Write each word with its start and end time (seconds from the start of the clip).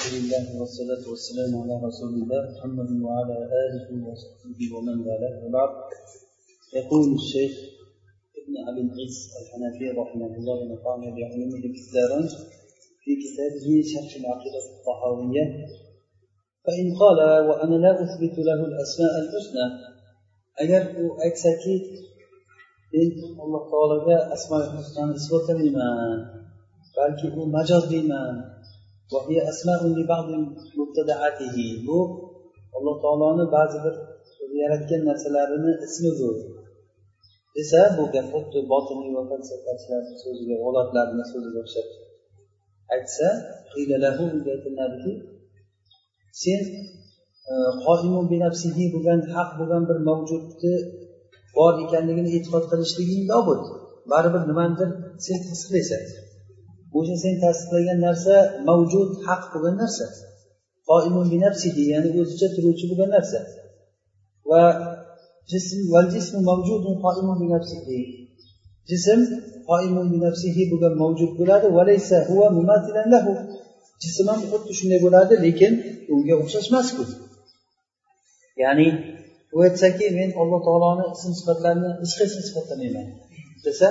الحمد 0.00 0.22
لله 0.24 0.60
والصلاة 0.60 1.04
والسلام 1.12 1.52
على 1.62 1.74
رسول 1.88 2.12
الله 2.20 2.42
محمد 2.54 2.90
وعلى 3.06 3.36
آله 3.64 3.88
وصحبه 4.08 4.60
ومن 4.74 4.96
والاه. 5.06 5.34
وبعد 5.44 5.70
يقول 6.78 7.04
الشيخ 7.20 7.52
ابن 8.40 8.54
أبي 8.68 8.80
العز 8.88 9.18
الحنفي 9.40 9.86
رحمه 10.00 10.30
الله 10.38 10.56
ونفعنا 10.62 11.08
بعلومه 11.16 11.62
كثيرا 11.76 12.20
في 13.02 13.10
كتابه 13.24 13.66
شرح 13.92 14.12
العقيدة 14.20 14.60
الطحاوية 14.72 15.44
فإن 16.64 16.86
قال 17.02 17.18
وأنا 17.48 17.76
لا 17.84 17.92
أثبت 18.04 18.36
له 18.48 18.60
الأسماء 18.70 19.12
الحسنى 19.22 19.66
agar 20.62 20.82
u 21.02 21.04
aytsaki 21.24 21.74
men 22.92 23.08
alloh 23.44 23.62
taologa 23.72 24.16
asmoi 24.34 24.64
husnoni 24.76 25.12
isbotlamayman 25.20 26.18
balki 26.96 27.26
u 27.38 27.42
majoz 27.56 27.84
bu 31.86 31.98
alloh 32.76 32.96
taoloni 33.02 33.46
ba'zi 33.56 33.78
bir 33.84 33.94
yaratgan 34.62 35.02
narsalarini 35.10 35.72
ismidir 35.86 36.36
desa 37.56 37.80
bu 37.96 38.04
gap 38.14 38.26
xuddi 38.32 38.58
botiniy 38.72 39.10
va 39.16 39.22
falsafachilarni 39.30 40.14
so'ziga 40.24 40.56
g'olatlarni 40.62 41.24
so'ziga 41.32 41.58
o'xshab 41.64 41.88
aytsa 42.94 43.26
aytiladiki 44.56 45.12
sen 46.42 46.60
e, 47.52 47.54
qoimun 47.84 48.24
binafsihi 48.32 48.84
bo'lgan 48.94 49.20
haq 49.34 49.50
bo'lgan 49.58 49.82
bir 49.90 49.98
mavjudni 50.08 50.74
bor 51.56 51.72
ekanligini 51.84 52.30
e'tiqod 52.36 52.64
qilishliging 52.72 53.22
lobud 53.32 53.62
baribir 54.12 54.42
nimanidir 54.50 54.90
sen 55.26 55.38
tasdiqlaysan 55.46 56.02
o'sha 56.98 57.16
sen 57.24 57.34
tasdiqlagan 57.44 57.98
narsa 58.06 58.34
mavjud 58.68 59.10
haq 59.26 59.42
bo'lgan 59.52 59.76
narsa. 59.82 60.06
Ya'ni 61.92 62.08
o'zicha 62.22 62.48
turuvchi 62.54 62.84
bo'lgan 62.90 63.10
narsa. 63.16 63.38
Va 64.50 64.62
jism 65.52 65.78
val 65.94 66.06
mavjudun 66.50 66.94
qoimun 67.04 67.36
binafsihi 67.42 68.00
jism 68.90 69.20
qoimun 69.70 70.06
binafsihi 70.14 70.62
bo'lgan 70.70 70.94
mavjud 71.02 71.32
bo'ladi 71.40 71.66
valaysa 71.78 72.16
huwa 72.28 72.46
mumathilan 72.58 73.06
lahu. 73.14 73.32
Jism 74.02 74.26
ham 74.32 74.40
xuddi 74.50 74.72
shunday 74.78 75.00
bo'ladi 75.06 75.34
lekin 75.46 75.72
unga 76.14 76.34
o'xshashmasku. 76.42 77.02
Ya'ni 78.62 78.88
u 79.54 79.56
aytsaki 79.66 80.06
men 80.18 80.30
alloh 80.40 80.60
taoloni 80.66 81.04
ism 81.16 81.32
sifatlarini 81.38 81.90
hech 82.02 82.14
qaysi 82.20 82.38
sifatlamayman 82.48 83.06
desa 83.66 83.86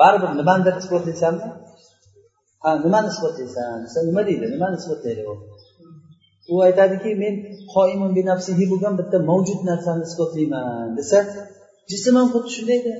baribir 0.00 0.30
nimanidir 0.40 0.74
isbotlaysanmi 0.82 1.46
ha 2.66 2.72
nimani 2.84 3.08
isbotlaysan 3.14 3.78
desa 3.84 3.98
nima 4.08 4.22
deydi 4.28 4.46
nimani 4.54 4.76
isbotlaydi 4.80 5.22
u? 5.32 5.34
U 6.52 6.54
aytadiki 6.66 7.10
men 7.22 7.34
qoimun 7.74 8.10
binafsihi 8.18 8.64
bo'lgan 8.72 8.94
bitta 9.00 9.18
mavjud 9.30 9.60
narsani 9.70 10.02
isbotlayman 10.08 10.88
desa 10.98 11.18
jism 11.90 12.14
ham 12.18 12.28
xuddi 12.34 12.50
shundayda 12.56 12.94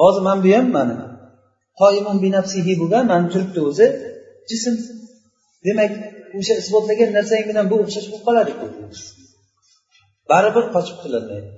hozir 0.00 0.22
mana 0.28 0.40
bu 0.44 0.50
ham 0.56 0.66
mani. 0.76 0.96
Qoimun 1.80 2.16
binafsihi 2.24 2.72
bo'lgan 2.80 3.04
mana 3.12 3.26
turibdi 3.32 3.60
o'zi 3.68 3.86
jism. 4.50 4.74
Demak 5.66 5.90
o'sha 6.38 6.54
isbotlagan 6.62 7.10
narsang 7.18 7.42
bilan 7.50 7.64
bu 7.70 7.76
o'xshash 7.82 8.06
bo'lib 8.10 8.24
qoladiku 8.28 8.66
baribir 10.30 10.64
qochib 10.74 10.96
qutulolmaydi 10.98 11.50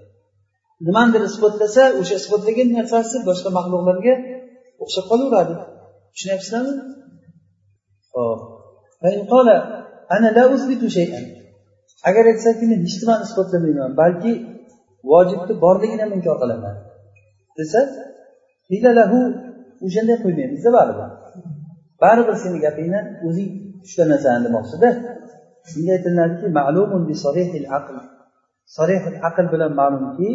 nimanidir 0.86 1.22
isbotlasa 1.30 1.82
o'sha 2.00 2.14
isbotlagan 2.20 2.68
narsasi 2.78 3.16
boshqa 3.28 3.50
maxluqlarga 3.58 4.14
o'xshab 4.82 5.04
qolaveradi. 5.10 5.54
Tushunyapsizlarmi 6.12 6.74
agar 12.08 12.24
aytsaki 12.32 12.64
men 12.70 12.80
hech 12.86 12.96
nimani 13.02 13.22
isbotlamayman 13.28 13.90
balki 14.00 14.32
vojibni 15.10 15.54
borligini 15.64 16.02
ham 16.04 16.12
inkor 16.18 16.36
qilaman. 16.42 16.74
Desa 17.58 17.80
o'shanday 19.86 20.16
qo'ymaymizda 20.24 20.70
baribir. 20.78 21.08
Baribir 22.02 22.36
seni 22.44 22.58
gapingni 22.66 23.00
o'zing 23.26 23.50
ushlanasan 23.86 24.38
demoqchida. 24.46 24.88
Shunga 25.70 25.92
aytiladiki 25.96 26.46
ma'lumun 26.58 27.02
bi 27.08 27.14
sarihil 27.24 27.68
aql. 27.78 27.94
Sarihil 28.76 29.18
aql 29.28 29.46
bilan 29.52 29.72
ma'lumki 29.80 30.28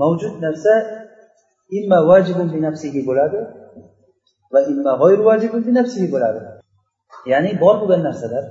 mavjud 0.00 0.34
narsa 0.44 0.72
imma 1.78 1.98
vajibun 2.10 2.48
bi 2.54 2.58
nafsihi 2.66 3.00
bo'ladi 3.08 3.38
va 4.52 4.60
imma 4.72 4.92
g'oyir 5.00 5.20
vajibun 5.28 5.60
bi 5.66 5.72
nafsihi 5.78 6.08
bo'ladi. 6.14 6.40
Ya'ni 7.30 7.50
bor 7.62 7.74
bo'lgan 7.80 8.02
narsalar. 8.08 8.44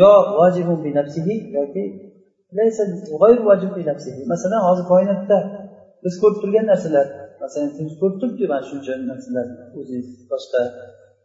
Yo 0.00 0.10
vojibun 0.38 0.78
bi 0.84 0.90
nafsihi 0.98 1.34
yoki 1.56 1.84
vojib 3.48 3.70
bi 3.76 3.82
nafsihi. 3.90 4.20
Masalan 4.32 4.60
hozir 4.68 4.84
koinotda 4.92 5.38
biz 6.04 6.14
ko'rib 6.22 6.38
turgan 6.42 6.66
narsalar 6.72 7.06
masalan 7.42 7.70
siz 7.76 7.88
ko'rib 8.00 8.16
turibdi 8.20 8.44
mana 8.52 8.64
shuncha 8.70 8.92
narsalar 9.10 9.46
o'zingiz 9.78 10.08
boshqa 10.32 10.60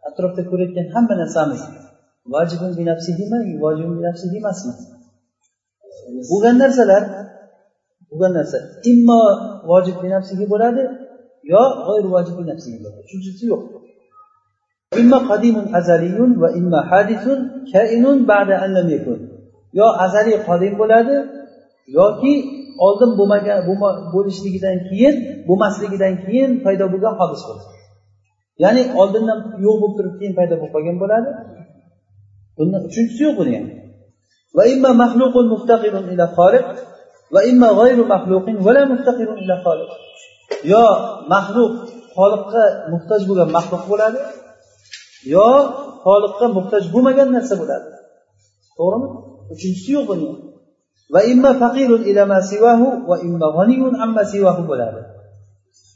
atrofda 0.08 0.42
ko'rayotgan 0.52 0.88
hamma 0.96 1.16
narsamiz. 1.22 1.62
Vojibun 2.34 2.72
bi 2.80 2.84
nafsihimi 2.92 3.40
vojibun 3.64 3.94
bi 4.00 4.04
nafsihi 4.10 4.36
emasmi? 4.42 4.74
Bo'lgan 6.32 6.56
narsalar 6.64 7.04
bo'lgan 8.10 8.34
narsa 8.40 8.58
immo 8.92 9.22
vojib 9.72 9.98
bi 10.04 10.08
nafsihi 10.16 10.46
bo'ladi 10.54 10.84
yo 11.54 11.64
g'oyir 11.86 12.08
vojib 12.16 12.36
bi 12.40 12.44
nafsihi 12.52 12.78
bo'ladi. 12.84 12.98
Uchinchisi 13.06 13.44
yo'q. 13.52 13.64
Imma 15.02 15.20
qadimun 15.30 15.66
azaliyun 15.80 16.32
va 16.42 16.50
imma 16.60 16.80
hadisun 16.92 17.40
kainun 17.74 18.18
ba'da 18.32 18.56
an 18.64 18.70
lam 18.78 18.88
yakun. 18.96 19.20
Yo 19.80 19.88
azaliy 20.06 20.38
qodim 20.48 20.74
bo'ladi 20.82 21.16
yoki 22.00 22.34
oldin 22.86 23.12
bo'lmagan 23.20 23.60
bo'lishligidan 24.14 24.78
keyin 24.90 25.16
bo'lmasligidan 25.48 26.14
keyin 26.26 26.52
paydo 26.66 26.86
bo'lgan 26.94 27.14
hodis 27.20 27.42
bo'ladi. 27.48 27.74
Ya'ni 28.64 28.84
oldindan 29.02 29.40
yo'q 29.66 29.76
bo'lib 29.82 29.96
turib 29.98 30.14
keyin 30.20 30.34
paydo 30.40 30.54
bo'lib 30.60 30.74
qolgan 30.76 30.98
bo'ladi. 31.04 31.30
Bundan 32.58 32.82
uchinchisi 32.90 33.22
yo'q 33.28 33.36
buni 33.40 33.54
ham 33.58 33.68
va 34.58 34.64
imma 34.74 34.92
mahluqun 35.04 35.46
muftaqirun 35.54 36.06
ila 36.14 36.26
xoliq 36.38 36.66
va 37.34 37.42
imma 37.52 37.70
g'ayru 37.80 38.04
mahluqin 38.14 38.56
vala 38.66 38.82
muftaqirun 38.92 39.38
ila 39.44 39.56
xoliq 39.66 39.90
yo 40.72 40.86
maxluq 41.34 41.74
xoliqqa 42.18 42.64
muhtoj 42.94 43.22
bo'lgan 43.30 43.50
maxluq 43.58 43.84
bo'ladi 43.92 44.20
yo 45.34 45.48
xoliqqa 46.04 46.46
muhtoj 46.58 46.84
bo'lmagan 46.94 47.30
narsa 47.36 47.56
bo'ladi. 47.62 47.90
To'g'rimi? 48.78 49.08
Uchinchisi 49.54 49.90
yo'q 49.98 50.06
buni. 50.12 50.30
Va 51.14 51.22
imma 51.34 51.52
faqirun 51.62 52.02
ila 52.10 52.24
ma 52.32 52.40
siwahu 52.52 52.88
va 53.10 53.16
imma 53.28 53.48
ghaniyun 53.58 53.94
amma 54.06 54.24
siwahu 54.34 54.62
bo'ladi. 54.72 55.02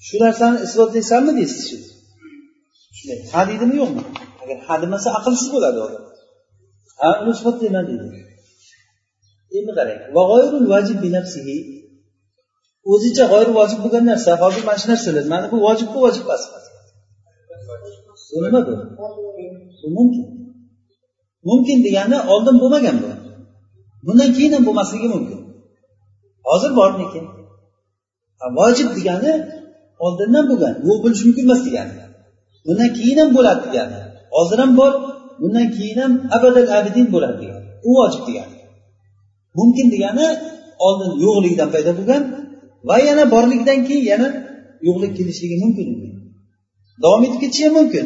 Shu 0.08 0.16
narsani 0.24 0.58
isbotlaysanmi 0.66 1.32
deysiz 1.40 1.62
shu 1.70 1.78
shunday 2.98 3.20
ha 3.34 3.42
deydimi 3.50 3.76
yo'qmi? 3.82 4.02
Agar 4.42 4.58
ha 4.68 4.74
demasa 4.84 5.10
aqlsiz 5.20 5.48
bo'ladi 5.56 5.80
odam 5.86 6.04
ha 7.02 7.10
uni 7.22 7.32
isbotlayman 7.38 7.84
deydi. 7.90 8.08
Endi 9.58 9.72
qarang 9.78 10.00
va 10.16 10.22
g'oyrul 10.30 10.68
vajib 10.74 10.98
bi 11.04 11.10
nafsihi. 11.18 11.58
O'zicha 12.92 13.26
g'oyir 13.32 13.50
vojib 13.60 13.80
bo'lgan 13.84 14.06
narsa 14.12 14.32
hozir 14.44 14.64
mana 14.68 14.80
shu 14.82 14.88
narsalar 14.94 15.26
mana 15.34 15.46
bu 15.52 15.58
vojibmi 15.68 15.98
vojib 16.06 16.24
emasmi 16.28 16.60
nima 18.46 18.62
bu 18.68 18.74
mumkin. 19.98 20.26
Mumkin 21.50 21.78
degani 21.86 22.18
oldin 22.34 22.56
bo'lmagan 22.62 22.98
bu. 23.04 23.10
Bundan 24.06 24.30
keyin 24.36 24.54
ham 24.56 24.64
bo'lmasligi 24.68 25.08
mumkin. 25.16 25.40
Hozir 26.48 26.72
bor 26.80 26.92
vojib 28.60 28.90
degani 28.98 29.34
oldindan 30.06 30.46
bo'lgan 30.50 30.74
yo'q 30.88 30.98
bo'lishi 31.04 31.24
mumkin 31.28 31.44
emas 31.48 31.62
degani. 31.68 31.94
Bundan 32.66 32.90
keyin 32.98 33.18
ham 33.22 33.30
bo'ladi 33.38 33.62
degani. 33.68 34.00
Hozir 34.36 34.58
ham 34.64 34.72
bor 34.80 34.92
bundan 35.42 35.68
keyin 35.76 35.98
ham 36.04 36.14
abadal 36.36 36.68
abidin 36.78 37.08
bo'ladi 37.14 37.38
degani. 37.42 37.66
U 37.88 37.90
vojib 38.00 38.24
degani. 38.30 38.58
Mumkin 39.60 39.88
degani 39.94 40.28
oldin 40.86 41.12
yo'qligidan 41.24 41.70
paydo 41.76 41.92
bo'lgan 42.00 42.24
va 42.88 42.96
yana 43.08 43.24
borlikdan 43.34 43.80
keyin 43.88 44.06
yana 44.12 44.28
yo'qlik 44.88 45.12
kelishligi 45.18 45.56
mumkin. 45.64 45.88
Davom 47.04 47.22
etib 47.26 47.40
ketishi 47.44 47.64
ham 47.68 47.74
mumkin. 47.80 48.06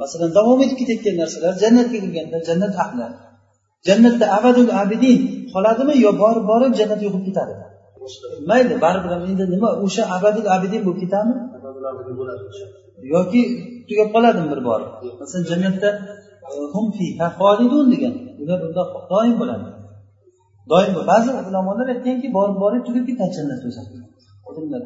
Masalan 0.00 0.30
davom 0.38 0.58
etib 0.64 0.76
ketayotgan 0.80 1.16
narsalar 1.22 1.52
jannatga 1.62 1.98
kirganda 2.02 2.38
jannat 2.48 2.74
ahli 2.84 3.06
jannatda 3.88 4.26
abadul 4.38 4.70
abidin 4.82 5.18
qoladimi 5.54 5.94
yo 6.04 6.10
borib 6.22 6.44
borib 6.52 6.72
jannat 6.78 7.00
yo'q 7.04 7.12
bo'lib 7.14 7.26
ketadi? 7.28 7.54
Mayli 8.50 8.74
baribir 8.84 9.10
endi 9.30 9.44
nima 9.54 9.68
o'sha 9.84 10.02
abadul 10.16 10.48
abidin 10.56 10.80
bo'lib 10.86 11.00
ketadimi? 11.02 11.40
Yoki 13.14 13.40
tugab 13.88 14.08
qoladimi 14.14 14.48
bir 14.52 14.60
bor? 14.68 14.80
Masalan 15.20 15.44
jannatda 15.50 15.90
degan 17.92 18.14
ular 18.42 18.58
unda 18.66 18.82
doim 19.12 19.34
bo'ladi. 19.40 19.68
Doim 20.72 20.92
ba'zi 21.12 21.30
ulamolar 21.48 21.86
aytganki 21.94 22.28
borib 22.36 22.56
borib 22.62 22.82
tugab 22.86 23.04
ketadi 23.10 23.32
jannat 23.38 23.60
o'zi 23.68 23.82
odamlar 24.48 24.82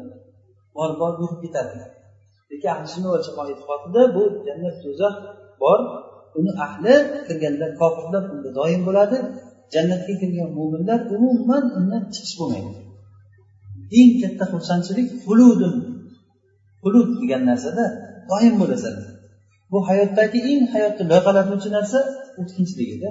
borib 0.77 0.97
borib 1.01 1.17
yo'qib 1.23 1.39
ketadi 1.45 1.75
lekin 2.51 2.69
ahli 2.73 2.87
sunna 2.93 3.09
va 3.13 3.19
jamoa 3.27 3.45
e'tiqodida 3.53 4.01
bu 4.15 4.23
jannat 4.47 4.75
do'zax 4.83 5.15
bor. 5.61 5.79
Uni 6.39 6.51
ahli 6.65 6.93
kirganda 7.27 7.67
kofirlar 7.79 8.23
unda 8.33 8.49
doim 8.59 8.81
bo'ladi. 8.87 9.17
Jannatga 9.73 10.13
kirgan 10.21 10.49
mo'minlar 10.57 10.99
umuman 11.15 11.63
undan 11.77 12.03
chiqish 12.13 12.35
bo'lmaydi. 12.39 12.71
Eng 13.99 14.11
katta 14.21 14.45
xursandchilik 14.53 15.07
xuludun 15.23 15.75
xulud 16.81 17.09
degan 17.21 17.41
narsada 17.49 17.85
doim 18.31 18.53
bo'lasan. 18.61 18.95
Bu 19.71 19.77
hayotdagi 19.89 20.39
eng 20.51 20.63
hayotni 20.73 21.03
loyqalatuvchi 21.11 21.69
narsa 21.77 21.99
o'tkinchiligida. 22.39 23.09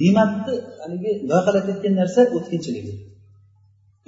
Ne'matni 0.00 0.54
haligi 0.82 1.12
loyqalatayotgan 1.30 1.94
narsa 2.00 2.20
o'tkinchiligi 2.36 2.94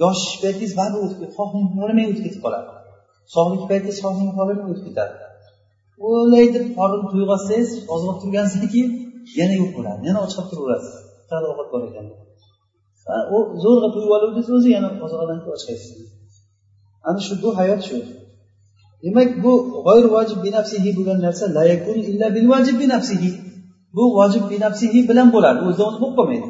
yosh 0.03 0.25
paytingiz 0.43 0.73
baribir 0.79 1.00
o'tib 1.05 1.19
ketadi 1.20 1.35
xohlang 1.38 1.67
xohlamay 1.73 2.05
o'tib 2.11 2.25
ketib 2.26 2.43
qoladi 2.47 2.81
sog'lik 3.34 3.62
paytingiz 3.70 3.98
xohlang 4.04 4.30
xohlamay 4.36 4.56
o'tib 4.72 4.84
ketadi. 4.88 5.14
O'lay 6.08 6.46
deb 6.54 6.66
olsangiz 7.34 7.69
ozroq 7.94 8.16
turgandan 8.22 8.69
keyin 8.72 8.90
yana 9.38 9.54
yo'q 9.60 9.70
bo'ladi 9.76 10.00
yana 10.08 10.19
och 10.24 10.30
qolib 10.36 10.48
turaverasiz. 10.50 10.94
Bitta 11.20 11.36
ovqat 11.52 11.69
bor 11.72 11.82
ekan? 11.88 12.06
U 13.34 13.36
zo'rg'a 13.64 13.88
to'yib 13.94 14.10
oluvdingiz 14.16 14.48
o'zi 14.56 14.69
yana 14.76 14.88
ozroqdan 15.04 15.38
keyin 15.38 15.40
och 15.40 15.44
qolasiz 15.46 15.80
ana 17.08 17.20
shu 17.26 17.34
bu 17.42 17.48
hayot 17.58 17.82
shu. 17.88 17.98
Demak 19.04 19.30
bu 19.44 19.52
g'oyir 19.86 20.06
vojib 20.16 20.38
binafsihi 20.46 20.90
bo'lgan 20.96 21.19
narsa 21.26 21.44
illa 22.10 22.26
bil 22.36 22.46
vojib 22.52 22.76
binafsihi. 22.82 23.30
Bu 23.96 24.04
vojib 24.19 24.44
binafsihi 24.52 25.00
bilan 25.10 25.28
bo'ladi 25.34 25.58
o'zidan 25.66 25.86
o'zi 25.90 25.98
bo'lib 26.02 26.16
qolmaydi 26.20 26.48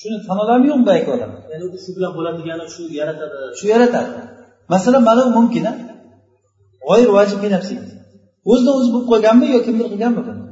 shuni 0.00 0.16
tan 0.26 0.36
oladimi 0.42 0.68
yo'qmi 0.70 0.84
boyagi 0.88 1.10
odam? 1.16 1.30
Ya'ni 1.52 1.64
u 1.76 1.78
shu 1.84 1.90
bilan 1.96 2.12
bo'ladi 2.16 2.36
degani 2.40 2.64
shu 2.74 2.82
yaratadi. 3.00 3.36
Shu 3.58 3.66
yaratadi 3.74 4.10
masalan 4.72 5.02
mana 5.08 5.20
bu 5.26 5.30
mumkin 5.38 5.64
g'oyir 6.86 7.10
vojib 7.16 7.38
o'zidan 8.50 8.74
o'zi 8.78 8.90
bo'lib 8.94 9.08
qolganmi 9.12 9.46
yo 9.54 9.58
kimdir 9.66 9.86
qilganmi 9.92 10.20
buni 10.26 10.42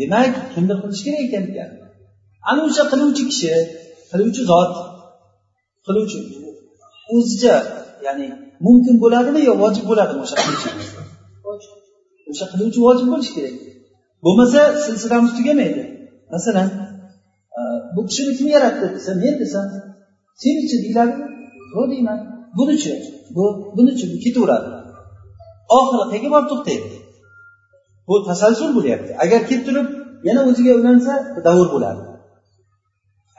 demak 0.00 0.34
kimdir 0.54 0.76
qilishi 0.82 1.02
kerak 1.06 1.22
ekan 1.26 1.44
ekan 1.50 1.70
ana 2.50 2.60
o'sha 2.68 2.84
qiluvchi 2.92 3.22
kishi 3.30 3.52
qiluvchi 4.10 4.42
zot 4.50 4.72
qiluvchi 5.86 6.18
o'zicha 7.14 7.54
ya'ni 8.06 8.26
mumkin 8.66 8.94
bo'ladimi 9.02 9.40
yo 9.48 9.54
vojib 9.62 9.84
bo'ladimi 9.90 10.20
o'sha 10.24 10.36
qiluvchi? 10.42 10.68
O'sha 12.30 12.46
qiluvchi 12.52 12.80
vojib 12.86 13.06
bo'lishi 13.12 13.32
kerak. 13.36 13.54
Bo'lmasa 14.24 14.60
silsilamiz 14.84 15.32
tugamaydi 15.38 15.82
masalan 16.34 16.68
bu 17.94 18.00
kishini 18.08 18.32
kim 18.38 18.48
yaratdi? 18.56 18.86
desa 18.96 19.12
men 19.22 19.34
desam 19.42 19.66
senichi 20.42 20.76
deyiladi. 20.84 21.14
Yo'q 21.74 21.86
deyman. 21.92 22.18
Bunichi 22.58 22.92
bu 23.36 23.44
bunichi 23.76 24.04
bu 24.12 24.16
ketaveradi. 24.24 24.68
Oxiri 25.78 26.04
qayerga 26.10 26.28
borib 26.34 26.48
to'xtaydi 26.52 26.88
bu 28.08 28.14
tasalsul 28.28 28.70
bo'lyapti. 28.76 29.10
Agar 29.24 29.40
kelib 29.48 29.64
turib 29.68 29.88
yana 30.28 30.40
o'ziga 30.50 30.72
ulansa 30.80 31.12
davr 31.46 31.66
bo'ladi. 31.74 32.02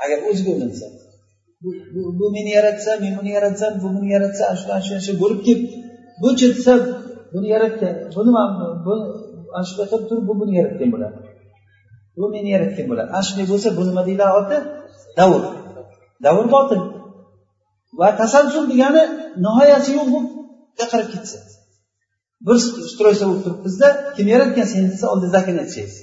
Agar 0.04 0.18
o'ziga 0.30 0.52
ulansa 0.58 0.86
bu 2.20 2.26
meni 2.36 2.52
yaratsa 2.58 2.92
men 3.04 3.14
buni 3.18 3.32
yaratsam 3.38 3.72
bu 3.82 3.88
buni 3.96 4.10
yaratsa 4.16 4.44
ana 4.50 4.58
shunaqa 4.62 4.94
ana 4.96 5.02
shu 5.06 5.14
bo'lib 5.22 5.40
kelib 5.48 5.70
bu 6.22 6.30
desa 6.40 6.74
buni 7.34 7.48
yaratgan 7.56 7.94
buni 8.16 8.32
ana 9.56 9.64
shunday 9.68 9.88
qilib 9.92 10.06
turib 10.10 10.24
bu 10.30 10.34
buni 10.42 10.54
yaratgan 10.60 10.90
bo'ladi. 10.94 11.18
Bu 12.18 12.26
meni 12.36 12.50
yaratgan 12.56 12.86
bo'ladi. 12.92 13.10
Ana 13.16 13.24
shunday 13.28 13.46
bo'lsa 13.52 13.68
bu 13.78 13.82
nima 13.90 14.02
deyiladi 14.08 14.34
oti 14.42 14.58
davr. 15.20 15.42
Davr 16.26 16.46
botil. 16.56 16.82
Va 18.00 18.08
tasalsul 18.22 18.66
degani 18.72 19.04
nihoyasi 19.46 19.90
yo'q 19.98 20.08
bo'lib 20.14 20.30
qarab 20.92 21.08
ketsa. 21.14 21.38
Bir 22.46 22.56
ustroysa 22.88 23.24
bo'lib 23.30 23.42
turibmizda 23.46 23.88
kim 24.16 24.28
yaratgan 24.34 24.68
seni 24.74 24.88
desa 24.94 25.06
oldidagini 25.14 25.60
aytsangiz. 25.64 25.96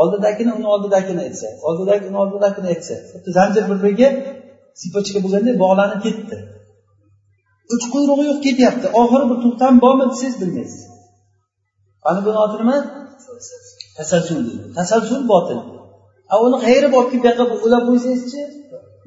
Oldidagini 0.00 0.52
uni 0.58 0.68
oldidagini 0.74 1.20
aytsa 1.26 1.46
oldidagi 1.68 2.04
uni 2.10 2.18
oldidagini 2.24 2.68
aytsa. 2.74 2.94
Xuddi 3.12 3.30
zanjir 3.38 3.64
bir 3.70 3.78
biriga 3.84 4.08
sipochka 4.80 5.18
bo'lganday 5.24 5.54
bog'lanib 5.64 6.00
ketdi. 6.06 6.36
Uch 7.74 7.84
quyrug'i 7.94 8.24
yo'q 8.30 8.40
ketyapti. 8.46 8.86
Oxiri 9.00 9.24
bir 9.30 9.38
to'xtam 9.44 9.74
bormi 9.84 10.04
desangiz 10.12 10.36
bilmaysiz. 10.42 10.82
Ana 12.08 12.20
buni 12.26 12.38
oti 12.44 12.56
nima 12.62 12.76
tasalsul 13.98 14.38
tasalsul 14.76 15.22
botil. 15.32 15.58
A 16.32 16.34
uni 16.46 16.56
g'ayri 16.64 16.88
olib 16.98 17.08
kelib 17.24 17.38
bu 17.40 17.44
yoqqa 17.44 17.56
ulab 17.66 17.82
qo'ysangizchi? 17.88 18.42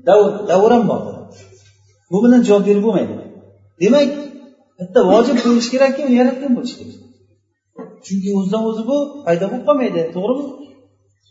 Davr 0.07 0.29
davr 0.51 0.71
ham 0.75 0.85
botil. 0.93 1.16
Bu 2.11 2.17
bilan 2.23 2.41
javob 2.47 2.63
berib 2.69 2.83
bo'lmaydi. 2.87 3.13
Demak 3.81 4.09
bitta 4.79 4.99
vojib 5.11 5.37
bo'lishi 5.45 5.69
kerakki 5.73 6.01
uni 6.07 6.15
yaratgan 6.21 6.51
bo'lishi 6.57 6.75
kerak. 6.79 6.97
Chunki 8.05 8.29
o'zidan 8.37 8.63
o'zi 8.69 8.83
bu 8.89 8.97
paydo 9.25 9.45
bo'lib 9.51 9.63
qolmaydi 9.67 10.01
to'g'rimi? 10.15 10.45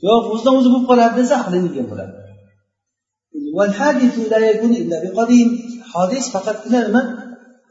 Yo'q 0.07 0.23
o'zidan 0.33 0.55
o'zi 0.59 0.69
bo'lib 0.73 0.87
qoladi 0.91 1.15
desa 1.21 1.35
aqlingigan 1.43 1.87
bo'ladi. 1.93 2.15
Hodis 5.95 6.25
faqatgina 6.35 6.81
nima 6.87 7.03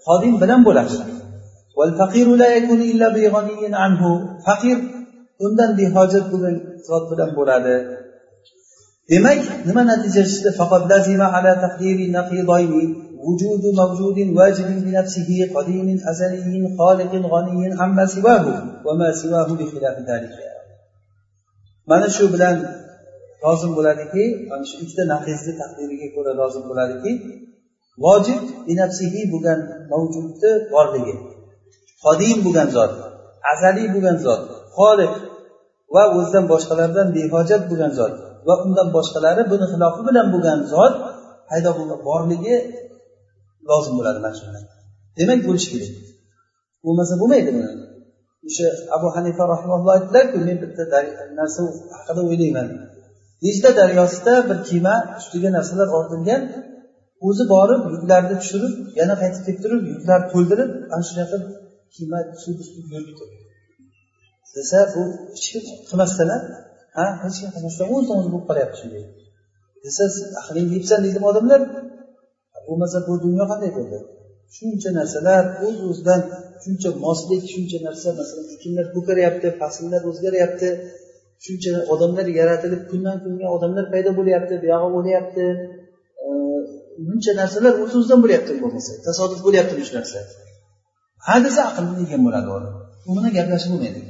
xodim 0.05 0.33
bilan 0.41 0.61
bo'ladi. 0.67 0.95
Faqir 4.47 4.77
undan 5.45 5.69
behojat 5.79 6.25
bo'lgan 6.31 6.55
zot 6.87 7.03
bilan 7.11 7.29
bo'ladi. 7.39 7.75
demak 9.12 9.40
nima 9.68 9.82
natija 9.90 10.22
chiqdi 10.30 10.50
وجود 13.26 13.64
موجود 13.80 14.18
واجب 14.38 14.68
بنفسه 14.84 15.30
قديم 15.54 15.88
أزلي 16.10 16.76
خالق 16.78 17.12
غني 17.32 17.74
عما 17.80 18.06
سواه 18.06 18.44
وما 18.86 19.12
سواه 19.12 19.48
بخلاف 19.60 19.96
ذلك 20.10 20.34
mana 21.90 22.08
shu 22.16 22.24
bilan 22.34 22.56
lozim 23.44 23.70
bo'ladiki 23.78 24.24
mana 24.50 24.64
shu 24.70 24.76
ikkita 24.84 25.04
naqizni 25.12 25.52
taqdiriga 25.60 26.08
ko'ra 26.16 26.32
lozim 26.40 26.64
bo'ladiki 26.70 27.12
vojib 28.04 28.42
binafsihi 28.68 29.20
bo'lgan 29.32 29.60
mavjudni 29.92 30.52
borligi 30.74 31.14
qodim 32.04 32.36
bo'lgan 32.46 32.68
zot 32.76 32.92
azaliy 33.52 33.88
bo'lgan 33.94 34.16
zot 34.26 34.42
xoliq 34.76 35.14
va 35.94 36.04
o'zidan 36.16 36.44
boshqalardan 36.52 37.08
behojat 37.16 37.62
bo'lgan 37.70 37.92
zot 37.98 38.14
Va 38.47 38.53
undan 38.65 38.87
boshqalari 38.95 39.43
buni 39.51 39.65
xilofi 39.73 40.01
bilan 40.07 40.27
bo'lgan 40.33 40.59
zot 40.73 40.93
paydo 41.49 41.69
borligi 42.07 42.55
lozim 43.69 43.93
bo'ladi 43.99 44.19
mana 44.25 44.35
shunda 44.39 44.59
demak 45.19 45.39
bo'lishi 45.47 45.67
kerak. 45.73 45.93
Bo'lmasa 46.85 47.13
bo'lmaydi 47.21 47.51
buni. 47.57 47.71
O'sha 48.47 48.67
abu 48.95 49.07
hanifa 49.15 49.43
rahimalloh 49.53 49.91
aytdilarku 49.97 50.37
men 50.47 50.57
bitta 50.63 50.83
narsa 51.39 51.61
haqida 51.97 52.21
o'ylayman. 52.29 52.67
Dejda 53.43 53.69
daryosida 53.79 54.33
bir 54.49 54.57
kema 54.69 54.95
ustiga 55.19 55.49
narsalar 55.57 55.87
ortilgan 55.99 56.41
o'zi 57.27 57.43
borib 57.53 57.81
yuklarni 57.93 58.35
tushirib 58.41 58.73
yana 58.99 59.15
qaytib 59.21 59.41
kelib 59.45 59.59
turib 59.63 59.81
yuklarni 59.93 60.27
to'ldirib 60.33 60.71
ana 60.93 61.03
shunaqa 61.09 61.37
kema 61.95 62.19
suv 62.43 62.55
yuribdi. 62.93 63.25
Desa 64.55 64.79
bu 64.93 65.01
hech 65.33 65.47
kim 65.51 65.63
qilmasdilar 65.89 66.41
ha 66.97 67.05
hech 67.23 67.37
kim 67.41 67.49
qilmasdan 67.55 67.87
o'ltamiz 67.95 68.27
bo'lib 68.33 68.45
qolyapti 68.49 68.77
shunday 68.81 69.05
desa 69.85 70.03
aqlingni 70.41 70.71
yeyapsan 70.75 70.99
deydimi 71.05 71.27
odamlar. 71.31 71.61
Bo'lmasa 72.67 72.97
bu 73.07 73.13
dunyo 73.25 73.45
qanday 73.51 73.71
bo'ldi? 73.77 73.97
Shuncha 74.57 74.89
narsalar 74.99 75.43
o'z 75.65 75.77
o'zidan 75.89 76.21
shuncha 76.63 76.89
moslik 77.05 77.43
shuncha 77.53 77.77
narsa 77.87 78.07
masalan 78.19 78.47
ekinlar 78.55 78.85
ko'karyapti 78.95 79.47
fasllar 79.61 80.01
o'zgaryapti. 80.09 80.69
Shuncha 81.45 81.71
odamlar 81.93 82.27
yaratilib 82.39 82.81
kundan 82.91 83.17
kunga 83.23 83.47
odamlar 83.55 83.85
paydo 83.93 84.11
bo'lyapti 84.19 84.53
buyog'i 84.63 84.89
o'lyapti. 84.99 85.45
Buncha 87.07 87.31
narsalar 87.41 87.73
o'z 87.83 87.91
o'zidan 87.99 88.19
bo'lyapti 88.23 88.51
bo'lmasa. 88.63 88.91
Tasodif 89.07 89.39
bo'lyaptimi 89.47 89.83
shu 89.87 89.93
narsa. 89.99 90.19
Ha 91.27 91.35
desa 91.45 91.61
aqlni 91.69 91.93
yegan 92.03 92.21
bo'ladi 92.27 92.49
odam 92.57 92.73
u 93.07 93.11
bilan 93.17 93.31
gaplashib 93.37 93.69
bo'lmaydi. 93.73 94.01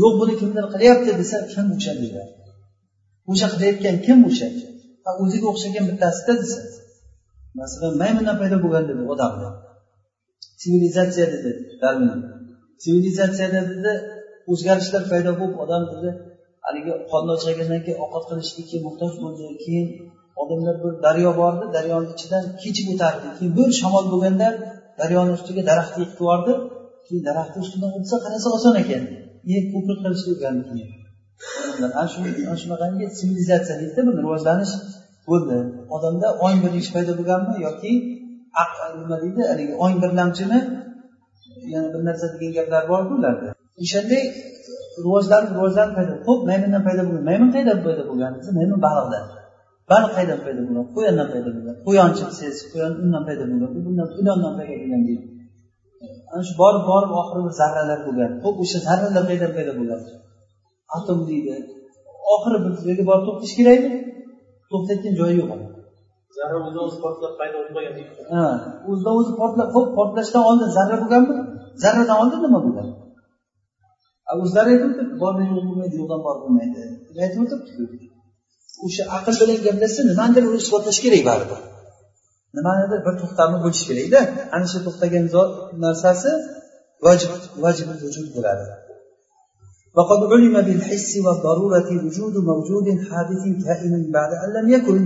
Yo'q 0.00 0.12
buni 0.20 0.34
kimdir 0.40 0.64
qilyapti 0.74 1.10
desa 1.20 1.36
kim 1.52 1.66
o'sha 1.76 1.92
deyiladi 2.00 2.32
o'sha 3.30 3.46
qilayotgan 3.52 3.96
kim 4.06 4.18
o'sha? 4.30 4.48
O'ziga 5.24 5.46
o'xshagan 5.52 5.84
bittasida 5.90 6.32
desa. 6.42 6.60
Masalan 7.60 7.94
maymundan 8.02 8.36
paydo 8.42 8.56
bo'lgan 8.64 8.84
dedi 8.90 9.02
odamda 9.14 9.48
sivilizatsiya 10.62 11.26
dedi 11.34 11.50
darvin 11.82 12.10
sivilizatsiyada 12.82 13.60
dedi 13.70 13.92
o'zgarishlar 14.52 15.02
paydo 15.12 15.30
bo'lib 15.40 15.56
odam 15.64 15.82
dedi 15.92 16.10
haligi 16.64 16.92
qonni 17.10 17.30
ochgandan 17.36 17.80
keyin 17.86 17.98
ovqat 18.04 18.24
qilishlikka 18.30 18.78
muhtoj 18.86 19.12
bo'ldi 19.22 19.44
keyin 19.64 19.86
odamlar 20.42 20.76
bir 20.82 20.92
daryo 21.06 21.30
bor 21.40 21.52
edi 21.56 21.66
daryoni 21.76 22.06
ichidan 22.14 22.44
kechib 22.62 22.86
o'tardi. 22.92 23.26
Keyin 23.38 23.52
bir 23.58 23.68
shamol 23.80 24.04
bo'lganda 24.12 24.48
daryoni 25.00 25.32
ustiga 25.38 25.62
daraxt 25.70 25.94
yiqitib 26.00 26.20
yubordi 26.22 26.52
keyin 27.06 27.22
daraxtni 27.28 27.58
ustidan 27.64 27.90
o'tsa 27.98 28.16
qarasa 28.24 28.48
oson 28.56 28.74
ekan. 28.82 29.02
Ko'prik 29.72 29.98
qilishni 30.02 30.30
o'rgandi 30.34 30.62
keyin 30.70 30.90
ana 31.86 32.04
shu 32.12 32.20
shunaqangi 32.62 33.06
sivilizatsiya 33.18 33.74
deydida 33.80 34.00
buni 34.06 34.18
rivojlanish 34.24 34.72
bo'ldi. 35.28 35.58
Odamda 35.96 36.28
ong 36.46 36.56
bilish 36.64 36.88
paydo 36.94 37.12
bo'lganmi 37.18 37.54
yoki 37.66 37.92
nima 39.00 39.16
deydi 39.22 39.42
haligi 39.50 39.74
ong 39.84 39.94
birlamchimi? 40.02 40.58
Yana 41.74 41.88
bir 41.94 42.00
narsa 42.08 42.26
degan 42.32 42.52
gaplar 42.56 42.82
borku 42.92 43.12
ularda. 43.18 43.48
O'shanday 43.82 44.22
rivojlanib 45.04 45.50
rivojlanib 45.56 45.94
paydo 45.98 46.12
ho'p 46.26 46.40
maymundan 46.50 46.82
paydo 46.86 47.02
bo'lgan 47.08 47.24
maymun 47.30 47.48
qayerdan 47.54 47.78
paydo 47.86 48.02
bo'lgan? 48.10 48.30
Desa 48.38 48.50
maymun 48.58 48.80
baliqdan 48.86 49.24
baliq 49.90 50.10
qayerdan 50.16 50.40
paydo 50.46 50.60
bo'lgan? 50.66 50.86
Qo'yondan 50.96 51.28
paydo 51.32 51.48
bo'lgan. 51.56 51.76
Quyonchi 51.86 52.24
siz 52.40 52.56
qo'yon 52.72 52.92
undan 53.02 53.22
paydo 53.28 53.44
bo'lgan. 53.50 53.70
U 53.76 53.78
bundan 53.86 54.08
ilondan 54.20 54.52
paydo 54.58 54.74
bo'lgan 54.82 55.02
deydi. 55.08 55.24
Ana 56.32 56.42
shu 56.48 56.54
borib 56.62 56.82
borib 56.90 57.12
oxiri 57.20 57.40
bir 57.46 57.54
zarralar 57.60 58.00
bo'lgan. 58.06 58.30
Ho'p 58.44 58.56
o'sha 58.64 58.78
zarralar 58.88 59.22
qayerdan 59.28 59.52
paydo 59.56 59.72
bo'lgan? 59.80 60.00
Atom 60.96 61.18
deydi. 61.30 61.54
Oxiri 62.34 62.58
bir 62.64 62.72
joyga 62.84 63.04
borib 63.10 63.24
to'xtash 63.28 63.54
kerakmi? 63.58 63.98
To'xtayotgan 64.70 65.14
joyi 65.20 65.34
yo'q 65.40 65.50
zarra 66.38 66.56
o'zidan 66.66 66.82
o'zi 66.88 66.98
portlab 67.04 67.32
paydo 67.40 67.56
bo'lib 67.60 67.74
qolgan 67.76 67.94
ha 68.34 68.46
o'zidan 68.90 69.14
o'zi 69.20 69.32
portlab 69.40 69.68
ho'p 69.76 69.88
portlashdan 69.98 70.42
oldin 70.50 70.68
zarra 70.76 70.96
bo'lganmi 71.02 71.34
zarradan 71.84 72.16
oldin 72.22 72.40
nima 72.46 72.60
bo'lgan? 72.66 72.88
O'zlari 74.44 74.70
aytib 74.74 74.88
o'tiribdi 74.90 75.16
bormi 75.22 75.44
yo'q 75.50 75.62
bo'lmaydi 75.68 75.94
yo'qdan 76.00 76.20
bor 76.26 76.36
bo'lmaydi. 76.42 76.80
Deb 77.14 77.20
aytib 77.26 77.40
o'tiribdiku 77.44 78.06
o'sha 78.86 79.04
aql 79.16 79.34
bilan 79.40 79.58
gaplashsa 79.66 80.02
nimanidir 80.10 80.44
isbotlash 80.62 81.00
kerak 81.04 81.22
baribir 81.30 81.60
nimanidir 82.57 82.99
bir 83.05 83.13
to'xtamni 83.21 83.57
bo'lishi 83.63 83.83
kerakda 83.89 84.19
ana 84.55 84.65
shu 84.71 84.79
to'xtagan 84.87 85.25
narsasi 85.85 86.31
vojib 87.05 87.31
vojib 87.63 87.87
vujud 88.03 88.27
bo'ladi 88.37 88.65
وقد 89.97 90.21
علم 90.31 90.55
بالحس 90.67 91.11
والضرورة 91.25 91.89
وجود 92.03 92.35
موجود 92.51 92.87
حادث 93.07 93.43
كائن 93.65 93.93
بعد 94.15 94.31
أن 94.43 94.49
لم 94.57 94.67
يكن 94.75 94.97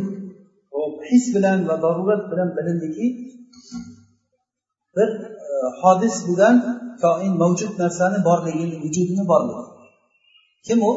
his 1.09 1.23
bilan 1.35 1.59
va 1.69 1.75
zarurat 1.83 2.21
bilan 2.31 2.49
bilindiki 2.57 3.05
bir 4.95 5.09
hodis 5.81 6.15
bo'lgan 6.27 6.55
koin 7.03 7.33
mavjud 7.41 7.73
narsani 7.83 8.19
borligini 8.27 8.75
vujudini 8.83 9.23
borligi 9.31 9.63
kim 10.65 10.79
u 10.89 10.91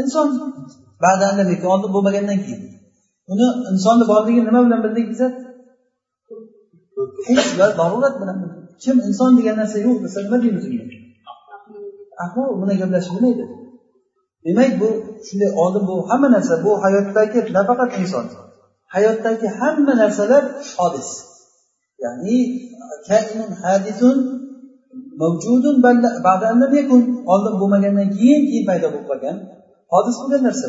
inson 0.00 0.28
oldin 1.72 1.90
bo'lmagandan 1.94 2.38
keyin 2.44 2.62
Buni 3.29 3.47
insonni 3.71 4.05
borligini 4.11 4.45
nima 4.49 4.59
bilan 4.65 4.79
bildik 4.85 5.05
desa 5.11 5.27
his 7.27 7.45
va 7.59 7.67
zarurat 7.79 8.15
bilan 8.21 8.37
kim 8.83 8.97
inson 9.09 9.31
degan 9.37 9.55
narsa 9.61 9.77
yo'q 9.85 9.97
desa 10.05 10.17
nima 10.25 10.37
deymiz 10.43 10.65
unga? 10.69 10.85
Ahvo 12.23 12.43
bilan 12.61 12.75
gaplashib 12.81 13.11
bo'lmaydi 13.15 13.45
demak 14.45 14.71
bu 14.81 14.89
shunday 15.27 15.49
oldin 15.61 15.83
bu 15.89 15.95
hamma 16.09 16.27
narsa 16.35 16.53
bu 16.65 16.71
hayotdagi 16.83 17.39
nafaqat 17.57 17.91
inson 18.01 18.25
hayotdagi 18.95 19.47
hamma 19.59 19.93
narsalar 20.01 20.43
hodis. 20.79 21.09
Ya'ni 22.03 22.37
kainun 23.07 23.51
hadisun 23.63 24.17
mavjudun 25.21 25.75
yakun. 26.81 27.03
Oldin 27.33 27.53
bo'lmagandan 27.61 28.09
keyin 28.17 28.41
keyin 28.49 28.65
paydo 28.69 28.87
bo'lib 28.93 29.07
qolgan 29.11 29.37
hodis 29.93 30.15
bo'lgan 30.21 30.41
narsa 30.47 30.67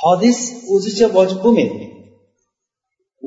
hodis 0.00 0.38
o'zicha 0.74 1.06
vojib 1.16 1.38
bo'lmaydi. 1.44 1.84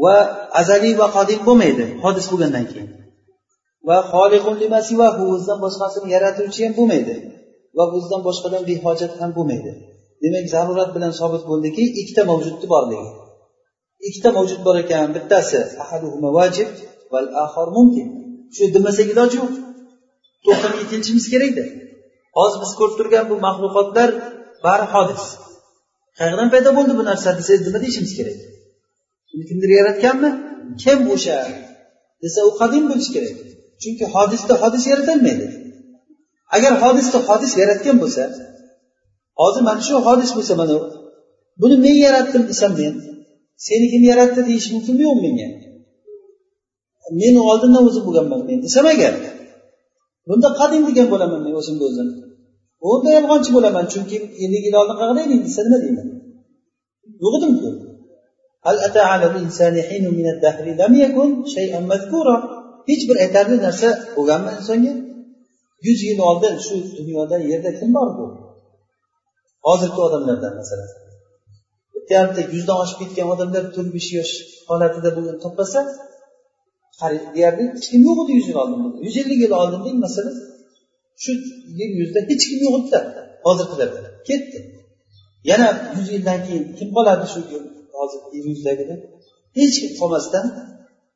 Va 0.04 0.16
azaliy 0.62 0.94
va 1.02 1.08
qodim 1.18 1.40
bo'lmaydi 1.48 1.86
hodis 2.04 2.26
bo'lgandan 2.32 2.66
keyin. 2.72 2.88
Va 3.88 3.98
o'zidan 5.34 5.60
boshqasini 5.66 6.08
yaratuvchi 6.16 6.60
ham 6.66 6.74
bo'lmaydi. 6.80 7.16
Va 7.78 7.84
o'zidan 7.96 8.22
boshqadan 8.28 8.64
behojat 8.70 9.12
ham 9.22 9.32
bo'lmaydi. 9.38 9.72
Demak 10.24 10.46
zarurat 10.56 10.90
bilan 10.96 11.12
sobit 11.20 11.44
bo'ldiki 11.50 11.84
ikkita 12.02 12.24
mavjudni 12.32 12.68
borligi. 12.74 13.10
Ikkita 14.08 14.30
mavjud 14.38 14.62
bor 14.68 14.76
ekan 14.84 15.08
bittasi 15.16 15.60
vajib 16.38 16.70
val 17.14 17.28
ahor 17.44 17.68
mumkin. 17.78 18.08
Shu 18.56 18.64
demasak 18.76 19.08
iloji 19.14 19.36
yo'q 19.42 19.54
to'xtamay 20.46 20.84
tinchimiz 20.92 21.26
kerakda. 21.34 21.64
Hozir 22.38 22.58
biz 22.63 22.72
ko'rib 22.79 22.96
turgan 23.00 23.25
bu 23.32 23.36
maxluqotlar 23.46 24.10
bari 24.65 24.86
hodis 24.94 25.24
qayerdan 26.17 26.48
paydo 26.53 26.70
bo'ldi 26.77 26.94
bu 27.00 27.03
narsa 27.10 27.29
desangiz 27.39 27.63
nima 27.67 27.79
deyishimiz 27.84 28.13
kerak? 28.20 28.38
Uni 29.34 29.44
kimdir 29.50 29.70
yaratganmi? 29.79 30.29
Kim 30.84 31.00
o'sha 31.15 31.38
desa 32.24 32.39
u 32.50 32.51
qadim 32.62 32.84
bo'lishi 32.89 33.12
kerak. 33.15 33.36
Chunki 33.82 34.06
hodisda 34.13 34.53
hodis 34.62 34.84
yaratilmaydi. 34.91 35.48
Agar 36.56 36.74
hodisni 36.84 37.20
hodis 37.27 37.51
yaratgan 37.62 37.98
bo'lsa 38.03 38.24
hozir 39.41 39.62
mana 39.70 39.82
shu 39.88 39.96
hodis 40.08 40.32
bo'lsa 40.38 40.53
mana 40.62 40.75
buni 41.62 41.75
men 41.86 41.96
yaratdim 42.06 42.44
desam 42.51 42.72
men 42.79 42.94
seni 43.67 43.86
kim 43.94 44.03
yaratdi 44.12 44.41
deyish 44.50 44.67
mumkinmi 44.75 45.03
yo'q 45.08 45.17
menga? 45.25 45.50
Men 47.22 47.36
oldindan 47.51 47.84
o'zi 47.89 48.01
bo'lganman 48.08 48.41
men 48.50 48.58
desam 48.65 48.86
agar 48.94 49.13
bunda 50.27 50.50
qadim 50.60 50.82
degan 50.89 51.08
bo'laman 51.13 51.39
men 51.46 51.53
o'zimga 51.62 51.86
o'zim. 51.89 52.08
O'nda 52.89 53.10
yolg'onchi 53.17 53.50
bo'laman 53.56 53.86
chunki 53.94 54.17
ellik 54.44 54.63
yil 54.67 54.75
oldin 54.82 54.98
desa 55.46 55.62
nima 55.65 55.77
deyman 55.84 56.08
yo'g'idimku? 57.24 57.70
Hech 62.89 63.03
bir 63.10 63.17
aytarli 63.24 63.58
narsa 63.65 63.89
bo'lganmi 64.15 64.51
insonga? 64.60 64.94
Yuz 65.86 66.00
yil 66.10 66.20
oldin 66.29 66.53
shu 66.65 66.75
dunyoda 66.98 67.38
yerda 67.51 67.72
kim 67.79 67.89
bor 67.98 68.10
bu? 68.17 68.25
Hozirgi 69.67 70.00
odamlardan 70.08 70.53
masalan. 70.60 70.89
Bitta 71.96 72.41
yuzdan 72.56 72.77
oshib 72.84 72.98
ketgan 73.01 73.27
odamlar 73.34 73.63
to'rt 73.75 73.89
besh 73.96 74.10
yosh 74.17 74.34
holatida 74.70 75.10
bo'lgan 75.17 75.38
topilsa 75.46 75.79
deyarli 77.36 77.63
hech 77.74 77.88
kim 77.91 78.01
yo'q 78.08 78.17
edi 78.24 78.32
yuz 78.38 78.46
yil 78.50 78.58
oldin 78.63 78.79
yuz 79.06 79.15
ellik 79.22 79.39
yil 79.46 79.53
oldin 79.62 79.82
deng 79.88 80.00
masalan. 80.06 80.36
Shu 81.24 81.32
yer 81.80 81.90
yuzida 82.00 82.20
hech 82.30 82.44
kim 82.50 82.60
yo'q 82.66 82.76
edida. 82.82 83.00
Hozirgilarda 83.46 84.00
ketdi. 84.30 84.60
Yana 85.50 85.68
yuz 85.96 86.08
yildan 86.16 86.40
keyin 86.46 86.66
kim 86.78 86.90
qoladi 86.98 87.26
shu 87.34 87.40
hozir 87.98 88.20
yer 88.36 88.46
yuzidagida. 88.52 88.96
Hech 89.58 89.76
kim 89.82 89.92
qolmasdan 90.00 90.46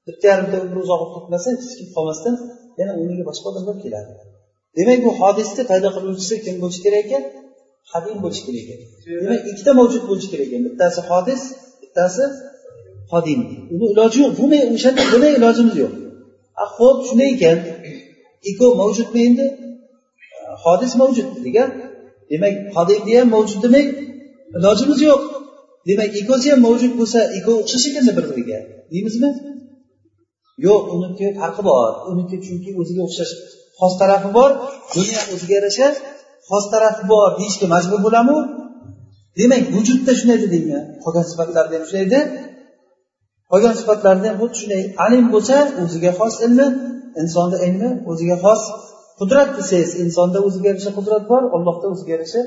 bitta 0.07 0.25
yarimta 0.31 0.57
umr 0.65 0.77
uzoq 0.83 1.01
topmasa 1.15 1.47
hech 1.55 1.73
kim 1.79 1.87
qolmasdan 1.95 2.35
yana 2.79 2.91
o'rniga 2.99 3.23
boshqa 3.29 3.45
odamlar 3.51 3.77
keladi. 3.85 4.11
Demak 4.77 4.99
bu 5.05 5.11
hodisni 5.21 5.63
paydo 5.71 5.89
qiluvchisi 5.95 6.35
kim 6.45 6.55
bo'lishi 6.61 6.81
kerak 6.85 7.01
ekan? 7.07 7.23
Qadim 7.91 8.17
bo'lishi 8.23 8.43
kerak 8.47 8.63
ekan. 8.65 8.79
Demak 9.23 9.41
ikkita 9.51 9.71
mavjud 9.79 10.03
bo'lishi 10.09 10.29
kerak 10.33 10.47
ekan. 10.49 10.61
Bittasi 10.67 10.99
hodis 11.09 11.41
bittasi 11.81 12.23
qodim. 13.11 13.41
Uni 13.73 13.85
iloji 13.93 14.17
yo'q. 14.23 14.31
Bo'lmay 14.39 14.61
o'shanda 14.75 15.03
buni 15.13 15.27
ilojimiz 15.37 15.75
yo'q. 15.83 15.93
Ah, 16.61 16.69
Ho'p 16.77 16.97
shunday 17.07 17.29
ekan. 17.35 17.57
Ikkovi 18.49 18.73
mavjudmi 18.81 19.19
endi? 19.27 19.45
Hodis 20.63 20.93
mavjud. 21.01 21.27
Degan 21.45 21.69
demak 22.31 22.53
qodimni 22.75 23.13
ham 23.19 23.27
mavjud 23.35 23.59
demak 23.65 23.87
ilojimiz 24.57 24.99
yo'q. 25.09 25.21
Demak 25.89 26.09
ikkovsi 26.19 26.47
ham 26.53 26.61
mavjud 26.67 26.93
bo'lsa 26.99 27.19
ikkovi 27.37 27.57
o'xshash 27.63 27.85
ekanda 27.89 28.11
bir 28.17 28.25
biriga 28.29 28.59
deymizmi? 28.91 29.29
Yo'q 30.65 30.83
uniki 30.95 31.25
farqi 31.39 31.61
bor. 31.69 31.89
Uniki 32.11 32.37
chunki 32.45 32.69
o'ziga 32.81 33.01
o'xshash 33.07 33.33
xos 33.79 33.93
tarafi 34.01 34.29
bor. 34.37 34.51
Buni 34.93 35.11
ham 35.17 35.27
o'ziga 35.33 35.53
yarasha 35.59 35.87
xos 36.49 36.65
tarafi 36.73 37.03
bor. 37.11 37.29
Deyishga 37.39 37.67
majbur 37.75 37.99
bo'lamu. 38.07 38.37
Demak 39.39 39.63
vujudda 39.75 40.11
shunday 40.19 40.37
dedikmi 40.45 40.79
qolgan 41.03 41.25
sifatlarda 41.31 41.73
ham 41.77 41.85
shunday 41.89 42.05
edi 42.09 42.19
qolgan 43.51 43.73
sifatlarda 43.79 44.25
ham 44.29 44.37
xuddi 44.41 44.55
shunday. 44.61 44.81
Alim 45.05 45.25
bo'lsa 45.33 45.55
o'ziga 45.83 46.11
xos 46.19 46.35
ilmi 46.45 46.67
insonda 47.21 47.57
ilmi 47.67 47.89
o'ziga 48.11 48.37
xos 48.43 48.61
qudrat 49.20 49.48
desangiz 49.58 49.90
insonda 50.04 50.38
o'ziga 50.46 50.66
yarasha 50.70 50.92
qudrat 50.98 51.22
bor 51.32 51.42
allohda 51.56 51.86
o'ziga 51.94 52.12
yarasha 52.16 52.42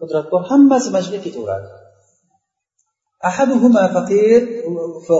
qudrat 0.00 0.26
bor 0.32 0.42
hammasi 0.50 0.88
mana 0.94 1.04
shunga 1.06 1.22
ketaveradi 1.26 1.70
أحدهما 3.30 3.82
فقير 3.96 4.40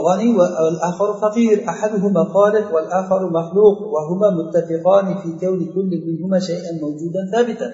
غني 0.07 0.29
والآخر 0.37 1.09
فقير 1.23 1.57
أحدهما 1.73 2.23
خالق 2.35 2.65
والآخر 2.75 3.21
مخلوق 3.39 3.77
وهما 3.93 4.29
متفقان 4.39 5.07
في 5.21 5.29
كون 5.41 5.59
كل 5.75 5.91
منهما 6.07 6.39
شيئا 6.49 6.71
موجودا 6.83 7.21
ثابتا 7.33 7.67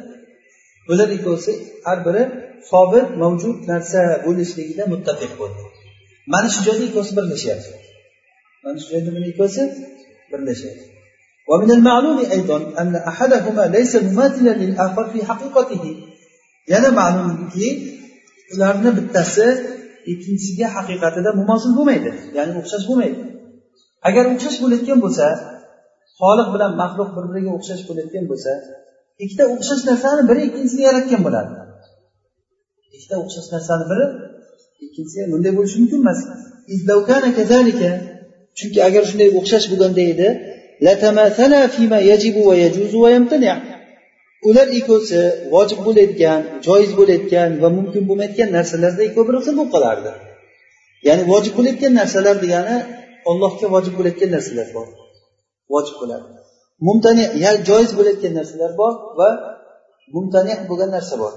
bular 0.88 1.10
ikkovsi 1.18 1.52
har 1.86 1.98
biri 2.06 2.24
sobit 2.72 3.08
mavjud 3.22 3.58
narsa 3.72 4.02
bo'lishligida 4.26 4.84
muttafiq 4.94 5.32
bo'ldi 5.42 5.62
mana 6.34 6.48
shu 6.54 6.60
joyda 6.68 6.84
ikkovsi 6.90 7.12
birlashyapti 7.18 7.72
mana 8.64 8.78
shu 8.82 8.88
joyda 8.94 9.10
buni 9.16 9.28
ikkovsi 9.34 9.62
birlashyapti 10.32 10.86
ومن 11.50 11.72
المعلوم 11.72 12.18
أيضا 12.20 12.58
أن 12.82 12.96
أحدهما 12.96 13.64
ليس 13.76 13.96
مماثلا 13.96 14.54
للآخر 14.62 15.10
في 15.14 15.26
حقيقته 15.26 15.86
yana 16.68 16.90
ma'lumki 17.00 17.68
ularni 18.54 18.90
bittasi 18.98 19.48
ikkinchisiga 20.12 20.68
haqiqatida 20.76 21.30
mumosil 21.40 21.72
bo'lmaydi 21.78 22.12
ya'ni 22.38 22.52
o'xshash 22.62 22.86
bo'lmaydi 22.90 23.18
agar 24.08 24.24
o'xshash 24.34 24.58
bo'layotgan 24.64 25.00
bo'lsa 25.06 25.26
xoliq 26.20 26.48
bilan 26.56 26.72
maxluq 26.82 27.10
bir 27.16 27.26
biriga 27.30 27.52
o'xshash 27.58 27.84
bo'layotgan 27.90 28.26
bo'lsa 28.32 28.52
ikkita 29.24 29.44
o'xshash 29.54 29.84
narsani 29.90 30.24
biri 30.30 30.42
ikkinchisini 30.48 30.84
yaratgan 30.90 31.22
bo'ladi 31.28 31.52
ikkita 32.96 33.16
o'xshash 33.24 33.48
narsani 33.56 33.86
biri 33.92 34.06
ikkinchisi 34.86 35.20
bunday 35.34 35.52
bo'lishi 35.58 35.78
mumkin 35.82 36.00
emas 36.04 36.20
chunki 38.58 38.80
agar 38.88 39.04
shunday 39.10 39.30
o'xshash 39.40 39.66
bo'lganda 39.72 40.04
edi 40.14 40.28
ular 44.49 44.67
ikkovsi 44.79 45.21
vojib 45.55 45.81
bo'layotgan 45.87 46.41
joiz 46.67 46.91
bo'layotgan 46.99 47.51
va 47.63 47.69
mumkin 47.79 48.03
bo'lmayotgan 48.09 48.49
narsalarda 48.57 49.03
ikkov 49.09 49.25
bir 49.29 49.37
xil 49.45 49.55
bo'lib 49.59 49.71
qolardi. 49.77 50.11
Ya'ni 51.09 51.23
vojib 51.33 51.55
bo'layotgan 51.59 51.93
narsalar 52.01 52.37
degani 52.45 52.77
ollohga 53.31 53.67
vojib 53.75 53.95
bo'layotgan 53.99 54.31
narsalar 54.37 54.69
bor. 54.77 54.87
Vojib 55.75 55.97
bo'ladi. 56.03 56.27
Mumtani 56.87 57.25
joiz 57.69 57.91
bo'layotgan 57.99 58.33
narsalar 58.39 58.71
bor 58.81 58.93
va 59.19 59.29
mumtani 60.15 60.55
bo'lgan 60.71 60.91
narsa 60.97 61.15
bor. 61.23 61.33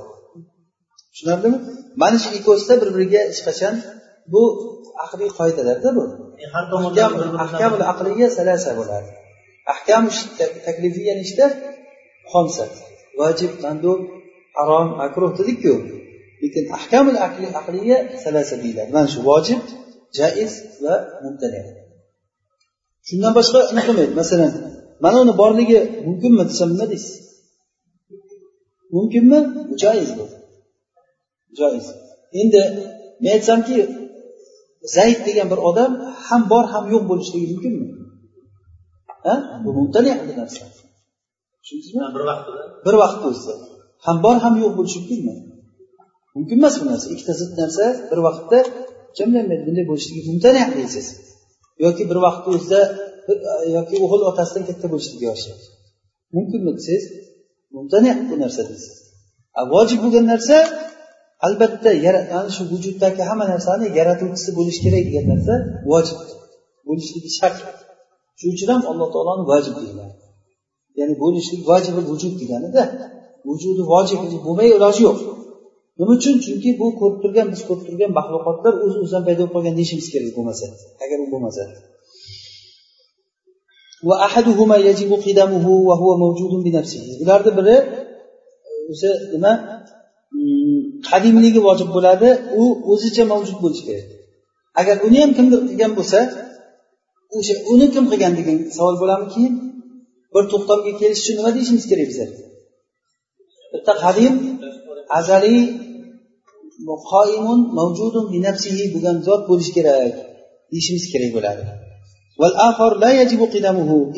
Tushunarlimi? 1.12 1.60
Mana 2.01 2.17
shu 2.24 2.29
ikkovsida 2.39 2.74
bir 2.81 2.89
biriga 2.96 3.22
hech 3.29 3.41
qachon 3.48 3.74
bu 4.34 4.41
aqliy 5.05 5.29
qoidalarda 5.39 5.89
bu. 5.98 6.03
Ahkamul 7.46 7.84
aqliy 7.91 8.27
salasa 8.38 8.72
bo'ladi. 8.81 9.10
Ahkam 9.74 10.04
taklifiya 10.66 11.13
nechta 11.22 11.46
xomsa 12.32 12.66
vojib 13.20 13.51
mandub 13.63 14.00
harom 14.58 14.88
makruh 15.01 15.32
dedikku. 15.39 15.74
Lekin 16.42 16.66
ahkamul 16.78 17.18
aqliya 17.60 17.98
salasa 18.24 18.56
deyiladi. 18.63 18.89
Mana 18.96 19.08
shu 19.13 19.20
vojib 19.30 19.62
jaiz 20.18 20.54
va 20.84 20.94
mumtani 21.24 21.62
shundan 23.08 23.32
boshqa 23.38 23.60
nima 23.70 23.82
qilmaydi? 23.88 24.13
Masalan 24.22 24.51
mana 25.04 25.18
uni 25.24 25.34
borligi 25.42 25.80
mumkinmi 26.08 26.44
desam 26.50 26.70
nima 26.74 26.86
deysiz? 26.92 27.13
Mumkinmi? 28.96 29.39
Joiz 29.82 30.10
bu. 30.18 30.25
Joiz 31.60 31.86
endi 32.42 32.62
men 33.22 33.32
aytsamki 33.38 33.78
zayd 34.96 35.20
degan 35.28 35.48
bir 35.51 35.60
odam 35.70 35.92
ham 36.28 36.42
bor 36.51 36.66
ham 36.74 36.84
yo'q 36.94 37.04
bo'lishligi 37.10 37.48
mumkinmi 37.54 37.86
ha 37.88 37.92
bu 37.92 37.94
mumtani 37.94 39.09
bu 39.09 39.09
narsa. 40.42 40.64
Tushundingizmi? 41.62 42.02
Bir 42.16 42.24
vaqtda 42.30 42.62
bir 42.86 42.96
vaqtda 43.02 43.26
o'zida 43.32 43.54
ham 44.06 44.18
bor 44.26 44.36
ham 44.44 44.54
yo'q 44.64 44.74
bo'lishi 44.80 45.00
mumkinmi 45.02 45.36
mumkin 46.36 46.58
emas 46.62 46.76
bu 46.82 46.86
narsa. 46.92 47.08
Ikkita 47.16 47.34
zid 47.42 47.52
narsa 47.62 47.86
bir 48.12 48.20
vaqtda 48.28 48.58
jamlanmaydi 49.18 49.64
bunday 49.68 49.86
bo'lishligi 49.92 50.22
mumtani 50.30 50.62
deysiz 50.78 51.08
yoki 51.86 52.04
bir 52.10 52.18
vaqtni 52.26 52.50
o'zida 52.56 52.82
yoki 53.78 53.96
o'g'il 54.06 54.22
otasidan 54.32 54.64
katta 54.70 54.86
bo'lishligi 54.94 55.26
o'xshaydi 55.34 55.66
mumkinmi 56.36 56.72
desangiz? 56.78 57.06
Mumtani 57.76 58.12
bu 58.30 58.36
narsa 58.44 58.62
deysiz 58.70 58.94
vojib 59.74 60.00
bo'lgan 60.04 60.26
narsa 60.34 60.58
albatta 61.48 61.90
ana 62.40 62.50
shu 62.56 62.64
vujuddagi 62.72 63.22
hamma 63.30 63.46
narsani 63.54 63.86
yaratuvchisi 64.00 64.50
bo'lishi 64.58 64.82
kerak 64.86 65.04
degan 65.08 65.26
narsa 65.34 65.54
vojib 65.92 66.20
bo'lishligi 66.88 67.30
shart 67.40 67.58
shuning 68.39 68.53
uchun 68.55 68.69
ham 68.74 68.81
alloh 68.91 69.08
taoloni 69.13 69.43
vojib 69.51 69.74
deyiladi. 69.79 70.15
Ya'ni 71.00 71.15
bo'lishlik 71.24 71.62
vajibi 71.72 72.01
vujud 72.12 72.34
deganida 72.41 72.84
vujudi 73.48 73.84
vojib 73.93 74.19
bo'lmay 74.46 74.67
iloji 74.77 75.01
yo'q. 75.08 75.19
Nima 76.00 76.12
uchun? 76.17 76.36
Chunki 76.46 76.69
bu 76.79 76.86
ko'rib 77.00 77.17
turgan 77.24 77.48
biz 77.53 77.62
ko'rib 77.67 77.84
turgan 77.88 78.12
maxluqotlar 78.17 78.74
o'z 78.86 78.93
o'zidan 79.01 79.24
paydo 79.27 79.41
bo'lib 79.41 79.53
qolgan 79.55 79.74
deyishimiz 79.79 80.08
kerak 80.13 80.31
bo'lmasa 80.38 80.65
agar 81.03 81.17
u 81.25 81.27
bo'lmasa. 81.34 81.63
Bularni 87.22 87.51
biri 87.60 87.75
o'zi 88.91 89.10
nima? 89.34 89.53
Mm, 90.38 90.79
qadimligi 91.10 91.60
vojib 91.67 91.89
bo'ladi 91.96 92.29
u 92.62 92.63
o'zicha 92.91 93.24
mavjud 93.31 93.58
bo'lishi 93.63 93.84
kerak. 93.89 94.08
Agar 94.81 94.96
uni 95.08 95.17
ham 95.24 95.31
kimdir 95.38 95.60
qilgan 95.69 95.91
bo'lsa 96.00 96.19
o'sha 97.38 97.56
uni 97.74 97.88
kim 97.94 98.06
qilgan 98.12 98.34
degan 98.40 98.58
savol 98.78 98.96
bo'ladimi 99.02 99.30
keyin 99.36 99.54
bir 100.34 100.44
to'xtamga 100.52 100.92
kelish 101.02 101.22
uchun 101.24 101.36
nima 101.40 101.52
deyishimiz 101.56 101.86
kerak 101.92 102.08
bizlar 102.12 102.30
bitta 103.74 103.94
qadim 104.04 104.34
azaliy 105.20 105.62
qoimun 107.12 107.60
mavjudun 107.78 108.26
bi 108.34 108.39
nafsihi 108.48 108.84
bo'lgan 108.94 109.18
zot 109.28 109.42
bo'lishi 109.50 109.72
kerak 109.78 110.13
deyishimiz 110.72 111.06
kerak 111.13 111.32
bo'ladi. 111.38 111.63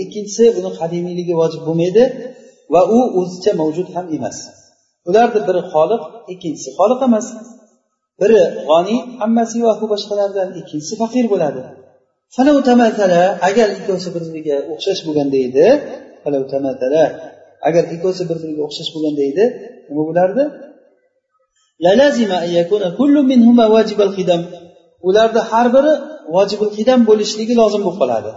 Ikkinchisi 0.03 0.43
uni 0.59 0.71
qadimiyligi 0.79 1.33
vojib 1.41 1.61
bo'lmaydi 1.67 2.03
va 2.73 2.81
u 2.97 2.99
o'zicha 3.19 3.51
mavjud 3.61 3.87
ham 3.95 4.05
emas. 4.17 4.37
Ularni 5.09 5.41
biri 5.47 5.61
xoliq 5.73 6.03
ikkinchisi 6.33 6.69
xoliq 6.77 6.99
emas. 7.07 7.27
Biri 8.21 8.41
g'oniy 8.69 8.99
hammasi 9.21 9.57
boshqalardan 9.93 10.49
ikkinchisi 10.59 10.93
faqir 11.01 11.25
bo'ladi. 11.33 11.61
Agar 13.49 13.67
ikkovsi 13.77 14.09
bir 14.15 14.23
biriga 14.27 14.57
o'xshash 14.73 15.01
bo'lganda 15.07 15.37
edi 15.47 15.67
agar 17.67 17.83
ikkovsi 17.95 18.23
bir 18.29 18.37
biriga 18.43 18.61
o'xshash 18.67 18.89
bo'lganda 18.95 19.23
edi 19.31 19.43
nima 19.89 20.03
bo'lardi? 20.09 20.43
ularni 25.07 25.41
har 25.51 25.67
biri 25.75 25.93
vojibul 26.35 26.71
qidam 26.77 26.99
bo'lishligi 27.09 27.53
lozim 27.61 27.81
bo'lib 27.85 27.99
qoladi. 28.01 28.31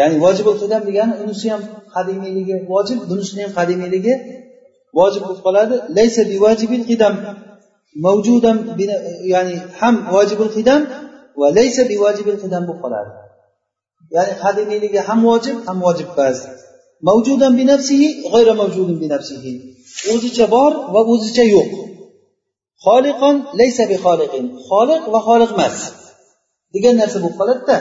Ya'ni 0.00 0.16
vojibul 0.24 0.56
qidam 0.62 0.82
degani 0.88 1.14
unisi 1.22 1.46
ham 1.52 1.62
qadimiyligi 1.94 2.54
vojib 2.72 2.98
bunisini 3.10 3.40
ham 3.44 3.52
qadimiyligi 3.58 4.14
vojib 4.98 5.22
bo'lib 5.26 5.42
qoladi. 5.46 5.74
laysa 5.98 6.20
bivajibil 6.32 6.84
qidam 6.90 7.14
mavjudan 8.06 8.56
ya'ni 9.34 9.54
ham 9.80 9.94
vojibul 10.14 10.50
qidam 10.56 10.80
va 11.40 11.48
laysa 11.58 11.82
bivajibil 11.92 12.36
qidam 12.42 12.62
bo'lib 12.68 12.80
qoladi. 12.84 13.10
Ya'ni 14.16 14.34
qadimiyligi 14.44 15.00
ham 15.08 15.20
vojib 15.30 15.56
ham 15.68 15.78
vojib 15.86 16.08
emas 16.14 16.38
mavjudan 17.08 17.52
binafsihi 17.60 18.08
g'ayra 18.32 18.52
bi 18.60 18.96
binafsihi 19.02 19.52
o'zicha 20.12 20.46
bor 20.54 20.72
va 20.94 21.00
o'zicha 21.12 21.44
yo'q. 21.54 21.70
Xoliqon 22.84 23.36
laysa 23.60 23.82
bi 23.90 23.96
xoliqin. 24.04 24.44
Xoliq 24.68 25.02
va 25.12 25.20
xoliq 25.28 25.50
emas. 25.56 25.76
Degan 26.74 26.94
narsa 27.00 27.18
bo'lib 27.22 27.36
qoladida. 27.40 27.76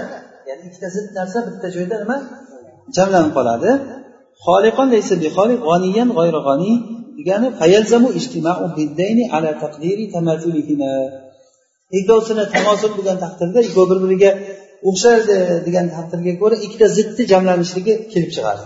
Ya'ni 0.49 0.63
ikkita 0.69 0.87
zid 0.95 1.07
narsa 1.19 1.37
bitta 1.47 1.67
joyda 1.75 1.95
nima? 2.03 2.17
Jamlanib 2.95 3.31
qoladi. 3.37 3.69
Xoliqon 4.45 4.87
laysa 4.95 5.13
bi 5.21 5.27
xoliq 5.37 5.59
g'oniyan 5.67 6.09
g'ayra 6.17 6.39
g'oniy 6.47 6.75
degani 7.17 7.47
fayalzamu 7.59 8.09
ijtimau 8.19 8.61
biddayni 8.77 9.25
ala 9.35 9.51
taqdiri 9.63 10.05
tamathulihima 10.15 10.91
ikkovsini 11.99 12.43
tamosil 12.55 12.91
bo'lgan 12.97 13.17
taqdirda 13.23 13.59
ikkovi 13.67 13.87
bir 13.91 13.99
biriga 14.03 14.31
o'xshaydi 14.89 15.35
degan 15.67 15.85
taqdirga 15.95 16.33
ko'ra 16.41 16.55
ikkita 16.65 16.87
zidni 16.97 17.23
jamlanishligi 17.31 17.93
kelib 18.11 18.31
chiqadi. 18.35 18.63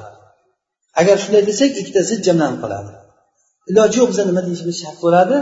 Agar 1.00 1.16
shunday 1.24 1.44
desak 1.50 1.72
ikkita 1.82 2.02
zid 2.10 2.22
jamlanib 2.28 2.60
qoladi. 2.64 2.92
Iloji 3.70 3.96
yo'q 4.00 4.10
biza 4.12 4.24
nima 4.30 4.42
deyishimiz 4.48 4.78
shart 4.84 4.98
bo'ladi? 5.06 5.38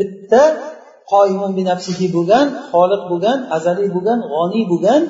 Bitta 0.00 0.42
qoimun 1.12 1.52
binafsihi 1.58 2.06
bo'lgan 2.16 2.46
xoliq 2.70 3.02
bo'lgan 3.10 3.38
azaliy 3.56 3.88
bo'lgan 3.96 4.18
g'oniy 4.32 4.64
bo'lgan 4.72 5.02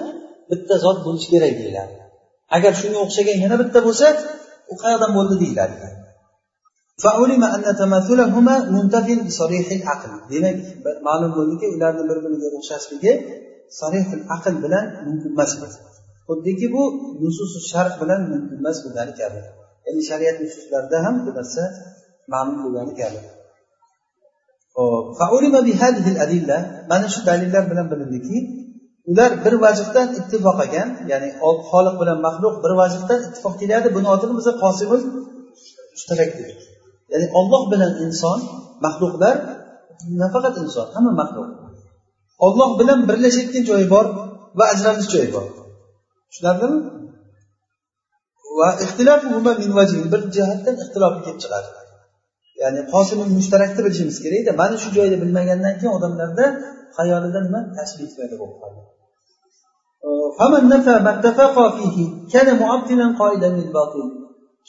bitta 0.50 0.74
zot 0.84 0.98
bo'lishi 1.06 1.28
kerak 1.34 1.52
deyiladi. 1.60 1.94
Agar 2.56 2.72
shunga 2.80 2.98
o'xshagan 3.06 3.36
yana 3.44 3.56
bitta 3.62 3.78
bo'lsa 3.86 4.06
u 4.72 4.74
qayerdan 4.82 5.10
bo'ldi 5.18 5.34
deyiladi. 5.42 5.76
Demak 10.32 10.56
ma'lum 11.08 11.30
bo'ldiki 11.38 11.66
ularni 11.74 12.02
bir 12.10 12.18
biriga 12.24 12.48
o'xshashligi 12.58 13.12
sarihil 13.80 14.24
aql 14.36 14.54
bilan 14.64 14.84
mumkin 15.06 15.30
emas 15.36 15.52
xuddiki 16.28 16.66
bu 16.74 16.82
nususi 17.22 17.60
sharh 17.72 17.94
bilan 18.02 18.20
mumkin 18.32 18.56
emas 18.62 18.78
bo'lgani 18.84 19.12
kabi 19.20 19.40
ya'ni 19.86 20.02
shariat 20.10 20.36
nususlarida 20.44 20.98
ham 21.04 21.14
bu 21.24 21.30
narsa 21.38 21.62
ma'lum 22.32 22.58
bo'lgani 22.64 22.92
kabi 23.00 23.20
mana 26.90 27.06
shu 27.14 27.20
dalillar 27.28 27.64
bilan 27.70 27.86
bilindiki 27.92 28.36
ular 29.10 29.30
bir 29.44 29.54
vajhdan 29.64 30.08
ittifoq 30.18 30.56
qilgan 30.60 30.88
ya'ni 31.10 31.28
xoliq 31.70 31.94
bilan 32.00 32.18
maxluq 32.26 32.54
bir 32.64 32.72
vajhdan 32.80 33.20
ittifoq 33.26 33.54
keladi 33.60 33.88
buni 33.96 34.06
otini 34.14 34.34
biza 34.38 34.52
qosimul 34.62 35.02
mushtarak 35.94 36.30
dedik 36.38 36.69
ya'ni 37.12 37.26
olloh 37.38 37.62
bilan 37.72 37.92
inson 38.04 38.38
maxluqlar 38.84 39.36
nafaqat 40.22 40.54
inson 40.64 40.86
hamma 40.94 41.12
maxluq. 41.20 41.48
Olloh 42.46 42.70
bilan 42.80 42.98
birlashayotgan 43.08 43.64
joyi 43.70 43.86
bor 43.94 44.06
va 44.58 44.64
ajralish 44.72 45.08
joyi 45.14 45.30
bor. 45.36 45.46
Tushunarlimi? 46.28 46.78
Va 48.58 48.68
ixtilof 48.84 49.20
bir 50.12 50.20
jihatdan 50.36 50.74
ixtilof 50.82 51.14
kelib 51.24 51.38
chiqadi. 51.42 51.68
Ya'ni 52.62 52.80
qosimul 52.92 53.30
mushtarakni 53.38 53.80
bilishimiz 53.86 54.16
kerakda 54.24 54.52
mana 54.60 54.76
shu 54.82 54.88
joyda 54.96 55.16
bilmagandan 55.22 55.74
keyin 55.80 55.92
odamlarda 55.98 56.46
xayolida 56.96 57.40
nima 57.46 57.60
tashbih 57.76 58.10
paydo 58.18 58.34
bo'lib 58.40 58.56
qoladi 58.62 58.90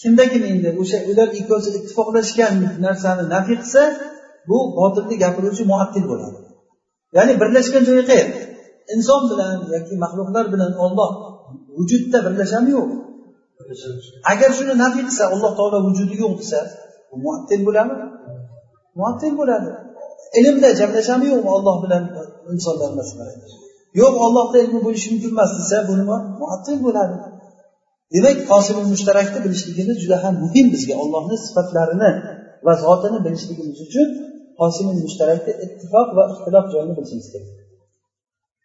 kimdakim 0.01 0.43
endi? 0.51 0.69
O'sha 0.81 0.97
ular 1.09 1.27
ikkovsi 1.39 1.69
ittifoqlashgan 1.77 2.53
narsani 2.85 3.23
nafiy 3.35 3.57
qilsa 3.61 3.81
bu 4.49 4.57
botilni 4.77 5.15
gapiruvchi 5.23 5.63
muattil 5.71 6.05
bo'ladi. 6.11 6.39
Ya'ni 7.17 7.33
birlashgan 7.41 7.83
joyi 7.89 8.03
qayerda? 8.09 8.41
Inson 8.95 9.21
bilan 9.31 9.55
yoki 9.73 9.95
maxluqlar 10.03 10.45
bilan 10.53 10.71
olloh 10.85 11.11
vujudda 11.77 12.17
birlashami 12.25 12.69
yo'q? 12.77 12.89
Agar 14.31 14.49
shuni 14.57 14.73
nafiy 14.83 15.03
qilsa 15.07 15.23
alloh 15.33 15.51
taolo 15.57 15.77
vujudi 15.87 16.15
yo'q 16.23 16.33
desa 16.41 16.59
bu 17.09 17.15
muattil 17.25 17.61
bo'ladimi? 17.67 18.05
Muattil 18.99 19.33
bo'ladi. 19.39 19.69
Ilmda 20.39 20.69
jamlashami 20.79 21.25
yo'qmi 21.31 21.49
olloh 21.57 21.75
bilan 21.83 22.03
insonlar 22.53 22.91
masalan 22.99 23.37
yo'q 24.01 24.13
ollohda 24.25 24.57
ilmi 24.63 24.79
bo'lishi 24.85 25.07
mumkin 25.13 25.31
emas 25.35 25.51
desa 25.59 25.77
bu 25.87 25.93
nima? 26.01 26.17
Muattil 26.41 26.77
bo'ladi. 26.85 27.15
Demak 28.13 28.37
qosimi 28.51 28.83
mushtarakni 28.93 29.39
bilishligimiz 29.45 29.97
juda 30.03 30.17
ham 30.23 30.33
muhim 30.43 30.67
bizga. 30.73 30.93
Ollohni 31.03 31.35
sifatlarini 31.45 32.11
va 32.65 32.73
zotini 32.83 33.19
bilishligimiz 33.25 33.77
uchun 33.85 34.07
qosimi 34.59 34.91
mushtarakni 35.05 35.53
ittifoq 35.65 36.07
va 36.17 36.23
ixtilof 36.33 36.65
joyini 36.73 36.93
bilishimiz 36.97 37.27
kerak. 37.33 37.49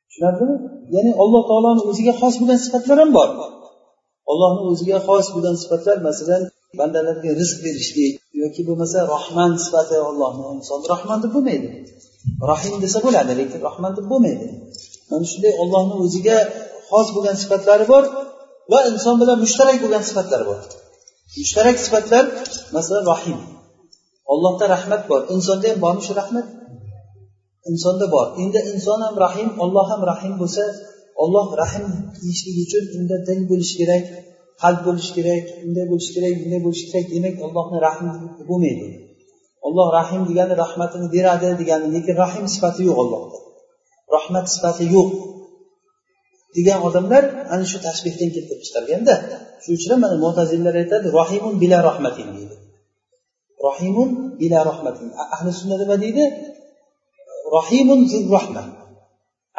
Tushunarlimi? 0.08 0.56
Ya'ni 0.94 1.12
alloh 1.22 1.42
taoloni 1.50 1.82
o'ziga 1.90 2.12
xos 2.20 2.34
bo'lgan 2.40 2.58
sifatlar 2.64 2.96
ham 3.02 3.10
bor. 3.18 3.28
Allohni 4.32 4.62
o'ziga 4.72 4.98
xos 5.08 5.26
bo'lgan 5.34 5.56
sifatlar 5.62 5.96
masalan 6.08 6.42
bandalarga 6.78 7.30
rizq 7.40 7.58
berishlik 7.66 8.12
yoki 8.42 8.62
bo'lmasa 8.68 8.98
rohman 9.12 9.52
sifati 9.64 9.96
ollohni 10.08 10.44
inson 10.56 10.80
rohman 10.92 11.18
deb 11.24 11.30
bo'lmaydi. 11.36 11.68
Rohim 12.50 12.74
desa 12.84 12.98
bo'ladi 13.06 13.32
lekin 13.40 13.60
rohman 13.66 13.92
deb 13.98 14.06
bo'lmaydi. 14.12 14.46
Mana 15.10 15.24
shunday 15.32 15.52
ollohni 15.62 15.94
o'ziga 16.04 16.38
xos 16.90 17.08
bo'lgan 17.14 17.36
sifatlari 17.42 17.84
bor. 17.92 18.04
Va 18.72 18.78
inson 18.90 19.14
bilan 19.22 19.38
mushtarak 19.44 19.76
bo'lgan 19.82 20.02
sifatlar 20.08 20.42
bor. 20.48 20.58
Mushtarak 21.40 21.76
sifatlar 21.84 22.24
masalan 22.76 23.04
rohim 23.12 23.38
ollohda 24.32 24.64
rahmat 24.74 25.02
bor. 25.10 25.20
Insonda 25.34 25.66
ham 25.70 25.78
bormi 25.84 26.02
shu 26.06 26.12
rahmat? 26.20 26.46
Insonda 27.70 28.06
bor. 28.14 28.26
Endi 28.42 28.60
inson 28.72 28.98
ham 29.06 29.14
rahim 29.24 29.48
olloh 29.64 29.86
ham 29.92 30.00
rahim 30.12 30.34
bo'lsa 30.42 30.64
olloh 31.22 31.48
rahim 31.62 31.86
deyishlik 32.20 32.56
uchun 32.64 32.84
unda 32.98 33.16
dil 33.28 33.40
bo'lishi 33.50 33.74
kerak 33.80 34.04
qalb 34.62 34.80
bo'lishi 34.86 35.12
kerak 35.16 35.44
unday 35.66 35.84
bo'lishi 35.92 36.10
kerak 36.16 36.34
bunday 36.42 36.60
bo'lishi 36.66 36.84
kerak 36.90 37.06
demak 37.14 37.36
ollohni 37.46 37.78
rahmi 37.86 38.10
bo'lmaydi. 38.48 38.86
Olloh 39.66 39.88
rahim 39.98 40.22
degani 40.30 40.54
rahmatini 40.64 41.06
beradi 41.14 41.46
degani 41.60 41.86
lekin 41.94 42.14
rahim 42.24 42.44
sifati 42.54 42.82
yo'q 42.88 42.98
ollohda 43.04 43.38
rahmat 44.16 44.46
sifati 44.54 44.84
yo'q. 44.96 45.10
Degan 46.56 46.78
odamlar 46.88 47.24
ana 47.52 47.64
shu 47.70 47.78
tashbihdan 47.86 48.28
keltirib 48.34 48.62
chiqarganda 48.66 49.14
shuning 49.62 49.78
uchun 49.78 49.90
ham 49.92 50.00
mana 50.04 50.16
mo'tazillar 50.24 50.74
aytadi 50.82 51.06
rohimun 51.18 51.54
bila 51.62 51.78
rahmatin 51.88 52.28
deydi. 52.36 52.56
Rohimun 53.66 54.10
bila 54.40 54.58
rahmatin. 54.70 55.08
Ahli 55.34 55.50
sunna 55.60 55.76
nima 55.82 55.96
deydi? 56.04 56.24
Rohimun 57.56 58.00
zu 58.10 58.18
rahma 58.36 58.62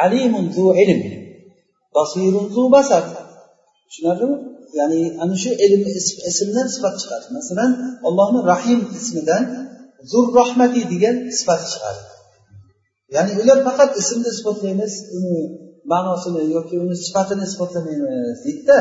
alimun 0.05 0.45
zu 0.55 0.65
ilm 0.83 1.01
basirun 1.95 2.45
zu 2.55 2.63
basar 2.75 3.03
tushunarlimi 3.87 4.37
ya'ni 4.79 5.01
ana 5.23 5.35
shu 5.43 5.51
ilm 5.65 5.81
ismdan 6.29 6.67
sifat 6.75 6.95
chiqadi. 7.01 7.25
Masalan 7.37 7.71
allohni 8.07 8.39
rahim 8.53 8.79
ismidan 8.99 9.43
zur 10.11 10.25
rahmati 10.39 10.81
degan 10.93 11.15
sifat 11.37 11.61
chiqadi. 11.71 12.01
Ya'ni 13.15 13.33
ular 13.41 13.59
faqat 13.67 13.91
ismni 14.01 14.29
isbotlaymiz 14.35 14.93
uni 15.17 15.37
ma'nosini 15.91 16.41
yoki 16.55 16.75
uni 16.83 16.95
sifatini 17.05 17.43
isbotlamaymiz 17.49 18.37
deydida 18.45 18.77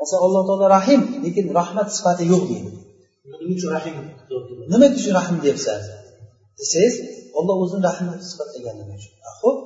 masalan 0.00 0.22
alloh 0.26 0.42
taolo 0.48 0.66
rahim 0.76 1.00
lekin 1.24 1.46
rahmat 1.58 1.88
sifati 1.96 2.24
yo'q 2.32 2.44
deydi. 2.50 2.70
Nima 3.30 3.52
uchun 3.56 3.70
rahim 3.76 3.94
nima 4.72 4.86
uchun 4.98 5.12
rahim 5.18 5.36
deyapsan 5.44 5.80
desangiz 6.60 6.94
olloh 7.38 7.56
o'zini 7.64 7.82
rahmni 7.88 8.14
sifatlaganligi 8.30 8.92
uchun. 8.98 9.12
Ho'p 9.42 9.58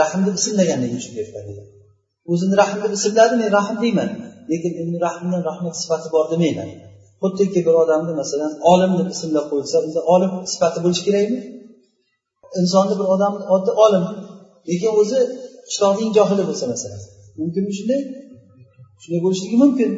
rahm 0.00 0.20
deb 0.26 0.34
ismlaganligi 0.40 0.96
uchun 1.00 1.12
deyapman 1.16 1.44
o'zini 2.32 2.54
rahm 2.62 2.76
deb 2.84 2.92
ismladi 2.98 3.34
men 3.40 3.48
rahm 3.58 3.76
deyman. 3.84 4.10
Lekin 4.50 4.72
endi 4.82 4.98
rahmni 5.06 5.38
rahmat 5.48 5.74
sifati 5.82 6.08
bor 6.14 6.26
demayman. 6.32 6.68
Xuddiki 7.22 7.60
bir 7.66 7.74
odamni 7.82 8.12
masalan 8.20 8.52
olim 8.72 8.92
deb 9.00 9.08
ismlab 9.14 9.46
qo'yilsa 9.50 9.76
unda 9.86 10.00
olim 10.14 10.32
sifati 10.52 10.78
bo'lishi 10.84 11.02
kerakmi? 11.08 11.40
Insonni 12.60 12.94
bir 13.00 13.06
odam 13.14 13.32
oddiy 13.54 13.74
olim 13.84 14.04
lekin 14.68 14.92
o'zi 15.00 15.20
qishloqning 15.70 16.10
johili 16.18 16.42
bo'lsa 16.48 16.64
masalan. 16.72 17.00
Mumkinmi 17.40 17.72
shunday. 17.78 18.00
Shunday 19.02 19.20
bo'lishligi 19.26 19.56
mumkin. 19.64 19.90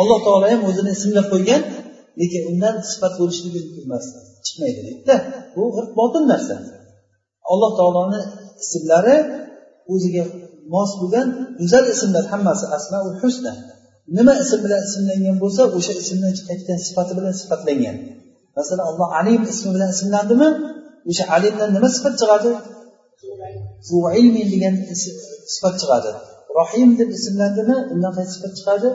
Alloh 0.00 0.18
taolo 0.26 0.46
ham 0.52 0.60
o'zini 0.68 0.90
ismlab 0.96 1.26
qo'ygan 1.32 1.62
lekin 2.20 2.42
undan 2.50 2.74
sifat 2.90 3.12
bo'lishligi 3.20 3.58
mumkin 3.64 3.82
emas. 3.88 4.04
Chiqmaydi 4.46 4.80
deydida 4.86 5.16
bu 5.54 5.62
botil 5.98 6.24
narsa. 6.32 6.56
Alloh 7.52 7.70
taoloni 7.78 8.20
ismlari 8.62 9.16
o'ziga 9.92 10.24
mos 10.74 10.90
bo'lgan 11.00 11.26
go'zal 11.60 11.84
ismlar 11.94 12.24
hammasi 12.32 12.64
asmaul 12.76 13.16
husna. 13.22 13.52
Nima 14.16 14.34
ism 14.42 14.58
bilan 14.64 14.80
ismlangan 14.88 15.36
bo'lsa 15.42 15.62
o'sha 15.78 15.92
ismdan 16.02 16.32
chiqayotgan 16.38 16.78
sifati 16.86 17.12
bilan 17.18 17.34
sifatlangan. 17.40 17.96
Masalan 18.56 18.84
alloh 18.90 19.08
alim 19.20 19.42
ismi 19.52 19.70
bilan 19.76 19.90
ismlandimi? 19.96 20.48
O'sha 21.10 21.24
alimdan 21.36 21.70
nima 21.76 21.88
sifat 21.96 22.14
chiqadi? 22.20 22.50
Ilmin 24.20 24.46
degan 24.54 24.74
sifat 25.54 25.74
chiqadi. 25.80 26.10
Rohim 26.58 26.90
deb 27.00 27.10
ismlandimi? 27.18 27.76
Undan 27.92 28.12
qaysi 28.16 28.32
sifat 28.36 28.52
chiqadi? 28.58 28.88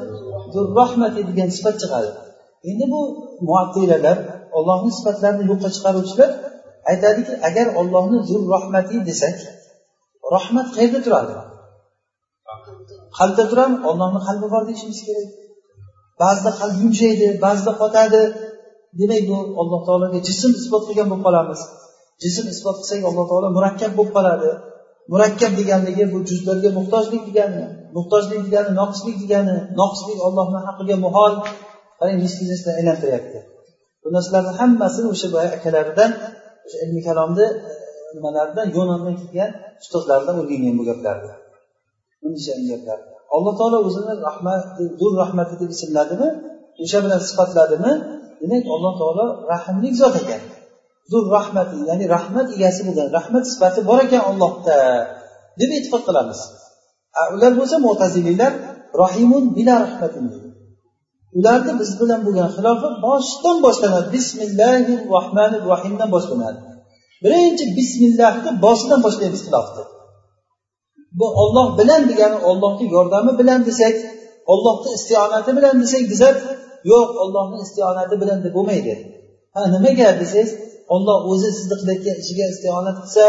Rahmati 0.80 1.22
degan 1.30 1.50
sifat 1.58 1.76
chiqadi. 1.82 2.10
Endi 2.70 2.86
bu 2.94 3.02
muattilalar 3.48 4.18
ollohni 4.58 4.92
sifatlarini 4.98 5.44
yo'qqa 5.52 5.70
chiqaruvchilar 5.76 6.32
aytadiki 6.92 7.34
agar 7.48 7.68
ollohni 7.80 8.18
zur 8.30 8.42
rahmati 8.54 8.96
desak 9.10 9.38
rahmat 10.36 10.68
qayerda 10.76 11.00
turadi? 11.06 11.34
Qalbda 13.18 13.44
turadimi 13.52 13.80
ollohni 13.92 14.20
qalbi 14.28 14.48
bor 14.54 14.64
deyishimiz 14.70 15.00
kerak. 15.08 15.30
Ba'zida 16.22 16.52
qalb 16.60 16.76
yumshaydi 16.84 17.28
ba'zida 17.46 17.72
qotadi. 17.82 18.22
Demak 19.00 19.22
bu 19.30 19.38
alloh 19.62 19.82
taologa 19.88 20.20
jism 20.28 20.52
isbot 20.60 20.84
qilgan 20.88 21.08
bo'lib 21.12 21.24
qolamiz. 21.28 21.62
Jism 22.24 22.46
isbot 22.54 22.76
qilsak 22.82 23.02
alloh 23.10 23.26
taolo 23.32 23.48
murakkab 23.58 23.92
bo'lib 23.98 24.14
qoladi. 24.18 24.50
Murakkab 25.12 25.52
deganligi 25.60 26.04
bu 26.14 26.18
juzlarga 26.30 26.70
muhtojlik 26.80 27.24
degani 27.30 27.64
muhtojlik 27.98 28.42
degani 28.48 28.72
noqislik 28.82 29.18
degani 29.24 29.56
noqislik 29.80 30.20
ollohni 30.28 30.60
haqqiga 30.68 30.98
muhol. 31.06 31.34
Qarang 32.00 32.18
nechta 32.24 32.70
aylantiryapti. 32.80 33.40
Bu 34.04 34.08
narsalarni 34.16 34.54
hammasini 34.60 35.08
o'sha 35.14 35.28
boya 35.36 35.50
akalaridan 35.58 36.12
o'sha 36.66 36.78
ilmiy 36.84 37.04
kalomni 37.10 37.46
e, 37.70 37.74
nimalaridan 38.16 38.68
yunondan 38.76 39.16
kelgan 39.22 39.52
ustozlaridan 39.84 40.36
o'rgangan 40.42 40.76
bu 40.80 40.84
gaplarni. 40.90 41.32
Gaplar 42.72 43.00
alloh 43.36 43.54
taolo 43.60 43.78
o'zini 43.88 44.14
rahmat 44.28 44.64
zur 45.00 45.14
rahmati 45.22 45.54
deb 45.62 45.70
ismladimi 45.76 46.30
o'sha 46.84 47.00
bilan 47.06 47.22
sifatladimi 47.28 47.92
demak 48.42 48.66
alloh 48.76 48.94
taolo 49.02 49.26
rahmli 49.52 49.90
zot 50.02 50.16
ekan. 50.22 50.42
Zur 51.12 51.24
rahmati 51.38 51.78
ya'ni 51.90 52.06
rahmat 52.16 52.48
egasi 52.56 52.82
bo'lgan 52.88 53.08
rahmat 53.18 53.44
sifati 53.52 53.82
bor 53.90 54.00
ekan 54.06 54.24
ollohda 54.32 54.78
deb 55.60 55.70
e'tiqod 55.78 56.04
qilamiz. 56.08 56.40
Ular 57.36 57.52
bo'lsa 57.60 57.76
mo'taziliylar 57.88 58.52
rohimun 59.02 59.44
bila 59.58 59.74
rahmatin 59.86 60.26
ularni 61.38 61.74
biz 61.82 61.90
bilan 62.02 62.20
bo'lgan 62.26 62.50
xilofi 62.56 62.88
boshdan 63.08 63.58
boshlanadi. 63.66 64.08
Bismillahi 64.18 64.94
rohmanir 65.14 65.62
rohimdan 65.72 66.10
boshlanadi. 66.16 66.60
Birinchi 67.24 67.66
bismillahni 67.80 68.52
boshidan 68.66 69.00
boshlaymiz 69.06 69.42
xilofni 69.48 69.84
bu 71.20 71.26
olloh 71.42 71.68
bilan 71.80 72.10
degani 72.10 72.38
ollohni 72.50 72.86
yordami 72.96 73.32
bilan 73.40 73.66
desak 73.66 73.96
ollohni 74.54 74.90
istionati 74.98 75.52
bilan 75.58 75.76
desak 75.82 76.04
desak 76.12 76.36
yo'q 76.92 77.10
ollohni 77.24 77.58
istionati 77.66 78.16
bilan 78.22 78.40
deb 78.44 78.54
bo'lmaydi. 78.58 78.94
Ha 79.54 79.60
nimaga 79.76 80.10
desangiz 80.22 80.52
olloh 80.96 81.18
o'zi 81.32 81.50
sizni 81.58 81.76
qilayotgan 81.82 82.18
ishiga 82.24 82.46
istionat 82.54 82.98
qilsa 83.04 83.26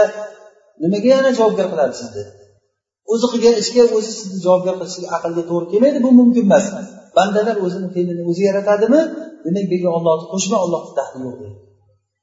nimaga 0.83 1.09
yana 1.15 1.31
javobgar 1.39 1.67
qiladi 1.73 1.95
sizni 2.01 2.25
o'zi 3.13 3.27
qilgan 3.33 3.55
ishga 3.63 3.83
o'zi 3.97 4.11
sizni 4.19 4.39
javobgar 4.47 4.75
qilishiga 4.81 5.09
aqlga 5.17 5.43
to'g'ri 5.51 5.67
kelmaydi 5.73 5.99
bu 6.07 6.11
mumkin 6.21 6.45
emas. 6.49 6.67
Bandalar 7.17 7.57
o'zini 7.65 7.89
fe'lini 7.95 8.23
o'zi 8.31 8.43
yaratadimi? 8.49 9.01
Demak 9.45 9.65
bu 9.71 9.75
yerga 9.77 9.91
ollohni 9.99 10.25
qo'shma 10.33 10.57
ollohni 10.65 10.93
daxli 10.99 11.21
yo'q 11.27 11.41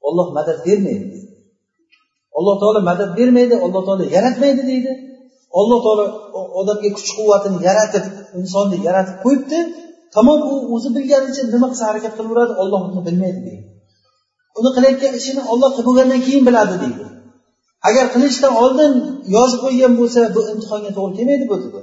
olloh 0.08 0.26
madad 0.38 0.58
bermaydi 0.66 1.18
alloh 2.38 2.54
taolo 2.62 2.80
madad 2.90 3.10
bermaydi 3.18 3.54
alloh 3.64 3.82
taolo 3.86 4.04
yaratmaydi 4.16 4.62
deydi. 4.70 4.92
Alloh 5.60 5.78
taolo 5.84 6.04
odamga 6.60 6.90
kuch 6.96 7.10
quvvatini 7.18 7.58
yaratib 7.68 8.04
insonni 8.40 8.76
yaratib 8.88 9.16
qo'yibdi. 9.24 9.58
Tamom 10.16 10.40
u 10.52 10.54
o'zi 10.74 10.88
bilganicha 10.96 11.42
nima 11.54 11.66
qilsa 11.72 11.84
harakat 11.90 12.12
qilaveradi 12.18 12.52
olloh 12.62 12.80
uni 12.90 13.02
bilmaydi 13.08 13.40
deydi. 13.48 13.64
Uni 14.58 14.70
qilayotgan 14.76 15.12
ishini 15.20 15.42
olloh 15.52 15.70
qilib 15.74 15.86
bo'lgandan 15.88 16.20
keyin 16.26 16.42
biladi 16.48 16.74
deydi. 16.82 17.04
Agar 17.88 18.04
qilishdan 18.14 18.54
oldin 18.64 18.92
yozib 19.36 19.58
qo'ygan 19.64 19.92
bo'lsa 20.00 20.20
bu 20.34 20.40
imtihonga 20.52 20.90
to'g'ri 20.96 21.14
kelmaydi 21.18 21.46
bu 21.50 21.56
dedi 21.64 21.80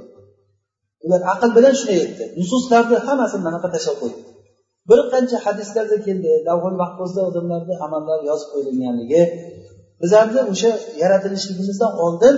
ular 1.04 1.20
aql 1.32 1.50
bilan 1.56 1.74
shunday 1.80 1.98
aytdi 2.04 2.24
nususlarni 2.40 2.96
hammasini 3.06 3.42
manaqa 3.48 3.68
tashlab 3.74 3.96
qo'ydi. 4.02 4.20
Bir 4.88 5.00
qancha 5.12 5.36
hadislarda 5.46 5.96
keldi. 6.06 6.30
Davhul 6.48 6.76
mahfuzda 6.82 7.20
odamlarni 7.28 7.74
amallari 7.86 8.24
yozib 8.30 8.48
qo'yilganligi. 8.54 9.22
Bizlarni 10.02 10.40
o'sha 10.52 10.70
yaratilishligimizdan 11.02 11.92
oldin 12.04 12.36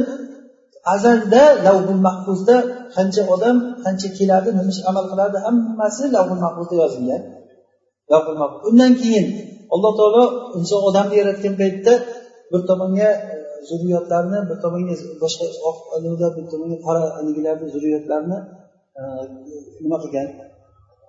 azalda 0.94 1.42
lavhul 1.66 2.02
mahfuzda 2.08 2.56
qancha 2.96 3.22
odam 3.34 3.56
qancha 3.84 4.08
keladi 4.18 4.48
nima 4.58 4.70
ish 4.74 4.82
amal 4.90 5.04
qiladi 5.12 5.36
hammasi 5.46 6.04
lavhul 6.16 6.40
mahfuzda 6.44 6.74
yozilgan. 6.82 7.22
Undan 8.70 8.92
keyin 9.02 9.26
alloh 9.74 9.92
taolo 9.98 10.24
inson 10.58 10.80
odamni 10.88 11.14
yaratgan 11.20 11.54
paytda 11.62 11.92
bir 12.52 12.60
tomonga 12.70 13.08
e, 13.32 13.34
zurriyotlarni 13.68 14.38
bir 14.48 14.58
tomonga 14.64 14.94
boshqa 15.22 15.44
oq 15.70 15.78
bir 16.36 16.44
tomonga 16.52 16.78
qora 16.86 17.02
haligilarni 17.16 17.66
zurriyotlarini 17.74 18.38
e, 19.00 19.02
nima 19.84 19.98
qilgan? 20.04 20.28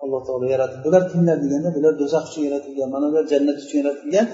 Alloh 0.04 0.20
taolo 0.26 0.46
yaratib. 0.54 0.80
Bular 0.86 1.02
kimlar 1.12 1.36
deganda 1.44 1.70
bular 1.76 1.92
do'zax 2.00 2.24
uchun 2.30 2.42
yaratilgan 2.48 2.88
mana 2.94 3.06
bular 3.10 3.24
jannat 3.32 3.56
uchun 3.64 3.76
yaratilgan. 3.82 4.26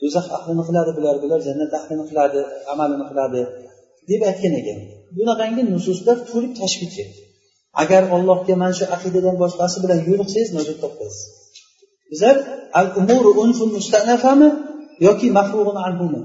Do'zax 0.00 0.26
ahlini 0.36 0.62
qiladi 0.68 0.90
bular 0.98 1.16
bular 1.24 1.40
jannat 1.48 1.70
ahlini 1.78 2.04
qiladi 2.10 2.40
amalini 2.72 3.04
qiladi 3.10 3.40
deb 4.10 4.20
aytgan 4.30 4.54
ekan. 4.60 4.78
Bunaqangi 5.16 5.62
nususlar 5.74 6.16
to'lib 6.30 6.52
toshib 6.60 6.80
ketgan 6.84 7.10
agar 7.82 8.02
allohga 8.16 8.54
mana 8.62 8.74
shu 8.78 8.84
aqidadan 8.96 9.36
boshqasi 9.42 9.76
bilan 9.84 9.98
yo'liqsangiz 10.08 10.50
najot 10.58 10.78
topasiz. 10.84 11.18
Bizlar 12.10 12.36
al 12.80 12.88
umuru 13.00 13.30
unfun 13.44 13.68
mustanafami 13.76 14.48
yoki 15.06 15.26
mafrug'un 15.38 15.78
anhumi 15.86 16.20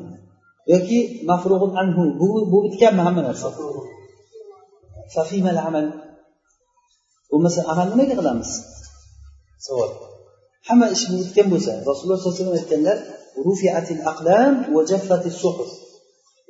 yoki 0.72 1.00
mafrug'un 1.30 1.72
anhu. 1.82 2.04
Bu 2.20 2.28
bu 2.52 2.58
bitganmi 2.66 3.02
hamma 3.08 3.22
narsa. 3.28 3.48
Fafimal 5.16 5.60
amal. 5.68 5.86
Bo'lmasa 7.32 7.62
amal 7.72 7.88
nimaga 7.92 8.16
qilamiz? 8.20 8.50
Savol. 9.68 9.92
Hamma 10.68 10.88
ishimiz 10.96 11.22
bitgan 11.28 11.48
bo'lsa 11.54 11.72
rasululloh 11.90 12.20
sollallohu 12.20 12.36
alayhi 12.36 12.48
vasallam 12.48 12.60
aytganlar 12.62 12.98
rufiatil 13.48 14.02
aqlam 14.12 14.54
va 14.76 14.82
jaffatis 14.92 15.36
suhuf. 15.44 15.72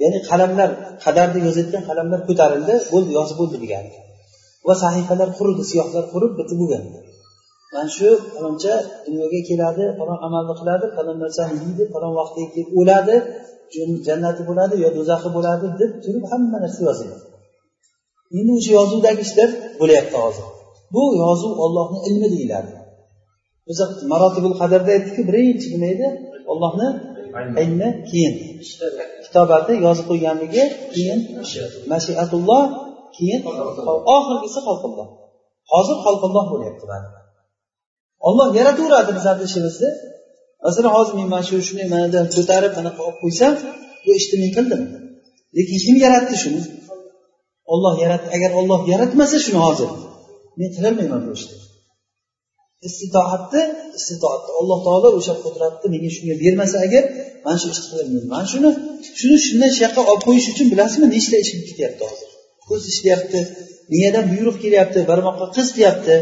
Ya'ni 0.03 0.19
qalamlar 0.29 0.69
qadarda 1.05 1.39
yozayotgan 1.47 1.83
qalamlar 1.89 2.19
ko'tarildi 2.29 2.75
bo'ldi 2.93 3.11
yozib 3.17 3.37
bo'ldi 3.41 3.57
degani. 3.63 3.91
Va 4.67 4.73
sahifalar 4.83 5.29
quridi 5.37 5.63
siyohlar 5.71 6.03
qurib 6.13 6.31
bitib 6.39 6.57
bo'lgan 6.61 6.83
mana 7.73 7.89
shu 7.97 8.09
faloncha 8.33 8.73
dunyoga 9.05 9.39
keladi 9.49 9.83
falon 9.97 10.19
amalni 10.27 10.53
qiladi 10.59 10.85
falon 10.95 11.17
narsani 11.23 11.53
yeydi 11.63 11.83
falon 11.93 12.13
vaqtga 12.19 12.43
kelib 12.53 12.69
o'ladi 12.79 13.15
jannati 14.07 14.41
bo'ladi 14.49 14.75
yo 14.83 14.89
do'zaxi 14.97 15.29
bo'ladi 15.37 15.65
deb 15.81 15.91
turib 16.03 16.23
hamma 16.31 16.57
narsa 16.63 16.81
yoziladi 16.89 17.25
endi 18.37 18.51
o'sha 18.57 18.71
yozuvdagi 18.79 19.21
ishlar 19.27 19.49
bo'lyapti 19.81 20.17
hozir. 20.23 20.45
Bu 20.93 21.03
yozuv 21.23 21.53
ollohni 21.65 21.99
ilmi 22.07 22.27
deyiladi. 22.35 22.71
Biz 23.67 23.77
marotibul 24.11 24.55
qadarda 24.61 24.89
aytdikku 24.95 25.21
birinchi 25.29 25.67
nima 25.73 25.87
edi? 25.95 26.07
Ollohni 26.51 26.87
ilmi. 27.63 27.89
keyin. 28.09 28.33
Kitobatni 29.25 29.75
yozib 29.85 30.05
qo'yganligi 30.11 30.63
keyin 30.93 31.19
mashiatulloh. 31.91 32.63
Keyin 33.17 33.41
oxirgisi 34.15 34.59
xalqulloh 34.67 35.07
hozir 35.73 35.97
xalqulloh 36.05 36.45
bo'lyapti 36.53 36.85
olloh 38.27 38.49
yarataveradi 38.59 39.11
bizlarni 39.17 39.43
ishimizni. 39.49 39.89
Masalan 40.65 40.91
hozir 40.97 41.13
men 41.19 41.27
mana 41.33 41.43
shu 41.47 41.55
shunday 41.67 41.87
manada 41.95 42.19
ko'tarib 42.35 42.73
anaqa 42.81 43.01
olib 43.07 43.17
qo'ysam 43.23 43.53
bu 44.05 44.11
ishni 44.19 44.35
men 44.43 44.51
qildim. 44.57 44.81
Lekin 45.57 45.77
kim 45.85 45.95
yaratdi 46.05 46.35
shuni. 46.43 46.61
Olloh 47.73 47.95
yaratdi 48.03 48.27
agar 48.37 48.51
olloh 48.59 48.81
yaratmasa 48.93 49.37
shuni 49.45 49.59
hozir 49.65 49.89
men 50.59 50.69
qilolmayman 50.75 51.21
bu 51.27 51.31
ishni. 51.37 51.55
Istitoatni 52.87 53.61
istitoatni 53.99 54.51
alloh 54.59 54.79
taolo 54.87 55.09
o'sha 55.19 55.33
qudratni 55.43 55.87
menga 55.93 56.09
shunga 56.15 56.35
bermasa 56.43 56.77
agar 56.87 57.03
mana 57.45 57.57
shu 57.61 57.67
ishni 57.73 57.85
qilolmayman 57.91 58.27
mana 58.33 58.45
shuni 58.51 58.69
shuni 59.19 59.37
shundan 59.45 59.69
shu 59.75 59.81
yoqqa 59.85 60.01
olib 60.11 60.23
qo'yish 60.27 60.47
uchun 60.53 60.67
bilasizmi 60.73 61.07
nechta 61.15 61.35
ish 61.43 61.51
ketyapti 61.69 62.03
hozir? 62.09 62.29
Ko'z 62.67 62.81
ishlayapti 62.91 63.39
miyadan 63.91 64.25
buyruq 64.31 64.57
kelyapti 64.63 64.99
barmoqqa 65.09 65.45
qiz 65.55 65.67
deyapti 65.77 66.15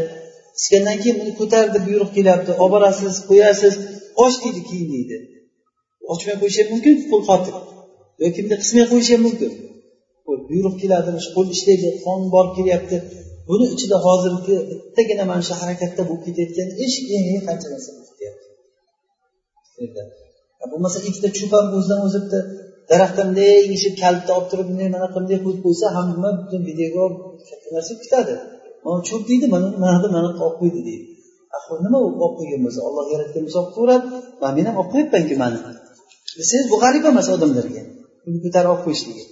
qisgandan 0.56 0.96
keyin 1.02 1.16
buni 1.20 1.32
ko'tar 1.40 1.64
deb 1.74 1.82
buyruq 1.88 2.10
kelyapti. 2.16 2.50
Olib 2.62 2.72
borasiz 2.74 3.14
qo'yasiz. 3.28 3.74
Och 4.24 4.34
deydi 4.42 4.60
keyin 4.70 4.88
deydi. 4.94 5.16
Ochmay 6.12 6.36
qo'yishi 6.42 6.58
ham 6.62 6.68
mumkin 6.74 6.94
qo'l 7.10 7.22
qotib 7.30 7.56
yoki 8.22 8.38
bunday 8.42 8.58
qismay 8.62 8.84
qo'yishi 8.92 9.12
ham 9.14 9.22
mumkin 9.28 9.50
buyruq 10.50 10.74
keladi 10.82 11.10
qo'l 11.36 11.48
ishlaydi 11.56 11.88
qon 12.04 12.20
borib 12.34 12.52
kelyapti. 12.58 12.96
Buni 13.48 13.66
ichida 13.74 13.96
hozirgi 14.06 14.56
bittagina 14.70 15.24
mana 15.30 15.42
shu 15.48 15.54
harakatda 15.62 16.02
bo'lib 16.08 16.22
ketayotgan 16.26 16.68
ish 16.84 16.96
eng 17.16 17.26
qancha 17.48 17.66
narsa 17.72 17.90
bo'lib 17.96 18.08
ketyapti. 18.10 18.46
Bo'lmasa 20.72 20.98
ikkita 21.08 21.28
cho'pon 21.38 21.64
o'zidan 21.78 22.00
o'zi 22.06 22.18
bitta 22.24 22.40
daraxtdan 22.90 23.28
bunday 23.28 23.52
ishib 23.76 23.94
kalitni 24.02 24.32
olib 24.36 24.48
turib 24.52 24.66
bunday 24.70 24.88
mana 24.94 25.06
bunday 25.16 25.38
qo'yib 25.44 25.60
qo'ysa 25.66 25.86
hamma 25.96 26.30
butun 26.40 26.62
videoga 26.68 27.04
katta 27.48 27.68
narsa 27.76 27.92
kutadi. 28.02 28.34
Mana 28.84 29.00
cho'p 29.08 29.22
deydi 29.30 29.46
mana 29.54 29.66
mana 29.84 30.08
mana 30.16 30.28
olib 30.44 30.56
qo'ydi 30.60 30.80
deydi. 30.88 31.06
Axir 31.56 31.78
nima 31.86 31.98
u 32.06 32.08
olib 32.24 32.34
qo'ygan 32.38 32.60
bo'lsa 32.66 32.80
olloh 32.88 33.04
yaratgan 33.14 33.42
bo'lsa 33.46 33.58
olib 33.62 33.72
qo'yaveradi 33.76 34.06
mana 34.42 34.52
men 34.58 34.64
ham 34.68 34.76
olib 34.80 34.90
qo'yapmanku 34.94 35.34
mani. 35.42 35.58
Desangiz 36.38 36.66
bu 36.72 36.76
g'arib 36.82 37.04
emas 37.10 37.26
odamlarga 37.34 37.82
uni 38.26 38.38
ko'tarib 38.44 38.70
olib 38.72 38.82
qo'yishligi 38.86 39.24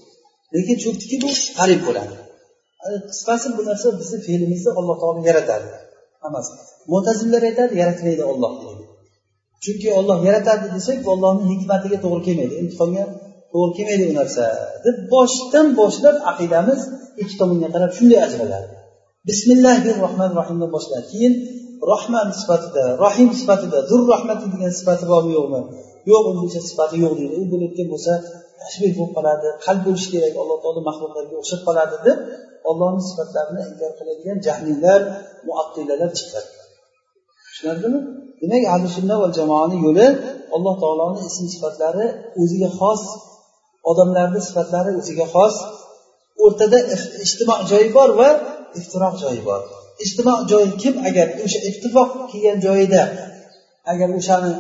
lekin 0.55 0.77
cho'pniki 0.85 1.17
bu 1.25 1.31
g'arib 1.59 1.81
bo'ladi. 1.89 2.15
Qisqasi 3.11 3.47
bu 3.57 3.63
narsa 3.69 3.89
bizni 4.01 4.19
fe'limizni 4.27 4.71
alloh 4.79 4.97
taolo 5.03 5.21
yaratadi. 5.31 5.69
Hammasi. 6.25 6.53
Mo'tazillar 6.93 7.43
aytadi 7.51 7.73
yaratmaydi 7.83 8.23
olloh 8.33 8.53
deydi. 8.63 8.85
Chunki 9.65 9.89
olloh 9.99 10.19
yaratadi 10.29 10.67
desak 10.77 10.99
bu 11.05 11.09
ollohni 11.15 11.45
hikmatiga 11.53 11.99
to'g'ri 12.05 12.23
kelmaydi 12.27 12.55
imtihonga 12.63 13.05
to'g'ri 13.53 13.73
kelmaydi 13.77 14.05
u 14.11 14.15
narsa. 14.21 14.45
deb 14.87 14.97
boshdan 15.15 15.67
boshlab 15.81 16.17
aqidamiz 16.31 16.81
ikki 17.23 17.35
tomonga 17.41 17.69
qarab 17.75 17.91
shunday 17.99 18.21
ajraladi 18.27 18.80
bismillahi 19.29 19.91
rohmanir 20.05 20.35
rohimdan 20.41 20.71
boshlanadi 20.77 21.07
keyin 21.13 21.35
rohman 21.91 22.29
sifatida 22.41 22.85
rohim 23.05 23.31
sifatida 23.41 23.79
zur 23.91 24.03
rahmati 24.13 24.47
degan 24.55 24.73
sifati 24.79 25.05
bormi 25.13 25.33
yo'qmi? 25.39 25.61
Yo'q 26.11 26.25
uni 26.31 26.49
sifati 26.71 26.97
yo'q 27.05 27.13
deydi. 27.21 27.35
U 27.43 27.45
bo'layotgan 27.53 27.89
bo'lsa 27.93 28.13
tashbih 28.63 28.93
bo'lib 28.99 29.13
qoladi 29.17 29.49
qalb 29.65 29.83
bo'lishi 29.87 30.09
kerak 30.15 30.35
alloh 30.43 30.59
taolo 30.65 30.81
maxluqlarga 30.89 31.35
o'xshab 31.43 31.61
qoladi 31.69 31.97
deb 32.07 32.19
ollohni 32.71 33.03
sifatlarini 33.09 33.63
inkor 33.71 33.93
qiladigan 33.99 34.39
jahliylar 34.47 35.01
muattilalar 35.49 36.11
chiqadi. 36.19 36.51
Tushunarlimi? 37.49 38.01
Demak 38.43 38.63
ahli 38.73 38.87
sunna 38.97 39.15
va 39.23 39.29
jamoani 39.39 39.77
yo'li 39.87 40.07
alloh 40.57 40.75
taoloni 40.83 41.19
ism 41.29 41.45
sifatlari 41.55 42.07
o'ziga 42.43 42.71
xos 42.79 43.03
odamlarni 43.91 44.41
sifatlari 44.49 44.91
o'ziga 45.01 45.27
xos 45.35 45.55
o'rtada 46.45 46.79
ijtimo 47.25 47.55
joyi 47.71 47.89
bor 47.99 48.11
va 48.21 48.31
iftiroq 48.79 49.15
joyi 49.23 49.43
bor. 49.49 49.61
Ijtimo 50.05 50.35
joyi 50.51 50.71
kim? 50.83 50.95
Agar 51.09 51.27
o'sha 51.45 51.61
ittifoq 51.71 52.11
kelgan 52.31 52.59
joyida 52.67 53.03
agar 53.93 54.09
o'shani 54.19 54.53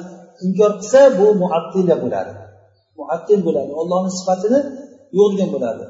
inkor 0.44 0.72
qilsa 0.80 1.00
bu 1.18 1.26
muattila 1.42 1.96
bo'ladi. 2.04 2.32
Muattil 2.98 3.40
bo'ladi. 3.46 3.70
Ollohni 3.80 4.10
sifatini 4.18 4.60
yo'q 5.18 5.32
bo'ladi. 5.54 5.84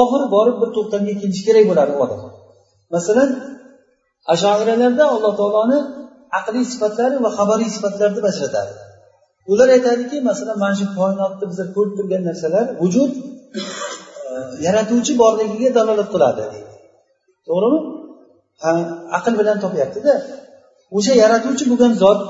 Oxiri 0.00 0.26
borib 0.34 0.56
bir 0.62 0.70
to'xtamga 0.76 1.14
kelishi 1.20 1.42
kerak 1.48 1.64
bo'ladi 1.70 1.92
odam. 2.04 2.20
Masalan 2.94 3.30
ashoiralarda 4.34 5.04
alloh 5.14 5.32
taoloni 5.40 5.78
aqliy 6.38 6.64
sifatlari 6.72 7.16
va 7.24 7.30
xabariy 7.38 7.70
sifatlari 7.76 8.12
deb 8.18 8.26
ajratadi 8.32 8.72
ular 9.52 9.68
aytadiki 9.76 10.16
masalan 10.28 10.56
mana 10.64 10.74
shu 10.80 10.86
koinotni 10.98 11.44
bizlar 11.50 11.68
ko'rib 11.76 11.94
turgan 11.98 12.22
narsalar 12.28 12.66
vujud 12.82 13.12
e, 13.58 13.62
yaratuvchi 14.66 15.12
borligiga 15.22 15.70
dalolat 15.78 16.08
qiladi. 16.14 16.44
To'g'rimi? 17.46 17.80
Ha 18.62 18.70
aql 19.16 19.32
bilan 19.40 19.58
topyaptida. 19.64 20.14
O'sha 20.96 21.12
yaratuvchi 21.22 21.64
bo'lgan 21.70 21.92
zot 22.02 22.20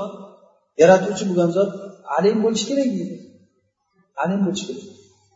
yaratuvchi 0.81 1.23
bo'lgan 1.29 1.49
zot 1.57 1.69
alim 2.17 2.37
bo'lishi 2.45 2.65
kerak 2.71 2.89
deydi. 2.97 3.15
Alim 4.23 4.39
bo'lishi 4.45 4.65
kerak. 4.69 4.83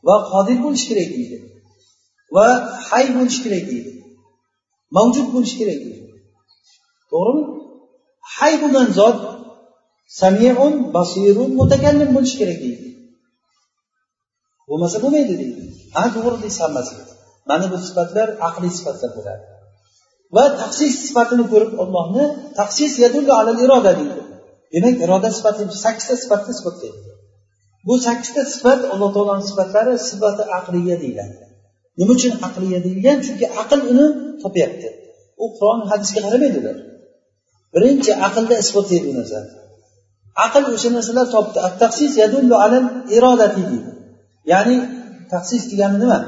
Va 0.07 0.15
qodir 0.31 0.57
bo'lishi 0.65 0.85
kerak 0.91 1.09
deydi. 1.17 1.37
Va 2.35 2.45
hay 2.87 3.05
bo'lishi 3.17 3.39
kerak 3.45 3.63
deydi. 3.71 3.91
Mavjud 4.95 5.27
bo'lishi 5.35 5.55
kerak 5.61 5.79
deydi. 5.85 6.01
To'g'rimi? 7.11 7.43
Hay 8.35 8.53
bo'lgan 8.61 8.87
zot 8.99 9.17
samiun 10.21 10.73
basirun 10.95 11.49
mutakallim 11.59 12.09
bo'lishi 12.15 12.37
kerak 12.41 12.59
deydi. 12.65 12.87
Bo'lmasa 14.69 14.97
bo'lmaydi 15.03 15.33
deydi. 15.41 15.61
Ha 15.95 16.03
to'g'ri 16.15 16.37
deysiz 16.43 16.61
hammasi. 16.65 16.93
Mana 17.49 17.65
bu 17.71 17.77
sifatlar 17.87 18.27
aqliy 18.47 18.71
sifatlar 18.77 19.11
bo'ladi 19.17 19.45
va 20.35 20.43
taqsis 20.61 20.93
sifatini 21.05 21.43
ko'rib 21.51 21.71
ollohni 21.83 22.25
taqsis 22.59 22.93
yadullu 23.03 23.31
alal 23.39 23.59
iroda 23.65 23.91
deydi. 23.99 24.21
Demak 24.73 24.95
iroda 25.05 25.29
sifati 25.37 25.61
sakkizta 25.85 26.15
sifatni 26.23 26.51
isbotlaydi. 26.55 26.99
Bu 27.87 27.93
sakkizta 28.07 28.41
sifat 28.53 28.79
alloh 28.93 29.09
taoloni 29.15 29.43
sifatlari 29.49 29.93
sifati 30.09 30.43
aqliya 30.59 30.95
deyiladi. 31.03 31.35
Nima 31.99 32.11
uchun 32.17 32.33
aqliya 32.47 32.79
deyilgan? 32.85 33.17
Chunki 33.25 33.45
aql 33.61 33.79
uni 33.91 34.07
topyapti. 34.43 34.89
U 35.43 35.45
qur'on 35.57 35.79
hadisga 35.91 36.19
qaramaydi 36.25 36.57
ular 36.61 36.77
birinchi 37.73 38.11
aqlda 38.27 38.55
isbotlaydi 38.63 39.05
bu 39.09 39.13
narsani 39.19 39.49
aql 40.45 40.63
o'sha 40.75 40.89
narsalar 40.97 41.27
topdi. 41.35 41.57
Taqsis 41.83 42.13
yadullu 42.23 42.55
alal 42.65 42.85
irodati 43.17 43.61
deydi. 43.69 43.91
Ya'ni 44.51 44.77
taqsis 45.33 45.63
degani 45.71 45.97
nima? 46.03 46.19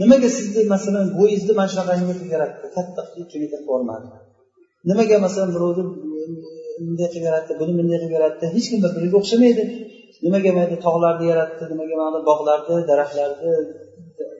Nimaga 0.00 0.28
sizni 0.38 0.62
masalan 0.74 1.06
bo'yingizni 1.18 1.52
mana 1.58 1.68
shunaqangi 1.72 2.04
qilib 2.10 2.30
yaratdi? 2.36 2.66
Katta 2.76 3.00
qilib 3.10 3.28
kengaytirib 3.32 3.64
yubormadi 3.66 4.06
nimaga 4.88 5.16
masalan 5.26 5.50
birovni 5.56 5.82
bunday 6.80 7.08
qilib 7.12 7.24
yaratdi 7.30 7.52
buni 7.60 7.72
bunday 7.78 7.98
qilib 8.00 8.14
yaratdi? 8.18 8.44
Hech 8.54 8.66
kim 8.70 8.78
bir 8.84 8.90
biriga 8.96 9.16
o'xshamaydi. 9.20 9.62
Nimaga 10.24 10.50
mayli 10.58 10.76
tog'larni 10.86 11.24
yaratdi? 11.32 11.62
Nimaga 11.72 11.94
mana 12.02 12.18
bog'larni 12.28 12.76
daraxtlarni 12.90 13.52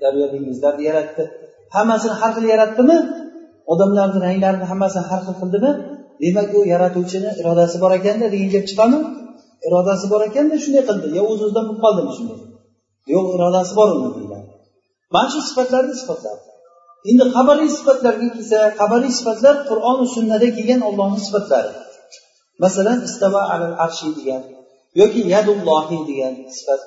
daryo 0.02 0.26
dengizlarni 0.32 0.82
yaratdi? 0.90 1.22
Hammasini 1.76 2.14
har 2.20 2.30
xil 2.36 2.46
yaratdimi? 2.54 2.96
Odamlarni 3.72 4.18
ranglarini 4.26 4.66
hammasini 4.70 5.04
har 5.10 5.20
xil 5.26 5.36
qildimi? 5.42 5.70
Demak 6.22 6.50
u 6.58 6.60
yaratuvchini 6.72 7.30
irodasi 7.40 7.76
bor 7.82 7.92
ekanda 7.98 8.26
degan 8.34 8.50
gap 8.54 8.64
chiqadimi? 8.70 9.00
Irodasi 9.68 10.06
bor 10.12 10.20
ekanda 10.28 10.54
shunday 10.64 10.82
qildi. 10.88 11.06
Yo 11.18 11.22
o'z 11.30 11.40
o'zidan 11.44 11.64
bo'lib 11.68 11.80
qoldimi 11.84 12.12
shunday. 12.16 12.38
Yo'q 13.14 13.26
irodasi 13.36 13.72
bor 13.78 13.88
uni 13.96 14.10
mana 15.14 15.28
shu 15.32 15.40
sifatlarni 15.48 15.94
sifatladi 16.02 16.42
endi 17.10 17.24
qabariy 17.36 17.70
sifatlarga 17.78 18.28
kelsa 18.36 18.58
qabariy 18.80 19.12
sifatlar 19.18 19.54
qur'oni 19.68 20.06
sunnada 20.14 20.48
kelgan 20.56 20.80
ollohni 20.88 21.20
sifatlari. 21.26 21.72
Masalan 22.64 22.98
istava 23.08 23.42
alal 23.54 23.74
arshi 23.84 24.08
degan 24.18 24.42
yoki 25.00 25.20
yadullohi 25.34 25.98
degan 26.08 26.34
sifat 26.56 26.80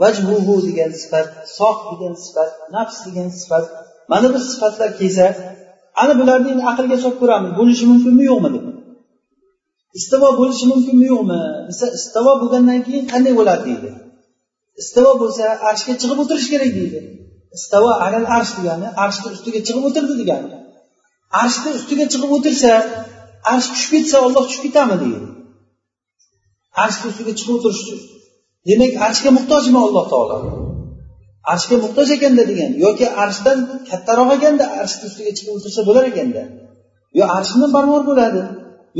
vajhuhu 0.00 0.54
degan 0.68 0.90
sifat 1.02 1.28
soh 1.58 1.76
degan 1.90 2.14
sifat 2.24 2.50
nafs 2.74 2.98
degan 3.06 3.28
sifat. 3.40 3.64
Mana 4.12 4.26
bu 4.34 4.38
sifatlar 4.50 4.90
kelsa 5.00 5.26
ana 6.02 6.14
bularni 6.20 6.48
endi 6.54 6.64
aqlga 6.70 6.96
solib 7.02 7.18
ko'ramiz 7.22 7.50
bo'lishi 7.60 7.84
mumkinmi 7.92 8.24
yo'qmi 8.30 8.50
deb. 8.54 8.64
Istavo 9.98 10.28
bo'lishi 10.40 10.64
mumkinmi 10.72 11.06
yo'qmi? 11.12 11.40
Desa 11.68 11.86
istavo 11.98 12.32
bo'lgandan 12.40 12.80
keyin 12.86 13.04
qanday 13.12 13.34
bo'ladi 13.40 13.62
deydi? 13.68 13.90
Istavo 14.82 15.12
bo'lsa 15.22 15.44
arshga 15.70 15.92
chiqib 16.00 16.18
o'tirish 16.22 16.48
kerak 16.52 16.72
deydi. 16.78 17.00
Istavo 17.58 17.90
alal 18.04 18.26
arsh 18.36 18.52
degani 18.58 18.86
arshni 19.04 19.28
ustiga 19.36 19.60
chiqib 19.66 19.84
o'tirdi 19.88 20.14
degani. 20.20 20.48
Arshni 21.42 21.70
ustiga 21.78 22.06
chiqib 22.12 22.30
o'tirsa 22.36 22.72
arsh 23.52 23.68
tushib 23.72 23.90
ketsa 23.94 24.16
olloh 24.26 24.42
tushib 24.48 24.62
ketadimi 24.66 24.96
deydi. 25.02 25.18
Arshni 26.84 27.06
ustiga 27.12 27.32
chiqib 27.38 27.54
o'tirish 27.56 27.82
demak 28.68 28.92
arshga 29.06 29.30
muhtojmi 29.38 29.78
alloh 29.86 30.04
taolo? 30.12 30.36
Arshga 31.52 31.76
muhtoj 31.84 32.08
ekanda 32.16 32.42
degan 32.50 32.70
yoki 32.84 33.06
arshdan 33.24 33.58
kattaroq 33.88 34.30
ekanda 34.36 34.64
arshni 34.82 35.04
ustiga 35.10 35.32
chiqib 35.36 35.52
o'tirsa 35.56 35.80
bo'lar 35.88 36.04
ekanda. 36.12 36.42
Yo 37.18 37.24
arshni 37.38 37.66
barmor 37.76 38.02
bo'ladi 38.10 38.42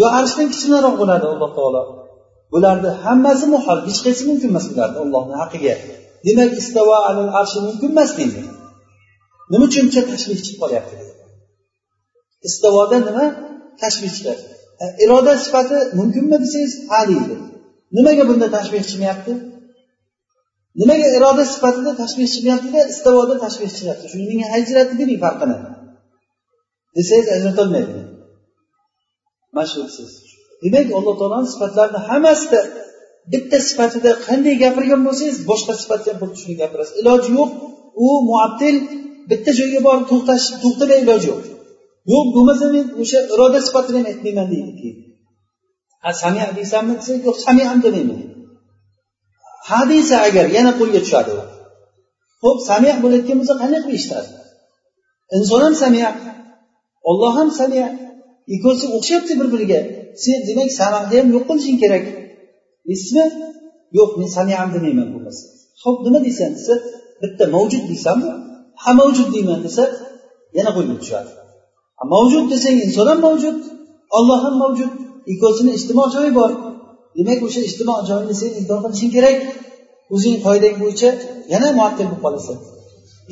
yo 0.01 0.07
arshdan 0.19 0.47
kichkinaroq 0.53 0.95
bo'ladi 1.03 1.27
alloh 1.33 1.51
taolo. 1.59 1.83
Bularni 2.53 2.91
hammasi 3.05 3.47
muhol 3.55 3.79
hech 3.89 4.01
qaysi 4.07 4.23
mumkin 4.29 4.49
emas 4.53 4.67
bularni 4.71 4.99
allohni 5.05 5.35
haqqiga 5.43 5.75
demak 6.27 6.53
istavo 6.63 6.95
alal 7.09 7.31
arshi 7.41 7.59
mumkin 7.67 7.91
emas 7.95 8.11
deydi. 8.19 8.41
Nima 9.53 9.65
uchuncha 9.69 10.01
tashbih 10.11 10.39
chiqib 10.45 10.59
qolyapti 10.63 10.95
istavoda 12.49 12.99
nima? 13.09 13.25
Tashbih 13.83 14.13
chiqadi. 14.17 14.43
E, 14.83 14.85
iroda 15.05 15.33
sifati 15.45 15.77
mumkinmi 15.99 16.37
desangiz 16.45 16.73
ha 16.91 17.01
deydi 17.11 17.37
nimaga 17.97 18.25
bunda 18.31 18.47
tashbih 18.57 18.83
chiqmayapti? 18.89 19.33
Nimaga 20.81 21.09
iroda 21.19 21.45
sifatida 21.53 21.93
tashbih 22.03 22.29
chiqmayaptida 22.35 22.81
istivoda 22.93 23.35
tashbih 23.45 23.71
chiqyapti? 23.77 24.05
Shuni 24.13 24.25
menga 24.31 24.47
ajratib 24.57 24.97
bering 25.01 25.21
farqini. 25.25 25.57
Desangiz 26.97 27.29
ajratolmaydi. 27.37 27.99
Mashhursiz. 29.57 30.11
Demak 30.63 30.87
alloh 30.99 31.15
taoloni 31.21 31.49
sifatlarini 31.53 32.01
hammasida 32.09 32.61
bitta 33.33 33.59
sifatida 33.69 34.11
qanday 34.27 34.55
gapirgan 34.65 35.01
bo'lsangiz 35.07 35.39
boshqa 35.51 35.73
sifatda 35.83 36.09
ham 36.11 36.19
xuddi 36.23 36.37
shuni 36.43 36.55
gapirasiz. 36.63 36.95
Iloji 37.03 37.31
yo'q. 37.39 37.51
U 38.07 38.09
muabdil 38.29 38.77
bitta 39.31 39.51
joyga 39.59 39.81
borib 39.87 40.05
to'xtash 40.13 40.45
to'xtamay 40.63 40.99
iloji 41.05 41.27
yo'q. 41.33 41.45
Yo'q 42.13 42.27
bo'lmasa 42.35 42.65
men 42.75 42.87
o'sha 43.03 43.19
iroda 43.35 43.59
sifatini 43.67 43.97
ham 43.99 44.07
aytmayman 44.13 44.47
deydi. 44.53 44.73
Keyin 44.81 44.97
ha 46.05 46.11
samiya 46.23 46.47
deysanmi 46.59 46.93
desak 47.01 47.21
yo'q 47.29 47.37
samiyam 47.47 47.79
demayman. 47.87 48.21
Ha 49.69 49.81
desa 49.93 50.17
agar 50.29 50.47
yana 50.57 50.73
qo'lga 50.81 51.01
tushadi 51.05 51.31
u. 51.41 51.43
Ho'p 52.45 52.59
samiya 52.71 52.95
bo'layotgan 53.03 53.37
bo'lsa 53.41 53.55
qanday 53.63 53.81
qilib 53.85 53.99
eshitadi? 54.01 54.29
Inson 55.37 55.61
ham 55.67 55.75
samiya 55.85 56.09
olloh 57.11 57.33
ham 57.39 57.49
samiya 57.61 57.87
ikkovsi 58.55 58.87
o'xshayapti 58.97 59.33
bir 59.41 59.49
biriga 59.55 59.81
sen 60.23 60.39
demak 60.49 60.71
samahni 60.81 61.15
ham 61.21 61.29
yo'q 61.35 61.45
qilishing 61.49 61.79
kerak. 61.83 62.05
Deysizmi 62.89 63.25
yo'q 63.99 64.11
men 64.21 64.29
samiyam 64.37 64.69
demayman 64.75 65.09
bo'lmasa. 65.15 65.45
Ho'p 65.83 65.99
nima 66.07 66.19
deysan 66.27 66.51
desa 66.59 66.75
bitta 67.23 67.45
mavjud 67.55 67.85
deysanmi 67.91 68.31
ha 68.83 68.91
mavjud 69.01 69.29
deyman 69.35 69.61
desa 69.67 69.85
yana 70.59 70.71
qo'lga 70.77 70.95
tushadi. 71.03 71.31
Mavjud 72.15 72.47
desang 72.53 72.77
inson 72.87 73.07
ham 73.11 73.21
mavjud 73.27 73.59
olloh 74.19 74.39
ham 74.45 74.55
mavjud 74.63 74.93
ikkovsini 75.33 75.71
ijtimoiy 75.79 76.11
joyi 76.17 76.33
bor. 76.41 76.51
Demak 77.19 77.41
o'sha 77.47 77.61
ijtimoiy 77.69 78.03
joyini 78.11 78.35
sen 78.41 78.51
inkor 78.61 78.79
qilishing 78.85 79.13
kerak. 79.17 79.39
O'zing 80.15 80.37
qoidang 80.47 80.77
bo'yicha 80.83 81.11
yana 81.53 81.69
muattil 81.79 82.07
bo'lib 82.11 82.23
qolasan. 82.25 82.59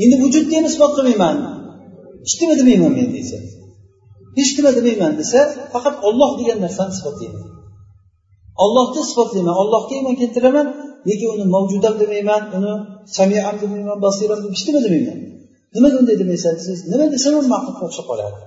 Endi 0.02 0.16
vujudni 0.22 0.54
ham 0.58 0.66
isbot 0.70 0.92
qilmayman. 0.96 1.36
Hech 2.24 2.36
nima 2.40 2.54
demayman 2.60 2.92
men 2.98 3.08
deysan 3.16 3.42
hech 4.38 4.52
nima 4.56 4.70
demayman 4.78 5.12
desa 5.20 5.40
faqat 5.72 5.96
olloh 6.08 6.30
degan 6.38 6.58
narsani 6.64 6.92
isbotlaydi 6.96 7.38
ollohni 8.62 9.02
sifatlayman 9.10 9.56
ollohga 9.62 9.92
iymon 9.98 10.16
keltiraman 10.22 10.66
lekin 11.08 11.28
uni 11.34 11.44
mavjudam 11.54 11.94
demayman 12.02 12.42
uni 12.56 12.72
samiam 13.16 13.56
demayman 13.62 13.98
basiram 14.06 14.40
hech 14.52 14.62
nima 14.68 14.80
demayman? 14.86 15.18
Nimaga 15.74 15.96
unday 16.02 16.16
demaysan 16.22 16.52
desangiz 16.58 16.82
nima 16.92 17.06
desam 17.14 17.32
ham 17.38 17.46
ma'qulga 17.54 17.82
o'xshab 17.88 18.06
qoladi. 18.10 18.40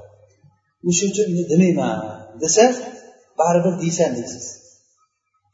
O'sha 0.89 1.03
uchun 1.11 1.25
uni 1.33 1.43
demayman 1.53 1.97
desa 2.43 2.63
baribir 3.39 3.73
deysan 3.83 4.11
deysiz. 4.17 4.45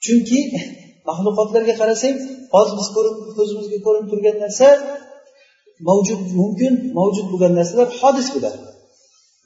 Chunki 0.06 0.40
maxluqotlarga 1.08 1.74
qarasang 1.82 2.16
hozir 2.54 2.74
biz 2.80 2.88
ko'rib 2.96 3.16
ko'zimizga 3.38 3.80
ko'rinib 3.86 4.08
turgan 4.12 4.38
narsa 4.44 4.68
mavjud 5.88 6.22
mumkin 6.40 6.74
mavjud 6.98 7.28
bo'lgan 7.32 7.54
narsalar 7.60 7.88
hodis 8.00 8.28
bo'ladi. 8.36 8.60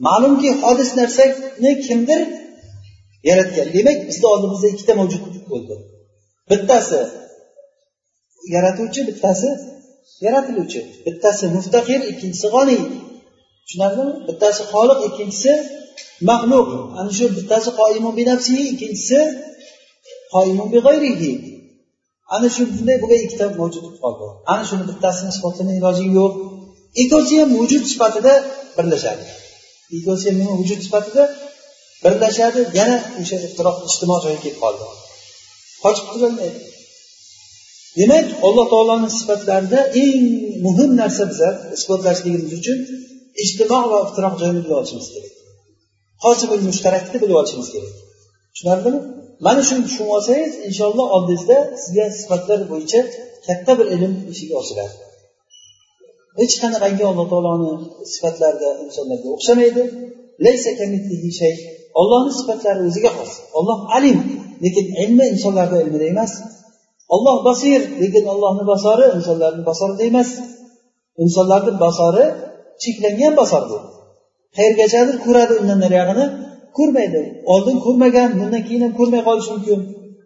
Ma'lumki 0.08 0.50
hodis 0.64 0.90
narsani 1.00 1.72
kimdir 1.88 2.22
yaratgan. 3.30 3.68
Demak 3.76 3.98
bizni 4.10 4.28
oldimizda 4.34 4.68
ikkita 4.74 4.94
mavjud 5.00 5.24
bo'ldi. 5.52 5.76
Bittasi 6.52 7.00
yaratuvchi 8.56 9.02
bittasi 9.10 9.50
yaratiluvchi. 10.26 10.82
Bittasi 11.06 11.46
muftaqir 11.56 12.02
ikkinchisi 12.12 12.48
g'oniy. 12.56 12.82
Tushunarlimi? 13.66 14.14
Bittasi 14.28 14.62
xoliq 14.72 15.00
ikkinchisi 15.08 15.54
maxluq. 16.30 16.68
Ana 17.00 17.12
shu 17.18 17.26
bittasi 17.38 17.70
qoimun 17.80 18.14
bi 18.18 18.24
ikkinchisi 18.74 19.20
qoimun 20.34 20.68
big'ayrihi 20.74 21.32
ana 22.36 22.48
shu 22.56 22.62
bunday 22.78 22.98
bo'lgan 23.02 23.20
ikkita 23.26 23.46
mavjud 23.60 23.82
bo'lib 23.86 24.00
qoldi. 24.04 24.26
Ana 24.54 24.64
shuni 24.70 24.84
bittasini 24.90 25.30
isbotini 25.34 25.74
iloji 25.80 26.06
yo'q. 26.20 26.34
Ikkovsi 27.02 27.34
ham 27.42 27.50
vujud 27.60 27.84
sifatida 27.92 28.34
birlashadi. 28.78 29.24
Ikkovsi 29.98 30.26
ham 30.30 30.36
nima 30.42 30.54
vujud 30.62 30.80
sifatida 30.86 31.24
birlashadi 32.04 32.62
yana 32.80 32.98
o'sha 33.22 33.38
iftiroq 33.48 33.78
ijtimoiy 33.90 34.22
joyga 34.26 34.40
kelib 34.46 34.60
qoldi. 34.64 34.84
Qochib 35.84 36.06
qutulolmaydi 36.10 36.60
demak 38.00 38.28
alloh 38.48 38.66
taoloni 38.74 39.10
sifatlarida 39.20 39.80
eng 40.04 40.22
muhim 40.66 40.92
narsa 41.02 41.24
biza 41.32 41.50
isbotlashligimiz 41.78 42.52
uchun 42.60 42.80
ijtimo 43.44 43.80
va 43.92 43.98
iftiroq 44.06 44.34
joyini 44.42 44.60
bilib 44.64 44.76
olishimiz 44.80 45.08
kerak. 45.14 45.34
Hosil 46.26 46.50
mushtarakni 46.70 47.18
bilib 47.24 47.38
olishimiz 47.42 47.70
kerak. 47.76 47.96
Tushunarlimi? 48.54 49.00
Mana 49.46 49.62
shuni 49.68 49.84
tushunib 49.88 50.12
olsangiz 50.18 50.54
inshaalloh 50.68 51.08
oldingizda 51.16 51.58
sizga 51.82 52.06
sifatlar 52.20 52.60
bo'yicha 52.72 53.02
katta 53.48 53.72
bir 53.80 53.88
ilm 53.96 54.14
eshigi 54.32 54.54
ochiladi. 54.62 54.96
Hech 56.40 56.56
qanaqangi 56.64 57.04
alloh 57.12 57.28
taoloni 57.34 57.72
sifatlarida 58.14 58.70
insonlarga 58.86 59.28
o'xshamaydi. 59.36 59.84
Ollohni 62.00 62.32
sifatlari 62.40 62.82
o'ziga 62.90 63.12
xos. 63.18 63.32
Olloh 63.58 63.80
alim. 63.98 64.18
Lekin 64.64 64.86
ilmi 65.04 65.26
insonlarni 65.34 65.78
ilmida 65.84 66.06
emas. 66.14 66.32
Olloh 67.16 67.38
basir. 67.48 67.82
Lekin 68.02 68.26
ollohni 68.34 68.64
basori 68.72 69.06
insonlarni 69.18 69.64
basorida 69.70 70.04
emas. 70.12 70.30
Insonlarni 71.24 71.74
basori 71.86 72.26
cheklangan 72.84 73.34
basor 73.42 73.64
bu 73.72 73.78
qayergachadir 74.58 75.16
ko'radi 75.26 75.54
undan 75.62 75.80
nariyog'ini 75.86 76.26
ko'rmaydi. 76.78 77.22
Oldin 77.54 77.78
ko'rmagan 77.86 78.30
bundan 78.40 78.62
keyin 78.68 78.82
ham 78.86 78.94
ko'rmay 79.00 79.22
qolishi 79.28 79.50
mumkin. 79.56 79.80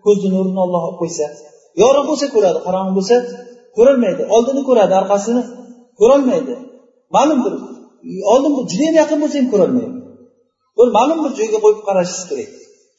Ko'zni 0.06 0.30
nurini 0.36 0.60
olloh 0.66 0.82
olib 0.88 0.98
qo'ysa. 1.02 1.26
Yorug' 1.82 2.08
bo'lsa 2.10 2.26
ko'radi 2.36 2.60
qorong'i 2.68 2.94
bo'lsa 2.98 3.16
ko'rolmaydi. 3.78 4.22
Oldini 4.36 4.62
ko'radi 4.70 4.94
orqasini 5.02 5.42
ko'rolmaydi. 6.00 6.54
Ma'lumdir. 7.16 7.54
Oldin 8.34 8.52
judayam 8.72 8.96
yaqin 9.02 9.18
bo'lsa 9.24 9.38
ham 9.42 9.48
ko'rolmaydi. 9.54 10.01
Bir 10.82 10.90
ma'lum 10.98 11.20
bir 11.24 11.32
joyga 11.40 11.60
qo'yib 11.66 11.82
qarashingiz 11.88 12.26
kerak. 12.32 12.50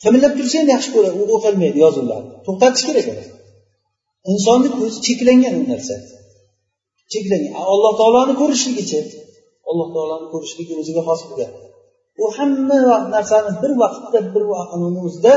Kimlab 0.02 0.32
tursa 0.38 0.56
ham 0.60 0.68
yaxshi 0.74 0.90
ko'radi 0.96 1.16
u 1.22 1.24
o'qilmaydi 1.36 1.78
yozuvlarni 1.84 2.30
to'xtatish 2.46 2.84
kerak 2.88 3.06
insonni 4.32 4.68
ko'zi 4.78 4.98
cheklangan 5.06 5.54
u 5.60 5.62
narsa. 5.72 5.94
Cheklangan. 7.12 7.52
Alloh 7.72 7.92
taoloni 8.00 8.34
ko'rishligichi 8.40 9.00
alloh 9.70 9.88
taoloni 9.94 10.26
ko'rishligi 10.32 10.72
o'ziga 10.80 11.02
xos 11.08 11.20
bo'lgan 11.28 11.52
u 12.22 12.24
hamma 12.36 12.78
narsani 13.14 13.52
bir 13.62 13.72
vaqtda 13.82 14.18
bir 14.34 14.44
vaqtni 14.52 15.00
o'zida 15.06 15.32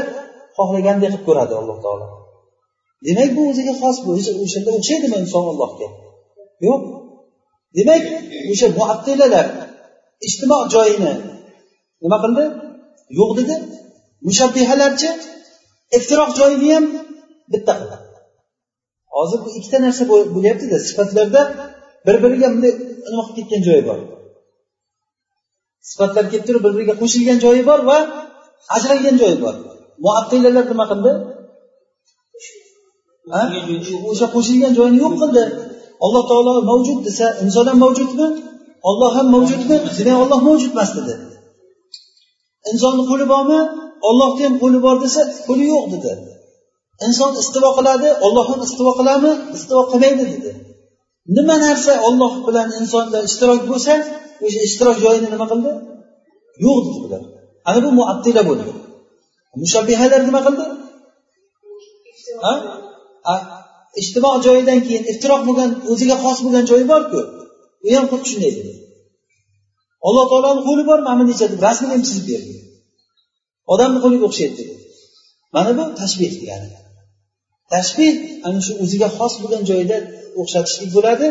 xohlagandek 0.57 1.11
qilib 1.11 1.23
ko'radi 1.27 1.53
alloh 1.61 1.77
taolo. 1.85 2.07
Demak 3.07 3.29
bu 3.37 3.41
o'ziga 3.51 3.73
xos 3.81 3.97
bu. 4.05 4.09
O'shanda 4.45 4.71
o'xshaydimi 4.77 5.17
inson 5.23 5.45
allohga? 5.51 5.87
Yo'q. 6.67 6.81
Demak 7.77 8.03
o'sha 8.51 8.67
muattilalar 8.77 9.45
ijtimo 10.27 10.57
joyini 10.75 11.13
nima 12.03 12.17
qildi? 12.23 12.43
Yo'q 13.19 13.31
dedi. 13.39 13.55
Mushabbihalarchi 14.27 15.09
iftiroq 15.97 16.31
joyini 16.39 16.69
ham 16.75 16.85
bitta 17.53 17.73
qildi. 17.79 17.97
Hozir 19.15 19.39
bu 19.45 19.49
ikkita 19.57 19.77
narsa 19.85 20.03
bo'lyaptida 20.35 20.77
sifatlarda 20.87 21.41
bir 22.05 22.15
biriga 22.23 22.47
bunday 22.53 22.73
nima 23.11 23.23
qilib 23.27 23.37
ketgan 23.37 23.61
joyi 23.67 23.83
bor. 23.89 23.99
Sifatlar 25.89 26.25
kelib 26.31 26.45
turib 26.47 26.61
bir 26.65 26.73
biriga 26.77 26.95
qo'shilgan 27.01 27.37
joyi 27.45 27.63
bor 27.69 27.79
va 27.89 27.97
ajralgan 28.75 29.15
joyi 29.21 29.37
bor. 29.43 29.55
Muattilalar 30.05 30.65
nima 30.71 30.85
qildi? 30.91 31.11
O'sha 34.11 34.27
qo'shilgan 34.35 34.73
joyini 34.79 34.97
yo'q 35.03 35.13
qildi. 35.21 35.43
Alloh 36.05 36.23
taolo 36.29 36.51
mavjud 36.71 36.99
desa 37.07 37.25
inson 37.43 37.65
ham 37.69 37.77
mavjudmi? 37.85 38.27
Olloh 38.89 39.11
ham 39.17 39.27
mavjudmi? 39.35 39.75
Demak 39.97 40.17
olloh 40.23 40.39
mavjud 40.47 40.71
emas 40.75 40.91
dedi. 40.97 41.13
Insonni 42.71 43.03
qo'li 43.09 43.25
bormi? 43.33 43.59
Ollohni 44.09 44.41
ham 44.47 44.55
qo'li 44.63 44.79
bor 44.85 44.95
desa 45.03 45.21
qo'li 45.47 45.65
yo'q 45.73 45.85
dedi. 45.93 46.11
Inson 47.07 47.31
istivo 47.41 47.69
qiladi 47.77 48.09
olloh 48.25 48.45
ham 48.51 48.59
istivo 48.67 48.91
qiladimi? 48.99 49.33
Istivo 49.57 49.83
qilmaydi 49.91 50.23
dedi. 50.33 50.51
Nima 51.37 51.55
narsa 51.65 51.93
olloh 52.07 52.33
bilan 52.47 52.67
insonda 52.81 53.19
ishtirok 53.27 53.61
bo'lsa 53.71 53.93
o'sha 54.45 54.59
ishtirok 54.67 54.97
joyini 55.03 55.27
nima 55.33 55.45
qildi? 55.51 55.71
Yo'q 56.65 56.77
dedi 56.85 56.99
bular 57.03 57.23
ana 57.69 57.79
bu 57.85 57.89
muattila 57.99 58.41
bo'ldi. 58.49 58.71
Mushabbihalar 59.61 60.21
nima 60.29 60.41
qildi? 60.47 60.65
Ijtimo 64.01 64.31
joyidan 64.45 64.79
keyin 64.85 65.03
iftiroq 65.11 65.41
bo'lgan 65.47 65.69
o'ziga 65.91 66.15
xos 66.23 66.37
bo'lgan 66.45 66.65
joyi 66.71 66.85
borku. 66.93 67.19
U 67.85 67.87
ham 67.95 68.05
xuddi 68.11 68.27
shunday 68.31 68.51
dedi. 68.57 68.71
Alloh 70.07 70.25
taoloni 70.31 70.61
qo'li 70.67 70.83
bor 70.89 70.99
mana 71.09 71.23
necha 71.29 71.45
deb 71.51 71.59
rasmini 71.67 71.93
ham 71.95 72.03
chizib 72.07 72.25
berdi. 72.31 72.55
Odamni 73.73 73.99
qo'liga 74.03 74.25
o'xshaydi 74.29 74.55
dedi. 74.59 74.73
Mana 75.55 75.71
bu 75.77 75.83
tashbeh 76.01 76.33
degani. 76.41 76.69
Tashbeh 77.73 78.13
ana 78.47 78.59
shu 78.65 78.71
o'ziga 78.83 79.07
xos 79.17 79.33
bo'lgan 79.41 79.63
joyda 79.71 79.97
o'xshatishlik 80.41 80.89
bo'ladi. 80.97 81.27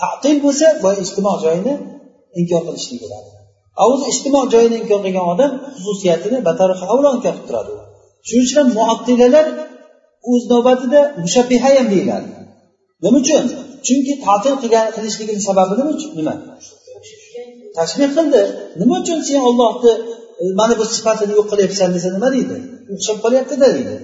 Tatil 0.00 0.36
bo'lsa 0.44 0.66
boya 0.82 0.98
ijtimo 1.04 1.32
joyini 1.44 1.74
inkor 2.40 2.60
qilishlik 2.66 2.98
bo'ladi. 3.04 3.28
O'zi 3.90 4.04
ijtimo 4.12 4.40
joyini 4.52 4.76
inkor 4.82 5.00
qilgan 5.04 5.26
odam 5.34 5.52
xususiyatini 5.76 6.38
batariqa 6.48 6.84
avlo 6.92 7.08
inkor 7.16 7.34
qilib 7.34 7.46
turadi. 7.48 7.72
Shuning 8.28 8.44
uchun 8.46 8.58
ham 8.60 8.68
muattilalar 8.78 9.46
o'z 10.30 10.42
navbatida 10.52 11.00
mushabbiha 11.24 11.70
ham 11.78 11.86
deyiladi. 11.94 12.30
Nima 13.04 13.18
uchun? 13.22 13.44
Chunki 13.86 14.12
tatil 14.26 14.54
qilgan 14.62 14.86
qilishligini 14.96 15.42
sababi 15.48 15.72
nima 15.78 15.90
uchun? 15.96 16.10
Nima? 16.18 16.34
Tashbih 17.76 18.10
qildi. 18.16 18.42
Nima 18.80 18.94
uchun 19.02 19.20
sen 19.28 19.40
ollohni 19.48 19.92
e, 20.42 20.44
mana 20.60 20.74
bu 20.80 20.84
sifatini 20.94 21.32
yo'q 21.38 21.46
qilyapsan 21.52 21.88
desa 21.96 22.08
nima 22.16 22.28
deydi? 22.36 22.56
O'xshab 22.94 23.18
qolyaptida 23.24 23.68
deydi. 23.76 23.96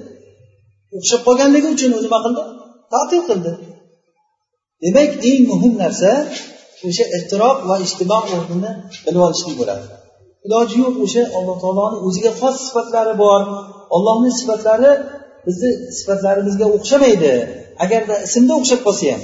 O'xshab 0.97 1.21
qolganligi 1.27 1.69
uchun 1.77 1.91
u 1.99 2.01
nima 2.07 2.19
qildi? 2.25 2.43
Tatil 2.93 3.23
qildi. 3.29 3.53
Demak 4.85 5.11
eng 5.29 5.43
muhim 5.53 5.75
narsa 5.83 6.11
o'sha 6.89 7.05
iftiroq 7.17 7.59
va 7.69 7.77
ijtimo 7.87 8.19
o'rnini 8.37 8.73
bilib 9.05 9.23
olishlik 9.29 9.57
bo'ladi. 9.61 9.87
Iloji 10.47 10.77
yo'q 10.85 10.97
o'sha 11.05 11.23
alloh 11.39 11.57
taoloni 11.63 11.97
o'ziga 12.07 12.33
xos 12.41 12.57
sifatlari 12.67 13.15
bor. 13.25 13.41
Ollohni 13.97 14.31
sifatlari 14.41 14.91
bizni 15.47 15.71
sifatlarimizga 15.99 16.67
o'xshamaydi. 16.77 17.33
Agarda 17.85 18.15
ismda 18.27 18.53
o'xshab 18.61 18.81
qolsa 18.87 19.07
ham 19.15 19.23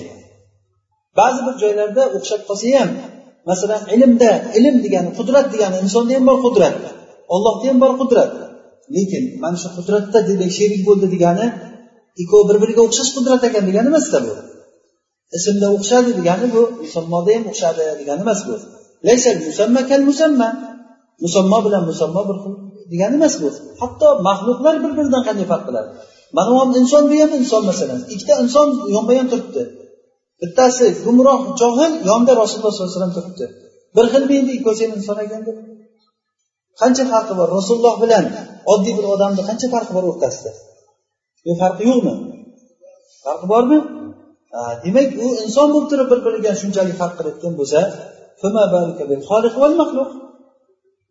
ba'zi 1.18 1.40
bir 1.46 1.54
joylarda 1.62 2.02
o'xshab 2.16 2.42
qolsa 2.48 2.66
ham 2.78 2.90
masalan 3.48 3.82
ilmda 3.94 4.30
ilm 4.58 4.76
degani 4.84 5.10
qudrat 5.18 5.46
degani 5.54 5.76
insonda 5.84 6.12
ham 6.16 6.24
bor 6.30 6.38
qudrat. 6.46 6.76
Ollohda 7.34 7.64
ham 7.70 7.78
bor 7.84 7.92
qudrat. 8.00 8.30
Lekin 8.94 9.24
mana 9.42 9.56
shu 9.62 9.68
qudratda 9.76 10.18
demak 10.28 10.50
sherik 10.58 10.82
bo'ldi 10.88 11.06
degani 11.14 11.46
ikkovi 12.22 12.44
bir 12.48 12.56
biriga 12.62 12.82
o'xshash 12.86 13.10
qudrat 13.16 13.42
ekan 13.48 13.64
degani 13.68 13.88
emasda 13.92 14.18
bu. 14.26 14.32
Ismda 15.36 15.66
o'xshadi 15.76 16.10
degani 16.18 16.46
bu 16.54 16.62
musammoda 16.84 17.30
ham 17.36 17.44
o'xshadi 17.50 17.82
degani 18.00 18.20
emas 18.26 18.40
bu. 18.48 18.54
Musamma 19.48 19.80
kal 19.90 20.00
musamma 20.10 20.48
musammo 21.24 21.58
bilan 21.66 21.82
musammo 21.90 22.20
bir 22.28 22.36
xil 22.42 22.54
degani 22.92 23.14
emas 23.20 23.34
bu. 23.42 23.48
Hatto 23.80 24.08
maxluqlar 24.28 24.74
bir 24.82 24.92
biridan 24.96 25.22
qanday 25.28 25.46
farq 25.52 25.64
qiladi? 25.68 25.90
Mana 26.36 26.50
bu 26.56 26.78
inson 26.80 27.02
bu 27.10 27.14
ham 27.22 27.30
inson 27.40 27.62
masalan. 27.70 28.00
Ikkita 28.14 28.34
inson 28.44 28.66
yonma 28.94 29.12
yon 29.18 29.26
turibdi. 29.32 29.62
Bittasi 30.42 30.86
gumroh 31.04 31.40
johil 31.60 31.92
yonida 32.10 32.32
rasululloh 32.42 32.72
sollallohu 32.74 32.90
alayhi 32.90 32.98
vasallam 32.98 33.14
turibdi. 33.18 33.44
Bir 33.96 34.04
xilmi 34.12 34.34
endi 34.40 34.52
ikkovsi 34.58 34.82
ham 34.84 34.92
inson 34.98 35.16
qancha 36.80 37.04
farqi 37.12 37.34
bor? 37.40 37.48
Rasululloh 37.58 37.94
bilan 38.04 38.24
oddiy 38.72 38.94
bir 38.98 39.06
odamni 39.14 39.42
qancha 39.48 39.66
farqi 39.74 39.92
bor 39.96 40.04
o'rtasida? 40.10 40.50
Bu 41.46 41.52
farqi 41.62 41.82
yo'qmi? 41.90 42.14
Farqi 43.24 43.46
bormi? 43.52 43.78
Demak 44.84 45.08
u 45.24 45.26
inson 45.44 45.68
bo'lib 45.74 45.88
turib 45.90 46.08
bir 46.12 46.20
biriga 46.26 46.52
shunchalik 46.62 46.96
farq 47.00 47.14
qilayotgan 47.18 47.54
bo'lsa 47.60 47.80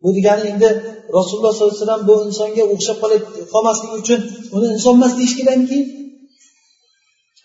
bu 0.02 0.08
degani 0.16 0.44
endi 0.52 0.68
rasululloh 1.16 1.52
sollallohu 1.54 1.74
alayhi 1.74 1.84
vasallam 1.84 2.02
bu 2.10 2.14
insonga 2.28 2.64
o'xshab 2.74 2.96
qolmasligi 3.52 3.94
uchun 4.02 4.20
uni 4.56 4.66
inson 4.76 4.94
emas 4.98 5.12
deyish 5.18 5.34
keyin 5.38 5.50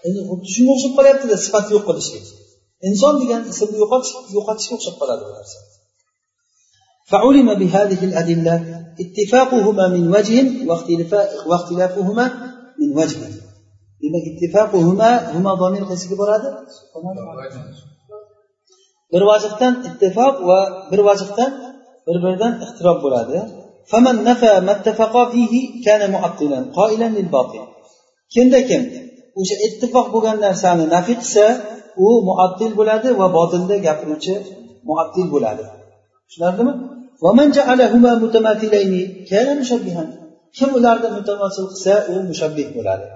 endi 0.06 0.20
xuddi 0.28 0.46
shunga 0.54 0.70
o'xshab 0.74 0.92
qolyaptida 0.98 1.36
sifat 1.44 1.64
yo'q 1.74 1.84
qilishlik 1.88 2.24
inson 2.88 3.14
degan 3.22 3.42
ismni 3.52 3.76
yo'qotish 3.82 4.12
yo'qotishga 4.36 4.74
o'xshab 4.78 4.96
qoladi 5.00 5.24
bu 5.28 5.32
narsa 5.38 5.58
فعلم 7.12 7.48
بهذه 7.60 8.00
الأدلة 8.08 8.54
اتفاقهما 9.04 9.84
من 9.96 10.04
وجه 10.14 10.36
واختلافهما 11.48 12.26
من 12.80 12.90
وجه 12.98 13.20
demak 14.02 14.24
ittifoquhuma 14.30 15.10
huma 15.34 15.52
domir 15.62 15.82
qaysiga 15.90 16.16
boradi 16.22 16.48
bir 19.12 19.22
vajhdan 19.30 19.74
ittifoq 19.88 20.34
va 20.48 20.60
bir 20.90 21.00
vajhdan 21.08 21.50
bir 22.06 22.16
biridan 22.24 22.52
ixtirob 22.64 22.98
bo'ladi 23.04 23.38
kimda 28.34 28.60
kim 28.68 28.82
o'sha 29.40 29.56
ittifoq 29.66 30.06
bo'lgan 30.14 30.36
narsani 30.46 30.84
nafiy 30.94 31.16
qilsa 31.22 31.44
u 32.06 32.08
muattil 32.28 32.72
bo'ladi 32.78 33.08
va 33.20 33.26
botilda 33.36 33.76
gapiruvchi 33.86 34.34
muattil 34.88 35.26
bo'ladi 35.34 35.64
tushunarlimi 36.28 36.72
kim 40.56 40.70
ularni 40.78 41.08
mutamasil 41.18 41.64
qilsa 41.72 41.94
u 42.12 42.14
mushabbih 42.30 42.66
bo'ladi 42.76 43.06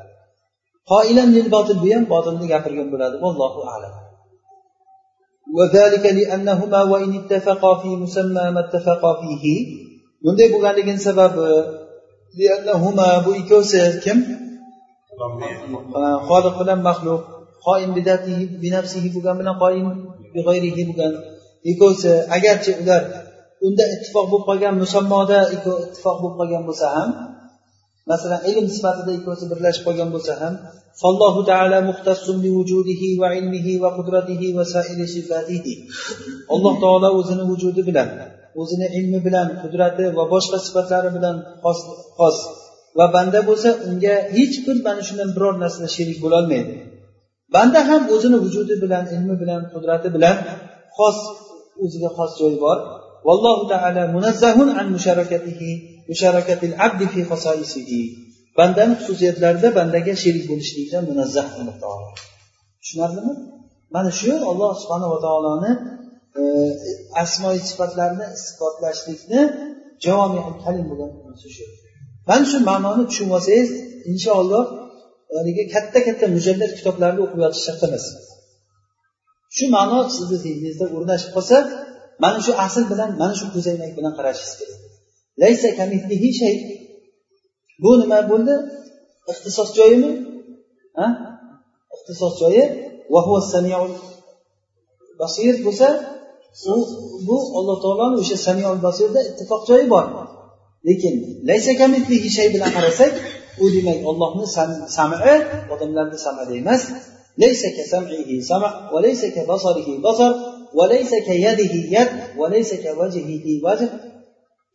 qoilan 0.91 1.29
lil 1.37 1.47
botil 1.55 1.77
bu 1.83 1.89
ham 1.95 2.05
botilni 2.13 2.47
gapirgan 2.53 2.89
bo'ladi 2.95 3.17
vallohu 3.25 3.63
alam 3.75 3.95
وذلك 5.59 6.05
لأنهما 6.19 6.81
وإن 6.93 7.11
اتفقا 7.21 7.73
في 7.83 7.91
مسمى 8.03 8.45
ما 8.55 8.61
اتفقا 8.67 9.11
فيه 9.21 9.45
bunday 10.25 10.49
bo'lganligini 10.55 11.01
sababi 11.09 11.49
لأنهما 12.41 13.09
bu 13.25 13.31
ikkovsi 13.41 13.81
kim 14.05 14.19
xoliq 16.29 16.55
bilan 16.61 16.81
maxluq 16.89 17.23
qoim 17.67 17.91
binafsihi 18.65 19.09
bo'lgan 19.15 19.37
bilan 19.41 19.57
qoim 19.65 19.87
big'ayrihi 20.35 20.83
bo'lgan 20.89 21.13
ikkovsi 21.71 22.13
agarchi 22.37 22.73
ular 22.83 23.03
unda 23.67 23.85
ittifoq 23.95 24.27
bo'lib 24.31 24.45
qolgan 24.49 24.75
musammoda 24.83 25.39
ittifoq 25.55 26.17
bo'lib 26.23 26.37
qolgan 26.41 26.63
bo'lsa 26.69 26.87
ham 26.97 27.11
masalan 28.11 28.41
ilm 28.51 28.67
sifatida 28.75 29.13
ikkovsi 29.19 29.45
birlashib 29.53 29.83
qolgan 29.89 30.09
bo'lsa 30.15 30.35
ham 30.43 30.55
فالله 31.01 31.35
تعالى 31.51 31.79
مختص 31.91 32.27
بوجوده 32.45 33.03
وعلمه 33.21 33.67
وقدرته 33.83 34.43
وسائر 34.57 34.99
صفاته 35.15 35.67
alloh 36.55 36.75
taolo 36.85 37.09
o'zini 37.19 37.45
vujudi 37.51 37.83
bilan 37.89 38.09
o'zini 38.61 38.87
ilmi 38.99 39.19
bilan 39.27 39.49
qudrati 39.63 40.05
va 40.17 40.25
boshqa 40.35 40.59
sifatlari 40.67 41.11
bilan 41.17 41.37
xos 42.19 42.39
va 42.98 43.06
banda 43.16 43.40
bo'lsa 43.50 43.70
unga 43.88 44.16
hech 44.38 44.56
bir 44.66 44.78
mana 44.88 45.02
shundan 45.08 45.30
biror 45.36 45.54
narsada 45.64 45.90
sherik 45.96 46.18
bo'lolmaydi. 46.26 46.74
Banda 47.56 47.80
ham 47.90 48.02
o'zini 48.16 48.38
vujudi 48.46 48.76
bilan 48.84 49.06
ilmi 49.16 49.36
bilan 49.42 49.62
qudrati 49.74 50.10
bilan 50.16 50.36
xos 50.98 51.18
o'ziga 51.84 52.10
xos 52.18 52.32
joyi 52.40 52.58
bor. 52.66 52.78
Vallohu 53.28 53.64
taala 53.74 54.04
munazzahun 54.16 54.70
an 54.80 54.88
musharakatihi 54.96 55.72
musharakatil 56.12 56.76
abdi 56.86 57.06
fi 57.14 57.22
xosoisihi 57.30 58.02
bandani 58.58 58.94
xususiyatlarida 59.00 59.70
bandaga 59.80 60.14
sherik 60.24 60.46
bo'lishlikdan 60.52 61.04
munazzah 61.12 61.48
alloh 61.60 61.76
taolo 61.84 62.08
tushunarlimi? 62.82 63.34
Mana 63.96 64.12
shu 64.20 64.34
alloh 64.52 64.72
subhanava 64.82 65.18
taoloni 65.26 65.72
e, 66.40 66.44
asmoi 67.24 67.60
sifatlarini 67.70 68.28
isbotlashlikni 68.38 69.42
javomi 70.06 70.40
kalim 70.64 70.86
bo'lgan 70.90 71.12
shu 71.42 71.66
mana 72.30 72.44
shu 72.52 72.58
ma'noni 72.70 73.04
tushunib 73.10 73.34
olsangiz 73.38 73.70
inshaalloh 74.12 74.64
haligi 75.38 75.64
katta 75.74 76.00
katta 76.08 76.26
mujallad 76.36 76.72
kitoblarni 76.78 77.20
o'qib 77.26 77.40
yotish 77.44 77.64
shart 77.68 77.82
emas 77.88 78.06
shu 79.56 79.66
ma'no 79.76 80.00
sizni 80.16 80.38
zihningizda 80.44 80.86
o'rnashib 80.98 81.32
qolsa 81.38 81.58
mana 82.24 82.40
shu 82.46 82.52
asl 82.66 82.84
bilan 82.92 83.10
mana 83.22 83.34
shu 83.40 83.46
ko'zoynak 83.56 83.92
bilan 83.98 84.14
qarashingiz 84.18 84.54
kerak. 84.60 84.80
Laysa 85.42 85.70
kamithlihi 85.80 86.30
shay. 86.40 86.56
Bu 87.84 87.92
nima 88.02 88.20
bo'ldi? 88.32 88.56
Ixtisos 89.32 89.70
joyimi? 89.78 90.12
Ha? 91.00 91.08
Ixtisos 91.96 92.34
joyi. 92.42 92.64
Basir 95.22 95.54
bo'lsa 95.66 95.88
u 96.74 96.76
bu 97.28 97.38
alloh 97.58 97.78
taoloni 97.84 98.16
o'sha 98.22 98.38
samiul 98.48 98.80
basirda 98.88 99.20
ittifoq 99.30 99.62
joyi 99.70 99.86
bor. 99.94 100.06
lekin 100.89 101.15
laysa 101.49 101.73
kamithlihi 101.81 102.29
shay 102.37 102.49
bilan 102.55 102.71
qarasak 102.77 103.13
u 103.63 103.65
demak 103.75 103.99
ollohni 104.11 104.47
sami 104.97 105.17
odamlarni 105.75 106.19
samada 106.27 106.53
emas 106.63 106.83
ليس 107.39 107.63
كسمعه 107.77 108.41
سمع 108.41 108.91
وليس 108.95 109.23
كبصره 109.25 109.89
بصر 110.07 110.33
وليس 110.75 111.11
كيده 111.29 111.73
يد 111.97 112.09
وليس 112.41 112.71
كوجهه 112.75 113.45
وجه 113.67 113.91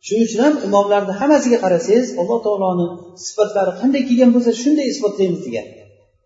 shuning 0.06 0.26
uchun 0.26 0.40
ham 0.44 0.54
imomlarni 0.66 1.12
hammasiga 1.20 1.58
qarasangiz 1.64 2.08
alloh 2.20 2.38
taoloni 2.46 2.86
sifatlari 3.26 3.72
qanday 3.80 4.02
kelgan 4.08 4.30
bo'lsa 4.34 4.52
shunday 4.62 4.86
isbotlaymiz 4.92 5.40
degan 5.46 5.66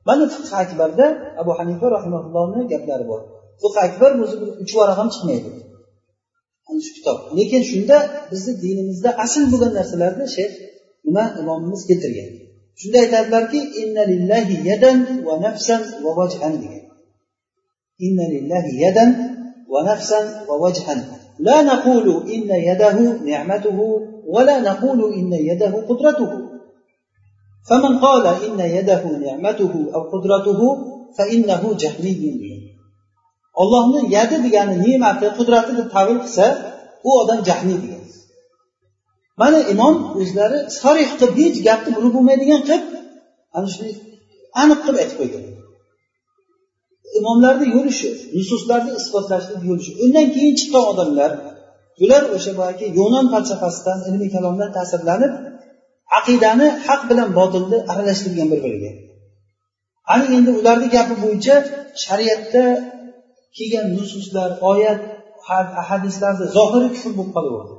mana 0.08 0.24
fiq 0.34 0.48
akbarda 0.62 1.06
abu 1.42 1.52
hanifa 1.58 1.86
rahimaullohni 1.96 2.62
gaplari 2.72 3.04
bor 3.10 3.20
fiq 3.62 3.74
akbar 3.86 4.10
o'zi 4.24 4.36
bir 4.40 4.48
uch 4.62 4.72
varaq 4.78 4.96
ham 5.00 5.08
chiqmaydi 5.14 5.50
ana 6.70 6.80
shu 6.84 6.92
kitob 6.96 7.18
lekin 7.38 7.62
shunda 7.70 7.96
bizni 8.30 8.52
dinimizda 8.62 9.10
asl 9.24 9.42
bo'lgan 9.52 9.72
narsalarni 9.78 10.26
shayx 10.36 10.52
nima 11.06 11.24
imomimiz 11.40 11.82
keltirgan 11.88 12.30
shunda 12.80 12.96
aytadilarki 13.04 13.60
inna 13.82 14.02
lillahi 14.12 14.54
yadan 14.70 14.98
va 15.26 15.34
nafsan 15.46 15.82
va 16.04 16.10
vajhan 16.20 16.54
degan 16.62 16.84
inna 18.06 18.24
lillahi 18.34 18.72
yadan 18.84 19.10
va 19.72 19.80
nafsan 19.90 20.24
va 20.48 20.56
vajhan 20.64 21.00
لا 21.38 21.62
نقول 21.62 22.06
إن 22.34 22.50
يده 22.68 22.96
نعمته 23.30 23.78
ولا 24.34 24.60
نقول 24.60 25.00
إن 25.14 25.32
يده 25.32 25.72
قدرته 25.88 26.30
فمن 27.68 27.98
قال 27.98 28.26
إن 28.26 28.60
يده 28.76 29.02
نعمته 29.04 29.72
أو 29.94 30.02
قدرته 30.12 30.60
فإنه 31.18 31.62
جهمي 31.82 32.49
ollohni 33.61 33.99
yadi 34.15 34.37
degani 34.45 34.75
ne'mati 34.85 35.25
qudrati 35.37 35.71
deb 35.79 35.87
tavil 35.95 36.17
qilsa 36.23 36.45
u 37.07 37.09
odam 37.21 37.39
jahmiy 37.49 37.77
degan 37.83 38.01
mana 39.41 39.59
imom 39.73 39.95
o'zlari 40.21 40.59
sarih 40.79 41.09
qilib 41.19 41.35
hech 41.43 41.57
gapni 41.67 41.89
burib 41.95 42.11
bo'lmaydigan 42.15 42.61
qilib 42.67 42.85
ana 43.57 43.67
shunday 43.73 43.95
aniq 44.61 44.79
qilib 44.85 44.99
aytib 45.03 45.17
qo'ygan. 45.21 45.43
Imomlarni 47.19 47.65
yo'li 47.75 47.91
shu 47.99 48.07
nususlarni 48.37 48.91
isbotlashni 48.99 49.55
yo'li 49.69 49.81
shu 49.87 49.91
undan 50.03 50.27
keyin 50.35 50.53
chiqqan 50.59 50.83
odamlar 50.91 51.31
bular 51.99 52.23
o'sha 52.35 52.51
boyagi 52.59 52.85
yunon 52.99 53.25
falsafasidan 53.33 53.99
ilmiy 54.09 54.29
kalomdan 54.35 54.69
ta'sirlanib 54.77 55.33
aqidani 56.19 56.67
haq 56.87 57.01
bilan 57.09 57.29
botilni 57.39 57.77
aralashtirgan 57.91 58.47
bir 58.51 58.59
biriga. 58.65 58.91
Ana 60.13 60.25
endi 60.35 60.51
ularni 60.59 60.87
gapi 60.95 61.15
bo'yicha 61.23 61.55
shariatda 62.03 62.63
kelgan 63.57 63.87
nususlar 63.97 64.49
oyat 64.71 65.01
hadislarni 65.89 66.45
zohiri 66.57 66.87
kufr 66.95 67.11
bo'lib 67.17 67.33
qolaverdi. 67.37 67.73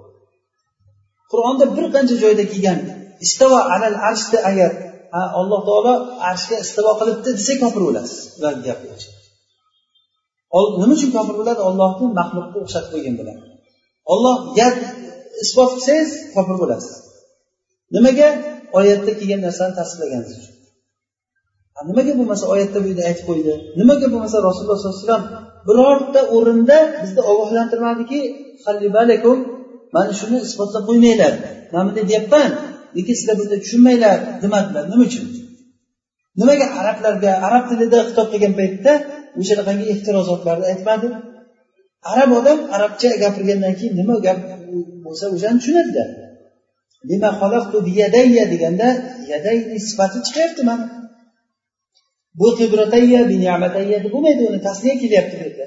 Qur'onda 1.32 1.64
bir 1.76 1.86
qancha 1.94 2.16
joyda 2.24 2.44
kelgan 2.52 2.78
istavo 3.26 3.58
alal 3.74 3.96
arshda 4.08 4.38
agar 4.50 4.70
alloh 5.40 5.60
taolo 5.68 5.94
arshga 6.30 6.56
istivo 6.64 6.92
qilibdi 7.00 7.30
desak 7.38 7.56
kofir 7.62 7.82
bo'lasiz 7.88 8.18
ularni 8.38 8.62
gapi 8.68 8.84
nima 10.80 10.92
uchun 10.98 11.10
kofir 11.16 11.34
bo'ladi? 11.40 11.60
Ollohni 11.68 12.06
maxluqqa 12.20 12.58
o'xshatib 12.64 12.90
qo'ygan 12.94 13.14
bilan 13.20 13.38
olloh 14.12 14.36
gap 14.58 14.76
isbot 15.44 15.70
qilsangiz 15.76 16.10
kofir 16.34 16.56
bo'lasiz. 16.62 16.94
Nimaga? 17.94 18.28
Oyatda 18.78 19.12
kelgan 19.18 19.40
narsani 19.46 19.72
tasdiqlaganingiz 19.78 20.36
uchun 20.40 20.52
nimaga 21.88 22.12
bo'lmasa 22.18 22.44
oyatda 22.54 22.78
bu 22.82 22.86
yerda 22.90 23.04
aytib 23.10 23.24
qo'ydi? 23.30 23.52
Nimaga 23.80 24.06
bo'lmasa 24.12 24.36
rasululloh 24.48 24.78
sollallohu 24.80 24.98
alayhi 24.98 25.08
vasallam 25.08 25.51
birorta 25.66 26.20
o'rinda 26.36 26.78
bizni 27.02 27.22
ogohlantirmadiki 27.32 28.20
mana 29.94 30.12
shuni 30.20 30.38
isbotlab 30.46 30.84
qo'ymanglar. 30.88 31.32
Man 31.72 31.82
bunday 31.86 32.04
deyapman 32.10 32.50
lekin 32.96 33.14
sizlar 33.18 33.36
bunday 33.40 33.58
tushunmanglar 33.64 34.18
demadilar 34.42 34.84
nima 34.92 35.04
uchun? 35.10 35.26
Nimaga 36.40 36.66
arablarga 36.80 37.32
arab 37.46 37.64
tilida 37.70 37.98
xitob 38.08 38.26
qilgan 38.32 38.54
paytda 38.60 38.92
o'shanaqangi 39.40 39.84
ehtirozotlarni 39.94 40.66
aytmadi 40.72 41.08
arab 42.12 42.30
odam 42.38 42.58
arabcha 42.76 43.08
gapirgandan 43.22 43.74
keyin 43.78 43.94
nima 44.00 44.14
gap 44.26 44.38
bo'lsa 45.04 45.24
o'shani 45.34 45.58
tushunadilar. 45.60 46.08
Deganda 48.52 48.88
yadayni 49.32 49.76
sifati 49.88 50.18
chiqyapti 50.26 50.62
mana. 50.70 50.84
bu 52.39 52.47
qibratayya 52.59 53.19
bo'lmaydi 54.13 54.43
uni 54.51 54.59
tasliya 54.67 54.95
kelyapti 55.01 55.35
bu 55.39 55.43
yerda 55.45 55.65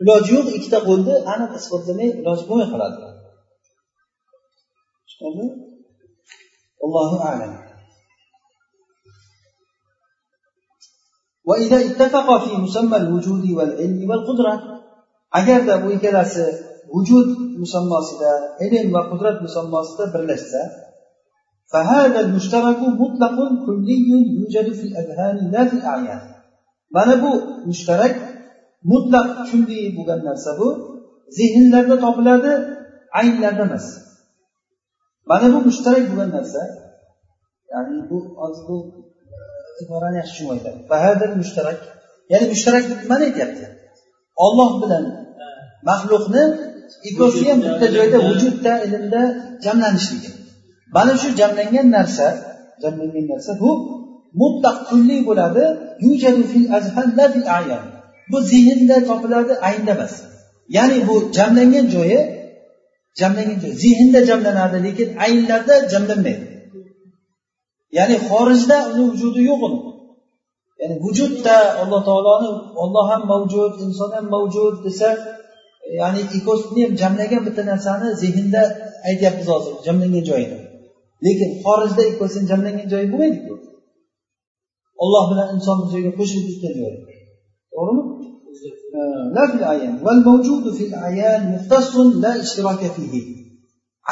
iloji 0.00 0.30
yo'q 0.36 0.46
ikkita 0.58 0.78
qo'lni 0.88 1.14
aniq 1.32 1.50
isbotlamay 1.60 2.08
iloji 2.20 2.44
bo'lmay 2.48 2.68
qoladi 2.72 2.98
allohu 6.84 7.18
alam 7.30 7.52
وإذا 11.50 11.78
اتفق 11.88 12.28
في 12.44 12.52
مسمى 12.64 12.96
الوجود 12.96 13.44
والعلم 13.56 14.10
والقدرة 14.10 14.54
agarda 15.38 15.74
bu 15.82 15.88
ikkalasi 15.96 16.46
vujud 16.94 17.28
musammosida 17.62 18.32
ilm 18.64 18.88
va 18.94 19.02
qudrat 19.10 19.36
musammosida 19.46 20.04
birlashsa 20.14 20.60
فهذا 21.72 22.20
المشترك 22.20 22.78
مطلق 22.78 23.36
كلي 23.66 23.98
يوجد 24.36 24.72
في 24.78 24.84
الأذهان 24.88 25.50
لا 25.50 25.64
في 25.68 25.76
الأعيان 25.76 26.36
mana 26.90 27.22
bu 27.22 27.30
mushtarak 27.68 28.14
mutlaq 28.90 29.28
kulli 29.50 29.80
bo'lgan 29.96 30.20
narsa 30.28 30.50
bu 30.60 30.68
zehnlarda 31.38 31.96
topiladi 32.04 32.52
aynlarda 33.20 33.62
emas 33.68 33.86
mana 35.30 35.46
bu 35.54 35.58
mushtarak 35.68 36.04
bo'lgan 36.10 36.30
narsa 36.36 36.62
ya'ni 37.72 37.98
bu 38.10 38.18
hozir 38.40 38.64
bu 38.68 38.76
iborani 39.82 40.16
yaxshi 40.22 40.34
tushunib 40.34 40.50
aytadi 40.96 41.34
mushtarak 41.42 41.78
ya'ni 42.32 42.46
mushtarak 42.52 42.84
deb 42.90 42.98
nimani 43.04 43.24
aytyapti 43.28 43.64
olloh 44.44 44.70
bilan 44.82 45.04
maxluqni 45.88 46.44
ikkovsi 47.08 47.42
ham 47.50 47.58
bitta 47.66 47.86
joyda 47.96 48.18
vujudda 48.28 48.72
ilmda 48.86 49.22
jamlanishligi 49.64 50.30
mana 50.95 51.13
shu 51.21 51.29
jamlangan 51.39 51.87
narsa 51.97 52.27
jamlangan 52.83 53.25
narsa 53.31 53.51
bu 53.61 53.71
mutlaq 54.41 54.77
kulli 54.89 55.17
bo'ladi. 55.27 55.63
Bu 58.31 58.37
zehnda 58.51 58.97
topiladi 59.09 59.53
aynda 59.69 59.91
emas. 59.97 60.13
Ya'ni 60.77 60.97
bu 61.07 61.15
jamlangan 61.37 61.85
joyi 61.95 62.19
jamlangan 63.19 63.57
joyi 63.63 63.75
zehnda 63.83 64.19
jamlanadi 64.29 64.77
lekin 64.85 65.09
aynlarda 65.25 65.75
jamlanmaydi. 65.93 66.45
Ya'ni 67.97 68.17
xorijda 68.27 68.77
uni 68.91 69.03
vujudi 69.11 69.41
yo'q 69.49 69.61
uni. 69.67 69.79
Ya'ni 70.81 70.95
vujudda 71.03 71.55
alloh 71.81 72.01
taoloni 72.09 72.49
olloh 72.83 73.05
ham 73.11 73.21
mavjud 73.31 73.73
inson 73.85 74.11
ham 74.17 74.25
mavjud 74.35 74.75
desa 74.85 75.09
ya'ni 75.99 76.21
ikkosini 76.37 76.81
ham 76.85 76.93
jamlagan 77.01 77.41
bitta 77.47 77.63
narsani 77.71 78.07
zehnda 78.23 78.61
aytyapmiz 79.09 79.47
hozir 79.53 79.73
jamlangan 79.85 80.23
joyini 80.29 80.57
lekin 81.25 81.49
xorijda 81.63 82.03
ikkosini 82.11 82.45
jamlangan 82.51 82.87
joyi 82.93 83.07
bo'lmaydiku. 83.13 83.53
Olloh 85.03 85.23
bilan 85.31 85.47
inson 85.55 85.77
bir 85.81 85.89
joyga 85.93 86.11
qo'shilib 86.19 86.45
ketgan 86.49 86.73
joyi 86.81 86.97
to'g'rimi? 87.73 88.03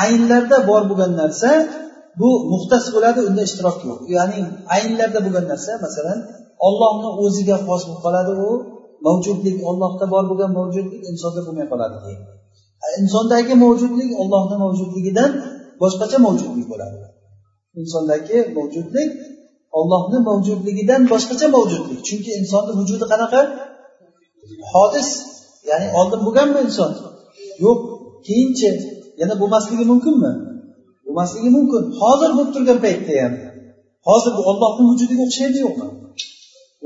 Aynlarda 0.03 0.57
bor 0.69 0.81
bo'lgan 0.89 1.13
narsa 1.21 1.49
bu 2.21 2.29
muxtas 2.51 2.85
bo'ladi 2.95 3.19
unda 3.29 3.41
ishtirok 3.49 3.77
yo'q. 3.87 3.99
Ya'ni 4.15 4.39
aynlarda 4.75 5.19
bo'lgan 5.25 5.45
narsa 5.51 5.71
masalan 5.85 6.19
ollohni 6.67 7.09
o'ziga 7.23 7.57
xos 7.67 7.81
bo'lib 7.87 8.01
qoladi 8.05 8.31
u 8.47 8.49
mavjudlik 9.07 9.57
ollohda 9.69 10.05
bor 10.13 10.23
bo'lgan 10.29 10.51
mavjudlik 10.59 11.01
insonda 11.11 11.41
bo'lmay 11.47 11.67
qoladi 11.71 11.97
insondagi 13.01 13.53
mavjudlik 13.65 14.11
ollohni 14.21 14.55
mavjudligidan 14.65 15.31
boshqacha 15.81 16.17
mavjudlik 16.25 16.67
bo'ladi. 16.71 16.97
Insondagi 17.81 18.37
mavjudlik 18.57 19.09
ollohni 19.79 20.19
mavjudligidan 20.29 21.01
boshqacha 21.13 21.47
mavjudlik. 21.55 21.99
Chunki 22.07 22.31
insonni 22.39 22.71
vujudi 22.79 23.05
qanaqa? 23.11 23.41
Hodis 24.71 25.09
ya'ni 25.69 25.87
oldin 25.99 26.19
bo'lganmi 26.25 26.59
inson? 26.67 26.91
Yo'q 27.65 27.79
keyinchi 28.27 28.69
yana 29.21 29.35
bo'lmasligi 29.41 29.85
mumkinmi? 29.91 30.31
Bo'lmasligi 31.05 31.49
mumkin. 31.57 31.83
Hozir 32.01 32.29
bo'lib 32.37 32.51
turgan 32.55 32.79
paytda 32.85 33.13
ham. 33.23 33.33
Hozir 34.07 34.31
bu 34.37 34.41
ollohni 34.51 34.83
vujudiga 34.89 35.21
o'xshaydi 35.27 35.57
yo'qmi? 35.65 35.87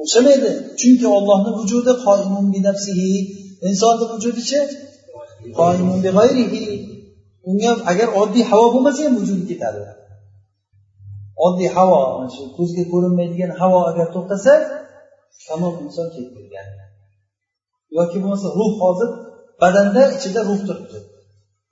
O'xshamaydi. 0.02 0.52
Chunki 0.80 1.08
ollohni 1.18 1.52
vujudi 1.60 1.92
insonni 3.70 4.06
vujudichi 4.12 4.60
unga 7.50 7.72
agar 7.92 8.08
oddiy 8.22 8.44
havo 8.52 8.66
bo'lmasa 8.74 9.00
ham 9.06 9.14
vujudi 9.20 9.44
ketadi. 9.52 9.82
Oddiy 11.46 11.70
havo 11.76 12.00
shu 12.36 12.44
ko'zga 12.58 12.84
ko'rinmaydigan 12.92 13.52
havo 13.60 13.80
agar 13.92 14.08
to'xtasa 14.16 14.54
tamom 15.48 15.74
inson 15.86 16.08
ketib 16.16 16.36
ketdi 16.54 16.84
yoki 17.98 18.18
bo'lmasa 18.24 18.48
ruh 18.58 18.74
hozir 18.82 19.10
badanda 19.62 20.02
ichida 20.16 20.42
ruh 20.50 20.60
turibdi. 20.68 21.00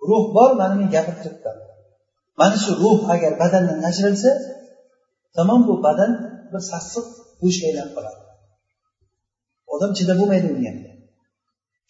Ruh 0.09 0.23
bor 0.35 0.49
mana 0.59 0.75
men 0.79 0.89
gapirib 0.95 1.19
turibman. 1.23 1.57
Mana 2.39 2.57
shu 2.63 2.71
ruh 2.83 2.99
agar 3.13 3.31
badandan 3.41 3.79
ajralsa 3.89 4.31
tamom 5.35 5.61
bu 5.69 5.75
badan 5.85 6.11
bir 6.51 6.61
sassiq 6.71 7.05
go'shtga 7.41 7.65
aylanib 7.69 7.93
qoladi. 7.97 8.21
Odam 9.73 9.91
chidab 9.97 10.17
bo'lmaydi 10.21 10.47
unga. 10.55 10.71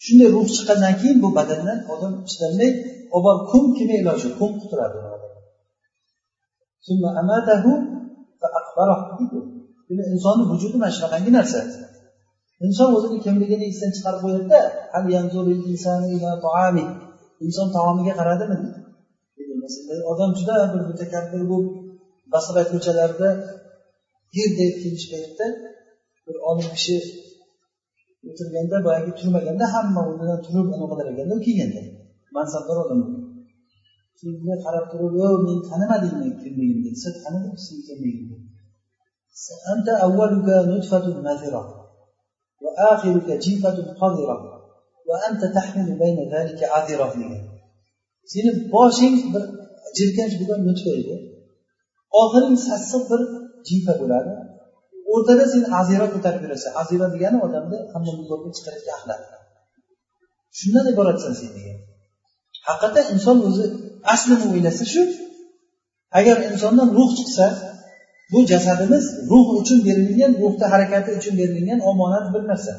Shunday 0.04 0.30
ruh 0.36 0.48
chiqqandan 0.56 0.94
keyin 1.02 1.18
bu 1.24 1.30
badandan 1.40 1.80
odam 1.94 2.14
chidolmay 2.30 2.72
olib 3.18 3.38
qum 3.52 3.52
kun 3.52 3.66
kimi 3.78 3.94
iloji 4.02 4.28
qum 4.40 4.52
quturadi 4.62 4.98
insonni 10.14 10.44
vujudi 10.52 10.78
mana 10.82 10.92
shunaqangi 10.98 11.32
narsa. 11.38 11.60
Inson 12.66 12.90
o'zini 12.98 13.18
kimligini 13.26 13.66
esdan 13.72 13.92
chiqarib 13.96 14.22
qo'yadida 14.26 14.60
inson 17.46 17.68
taomiga 17.76 18.14
qaradimi? 18.20 18.58
Odam 20.12 20.32
juda 20.38 20.56
bir 20.74 20.82
mutakabbir 20.90 21.42
bo'lib 21.52 21.74
basra 22.34 22.62
ko'chalarida 22.72 23.30
yerday 24.38 24.70
kelish 24.82 25.06
paytida 25.12 25.48
bir 26.26 26.36
olim 26.50 26.68
kishi 26.76 26.98
o'tirganda 28.30 28.78
boyagi 28.86 29.12
turmaganda 29.20 29.66
hamma 29.76 30.02
o'rnidan 30.10 30.40
turib 30.46 30.68
uni 30.74 30.86
ekanda 31.14 31.34
u 31.36 31.40
mansabdor 32.37 32.79
odam 32.85 33.01
keyin 34.19 34.59
qarab 34.65 34.85
turib 34.93 35.15
yo 35.23 35.29
men 35.47 35.59
tanimadingmi 35.69 36.29
kimligimni 36.43 36.91
desa 36.95 37.09
tanidim 37.23 37.55
seni 37.65 37.83
kimligingni 37.89 38.39
أنت 39.73 39.89
أولك 40.07 40.49
نطفة 40.73 41.07
مذرة 41.27 41.63
وآخرك 42.65 43.29
جيفة 43.45 43.77
قذرة 44.01 44.37
وأنت 45.09 45.43
تحمل 45.57 45.89
بين 46.03 46.19
ذلك 46.35 46.61
عذرة 46.75 47.07
degan 47.21 47.43
seni 48.33 48.51
boshing 48.73 49.17
bir 49.33 49.43
jirkanch 49.97 50.35
bo'lgan 50.41 50.61
nutfa 50.69 50.91
edi 51.01 51.17
oxiring 52.23 52.57
sassiq 52.69 53.03
bir 53.11 53.21
jifa 53.69 53.93
bo'ladi 54.01 54.33
o'rtada 55.13 55.45
sen 55.53 55.63
azira 55.81 56.07
ko'tarib 56.15 56.43
yurasan 56.45 56.73
azira 56.81 57.07
degani 57.15 57.39
odamni 57.47 57.79
hamma 57.93 58.13
muzorga 58.21 58.51
chiqaradigan 58.57 58.95
axlat 58.99 59.21
shundan 60.59 60.87
iboratsan 60.93 61.33
sen 61.41 61.51
degan 61.57 61.79
Haqiqatdan 62.72 63.06
inson 63.16 63.38
o'zi 63.48 63.66
aslini 64.14 64.46
o'ylasa 64.52 64.86
shu. 64.94 65.02
Agar 66.20 66.38
insondan 66.50 66.90
ruh 66.98 67.10
chiqsa 67.18 67.46
bu 68.32 68.40
jasadimiz 68.52 69.06
ruh 69.32 69.48
uchun 69.60 69.80
berilgan 69.88 70.32
ruhni 70.42 70.66
harakati 70.74 71.10
uchun 71.20 71.34
berilgan 71.42 71.80
omonat 71.92 72.26
bir 72.34 72.44
narsa. 72.52 72.74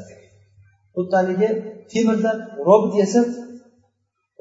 Xuddi 0.95 1.15
haligi 1.21 1.49
temirdan 1.93 2.37
robot 2.69 2.93
yasab 3.03 3.27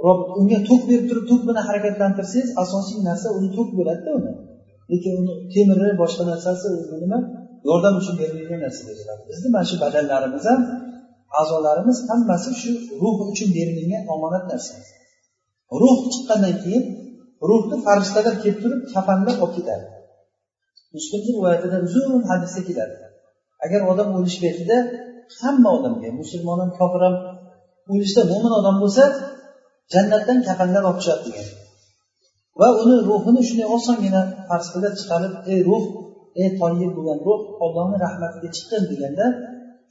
robot 0.06 0.30
unga 0.40 0.60
tok 0.70 0.82
berib 0.90 1.06
turib 1.10 1.26
tok 1.32 1.42
bilan 1.48 1.64
harakatlantirsangiz 1.70 2.50
asosiy 2.64 3.00
narsa 3.10 3.28
uni 3.38 3.50
tok 3.58 3.70
bo'ladida 3.78 4.12
uni. 4.20 4.32
Lekin 4.92 5.14
uni 5.22 5.34
temiri 5.54 5.94
boshqa 6.02 6.24
narsasi 6.32 6.66
o'zi 6.80 6.98
nima? 7.04 7.20
Yordam 7.68 7.94
uchun 8.02 8.16
berilgan 8.22 8.60
narsa 8.66 8.82
deyiladi 8.88 9.22
bizni 9.30 9.48
mana 9.56 9.66
shu 9.70 9.76
badanlarimiz 9.84 10.46
ham 10.52 10.62
a'zolarimiz 11.40 11.98
hammasi 12.10 12.52
shu 12.62 12.72
ruh 13.02 13.18
uchun 13.32 13.50
berilgan 13.58 14.04
omonat 14.14 14.44
narsa 14.52 14.74
ruh 15.80 16.00
chiqqandan 16.14 16.56
keyin 16.64 16.84
ruhni 17.50 17.78
farishtalar 17.86 18.36
kelib 18.44 18.58
turib 18.64 18.82
kafanlab 18.94 19.38
olib 19.44 19.54
ketadi. 19.58 19.86
Muslimni 20.96 21.32
rivoyatida 21.36 21.78
uzun 21.88 22.24
hadisda 22.30 22.62
keladi. 22.70 22.96
Agar 23.66 23.82
odam 23.92 24.10
o'lish 24.18 24.38
paytida 24.44 24.78
hamma 25.42 25.70
odamga 25.78 26.10
musulmon 26.22 26.58
ham 26.64 26.72
kofir 26.80 27.02
ham 27.08 27.16
o'lishda 27.92 28.22
mo'min 28.32 28.54
odam 28.60 28.76
bo'lsa 28.84 29.04
jannatdan 29.94 30.38
kafanlab 30.48 30.84
olib 30.90 31.00
tushadi 31.02 31.24
degan. 31.28 31.48
Va 32.60 32.68
uni 32.82 32.96
ruhini 33.10 33.42
shunday 33.48 33.68
osongina 33.78 34.22
farishtalar 34.48 34.94
chiqarib 35.00 35.34
ey 35.52 35.60
ruh 35.70 35.84
ey 36.42 36.50
toyib 36.60 36.92
bo'lgan 36.98 37.20
ruh 37.28 37.40
ollohni 37.66 37.98
rahmatiga 38.06 38.50
chiqqin 38.56 38.84
deganda 38.92 39.26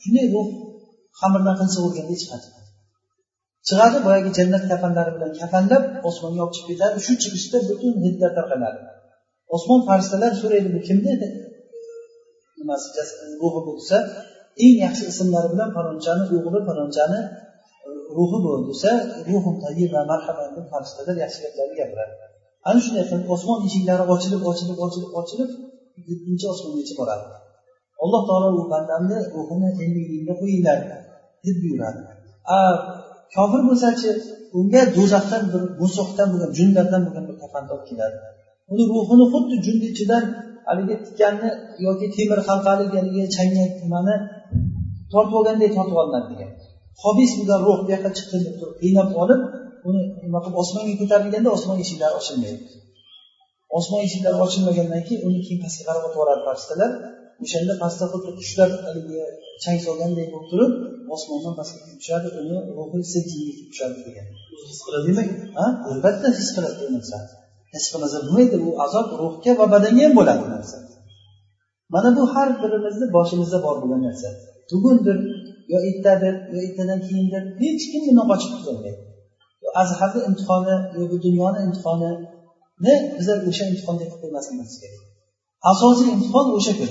shunday 0.02 0.26
ruh 0.34 0.48
xamirdan 1.20 1.56
qilsa 1.60 1.78
urganda 1.86 2.16
chiqadi. 2.22 2.46
Chiqadi 3.68 3.98
boyagi 4.06 4.30
jannat 4.38 4.64
kafanlari 4.70 5.10
bilan 5.16 5.32
kafanlab 5.40 5.82
osmonga 6.08 6.40
olib 6.44 6.54
chiqib 6.56 6.68
ketadi. 6.72 6.96
Shu 7.06 7.12
chiqishda 7.22 7.58
butun 7.68 7.92
hidlar 8.04 8.30
tarqaladi. 8.38 8.80
Osmon 9.56 9.80
farishtalar 9.88 10.32
so'raydi 10.42 10.68
bu 10.74 10.80
kimni? 10.88 11.12
Nimasi 12.58 12.88
ruhi 13.42 13.60
bo'lsa 13.68 13.96
eng 14.64 14.76
yaxshi 14.84 15.04
ismlari 15.12 15.48
bilan 15.52 15.70
falonchani 15.76 16.24
o'g'li 16.36 16.60
falonchani 16.68 17.20
e, 17.86 17.90
ruhi 18.16 18.38
bu 18.44 18.52
desa 18.68 18.90
ruhim 19.28 19.56
tayyiba 19.64 19.94
va 19.96 20.02
marhaban 20.12 20.48
deb 20.56 20.66
farishtalar 20.72 21.16
yaxshi 21.24 21.38
gaplarni 21.44 21.74
gapiradi. 21.80 22.14
Ana 22.68 22.78
shunday 22.84 23.04
qilib 23.10 23.28
osmon 23.34 23.58
eshiklari 23.68 24.04
ochilib 24.14 24.42
ochilib 24.50 24.78
ochilib 24.86 25.12
ochilib 25.20 25.50
yettinchi 26.08 26.46
osmongacha 26.54 26.94
boradi. 27.00 27.26
Alloh 28.04 28.22
taolo 28.28 28.48
u 28.60 28.62
bandamni 28.72 29.18
ruhini 29.34 29.68
ilmiyligida 29.82 30.34
qo'yinglar 30.40 30.78
deb 31.44 31.56
buyuradi. 31.62 32.00
A 32.56 32.58
kofir 33.34 33.60
bo'lsachi 33.68 34.10
unga 34.58 34.82
do'zaxdan 34.96 35.42
bir 35.52 35.62
musuhdan 35.80 36.28
bo'lgan 36.32 36.50
junlardan 36.58 37.00
bo'lgan 37.06 37.24
bir 37.28 37.36
kafan 37.42 37.64
olib 37.72 37.84
keladi. 37.90 38.18
Uni 38.72 38.84
ruhini 38.92 39.26
xuddi 39.32 39.56
jund 39.66 39.82
ichidan 39.90 40.24
haligi 40.68 40.96
tikanni 41.06 41.50
yoki 41.86 42.06
temir 42.16 42.38
halqali 42.48 42.84
haligi 42.94 43.22
changak 43.36 43.72
nimani 43.82 44.14
tortib 45.12 45.34
olganday 45.38 45.70
tortib 45.76 45.96
olinadi 46.02 46.26
degan. 46.32 46.50
Hobis 47.02 47.30
bo'lgan 47.38 47.60
ruh 47.66 47.78
bu 47.84 47.88
yoqqa 47.94 48.10
chiqdi 48.18 48.36
deb 48.46 48.54
turib 48.60 48.76
qiynab 48.82 49.08
olib 49.22 49.40
uni 49.88 50.02
nima 50.24 50.38
qilib 50.44 50.56
osmonga 50.62 50.94
ko'tarilganda 51.00 51.50
osmon 51.56 51.76
eshiklari 51.84 52.14
ochilmaydi. 52.20 52.64
Osmon 53.78 54.00
eshiklari 54.06 54.36
ochilmagandan 54.46 55.02
keyin 55.08 55.22
uni 55.28 55.38
keyin 55.46 55.60
pastga 55.64 55.82
qarab 55.88 56.02
o'tib 56.06 56.16
yuboradi 56.18 56.42
farishtalar 56.48 56.90
o'shanda 57.44 57.74
pastda 57.82 58.04
xuddi 58.12 58.30
qushlar 58.38 58.70
haligi 58.86 59.16
chang 59.62 59.78
solganday 59.86 60.26
bo'lib 60.32 60.46
turib 60.52 60.72
osmondan 61.14 61.54
pastga 61.58 61.78
tushadi 62.00 62.28
uni 62.40 62.56
ruhi 62.76 63.00
sijjinga 63.12 63.52
tushadi 63.70 63.98
degan. 64.06 64.26
Demak? 65.08 65.28
Ha? 65.58 65.66
Albatta 65.90 66.28
his 66.38 66.48
qiladi 66.54 66.76
bu 66.80 66.86
narsani 66.96 67.28
his 67.74 67.84
qilmasa 67.92 68.16
bo'lmaydi 68.24 68.56
bu 68.64 68.70
azob 68.84 69.06
ruhga 69.22 69.52
va 69.60 69.66
badanga 69.74 70.02
ham 70.06 70.14
bo'ladi 70.18 70.40
bu 70.44 70.48
narsa. 70.56 70.76
Mana 71.94 72.10
bu 72.16 72.22
har 72.32 72.48
birimizni 72.62 73.06
boshimizda 73.16 73.58
bor 73.66 73.76
bo'lgan 73.82 74.02
narsa. 74.08 74.28
Bugundir 74.72 75.18
yo 75.72 75.78
ertadir 75.88 76.34
yo 76.54 76.58
ertadan 76.66 77.00
keyindir 77.06 77.42
hech 77.62 77.84
kim 77.90 78.02
bundan 78.06 78.26
qochib 78.30 78.50
qutulolmaydi 78.54 79.00
azharni 79.82 80.20
imtihoni 80.28 80.76
yo 80.96 81.02
bu 81.10 81.16
dunyoni 81.26 81.58
imtihonini 81.66 82.94
bizlar 83.18 83.38
o'sha 83.50 83.64
imtihonga 83.70 84.04
qilib 84.04 84.20
qo'ymasligimiz 84.22 84.76
kerak. 84.82 85.02
Asosiy 85.72 86.08
imtihon 86.16 86.46
o'sha 86.58 86.72
kun 86.78 86.90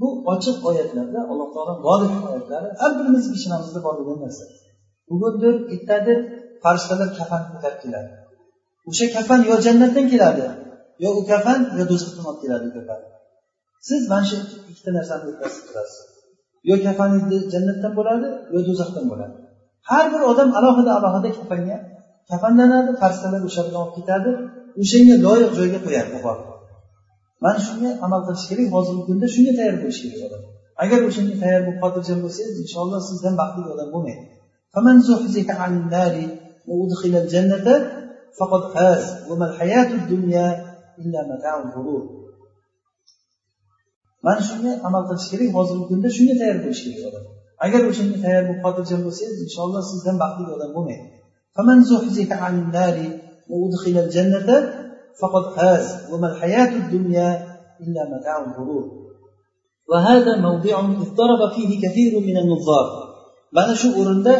bu 0.00 0.08
ochiq 0.32 0.56
oyatlarda 0.68 1.20
alloh 1.30 1.48
taolo 1.54 1.74
volih 1.86 2.12
oyatlari 2.28 2.68
har 2.80 2.92
birimizning 2.98 3.36
ishonamizda 3.38 3.80
bor 3.86 4.16
narsa. 4.24 4.44
Bugundir 5.10 5.54
ertadir 5.74 6.18
farishtalar 6.62 7.08
kafan 7.18 7.42
ko'tarib 7.52 7.80
keladi. 7.84 8.10
O'sha 8.90 9.06
kafan 9.16 9.40
yo 9.50 9.56
jannatdan 9.66 10.06
keladi 10.12 10.42
yo 11.04 11.08
u 11.20 11.22
kafan 11.32 11.58
yo 11.78 11.84
do'zaxdan 11.90 12.24
olib 12.30 12.40
keladi 12.44 12.64
u 12.70 12.72
kafan. 12.78 13.00
Siz 13.88 14.02
mana 14.12 14.24
shu 14.30 14.36
ikkita 14.70 14.90
narsani 14.98 15.24
o'tkazib 15.30 15.62
turasiz. 15.68 15.98
Yo 16.70 16.74
kafaningiz 16.86 17.42
jannatdan 17.54 17.92
bo'ladi 17.98 18.28
yo 18.54 18.60
do'zaxdan 18.68 19.04
bo'ladi. 19.12 19.36
Har 19.90 20.04
bir 20.12 20.22
odam 20.30 20.48
alohida 20.58 20.90
alohida 20.98 21.30
kafanga 21.38 21.76
kafanlanadi 22.30 22.90
farishtalar 23.00 23.42
o'sha 23.48 23.62
bilan 23.66 23.80
olib 23.84 23.94
ketadi 23.98 24.30
o'shanga 24.82 25.14
loyiq 25.26 25.50
joyga 25.58 25.78
qo'yadi 25.86 26.08
mana 27.44 27.58
shunga 27.66 27.90
amal 28.04 28.20
qilish 28.26 28.46
kerak 28.50 28.68
hozirgi 28.74 29.02
kunda 29.08 29.26
shunga 29.34 29.52
tayyor 29.58 29.76
bo'lish 29.82 30.00
kerak 30.02 30.20
odam. 30.28 30.42
Agar 30.82 30.98
o'shanga 31.08 31.34
tayyor 31.42 31.62
bo'lib 31.66 31.78
xotirjam 31.82 32.18
bo'lsangiz 32.24 32.56
inshaalloh 32.64 33.00
sizdan 33.08 33.34
baxtli 33.40 33.68
odam 33.74 33.88
bo'lmaydi. 33.94 34.24
Mana 44.26 44.40
shunga 44.48 44.72
amal 44.86 45.02
qilish 45.08 45.26
kerak 45.32 45.50
hozirgi 45.56 45.84
kunda 45.90 46.08
shunga 46.16 46.34
tayyor 46.40 46.58
bo'lish 46.64 46.82
kerak 46.84 47.04
odam. 47.10 47.24
Agar 47.64 47.80
o'shanga 47.90 48.18
tayyor 48.24 48.44
bo'lib 48.48 48.60
xotirjam 48.66 49.00
bo'lsangiz 49.06 49.38
inshaalloh 49.46 49.82
sizdan 49.92 50.16
baxtli 50.22 50.50
odam 50.56 50.70
bo'lmaydi. 50.76 51.06
فمن 55.21 55.43
زحزح 55.43 55.53
عن 55.53 55.53
النار 55.53 55.53
وأدخل 55.53 55.53
الجنة 55.53 55.53
فقد 55.53 55.55
فاز 55.55 56.13
وما 56.13 56.27
الحياة 56.31 56.75
الدنيا 56.75 57.57
إلا 57.81 58.19
متاع 58.19 58.45
الغرور 58.45 59.09
وهذا 59.89 60.37
موضع 60.41 60.79
اضطرب 60.79 61.53
فيه 61.55 61.87
كثير 61.87 62.19
من 62.19 62.37
النظار 62.37 63.09
mana 63.51 63.75
shu 63.75 63.89
o'rinda 64.01 64.33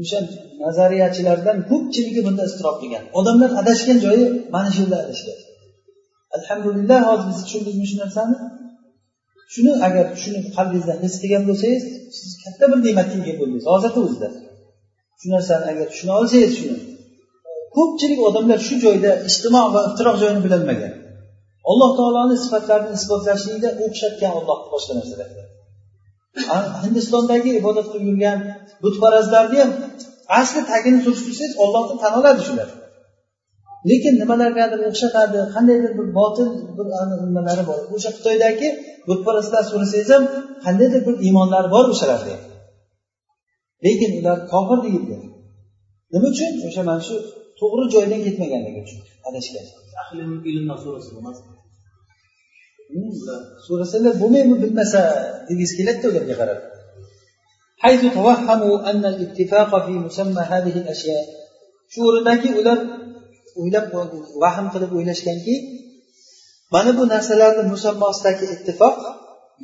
o'sha 0.00 0.18
nazariyachilardan 0.60 1.68
ko'pchiligi 1.70 2.20
bunda 2.26 2.42
iztirob 2.44 2.76
qilgan 2.82 3.04
odamlar 3.18 3.50
adashgan 3.60 3.98
joyi 4.04 4.24
mana 4.54 4.70
shu 4.74 4.80
yerda 4.82 4.98
adashgan 5.04 5.38
alhamdulillah 6.36 6.98
hozir 7.08 7.26
biz 7.30 7.44
tushundikmi 7.44 7.86
shu 7.90 7.96
narsani 8.02 8.36
shuni 9.54 9.72
agar 9.86 10.06
shuni 10.22 10.38
qalbingizda 10.56 10.94
his 11.02 11.14
qilgan 11.22 11.42
bo'lsangiz 11.48 11.84
siz 12.16 12.30
katta 12.44 12.64
bir 12.70 12.78
ne'matga 12.86 13.16
ega 13.22 13.34
bo'ldingiz 13.40 13.66
hozirda 13.72 14.00
o'zida 14.06 14.28
shu 15.20 15.26
narsani 15.34 15.64
agar 15.72 15.86
tushuna 15.92 16.12
olsangiz 16.20 16.52
shuni 16.60 16.76
ko'pchilik 17.77 18.19
odamlar 18.29 18.59
shu 18.67 18.75
joyda 18.85 19.11
ijtimo 19.29 19.61
va 19.73 19.81
iftiroq 19.89 20.15
joyini 20.21 20.41
bilolmagan. 20.45 20.93
Alloh 21.71 21.91
taoloni 21.99 22.35
sifatlarini 22.43 22.91
isbotlashlikda 22.99 23.69
o'xshatgan 23.85 24.31
ollohni 24.39 24.67
boshqa 24.73 24.93
narsalarga 24.99 25.43
hindistondagi 26.83 27.51
ibodat 27.59 27.87
qilib 27.91 28.07
yurgan 28.09 28.39
butparazlarni 28.83 29.57
ham 29.63 29.71
asli 30.39 30.61
tagini 30.71 30.99
surishtirsangiz 31.05 31.53
ollohni 31.63 31.95
tan 32.03 32.13
oladi 32.19 32.41
shular. 32.47 32.69
Lekin 33.89 34.13
nimalargadir 34.21 34.79
o'xshatadi 34.89 35.39
qandaydir 35.55 35.91
bir 35.99 36.07
botil 36.19 36.49
bir 36.77 36.87
nimalari 37.27 37.63
bor. 37.69 37.79
O'sha 37.95 38.09
xitoydagi 38.17 38.67
butparastlar 39.09 39.63
so'rasangiz 39.71 40.09
ham 40.15 40.23
qandaydir 40.65 41.01
bir 41.07 41.15
iymonlari 41.25 41.69
bor 41.75 41.85
o'shalarni 41.93 42.35
lekin 43.85 44.11
ular 44.19 44.37
kofir 44.51 44.77
deyildi. 44.85 45.15
Nima 46.13 46.27
uchun? 46.33 46.51
O'sha 46.67 46.81
mana 46.89 47.01
shu 47.07 47.15
to'g'ri 47.60 47.84
joydan 47.94 48.20
ketmaganligi 48.26 48.80
uchun 48.84 49.00
adashgan 49.28 49.66
so'rasalar 53.66 54.12
bo'lmaymi 54.22 54.56
bilmasa 54.62 55.00
degiz 55.48 55.70
keladida 55.78 56.06
ularga 56.12 56.36
qarab 56.42 56.60
حيث 57.84 58.02
توهموا 58.18 58.90
أن 58.90 59.04
الاتفاق 59.12 59.70
في 59.86 59.94
مسمى 60.06 60.42
هذه 60.52 60.74
الأشياء 60.82 61.24
shu 61.92 62.00
o'rindaki 62.08 62.48
ular 62.60 62.78
o'ylab 63.60 63.86
vahm 64.42 64.66
qilib 64.72 64.90
o'ylashganki 64.98 65.54
mana 66.74 66.90
bu 66.98 67.02
narsalarni 67.12 67.62
musammosidagi 67.72 68.44
ittifoq 68.54 68.96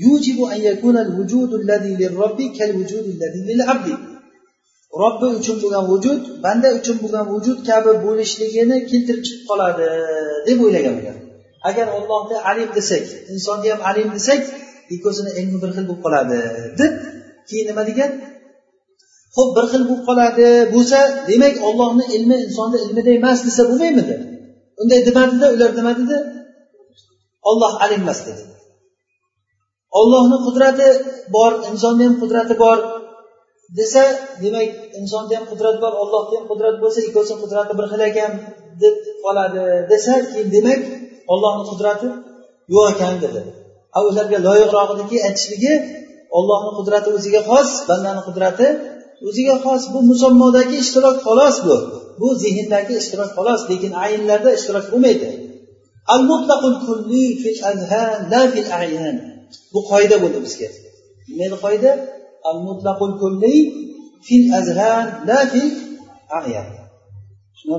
yujibu 0.05 0.45
an 0.53 0.59
yakuna 0.69 1.01
al-wujud 1.07 1.51
alladhi 1.61 1.91
lirrabbi 2.01 2.47
kal 2.59 2.71
wujud 2.81 3.05
alladhi 3.13 3.41
lil 3.51 3.61
abdi 3.73 3.95
robbi 5.02 5.28
uchun 5.40 5.58
bo'lgan 5.64 5.86
vujud 5.92 6.22
banda 6.46 6.70
uchun 6.80 6.98
bo'lgan 7.04 7.26
vujud 7.34 7.58
kabi 7.70 7.92
bo'lishligini 8.06 8.78
keltirib 8.90 9.24
chiqib 9.28 9.44
qoladi 9.50 9.88
deb 10.48 10.58
o'ylagan 10.66 10.96
ular 11.02 11.18
agar 11.70 11.88
ollohni 11.98 12.38
alim 12.50 12.70
desak 12.78 13.06
insonni 13.34 13.68
ham 13.74 13.82
alim 13.90 14.10
desak 14.18 14.42
ikkovsini 14.96 15.32
ilmi 15.40 15.58
bir 15.64 15.70
xil 15.76 15.86
bo'lib 15.90 16.02
qoladi. 16.06 16.40
Deb 16.80 16.94
keyin 17.50 17.66
nima 17.70 17.84
degan? 17.90 18.12
Ho'p 19.36 19.50
bir 19.58 19.66
xil 19.72 19.84
bo'lib 19.90 20.04
qoladi 20.10 20.48
bo'lsa 20.74 21.00
demak 21.30 21.56
ollohni 21.68 22.06
ilmi 22.16 22.38
insonni 22.46 22.78
ilmida 22.86 23.12
emas 23.20 23.40
desa 23.48 23.62
bo'lmaymidi 23.70 24.16
unday 24.82 25.00
demadida 25.10 25.48
ular 25.56 25.72
nima 25.80 25.92
dedi 26.00 26.18
olloh 27.50 27.74
alim 27.86 28.02
emas 28.06 28.20
dedi. 28.28 28.44
Ollohni 30.00 30.38
qudrati 30.46 30.88
bor 31.36 31.52
insonni 31.72 32.04
ham 32.08 32.16
qudrati 32.22 32.56
bor. 32.64 32.78
Desa 33.80 34.04
demak 34.44 34.70
insonda 35.00 35.34
ham 35.38 35.46
qudrat 35.52 35.76
bor 35.84 35.94
ollohda 36.04 36.34
ham 36.38 36.46
qudrat 36.52 36.76
bo'lsa 36.84 37.00
ikkovsini 37.08 37.38
qudrati 37.44 37.74
bir 37.80 37.86
xil 37.92 38.02
ekan 38.10 38.32
deb 38.84 38.96
qoladi. 39.26 39.64
Desa 39.92 40.14
keyin 40.32 40.48
demak 40.56 40.82
ollohni 41.34 41.64
qudrati 41.72 42.10
yo'q 42.74 42.86
ekan 42.94 43.14
dedi. 43.26 43.42
A 43.98 44.00
ularga 44.08 44.38
loyiqrog'iniki 44.48 45.18
aytishligi 45.28 45.74
ollohni 46.38 46.72
qudrati 46.80 47.10
o'ziga 47.18 47.42
xos 47.50 47.70
bandani 47.90 48.22
qudrati 48.28 48.68
o'ziga 49.28 49.56
xos. 49.66 49.82
Bu 49.94 50.00
musammodagi 50.12 50.76
ishtirok 50.84 51.18
xolos 51.26 51.56
bu. 51.68 51.76
Bu 52.20 52.28
zehndagi 52.44 52.94
ishtirok 53.02 53.30
xolos 53.38 53.62
lekin 53.72 53.92
ayinlarda 54.06 54.50
ishtirok 54.58 54.86
bo'lmaydi. 54.94 55.30
Al 56.14 56.22
mutlaqul 56.32 56.76
kulli 56.86 57.26
fil 57.42 57.56
la 58.32 58.42
fil 58.54 58.68
bu 59.74 59.80
qoida 59.92 60.16
bo'ldi 60.24 60.40
bizga. 60.46 60.68
Nima 61.30 61.44
edi 61.48 61.58
qoida? 61.66 61.92
المطلق 62.52 63.04
الكلي 63.04 63.72
في 64.22 64.36
الأذهان 64.36 65.28
لا 65.28 65.46
في 65.46 65.62
الأعيان 65.64 66.66
شنو 67.54 67.78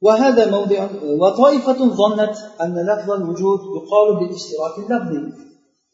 وهذا 0.00 0.50
موضع 0.50 0.88
وطائفة 1.20 1.78
ظنت 2.00 2.36
أن 2.60 2.74
لفظ 2.90 3.10
الوجود 3.10 3.60
يقال 3.76 4.06
بالاشتراك 4.18 4.78
اللفظي. 4.78 5.18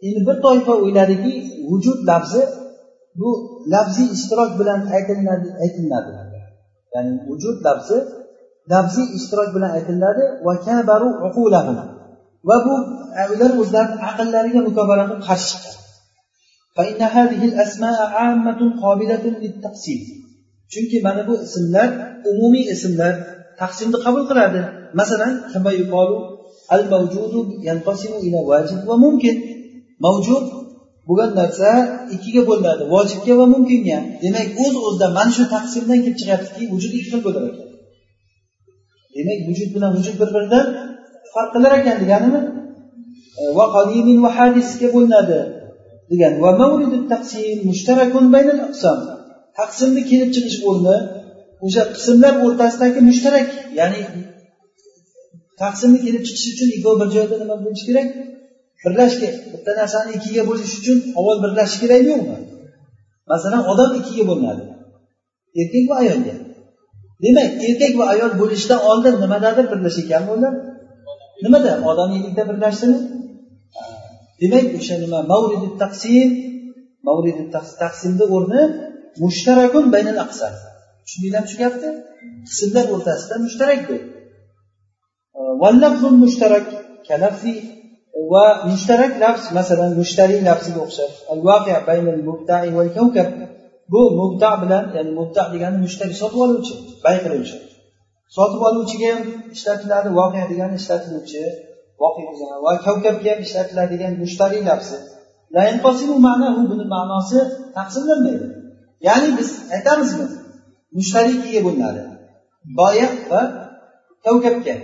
إن 0.04 0.24
بالطائفة 0.26 0.78
إلى 0.78 1.00
ذلك 1.00 1.44
وجود 1.70 1.96
لفظ 2.10 2.62
bu 3.20 3.30
lafziy 3.72 4.08
ishtirok 4.16 4.50
bilan 4.60 4.80
aytiladi 5.64 6.08
يعني 6.94 7.10
وجود 7.28 7.56
vujud 7.64 8.06
lafzi 8.72 9.02
اشتراك 9.02 9.16
ishtirok 9.18 9.48
bilan 9.54 9.70
aytiladi 9.78 10.24
va 10.46 10.54
kabaru 10.64 11.08
aytiladiva 11.26 11.84
va 12.49 12.57
bu 12.66 12.74
e, 13.20 13.22
ular 13.32 13.51
o'zlarini 13.61 13.99
aqllariga 14.11 14.61
mukobara 14.68 15.05
qilib 15.09 15.22
qarshi 15.28 15.49
chiqqan 15.53 15.76
chunki 20.72 20.97
mana 21.07 21.22
bu 21.28 21.34
ismlar 21.47 21.88
umumiy 22.30 22.64
ismlar 22.74 23.14
taqsimni 23.61 23.99
qabul 24.05 24.24
qiladi. 24.30 24.61
Masalan 25.01 25.32
al 26.74 26.82
mavjudu 26.93 27.40
yanqasimu 27.68 28.18
ila 28.26 28.40
vajib 28.51 28.80
va 28.88 28.97
mumkin. 29.05 29.36
Mavjud 30.05 30.45
bo'lgan 31.09 31.30
narsa 31.40 31.70
ikkiga 32.14 32.43
bo'linadi 32.49 32.82
vojibga 32.95 33.34
va 33.40 33.47
mumkinga. 33.55 33.99
Demak 34.24 34.49
o'z 34.64 34.74
o'zidan 34.86 35.12
mana 35.18 35.30
shu 35.36 35.45
taqsimdan 35.55 35.99
kelib 36.05 36.16
chiqyaptiki 36.20 36.64
vujud 36.72 36.93
ikki 36.99 37.09
xil 37.12 37.22
bo'lar 37.26 37.43
ekan 37.51 37.68
demak 39.16 39.38
vujud 39.49 39.70
bilan 39.74 39.90
vujud 39.97 40.16
bir 40.20 40.28
biridan 40.34 40.66
farq 41.32 41.50
qilar 41.54 41.72
ekan 41.80 41.96
deganimi 42.02 42.40
e, 43.40 43.42
va 43.58 43.64
qadimin 43.76 44.18
va 44.24 44.30
hadisga 44.38 44.88
bo'linadi 44.94 45.38
degan. 46.10 46.32
Va 46.44 46.50
taqsim 47.12 47.56
mushtarakun 47.68 48.24
baynal 48.34 48.60
aqsam. 48.68 48.98
Taqsimni 49.58 50.02
kelib 50.10 50.30
chiqish 50.34 50.58
o'rni 50.68 50.96
o'sha 51.66 51.82
qismlar 51.96 52.34
o'rtasidagi 52.44 53.00
mushtarak 53.08 53.48
ya'ni 53.78 54.00
taqsimni 55.62 55.98
kelib 56.06 56.22
chiqish 56.26 56.46
uchun 56.54 56.68
ikkovi 56.76 56.96
bir 57.00 57.08
joyda 57.16 57.34
nima 57.42 57.56
bo'lishi 57.64 57.84
kerak? 57.88 58.08
Birlash 58.84 59.16
kerak. 59.20 59.36
Bitta 59.52 59.72
narsani 59.80 60.10
ikkiga 60.18 60.42
bo'lish 60.50 60.72
uchun 60.80 60.98
avval 61.18 61.38
birlashish 61.44 61.78
kerakmi 61.82 62.10
yo'qmi 62.14 62.38
masalan 63.32 63.62
odam 63.72 63.90
ikkiga 64.00 64.24
bo'linadi. 64.30 64.62
Erkak 65.60 65.84
va 65.90 65.96
ayolga. 66.02 66.34
Demak 67.24 67.50
erkak 67.68 67.92
va 68.00 68.04
ayol 68.14 68.32
bo'lishdan 68.42 68.80
oldin 68.90 69.14
nimadadir 69.24 69.64
birlashgan 69.72 70.22
bo'ladi. 70.30 70.58
Nimada? 71.45 71.72
Odamiylikda 71.90 72.43
birlashdimi 72.49 72.99
demak 74.40 74.66
o'sha 74.78 74.97
nima? 75.05 75.18
Mavridi 75.32 75.68
taqsim. 75.82 76.28
Mavridi 77.09 77.45
taqsimni 77.82 78.24
o'rni 78.36 78.62
mushtarakun 79.22 79.84
baynal 79.95 80.18
aqsam 80.24 80.55
tushundinglarmi 81.05 81.49
shu 81.53 81.57
gapni? 81.62 81.90
Qismlar 82.49 82.86
o'rtasida 82.95 83.34
mushtarak 83.47 83.80
bu. 83.88 83.97
Mushtarak 86.22 86.64
kalafzi 87.09 87.55
va 88.32 88.47
mushtarak 88.70 89.12
lafz 89.22 89.45
masalan 89.59 89.90
mushtariy 90.01 90.40
lafziga 90.49 90.80
o'xshab 90.86 91.11
bu 93.93 94.03
mubta 94.20 94.51
bilan 94.62 94.84
ya'ni 94.97 95.12
mubta 95.18 95.43
degani 95.53 95.78
mushtari 95.84 96.14
sotib 96.20 96.40
oluvchi 96.45 96.74
bay 97.05 97.16
qiluvchi. 97.24 97.57
Sotib 98.36 98.62
oluvchiga 98.68 99.08
ham 99.14 99.22
ishlatiladi 99.56 100.08
voqea 100.18 100.44
degani 100.52 100.74
ishlatiluvchi 100.80 101.42
va 102.64 102.72
kavkabga 102.86 103.30
ham 103.32 103.40
ishlatiladigan 103.46 104.12
mushtariy 104.22 104.62
lafzi. 104.70 104.98
Buni 106.70 106.84
ma'nosi 106.94 107.38
taqsimlanmaydi. 107.76 108.46
Ya'ni 109.08 109.28
biz 109.38 109.50
aytamizmi 109.76 110.26
mushtariy 110.98 111.34
ikkiga 111.38 111.60
bo'linadi 111.66 112.00
boya 112.78 113.08
va 113.30 113.42
kavkabga. 114.24 114.74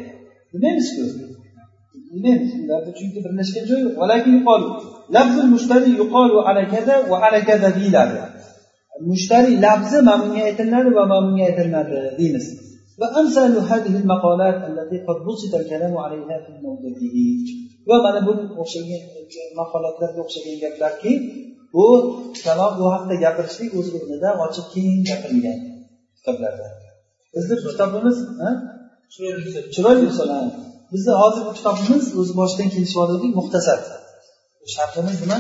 Demaymizku. 0.53 1.03
Demaymiz 2.13 2.53
ularda 2.65 2.91
chunki 2.99 3.19
birlashgan 3.25 3.65
joyi 3.71 3.83
yo'q. 3.87 3.97
Labzul 5.15 5.49
mushtari 5.55 5.89
yuqolu 6.01 6.39
ala 6.49 6.63
kaza 6.73 6.95
va 7.11 7.17
ala 7.27 7.41
kaza 7.49 7.69
deyiladi. 7.79 8.17
Mushtari 9.11 9.53
lafzi 9.65 9.99
mana 10.09 10.21
bunga 10.23 10.41
aytiladi 10.49 10.91
va 10.99 11.03
mana 11.11 11.23
bunga 11.27 11.45
aytiladi 11.49 11.99
deymiz. 12.19 12.47
وأمثال 13.00 13.58
هذه 13.72 13.94
المقالات 14.02 14.58
التي 14.70 14.98
قد 15.08 15.18
بسط 15.28 15.56
الكلام 15.62 15.94
عليها 15.98 16.36
في 16.46 16.52
موضعه 16.66 17.16
va 17.90 17.98
mana 18.06 18.20
bu 18.28 18.34
o'xshagan 18.62 19.02
maqolatlarga 19.60 20.20
o'xshagan 20.26 20.56
gaplarki 20.64 21.12
bu 21.76 21.86
kalom 22.46 22.72
bu 22.80 22.86
haqida 22.94 23.16
gapirishlik 23.26 23.70
o'z 23.80 23.88
o'rnida 23.98 24.30
ochiq 24.46 24.66
keng 24.74 25.00
gapirilgan 25.10 25.60
kitoblarda 26.18 26.68
bizni 27.36 27.56
kitobimiz 27.64 28.18
chiroyli 29.74 30.06
usul 30.14 30.30
bizni 30.94 31.14
hozir 31.22 31.42
bu 31.48 31.52
kitobimiz 31.60 32.06
o'zi 32.20 32.34
boshidan 32.40 32.68
kelishib 32.74 33.00
oldik 33.04 33.34
muxtasar 33.40 33.80
sharhimiz 34.76 35.18
nima 35.24 35.38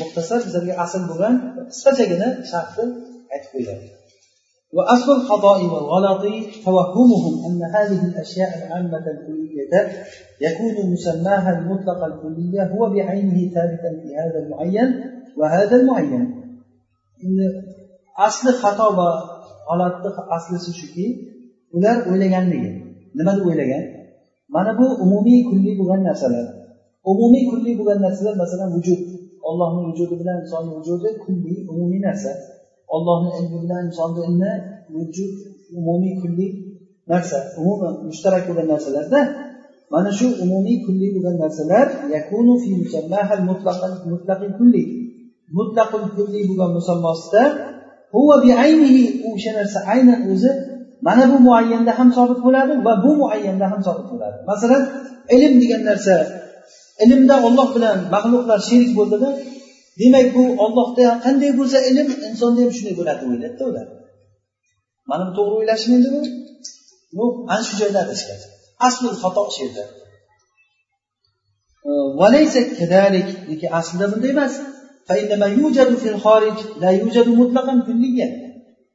muxtasar 0.00 0.38
bizlarga 0.46 0.74
asl 0.84 1.02
bo'lgan 1.10 1.34
qisqachagina 1.70 2.28
sharhni 2.50 2.84
aytib 3.34 3.50
qo'yiladi 3.54 3.86
وأصل 4.76 5.12
الخطأ 5.12 5.56
والغلط 5.72 6.22
توهمهم 6.64 7.34
أن 7.46 7.60
هذه 7.74 8.06
الأشياء 8.06 8.50
العامة 8.58 9.04
الكلية 9.14 9.72
يكون 10.40 10.92
مسماها 10.92 11.58
المطلق 11.58 12.04
الكلية 12.04 12.62
هو 12.74 12.90
بعينه 12.90 13.54
ثابتا 13.54 13.90
في 14.02 14.08
هذا 14.20 14.38
المعين 14.44 14.90
وهذا 15.38 15.76
المعين 15.76 16.42
أصل 18.18 18.52
خطأ 18.52 19.36
g'alotni 19.68 20.10
aslisi 20.36 20.70
shuki 20.80 21.06
ular 21.76 21.96
o'ylaganligi 22.10 22.70
nima 23.18 23.32
deb 23.36 23.44
o'ylagan 23.50 23.84
mana 24.54 24.70
bu 24.78 24.86
umumiy 25.04 25.40
kulli 25.48 25.72
bo'lgan 25.80 26.00
narsalar 26.08 26.46
umumiy 27.12 27.44
kulli 27.50 27.70
bo'lgan 27.78 27.98
narsalar 28.06 28.34
masalan 28.42 28.68
vujud 28.76 29.00
ollohni 29.48 29.80
vujudi 29.88 30.14
bilan 30.20 30.36
insonni 30.42 30.72
vujudi 30.78 31.08
kulli 31.24 31.54
umumiy 31.72 32.00
narsa 32.08 32.30
Ollohni 32.95 33.29
ilmi 33.39 33.57
bilan 33.63 33.81
insonni 33.89 34.21
ilmi 34.27 34.51
vujud 34.95 35.33
umumiy 35.79 36.13
kulli 36.21 36.47
narsa 37.11 37.37
umuman 37.59 37.93
mushtarak 38.07 38.43
bo'lgan 38.47 38.67
narsalarda 38.73 39.21
mana 39.93 40.11
shu 40.19 40.27
umumiy 40.43 40.77
kulli 40.85 41.07
bo'lgan 41.15 41.35
narsalar 41.43 41.87
yakunu 42.15 42.53
fi 42.63 42.69
mutlaqil 44.11 44.51
kulli 44.59 44.83
mutlaqul 45.57 46.03
kulli 46.15 46.39
bo'lgan 46.49 46.71
musammosida 46.77 47.43
huva 48.15 48.35
biaynihi 48.45 49.03
o'sha 49.29 49.51
narsa 49.59 49.79
aynan 49.93 50.19
o'zi 50.31 50.51
mana 51.05 51.23
bu 51.31 51.37
muayyanda 51.47 51.91
ham 51.99 52.09
sobit 52.17 52.39
bo'ladi 52.45 52.73
va 52.85 52.93
bu 53.03 53.11
muayyanda 53.21 53.65
ham 53.71 53.81
sobit 53.87 54.07
bo'ladi. 54.13 54.37
Masalan 54.51 54.83
ilm 55.35 55.53
degan 55.61 55.81
narsa 55.89 56.15
ilmda 57.03 57.35
olloh 57.47 57.67
bilan 57.75 57.97
maxluqlar 58.13 58.59
sherik 58.69 58.91
bo'ldida 58.99 59.29
demak 60.01 60.27
bu 60.35 60.43
ollohda 60.63 61.05
qanday 61.25 61.51
bo'lsa 61.59 61.77
ilm 61.89 62.07
insonda 62.27 62.59
ham 62.63 62.71
shunday 62.77 62.95
bo'ladi 62.99 63.21
deb 63.21 63.29
o'ylaydida 63.33 63.63
ular 63.71 63.87
mana 65.09 65.23
bu 65.27 65.31
to'g'ri 65.37 65.53
o'ylashmaydimi 65.59 66.21
yo'q 67.17 67.33
ana 67.53 67.63
shu 67.67 67.73
joyda 67.81 67.99
adashgan. 68.05 68.39
Asli 68.87 69.07
xato 69.23 69.43
shu 69.55 69.59
yerda. 69.65 69.83
Lekin 73.49 73.69
aslida 73.79 74.05
bunday 74.11 74.31
emas. 74.35 74.53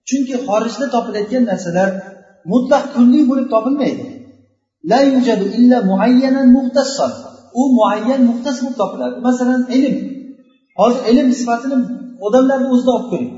Chunki 0.08 0.34
xorijda 0.46 0.86
topilayotgan 0.94 1.44
narsalar 1.50 1.88
mutlaq 2.52 2.84
kunlik 2.94 3.24
bo'lib 3.30 3.48
topilmaydi. 3.54 4.04
U 7.60 7.62
muayyan 7.78 8.20
muxtas 8.28 8.56
bo'lib 8.62 8.76
topiladi. 8.82 9.16
Masalan 9.28 9.62
ilm. 9.76 9.96
Hozir 10.80 11.02
ilm 11.10 11.28
sifatini 11.40 11.76
odamlarni 12.26 12.66
o'zida 12.74 12.90
olib 12.96 13.06
ko'ring. 13.12 13.32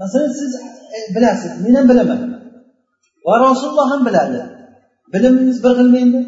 Masalan 0.00 0.32
siz 0.40 0.52
e, 0.96 0.98
bilasiz 1.14 1.52
men 1.64 1.74
ham 1.78 1.86
bilaman. 1.90 2.20
Va 3.26 3.34
rasululloh 3.46 3.86
ham 3.92 4.02
biladi. 4.08 4.40
Bilimimiz 5.12 5.58
bir 5.64 5.72
xilmi 5.78 5.98
endi 6.04 6.20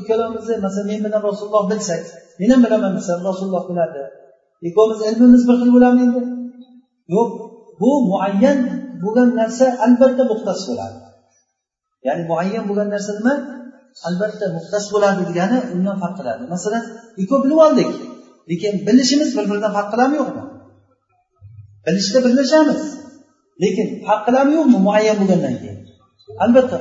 ikkalamizni 0.00 0.56
masalan 0.66 0.86
men 0.90 1.00
bilan 1.06 1.22
rasululloh 1.28 1.64
bilsak 1.70 2.02
men 2.40 2.50
ham 2.52 2.60
bilaman 2.64 2.92
desam 2.98 3.20
rasululloh 3.28 3.64
biladi. 3.70 4.02
Ikkovimiz 4.68 5.00
ilmimiz 5.08 5.42
bir 5.48 5.56
xil 5.60 5.70
bo'ladimi 5.74 6.02
endi 6.06 6.20
yo'q 7.14 7.30
bu 7.80 7.90
muayyan 8.10 8.58
bo'lgan 9.02 9.28
narsa 9.40 9.66
albatta 9.84 10.22
muxtas 10.30 10.60
bo'ladi. 10.68 10.98
Ya'ni 12.06 12.22
muayyan 12.30 12.64
bo'lgan 12.68 12.88
narsa 12.94 13.10
nima? 13.18 13.34
Albatta 14.08 14.46
muxtas 14.56 14.84
bo'ladi 14.94 15.20
degani 15.30 15.58
undan 15.74 15.96
farq 16.02 16.14
qiladi. 16.18 16.42
Masalan 16.54 16.84
ikkovi 17.22 17.40
bilib 17.44 17.60
oldik 17.66 17.90
lekin 18.50 18.72
bilishimiz 18.86 19.30
bir 19.36 19.44
biridan 19.50 19.72
farq 19.76 19.88
qiladimi 19.92 20.16
yo'qmi? 20.20 20.42
Bilishda 21.86 22.18
birlashamiz 22.26 22.82
lekin 23.62 23.88
farq 24.06 24.22
qiladimi 24.26 24.54
yo'qmi 24.58 24.78
muayyan 24.86 25.16
bo'lgandan 25.20 25.54
keyin? 25.60 25.78
Albatta 26.44 26.76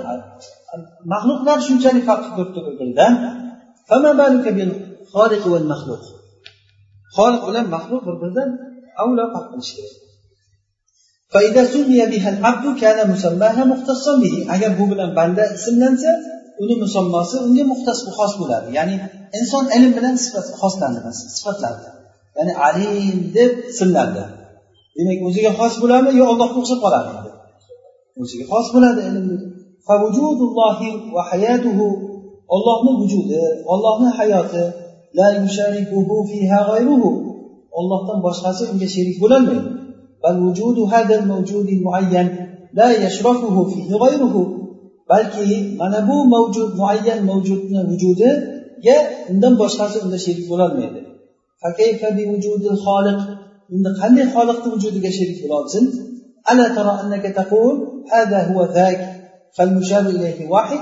maxluqlar 1.14 1.58
shunchalik 1.68 2.04
farq 2.10 2.24
qilib 2.36 2.50
turibdi 2.56 2.86
bir 2.88 2.96
biridan 3.02 4.34
xoliq 7.18 7.42
bilan 7.50 7.66
maxluq 7.76 8.02
bir 8.08 8.16
biridan 8.22 8.50
avlo 9.02 9.24
farq 9.34 9.48
qilishi 9.52 9.74
kerak. 9.78 9.96
Agar 14.56 14.72
bu 14.80 14.84
bilan 14.92 15.10
banda 15.20 15.44
ismlansa 15.58 16.12
uni 16.64 16.76
musammosi 16.84 17.36
unga 17.46 17.64
muxtas 17.72 18.00
xos 18.18 18.34
bo'ladi. 18.42 18.68
Ya'ni 18.78 18.96
inson 19.40 19.66
ilm 19.76 19.92
bilan 19.98 20.16
sifat 20.24 20.48
xoslandi 20.62 21.00
sifatlandi 21.36 21.88
ya'ni 22.38 22.54
alim 22.68 23.18
deb 23.38 23.52
simlandi 23.78 24.24
demak 24.96 25.20
o'ziga 25.28 25.52
xos 25.60 25.74
bo'ladimi 25.82 26.12
yo 26.20 26.26
allohga 26.32 26.58
o'xshab 26.62 26.80
qoladimi 26.86 27.32
o'ziga 28.22 28.46
xos 28.52 28.68
bo'ladi 28.76 29.02
ilm 29.10 29.28
ollohni 32.56 32.92
vujudi 33.02 33.42
ollohni 33.74 34.10
hayoti 34.18 34.64
la 35.20 35.28
yusharikuhu 35.42 36.16
fiha 36.30 36.60
g'ayruhu 36.70 37.10
ollohdan 37.80 38.18
boshqasi 38.26 38.64
unga 38.72 38.88
sherik 38.96 39.18
bo'lolmaydi 39.24 39.70
bal 40.24 40.36
vujudu 40.46 40.82
hadal 40.94 41.24
mavjudi 41.32 41.76
muayyan 41.86 42.28
la 42.80 42.88
yashrafuhu 43.04 43.62
fihi 43.72 43.94
g'ayruhu 44.04 44.42
balki 45.10 45.58
mana 45.82 46.00
bu 46.08 46.16
mavjud 46.36 46.70
muayyan 46.80 47.20
mavjudni 47.30 47.80
vujudiga 47.90 48.96
undan 49.32 49.54
boshqasi 49.62 49.98
unda 50.06 50.18
sherik 50.26 50.46
bo'lolmaydi 50.52 51.00
endi 53.76 53.90
qanday 54.02 54.26
xoliqni 54.36 54.68
vujudiga 54.74 55.10
sherik 55.18 55.38
bo'la 55.44 55.56
olsin 55.62 55.86
ألا 56.52 56.68
ترى 56.76 57.02
أنك 57.04 57.26
تقول 57.36 58.04
هذا 58.14 58.40
هو 58.50 58.66
ذاك 58.74 59.02
فالمشار 59.58 60.06
إليه 60.10 60.50
واحد 60.50 60.80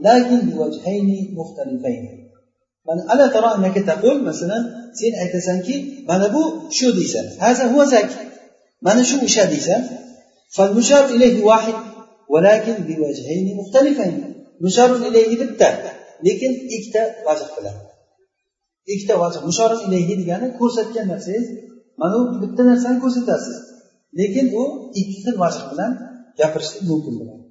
لكن 0.00 0.40
بوجهين 0.40 1.34
مختلفين 1.38 2.28
من 2.88 3.10
ألا 3.12 3.26
ترى 3.26 3.54
أنك 3.56 3.76
تقول 3.86 4.24
مثلا 4.24 4.58
سين 4.94 5.14
أيتسانكي 5.14 6.04
من 6.08 6.20
أبو 6.28 6.70
شو 6.70 6.90
ديسان 6.90 7.24
هذا 7.38 7.72
هو 7.72 7.82
ذاك 7.82 8.10
من 8.82 9.04
شو 9.04 9.26
شا 9.26 9.44
ديسان 9.44 9.84
فالمشار 10.54 11.04
إليه 11.04 11.44
واحد 11.44 11.74
ولكن 12.33 12.75
بوجهين 12.87 13.57
مختلفين 13.57 14.13
مشار 14.61 14.95
إليه 14.95 15.31
bitta 15.41 15.69
lekin 16.25 16.51
ikkita 16.75 17.01
vajh 17.27 17.43
bilan 17.55 17.75
ikkita 18.93 19.13
vajh 19.23 19.37
mushor 19.47 19.71
ilayhi 19.85 20.13
degani 20.21 20.47
ko'rsatgan 20.59 21.05
narsangiz 21.13 21.47
mana 21.99 22.15
bu 22.19 22.23
bitta 22.43 22.61
narsani 22.71 22.97
ko'rsatasiz 23.03 23.57
lekin 24.19 24.45
u 24.61 24.63
ikki 24.99 25.17
xil 25.23 25.35
vajh 25.43 25.59
bilan 25.71 25.91
gapirishlik 26.39 26.83
mumkin 26.89 27.13
bo'ladi 27.19 27.43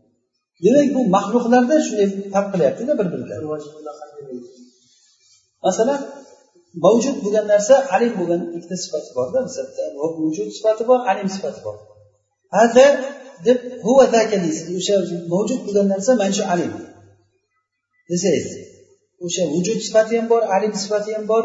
demak 0.65 0.89
bu 0.97 1.01
maxluqlarda 1.17 1.77
shunday 1.87 2.09
farq 2.35 2.49
qilyaptida 2.55 2.93
bir 2.99 3.07
biridan 3.13 3.41
masalan 5.67 6.01
mavjud 6.85 7.17
bo'lgan 7.25 7.47
narsa 7.53 7.75
alim 7.95 8.13
bo'lgan 8.21 8.41
ikkita 8.57 8.77
sifati 8.85 9.11
borda 9.17 9.39
vujud 10.21 10.49
sifati 10.57 10.83
bor 10.91 10.99
alim 11.11 11.29
sifati 11.37 11.61
bor 11.67 11.77
hada 12.57 12.87
deb 13.46 13.58
huva 13.86 14.06
zaka 14.16 14.38
deysiz 14.44 14.68
o'sha 14.80 14.96
mavjud 15.34 15.60
bo'lgan 15.66 15.88
narsa 15.94 16.12
mana 16.22 16.34
shu 16.38 16.44
alim 16.54 16.72
desangiz 18.10 18.48
o'sha 19.26 19.44
vujud 19.54 19.80
sifati 19.88 20.14
ham 20.20 20.28
bor 20.34 20.42
alim 20.56 20.74
sifati 20.84 21.12
ham 21.16 21.26
bor. 21.32 21.44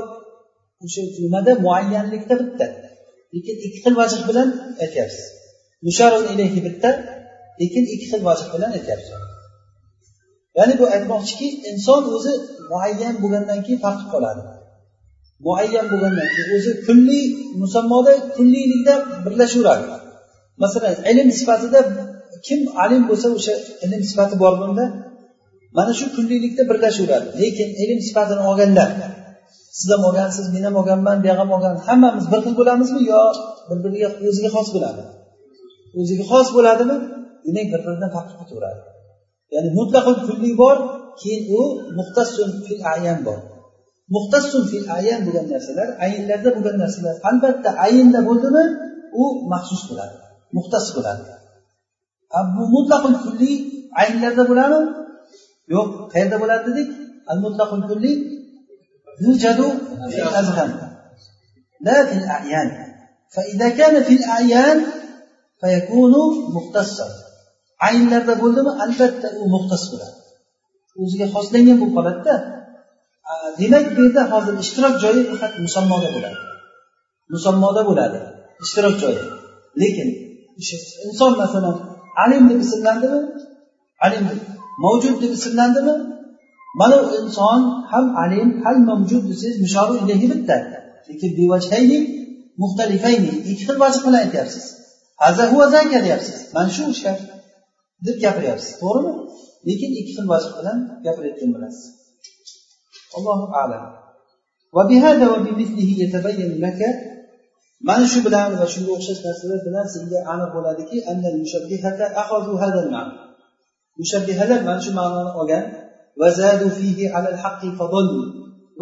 O'sha 0.84 1.02
nimada? 1.24 1.52
Muayyanlikda 1.64 2.34
bitta. 2.42 2.66
Lekin 3.34 3.56
ikki 3.66 3.78
xil 3.84 3.94
vajh 4.00 4.16
bilan 4.28 4.48
aytyapsiz. 4.84 5.26
Musharun 5.86 6.26
ilayhi 6.32 6.60
bitta 6.66 6.90
lekin 7.60 7.84
ikki 7.94 8.06
xil 8.12 8.22
vajh 8.28 8.44
bilan 8.52 8.70
aytyapsiz. 8.78 9.12
Ya'ni 10.58 10.74
bu 10.80 10.84
aytmoqchiki 10.94 11.48
inson 11.70 12.02
o'zi 12.16 12.32
muayyan 12.70 13.14
bo'lgandan 13.22 13.60
keyin 13.64 13.80
farq 13.84 13.98
qilib 14.00 14.12
qoladi. 14.14 14.42
Muayyan 15.46 15.86
bo'lgandan 15.92 16.28
keyin 16.34 16.50
o'zi 16.58 16.72
kulliy 16.86 17.24
musammoda 17.62 18.12
kulliylikda 18.36 18.94
birlashaveradi. 19.24 19.86
Masalan 20.62 20.94
ilm 21.10 21.28
sifatida 21.38 21.80
kim 22.46 22.60
alim 22.84 23.02
bo'lsa 23.10 23.28
o'sha 23.38 23.54
ilm 23.84 24.02
sifati 24.10 24.34
bor 24.42 24.54
bunda 24.62 24.84
mana 25.76 25.92
shu 25.98 26.06
kulliylikda 26.16 26.62
birlashaveradi. 26.70 27.28
Lekin 27.40 27.68
ilm 27.82 27.98
sifatini 28.08 28.42
olganda 28.50 28.84
siz 29.78 29.88
ham 29.94 30.02
olgansiz 30.08 30.46
men 30.54 30.62
ham 30.68 30.76
olganman 30.80 31.18
bu 31.24 31.28
ham 31.40 31.50
olgan 31.56 31.74
hammamiz 31.86 32.24
bir 32.32 32.40
xil 32.44 32.54
bo'lamizmi? 32.60 33.00
Yo 33.12 33.22
bir 33.68 33.78
biriga 33.84 34.08
o'ziga 34.28 34.50
xos 34.56 34.68
bo'ladi. 34.74 35.02
O'ziga 36.00 36.24
xos 36.32 36.48
bo'ladimi? 36.56 36.96
Demak 37.46 37.66
bir 37.72 37.80
biridan 37.86 38.10
farq 38.14 38.28
ketaveradi 38.40 38.82
ya'ni 39.54 39.70
mutlaqo 39.78 40.12
kunlik 40.26 40.54
bor 40.62 40.76
keyin 41.20 41.42
u 41.58 41.60
muxtassun 41.98 42.48
fil 42.66 42.80
ayan 42.94 43.18
bor. 43.26 43.38
Muxtassun 44.14 44.62
fil 44.70 44.86
ayan 44.98 45.20
bo'lgan 45.26 45.46
narsalar 45.52 45.88
ayinlarda 46.04 46.50
bo'lgan 46.56 46.76
narsalar 46.82 47.14
albatta 47.30 47.70
ayinda 47.86 48.20
bo'ldimi? 48.28 48.64
U 49.22 49.24
maxsus 49.52 49.82
bo'ladi. 49.90 50.16
muxtas 50.57 50.85
bo'ladi 50.95 51.23
bu 52.55 52.63
mutlaqul 52.75 53.15
kulliy 53.23 53.55
ayinlarda 54.01 54.43
bo'ladimi 54.49 54.89
yo'q 55.75 55.89
qayerda 56.13 56.37
bo'ladi 56.41 56.63
dedik 56.69 56.89
al 57.31 57.39
mutlaqul 57.45 57.81
kulliy 57.89 58.15
yujadu 59.25 59.67
fil 60.13 60.29
azhan 60.41 60.71
la 61.85 61.97
fil 62.09 62.27
ayan 62.39 62.69
فإذا 63.35 63.69
كان 63.69 64.03
في 64.03 64.13
الأعيان 64.19 64.77
فيكون 65.61 66.13
مختصا 66.55 67.07
ayinlarda 67.87 68.33
bo'ldimi 68.41 68.71
albatta 68.83 69.27
u 69.41 69.43
muxtas 69.55 69.83
bo'ladi 69.91 70.15
o'ziga 71.03 71.27
xoslangan 71.35 71.77
bo'lib 71.81 71.93
qoladida 71.97 72.35
demak 73.59 73.85
bu 73.95 74.01
yerda 74.05 74.23
hozir 74.31 74.53
ishtirok 74.63 74.95
joyi 75.03 75.21
faqat 75.31 75.53
musammoda 75.65 76.09
bo'ladi 76.15 76.39
musammoda 77.33 77.81
bo'ladi 77.89 78.19
ishtirok 78.63 78.95
joyi 79.03 79.21
lekin 79.81 80.09
inson 81.07 81.33
masalan 81.41 81.77
alim 82.23 82.43
deb 82.49 82.59
ismlandimi 82.65 83.19
alim 84.05 84.23
deb 84.29 84.39
mavjud 84.83 85.15
deb 85.23 85.31
ismlandimi 85.39 85.95
mana 86.79 86.95
u 87.03 87.07
inson 87.21 87.61
ham 87.91 88.05
alim 88.23 88.49
hal 88.63 88.77
mavjud 88.89 89.23
desangiz 89.29 89.57
mushoru 89.65 89.93
ilayhi 90.03 90.27
bitta 90.33 90.57
lekin 91.09 91.31
bevajhayni 91.37 91.99
muxtalifayni 92.61 93.31
ikki 93.51 93.63
xil 93.67 93.77
vajh 93.83 93.97
bilan 94.05 94.19
aytyapsiz 94.25 94.65
haza 95.23 95.43
huva 95.51 95.65
zaka 95.75 95.99
deyapsiz 96.05 96.39
mana 96.55 96.69
shu 96.75 96.83
ishlar 96.95 97.17
deb 98.05 98.17
gapiryapsiz 98.23 98.71
to'g'rimi 98.81 99.13
lekin 99.67 99.91
ikki 99.99 100.11
xil 100.17 100.27
vajh 100.33 100.47
bilan 100.57 100.77
gapirayotgan 101.05 101.49
bo'lasiz 101.55 101.85
allohu 103.17 103.47
alam 103.63 103.85
وبهذا 104.75 105.25
وبمثله 105.33 105.89
يتبين 106.03 106.51
لك 106.65 106.81
mana 107.88 108.04
shu 108.12 108.18
bilan 108.26 108.48
va 108.60 108.66
shunga 108.74 108.92
o'xshash 108.96 109.20
narsalar 109.26 109.60
bilan 109.66 109.86
senga 109.94 110.18
aniq 110.32 110.50
bo'ladiki 110.56 110.96
mushabbihalar 114.00 114.60
mana 114.68 114.80
shu 114.84 114.90
ma'noni 114.98 115.32
olgan 115.40 115.64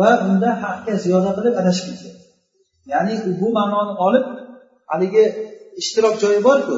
va 0.01 0.11
unda 0.29 0.51
haqqa 0.63 0.93
ziyoda 1.05 1.31
qilib 1.37 1.55
adashib 1.61 1.87
ketgan. 1.91 2.15
Ya'ni 2.93 3.15
bu 3.41 3.49
ma'noni 3.59 3.93
olib 4.07 4.25
haligi 4.91 5.25
ishtirok 5.81 6.15
joyi 6.23 6.41
borku. 6.49 6.77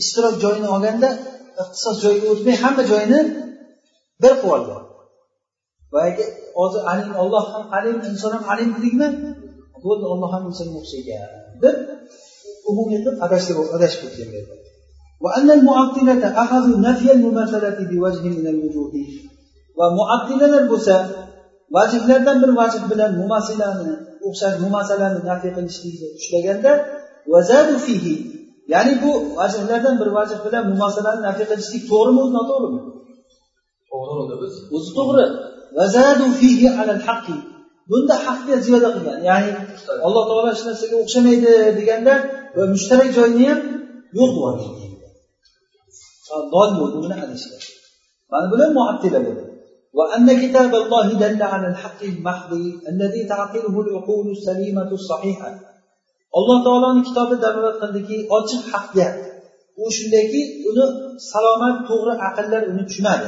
Ishtirok 0.00 0.34
joyini 0.44 0.68
olganda 0.74 1.08
ixtisos 1.62 1.96
joyiga 2.04 2.26
o'tmay 2.34 2.56
hamma 2.62 2.82
joyini 2.92 3.20
bir 4.22 4.32
qilib 4.40 4.52
olgan. 4.56 4.82
Boyagi 5.92 6.24
hozir 6.58 6.82
alim 6.92 7.10
olloh 7.22 7.44
ham 7.54 7.64
alim 7.78 7.96
inson 8.08 8.32
ham 8.36 8.44
alim 8.52 8.68
dedikmi? 8.76 9.08
bo'ldi 9.85 10.05
olloh 10.13 10.29
ham 10.35 10.43
insonga 10.49 10.77
o'xshagan 10.81 11.29
deb 11.63 11.75
umumiy 12.69 12.97
qilib 13.01 13.15
adashib 13.25 13.57
adashib 13.77 14.01
ketgan 14.17 14.63
وأن 15.25 15.51
المعطلة 15.57 16.23
أخذوا 16.43 16.77
نفي 16.87 17.07
المماثلة 17.11 17.77
بوجه 17.91 18.25
من 18.37 18.45
الوجوه 18.53 18.93
ومعطلة 19.77 20.53
bo'lsa 20.71 20.95
vajiblardan 21.75 22.37
bir 22.43 22.51
vajib 22.59 22.83
bilan 22.91 23.11
mumasilani 23.21 23.93
o'xshash 24.27 24.55
mumasalani 24.65 25.19
nafiy 25.29 25.51
qilishlikni 25.57 26.07
ushlaganda 26.19 26.71
vazadu 27.33 27.75
fihi 27.85 28.15
ya'ni 28.73 28.93
bu 29.03 29.11
vajiblardan 29.39 29.95
bir 30.01 30.09
vajib 30.17 30.39
bilan 30.45 30.63
mumasalani 30.71 31.21
nafiy 31.27 31.45
qilishlik 31.51 31.83
to'g'rimi 31.91 32.23
noto'g'rimi 32.37 32.81
to'g'ri 33.91 34.35
biz 34.41 34.53
o'zi 34.75 34.89
to'g'ri 34.97 35.25
vazadu 35.79 36.25
fihi 36.39 36.67
alal 36.81 37.01
haqqi 37.07 37.37
bunda 37.89 38.15
haqga 38.25 38.55
ziyoda 38.65 38.89
qilgan 38.95 39.19
ya'ni 39.29 39.51
alloh 40.07 40.23
taolo 40.27 40.47
hech 40.51 40.63
narsaga 40.69 40.95
o'xshamaydi 41.03 41.51
deganda 41.79 42.13
va 42.57 42.63
mushtarak 42.73 43.09
joyini 43.17 43.45
ham 43.49 43.59
yo'q 44.19 44.31
qilib 44.37 44.93
dol 46.53 46.69
bo'ldi 46.79 46.97
buni 47.03 47.15
adashgan 47.25 47.61
mana 48.31 48.45
bular 48.51 48.69
muattila 48.77 49.19
bo'ladi 49.27 49.53
وأن 49.99 50.27
كتاب 50.43 50.71
الله 50.81 51.07
دل 51.23 51.41
على 51.53 51.67
الحق 51.73 52.01
المحض 52.03 52.51
الذي 52.91 53.21
تعقله 53.33 53.75
العقول 53.85 54.25
السليمة 54.37 54.89
الصحيحة 54.99 55.49
alloh 56.39 56.57
taoloni 56.67 57.01
kitobi 57.07 57.35
dalolat 57.43 57.75
qildiki 57.81 58.17
ochiq 58.37 58.63
haqga 58.73 59.07
u 59.83 59.85
shundayki 59.97 60.41
uni 60.69 60.85
salomat 61.31 61.75
to'g'ri 61.89 62.13
aqllar 62.27 62.61
uni 62.71 62.83
tushunadi 62.89 63.27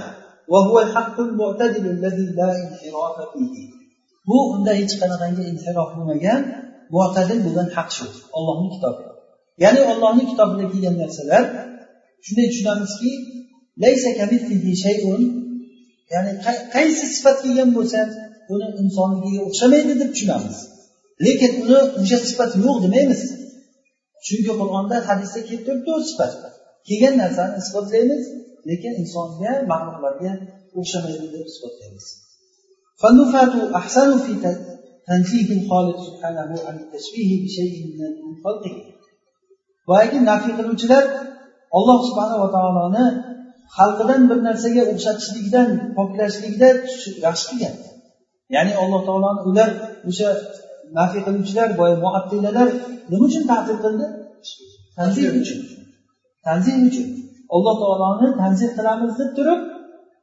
Bu 4.28 4.36
unda 4.54 4.72
hech 4.80 4.94
qanaqangi 5.02 5.42
inhirof 5.52 5.90
bo'lmagan 5.96 6.40
mo'tadil 6.94 7.38
bo'lgan 7.46 7.68
haq 7.76 7.88
shu. 7.96 8.06
Ollohni 8.38 8.68
kitobi. 8.74 9.02
Ya'ni 9.64 9.80
ollohni 9.92 10.24
kitobida 10.30 10.64
kelgan 10.72 10.94
narsalar 11.02 11.44
shunday 12.24 12.46
tushunamizki 12.52 13.10
ya'ni 16.12 16.32
qaysi 16.74 17.04
sifat 17.14 17.36
kelgan 17.44 17.70
bo'lsa 17.78 17.98
uni 18.54 18.66
insonligiga 18.82 19.40
o'xshamaydi 19.48 19.92
deb 20.02 20.10
tushunamiz. 20.14 20.58
Lekin 21.26 21.52
uni 21.64 21.78
o'sha 22.00 22.18
sifat 22.30 22.50
yo'q 22.64 22.76
demaymiz. 22.84 23.22
Chunki 24.26 24.52
qur'onda 24.60 24.96
hadisda 25.08 25.40
kelib 25.48 25.62
turibdi 25.66 25.90
u 25.98 26.00
sifat. 26.10 26.32
Kelgan 26.88 27.14
narsani 27.22 27.54
isbotlaymiz 27.62 28.22
lekin 28.70 28.92
insonga 29.02 29.52
maxluqlarga 29.72 30.32
o'xshamaydi 30.78 31.26
deb 31.34 31.44
isbotlaymiz. 31.52 32.06
فالنفاة 33.01 33.53
أحسن 33.79 34.17
في 34.17 34.33
تنزيه 35.07 35.49
الخالق 35.57 35.97
سبحانه 36.07 36.49
عن 36.67 36.75
التشبيه 36.83 37.31
بشيء 37.43 37.75
من 37.99 38.43
خلقه 38.43 38.75
boyagi 39.87 40.19
nafiy 40.31 40.53
qiluvchilar 40.59 41.03
olloh 41.77 41.99
subhanava 42.07 42.47
taoloni 42.55 43.05
xalqidan 43.77 44.21
bir 44.29 44.39
narsaga 44.47 44.83
o'xshatishlikdan 44.91 45.67
poklashlikda 45.97 46.69
yaxshi 47.25 47.45
qilgan 47.49 47.75
ya'ni 48.55 48.73
alloh 48.81 49.01
taoloni 49.07 49.41
ular 49.49 49.69
o'sha 50.09 50.29
nafiy 50.97 51.21
qiluvchilar 51.27 51.69
boya 51.79 51.95
muattilalar 52.03 52.67
nima 53.11 53.23
uchun 53.29 53.43
taqdir 53.51 53.77
qildi 53.83 54.05
tanzih 54.97 55.25
uchun 55.41 55.59
tanzih 56.47 56.75
uchun 56.89 57.07
alloh 57.55 57.75
taoloni 57.83 58.27
tanzih 58.41 58.69
qilamiz 58.77 59.13
deb 59.19 59.31
turib 59.37 59.59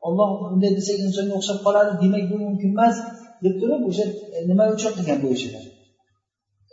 olloh 0.07 0.29
bunday 0.51 0.71
desak 0.77 0.97
insonga 1.05 1.33
o'xshab 1.39 1.59
qoladi 1.65 1.91
demak 2.03 2.23
bu 2.31 2.35
mumkin 2.45 2.69
emas 2.75 2.95
deb 3.43 3.53
turib 3.61 3.81
o'sha 3.89 4.05
e, 4.35 4.37
nima 4.49 4.63
uchun 4.75 4.91
qilgan 4.97 5.19
bu 5.23 5.27
ishini 5.35 5.61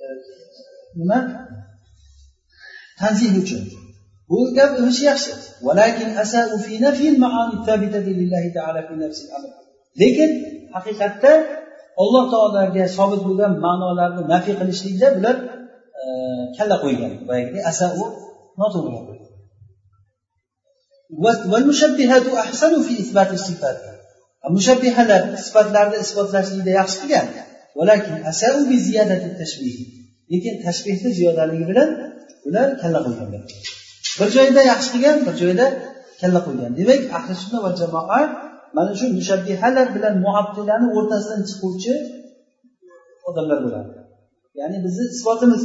e, 0.03 0.05
nima? 1.01 1.18
Tanzih 3.01 3.31
uchun. 3.43 3.62
Bu 4.31 4.39
gap 4.59 4.70
inishi 4.81 5.03
yaxshi. 5.11 5.33
Lekin 10.01 10.31
haqiqatda 10.77 11.33
alloh 12.03 12.24
taologa 12.33 12.85
sobit 12.97 13.20
bo'lgan 13.27 13.53
ma'nolarni 13.66 14.22
nafiy 14.33 14.55
qilishlikda 14.61 15.07
bular 15.16 15.37
e, 16.01 16.05
kalla 16.57 16.77
qo'ygan. 16.85 17.12
Boyagidek 17.29 17.62
asau 17.70 17.93
noto'g'ri 18.61 18.91
gap 18.97 19.15
mushabbihalar 24.57 25.22
sifatlarni 25.46 25.96
isbotlashlikda 26.04 26.72
yaxshi 26.80 26.96
qilgan. 27.02 27.26
Lekin 30.32 30.54
tashbihni 30.64 31.11
ziyodaligi 31.18 31.64
bilan 31.70 31.88
ular 32.48 32.68
kalla 32.82 32.98
qo'yganlar 33.07 33.42
bir 34.20 34.28
joyda 34.36 34.61
yaxshi 34.72 34.88
qilgan 34.94 35.16
bir 35.26 35.34
joyda 35.42 35.66
kalla 36.20 36.40
qo'ygan 36.46 36.72
demak 36.80 37.00
ahli 37.18 37.34
sunna 37.42 37.59
va 37.64 37.70
jamoa 37.80 38.20
mana 38.76 38.92
shu 38.98 39.07
mushabbihalar 39.18 39.86
bilan 39.96 40.14
muabdilani 40.24 40.86
o'rtasidan 40.96 41.42
chiquvchi 41.48 41.94
odamlar 43.28 43.59
bo'ladi. 43.64 43.90
Ya'ni 44.61 44.78
bizni 44.84 45.04
isbotimiz 45.14 45.62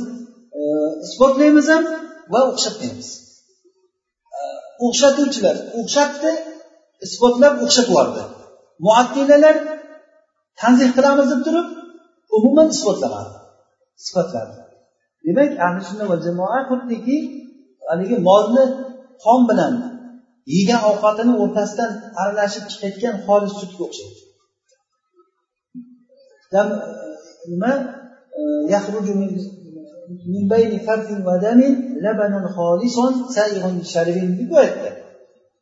e, 0.59 0.61
isbotlaymiz 1.07 1.67
ham 1.73 1.83
va 2.33 2.39
o'xshatmaymiz. 2.51 3.09
O'xshatuvchilar 4.85 5.55
o'xshatdi 5.79 6.31
isbotlab 7.05 7.53
o'xshatib 7.65 7.91
yubordi 7.91 8.23
muattilalar 8.85 9.55
tanzih 10.61 10.89
qilamiz 10.97 11.27
deb 11.33 11.41
turib 11.47 11.67
umuman 12.37 12.67
isbotlamadi 12.75 13.33
sifatlari 14.05 14.53
demak 15.25 15.51
ahli 15.65 15.81
sunna 15.89 16.05
va 16.11 16.17
jamoa 16.25 16.59
xuddiki 16.69 17.17
haligi 17.89 18.17
molni 18.27 18.65
qon 19.23 19.39
bilan 19.49 19.73
yegan 20.55 20.81
ovqatini 20.91 21.33
o'rtasidan 21.43 21.91
aralashib 22.21 22.63
chiqayotgan 22.71 23.15
xolis 23.25 23.53
sutga 23.61 23.81
o'xshaydi. 23.87 24.19
Nima? 27.51 27.71
deb 34.39 34.51
aytdi 34.63 34.89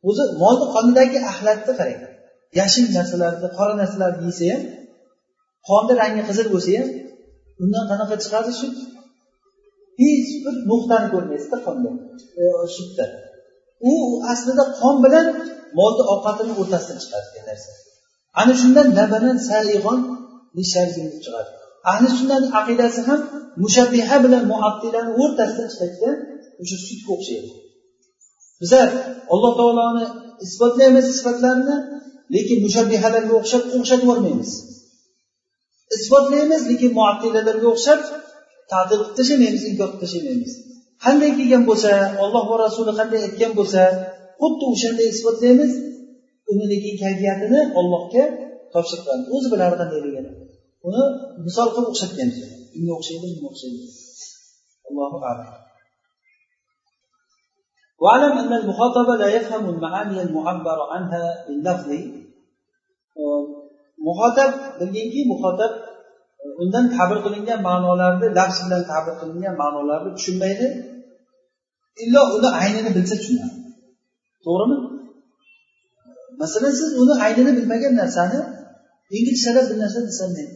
o'zi 0.08 0.24
molni 0.42 0.66
qonidagi 0.74 1.18
axlatni 1.30 1.72
qarang. 1.80 2.02
Yashil 2.58 2.86
narsalarni 2.96 3.48
qora 3.58 3.74
narsalarni 3.82 4.22
yesa 4.30 4.44
ham 4.52 4.62
qonni 5.68 5.92
rangi 6.00 6.22
qizil 6.28 6.46
bo'lsa 6.54 6.70
ham 6.78 6.88
undan 7.62 7.84
qanaqa 7.90 8.14
chiqadi 8.22 8.52
sut? 8.60 8.76
Hech 10.02 10.30
bir 10.44 10.54
nuqtani 10.70 11.08
ko'rmaysizda 11.14 11.58
qonda. 11.66 11.90
E, 12.40 12.42
sutda. 12.76 13.04
U 13.90 13.92
aslida 14.32 14.64
qon 14.80 14.96
bilan 15.04 15.26
molni 15.78 16.02
ovqatini 16.14 16.52
o'rtasidan 16.60 16.98
chiqadigan 17.04 17.44
narsa. 17.50 17.70
Ana 18.40 18.54
shundan 18.60 18.86
nabanan 18.98 19.36
sayg'on 19.50 19.98
chiqadi. 21.24 21.50
Ahli 21.90 22.08
sunnani 22.18 22.48
aqidasi 22.60 23.00
ham 23.08 23.20
mushabbiha 23.64 24.16
bilan 24.24 24.44
muattilani 24.52 25.12
o'rtasidan 25.22 25.66
ishlatgan 25.72 26.16
o'sha 26.62 26.76
sutga 26.86 27.10
o'xshaydi. 27.16 27.50
Bizlar 28.62 28.88
alloh 29.32 29.52
taoloni 29.60 30.04
isbotlaymiz 30.46 31.06
sifatlarini 31.18 31.76
lekin 32.34 32.58
mushabbihalarga 32.66 33.34
o'xshab 33.40 33.62
o'xshatib 33.76 34.04
yubormaymiz. 34.06 34.50
Isbotlaymiz 35.96 36.62
lekin 36.70 36.90
muattilalarga 36.98 37.68
o'xshab 37.74 38.00
tadil 38.72 39.00
qilib 39.00 39.14
tashlamaymiz 39.18 39.62
inkor 39.70 39.88
qilib 39.90 40.02
tashlamaymiz. 40.04 40.52
Qanday 41.04 41.30
kelgan 41.38 41.62
bo'lsa 41.70 41.92
olloh 42.24 42.44
va 42.50 42.56
rasuli 42.66 42.92
qanday 43.00 43.20
aytgan 43.28 43.52
bo'lsa 43.58 43.82
xuddi 44.40 44.64
o'shanday 44.72 45.06
isbotlaymiz 45.14 45.72
uni 46.52 46.64
lekin 46.72 46.94
kayfiyatini 47.02 47.60
ollohga 47.80 48.24
topshirib 48.74 49.06
o'zi 49.36 49.48
biladi 49.52 49.76
qandayligini 49.80 50.30
uni 50.87 51.03
misol 51.45 51.67
qilib 51.73 51.89
o'xshatgan 51.93 52.29
unga 52.77 52.93
o'xshaydi 52.99 53.25
bunga 53.33 53.47
o'xshaydi 53.53 53.85
allohu 54.89 55.19
alam 55.31 55.49
واعلم 58.03 58.33
ان 58.37 58.53
المخاطب 58.61 59.07
لا 59.21 59.27
يفهم 59.37 59.63
المعاني 59.73 60.17
المعبر 60.21 60.79
عنها 60.91 61.23
باللفظ 61.47 61.89
muhotab 64.07 64.51
bilginki 64.79 65.21
muhotab 65.31 65.73
undan 66.61 66.85
ta'bir 66.95 67.17
qilingan 67.25 67.59
ma'nolarni 67.67 68.27
lafz 68.37 68.57
bilan 68.65 68.83
ta'bir 68.91 69.13
qilingan 69.21 69.55
ma'nolarni 69.61 70.11
tushunmaydi 70.17 70.67
illo 72.03 72.21
uni 72.37 72.49
aynini 72.61 72.89
bilsa 72.97 73.15
tushunadi 73.21 73.57
to'g'rimi 74.45 74.77
masalan 76.41 76.73
siz 76.79 76.89
uni 77.01 77.13
aynini 77.25 77.51
bilmagan 77.57 77.93
narsani 78.01 78.39
inglizchada 79.17 79.61
bir 79.69 79.77
narsa 79.83 79.99
desam 80.09 80.29
men 80.37 80.49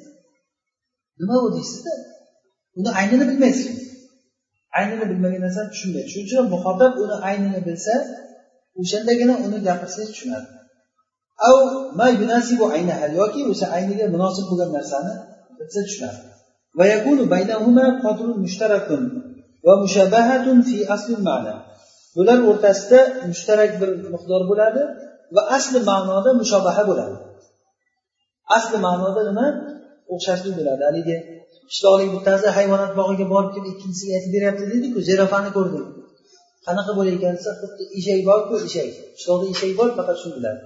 nima 1.21 1.37
u 1.47 1.49
deysizda? 1.57 1.93
Uni 2.79 2.91
aynini 3.01 3.25
bilmaysiz. 3.31 3.77
Aynini 4.79 5.05
bilmagan 5.11 5.41
narsani 5.47 5.69
tushunmaydi. 5.75 6.09
Shuning 6.12 6.27
uchun 6.29 6.45
muhotab 6.55 6.93
uni 7.05 7.17
aynini 7.29 7.61
bilsa 7.69 7.95
o'shandagina 8.81 9.35
uni 9.47 9.59
gapirsangiz 9.67 10.11
tushunadi. 10.15 10.49
Yoki 13.21 13.41
o'sha 13.53 13.67
ayniga 13.77 14.07
munosib 14.15 14.45
bo'lgan 14.51 14.71
narsani 14.77 15.12
bilsa 15.59 15.81
tushunadi. 15.89 16.21
Bular 22.17 22.39
o'rtasida 22.51 23.01
mushtarak 23.31 23.73
bir 23.81 23.91
miqdor 24.15 24.43
bo'ladi 24.51 24.83
va 25.35 25.43
asli 25.57 25.79
ma'noda 25.91 26.31
mushobaha 26.41 26.83
bo'ladi. 26.91 27.17
Asli 28.57 28.77
ma'noda 28.87 29.23
nima? 29.29 29.47
O'xshashlik 30.13 30.55
bo'ladi 30.59 30.83
haligi 30.89 31.17
qishloqlik 31.71 32.11
bittasi 32.15 32.47
hayvonot 32.57 32.93
bog'iga 33.01 33.27
borib 33.35 33.51
kelib 33.55 33.69
ikkinchisiga 33.75 34.13
aytib 34.17 34.33
beryapti 34.37 34.65
deydiku 34.73 34.99
zirafani 35.09 35.51
ko'rdim 35.57 35.85
qanaqa 36.67 36.93
bo'lar 36.99 37.17
desa 37.23 37.51
xuddi 37.61 37.85
eshak 37.99 38.21
borku 38.29 38.55
eshak. 38.67 38.89
Qishloqda 39.17 39.47
eshak 39.55 39.73
bor 39.79 39.89
faqat 39.99 40.17
shuni 40.23 40.35
biladi. 40.39 40.63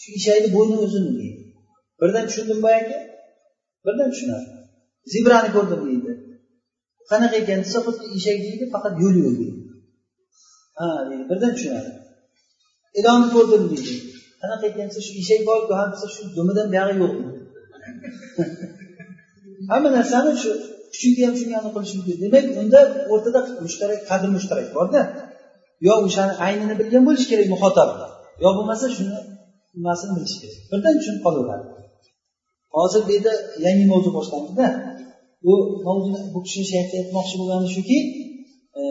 Shu 0.00 0.08
eshakni 0.18 0.48
bo'yni 0.56 0.76
uzun 0.84 1.04
deydi. 1.08 1.28
Birdan 2.00 2.24
tushundim 2.28 2.58
boyagi. 2.66 2.98
Birdan 3.86 4.08
tushunadi. 4.12 4.48
Zebrani 5.12 5.50
ko'rdim 5.56 5.80
deydi. 5.88 6.12
Qanaqa 7.10 7.36
ekan 7.42 7.60
desa 7.64 7.78
xuddi 7.86 8.04
eshak 8.16 8.38
deydi 8.46 8.64
faqat 8.74 8.94
yo'l 9.02 9.16
yo'l 9.24 9.34
deydi. 9.40 9.60
Ha 10.78 10.86
deydi. 11.08 11.24
Birdan 11.30 11.52
tushunadi. 11.56 11.90
Ilonni 12.98 13.28
ko'rdim 13.36 13.64
deydi. 13.72 13.94
Qanaqa 14.40 14.64
ekan 14.70 14.86
desa 14.90 15.00
shu 15.06 15.12
eshak 15.22 15.40
borku 15.50 15.72
ha 15.78 15.84
desa 15.92 16.06
shu 16.14 16.22
dumidan 16.38 16.66
buyog'i 16.72 16.96
yo'q. 17.02 17.14
hamma 19.70 19.88
narsani 19.98 20.32
shu 20.42 20.50
kuchukni 20.92 21.22
ham 21.26 21.34
shunga 21.40 21.58
qilish 21.74 21.92
mumkin 21.96 22.16
demak 22.22 22.44
unda 22.62 22.80
o'rtada 23.12 23.40
mushtarak 23.64 24.00
qadr 24.10 24.28
mushtarak 24.36 24.68
borda. 24.76 25.00
Yo 25.86 25.94
o'shani 26.06 26.34
aynini 26.46 26.74
bilgan 26.80 27.02
bo'lishi 27.08 27.26
kerak 27.32 27.48
muhotab 27.54 27.88
yo 28.42 28.48
bo'lmasa 28.56 28.86
shuni 28.96 29.18
nimasini 29.76 30.12
bilishi 30.16 30.38
kerak. 30.42 30.58
Birdan 30.70 30.94
tushunib 30.98 31.22
qolaveradi. 31.26 31.66
Hozir 32.76 33.00
bu 33.06 33.10
yerda 33.16 33.32
yangi 33.66 33.84
mavzu 33.92 34.10
boshlandida. 34.18 34.66
Bu 35.44 35.54
mavzu 35.86 36.08
bu 36.34 36.40
kishi 36.46 36.62
shayx 36.72 36.88
aytmoqchi 36.98 37.34
bo'lgani 37.40 37.68
shuki 37.76 37.98
e, 38.80 38.82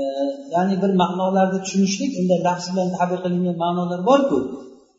ya'ni 0.55 0.76
bir 0.82 0.91
ma'nolarni 1.01 1.59
tushunishlik 1.65 2.11
unda 2.19 2.36
lafz 2.47 2.65
bilan 2.71 2.89
tabir 2.97 3.19
qilingan 3.23 3.57
ma'nolar 3.63 3.99
borku 4.09 4.38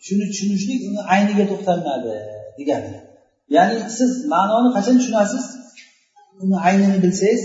shuni 0.07 0.25
tushunishlik 0.31 0.81
uni 0.89 1.01
ayniga 1.15 1.45
to'xtalmadi 1.51 2.15
degani. 2.59 2.93
Ya'ni 3.57 3.77
siz 3.99 4.11
ma'noni 4.35 4.69
qachon 4.77 4.97
tushunasiz? 5.01 5.45
Uni 6.43 6.57
aynini 6.69 6.99
bilsangiz 7.05 7.43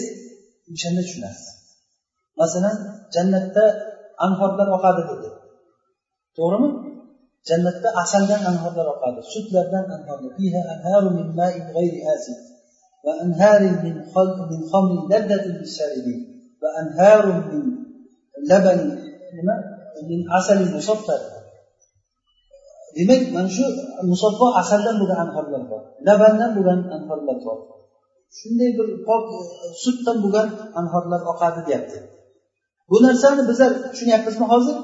o'shanda 0.73 1.01
tushunasiz 1.07 1.47
masalan 2.39 2.75
jannatda 3.15 3.65
anhorlar 4.25 4.67
oqadi 4.77 5.01
dedi 5.11 5.29
to'g'rimi 6.37 6.69
jannatda 7.49 7.89
asaldan 8.03 8.41
anhorlar 8.51 8.87
oqadi 8.95 9.19
sutlardan 9.33 9.85
anhorlar 9.95 10.31
demak 22.95 23.21
mana 23.35 23.49
shu 23.55 23.65
musaffo 24.11 24.45
asaldan 24.61 24.95
bo'lgan 25.01 25.19
anhorlar 25.25 25.61
bor 25.71 25.81
labandan 26.07 26.51
bo'lgan 26.57 26.79
anhorlar 26.97 27.37
bor 27.45 27.57
shunday 28.37 28.69
bir 28.77 28.87
pok 29.07 29.25
sutdan 29.83 30.17
bo'lgan 30.23 30.47
anhorlar 30.79 31.21
oqadi 31.31 31.59
deyapti. 31.67 31.97
Bu 32.89 32.97
narsani 33.05 33.41
bizlar 33.49 33.71
tushunyapmizmi 33.91 34.45
hozir? 34.53 34.77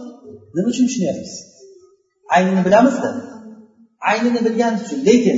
Nima 0.56 0.68
uchun 0.74 0.86
tushunyapmiz? 0.90 1.34
Aynini 2.36 2.62
bilamizda. 2.68 3.10
Aynini 4.10 4.40
bilganimiz 4.46 4.84
uchun 4.86 5.00
lekin 5.10 5.38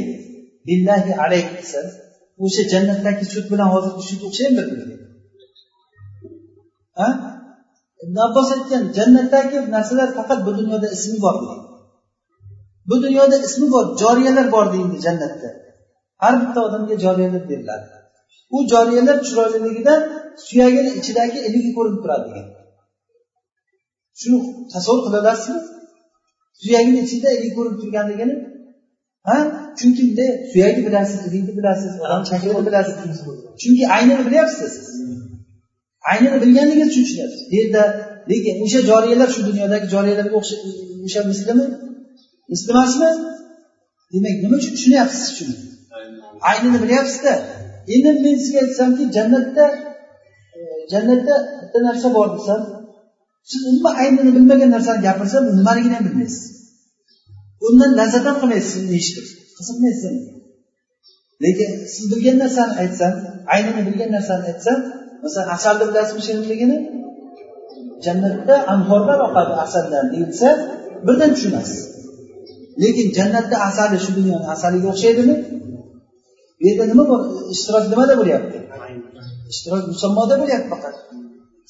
billahi 0.67 1.11
alayk 1.23 1.47
desa 1.57 1.81
o'sha 2.43 2.63
jannatdagi 2.73 3.25
sut 3.33 3.45
bilan 3.51 3.69
hozirgi 3.75 4.03
sut 4.09 4.21
o'xshaymi 4.27 4.55
bir 4.57 4.65
biriga 4.71 4.97
ibn 8.03 8.15
abbos 8.27 8.49
aytgan 8.55 8.83
jannatdagi 8.97 9.57
narsalar 9.75 10.09
faqat 10.17 10.39
bu 10.47 10.51
dunyoda 10.59 10.87
ismi 10.95 11.17
bor 11.25 11.35
bu 12.89 12.95
dunyoda 13.05 13.37
ismi 13.47 13.67
bor 13.73 13.85
joriyalar 14.01 14.47
bor 14.55 14.65
deydi 14.73 14.97
jannatda. 15.05 15.49
Har 16.23 16.33
bitta 16.41 16.59
odamga 16.67 16.95
joriyalar 17.05 17.43
beriladi. 17.49 17.98
U 18.55 18.57
joriyalar 18.71 19.17
chiroyliligidan 19.27 20.01
suyagini 20.47 20.91
ichidagi 20.99 21.37
iligi 21.47 21.71
ko'rinib 21.77 21.99
turadi 22.03 22.25
degan. 22.29 22.47
Shuni 24.19 24.37
tasavvur 24.73 25.01
qila 25.05 25.17
olasizmi 25.23 25.59
suyagini 26.61 26.99
ichida 27.05 27.29
ilik 27.37 27.51
ko'rinib 27.57 27.77
turganligini 27.81 28.35
ha? 29.27 29.37
Chunki 29.79 30.01
bunday 30.07 30.29
suyakni 30.51 30.81
bilasiz 30.87 31.19
ilikni 31.27 31.53
bilasiz 31.59 31.91
shaklini 32.29 32.63
bilasiz 32.67 32.95
chunki 33.61 33.83
aynini 33.95 34.23
bilyapsiz 34.27 34.71
siz. 34.77 34.87
Aynini 36.11 36.37
bilganligingiz 36.43 36.89
uchun 36.91 37.03
tushunyapsiz. 37.05 37.41
Bu 37.51 37.55
yerda 37.59 37.83
lekin 38.31 38.55
o'sha 38.65 38.79
joriyalar 38.91 39.29
shu 39.35 39.41
dunyodagi 39.49 39.87
joriyalarga 39.95 40.35
o'sha 41.05 41.21
mislimi? 41.31 41.65
Misli 42.51 42.69
emasmi 42.73 43.09
demak 44.13 44.35
nima 44.43 44.55
uchun 44.59 44.71
tushunyapsiz 44.75 45.23
shuni? 45.37 45.55
Aynini 46.49 46.77
bilyapsizda 46.83 47.33
endi 47.93 48.11
men 48.23 48.35
sizga 48.43 48.59
aytsamki 48.65 49.03
jannatda 49.15 49.65
e, 50.57 50.59
jannatda 50.91 51.35
bitta 51.59 51.79
narsa 51.87 52.07
bor 52.17 52.27
desam 52.35 52.61
siz 53.49 53.61
umuman 53.69 53.93
aynini 54.03 54.31
bilmagan 54.35 54.69
narsani 54.75 54.99
gapirsam 55.07 55.43
nimaligini 55.57 55.95
ham 55.97 56.05
bilmaysiz. 56.07 56.45
Undan 57.67 57.91
lazzat 57.99 58.23
ham 58.27 58.35
qilmaysiz 58.41 58.73
uni 58.81 58.93
eshitib 58.99 59.25
qiziqmaysiz. 59.57 60.15
Lekin 61.43 61.71
siz 61.93 62.03
bilgan 62.11 62.37
narsani 62.43 62.73
aytsam 62.81 63.13
aynini 63.53 63.81
bilgan 63.87 64.09
narsani 64.17 64.43
aytsam 64.51 64.77
masalan 65.23 65.49
asalni 65.55 65.83
bilasizmi 65.89 66.21
shirinligini? 66.27 66.77
Jannatda 68.05 68.55
anhorlar 68.73 69.19
oqadi 69.27 69.53
asaldan 69.65 70.05
deyilsa 70.13 70.49
birdan 71.05 71.31
tushunasiz. 71.35 71.81
Lekin 72.83 73.07
jannatda 73.17 73.55
asali 73.69 73.97
shu 74.05 74.11
dunyoni 74.19 74.45
asaliga 74.53 74.87
o'xshaydimi? 74.93 75.35
Bu 76.59 76.63
yerda 76.67 76.85
nima 76.91 77.03
bor? 77.11 77.21
Ishtirok 77.53 77.85
nimada 77.91 78.13
bo'lyapti? 78.21 78.57
Ishtirok 79.53 79.83
musammoda 79.93 80.35
bo'lyapti 80.41 80.67
faqat. 80.73 80.95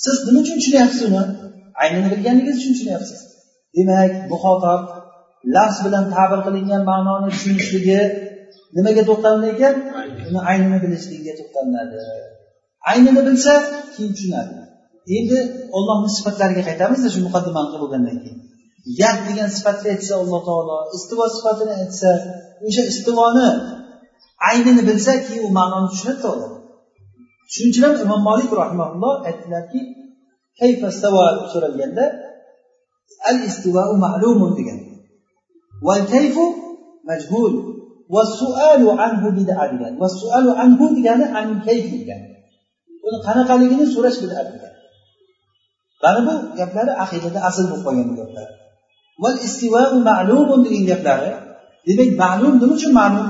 Siz 0.04 0.16
nima 0.28 0.40
uchun 0.44 0.58
tushunyapsiz 0.60 1.02
uni? 1.10 1.24
Aynini 1.82 2.08
bilganligingiz 2.14 2.56
uchun 2.62 2.74
tushunyapsiz. 2.76 3.20
Demak 3.76 4.12
muxotab 4.32 4.82
lafz 5.56 5.78
bilan 5.86 6.06
ta'bir 6.16 6.40
qilingan 6.48 6.82
ma'noni 6.92 7.28
tushunishligi 7.34 8.02
nimaga 8.78 9.04
to'xtaldi 9.10 9.46
ekan? 9.54 9.76
Uni 10.30 10.40
aynini 10.52 10.78
bilishligiga 10.84 11.34
to'xtalinadi 11.40 12.00
aynini 12.92 13.22
bilsa 13.28 13.54
keyin 13.96 14.12
tushunadi. 14.18 14.54
Endi 15.18 15.38
ollohni 15.78 16.10
sifatlariga 16.18 16.64
qaytamizda 16.70 17.10
shu 17.14 17.20
muqaddimani 17.28 17.78
bo'lgandan 17.84 18.18
keyin. 18.24 18.40
Yad 19.02 19.20
degan 19.28 19.50
sifatni 19.58 19.88
aytsa 19.96 20.14
alloh 20.22 20.42
taolo 20.50 20.78
istivo 20.98 21.26
sifatini 21.36 21.74
aytsa 21.82 22.10
o'sha 22.68 22.84
istivoni 22.92 23.48
aynini 24.50 24.82
bilsa 24.90 25.14
keyin 25.26 25.44
u 25.48 25.50
ma'noni 25.60 25.88
tushunadida 25.92 26.28
odam 26.36 26.54
shuning 27.54 27.72
uchun 27.72 27.84
ham 27.88 27.96
imom 28.06 28.22
molik 28.30 28.52
rahimaulloh 28.62 29.14
aytdilarki 29.28 29.80
kayfa 30.60 30.88
stava 30.98 31.26
so'ralganda 31.52 32.06
al 33.30 33.38
istivau 33.50 33.92
ma'lumun 34.06 34.52
degan. 34.60 34.80
Val 35.88 36.04
kayfu? 36.14 36.46
Majhul. 37.10 37.54
Va 38.14 38.24
sualu 38.40 38.90
anhu 39.06 39.28
bida? 39.38 39.54
degan. 39.74 39.94
Va 40.02 40.08
sualu 40.20 40.52
anhu 40.64 40.86
degani 40.98 41.26
an 41.40 41.48
kayfi 41.68 41.96
degan. 42.02 42.22
Uni 43.08 43.18
qanaqaligini 43.28 43.86
so'rash 43.94 44.18
bida 44.24 44.40
degan. 44.50 44.74
Mana 46.04 46.20
bu 46.28 46.34
gaplari 46.60 46.92
aqidada 47.04 47.40
asl 47.50 47.64
bo'lib 47.70 47.84
qolgan 47.86 48.08
bu 48.12 48.16
gaplar. 48.22 48.48
Val 49.24 49.38
istivau 49.48 49.92
ma'lumun 50.10 50.60
degan 50.66 50.84
gaplari 50.92 51.32
demak 51.88 52.12
ma'lum 52.22 52.54
nima 52.62 52.74
uchun 52.78 52.92
ma'lum? 53.00 53.28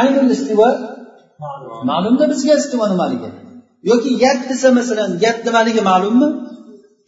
aynul 0.00 0.30
istivo? 0.36 0.68
Ma'lumda 1.90 2.24
bizga 2.32 2.54
istivo 2.60 2.84
nimaligi? 2.92 3.28
Yoki 3.90 4.10
yat 4.24 4.40
desa 4.50 4.68
masalan 4.78 5.10
yat 5.24 5.38
nimaligi 5.46 5.82
ma'lummi? 5.90 6.28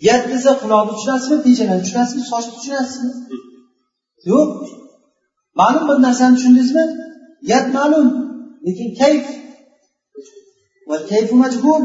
Yat 0.09 0.24
desa 0.32 0.51
quloqni 0.62 0.93
tushunasizmi 0.97 1.39
peshonani 1.47 1.82
tushunasizmi 1.85 2.24
sochni 2.32 2.52
tushunasizmi? 2.59 3.12
Yo'q. 4.31 4.51
Ma'lum 5.61 5.85
bir 5.89 5.98
narsani 6.07 6.35
tushundingizmi? 6.36 6.85
Yat 7.52 7.66
ma'lum 7.77 8.07
lekin 8.66 8.89
kayf. 9.01 9.24
Va 10.89 10.97
kayfu 11.11 11.35
majhul 11.43 11.82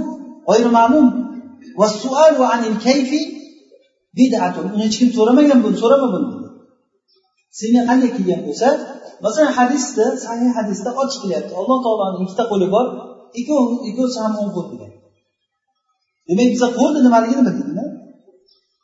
g'oyri 0.47 0.71
ma'lum. 0.79 1.07
Va 1.79 1.87
sualu 2.01 2.41
anil 2.53 2.77
kayfi 2.87 3.21
bid'atun. 4.17 4.65
Uni 4.73 4.83
hech 4.87 4.97
kim 4.99 5.09
so'ramagan 5.17 5.59
buni 5.65 5.77
so'rama 5.83 6.07
buni. 6.13 6.27
Senga 7.59 7.81
qanday 7.89 8.09
kelgan 8.15 8.41
bo'lsa 8.47 8.69
masalan 9.23 9.51
hadisda 9.59 10.05
sahih 10.25 10.51
hadisda 10.57 10.89
ochiq 11.01 11.19
kelyapti 11.23 11.53
alloh 11.61 11.77
taoloni 11.85 12.17
ikkita 12.25 12.43
qo'li 12.51 12.67
bor 12.75 12.85
ikkovsi 13.89 14.17
ham 14.23 14.33
o'ng 14.41 14.51
qo'l 14.55 14.67
degan. 14.71 14.91
Demak 16.27 16.49
biza 16.53 16.67
qo'lni 16.79 16.99
nimaligini 17.05 17.43
bildikmi 17.47 17.85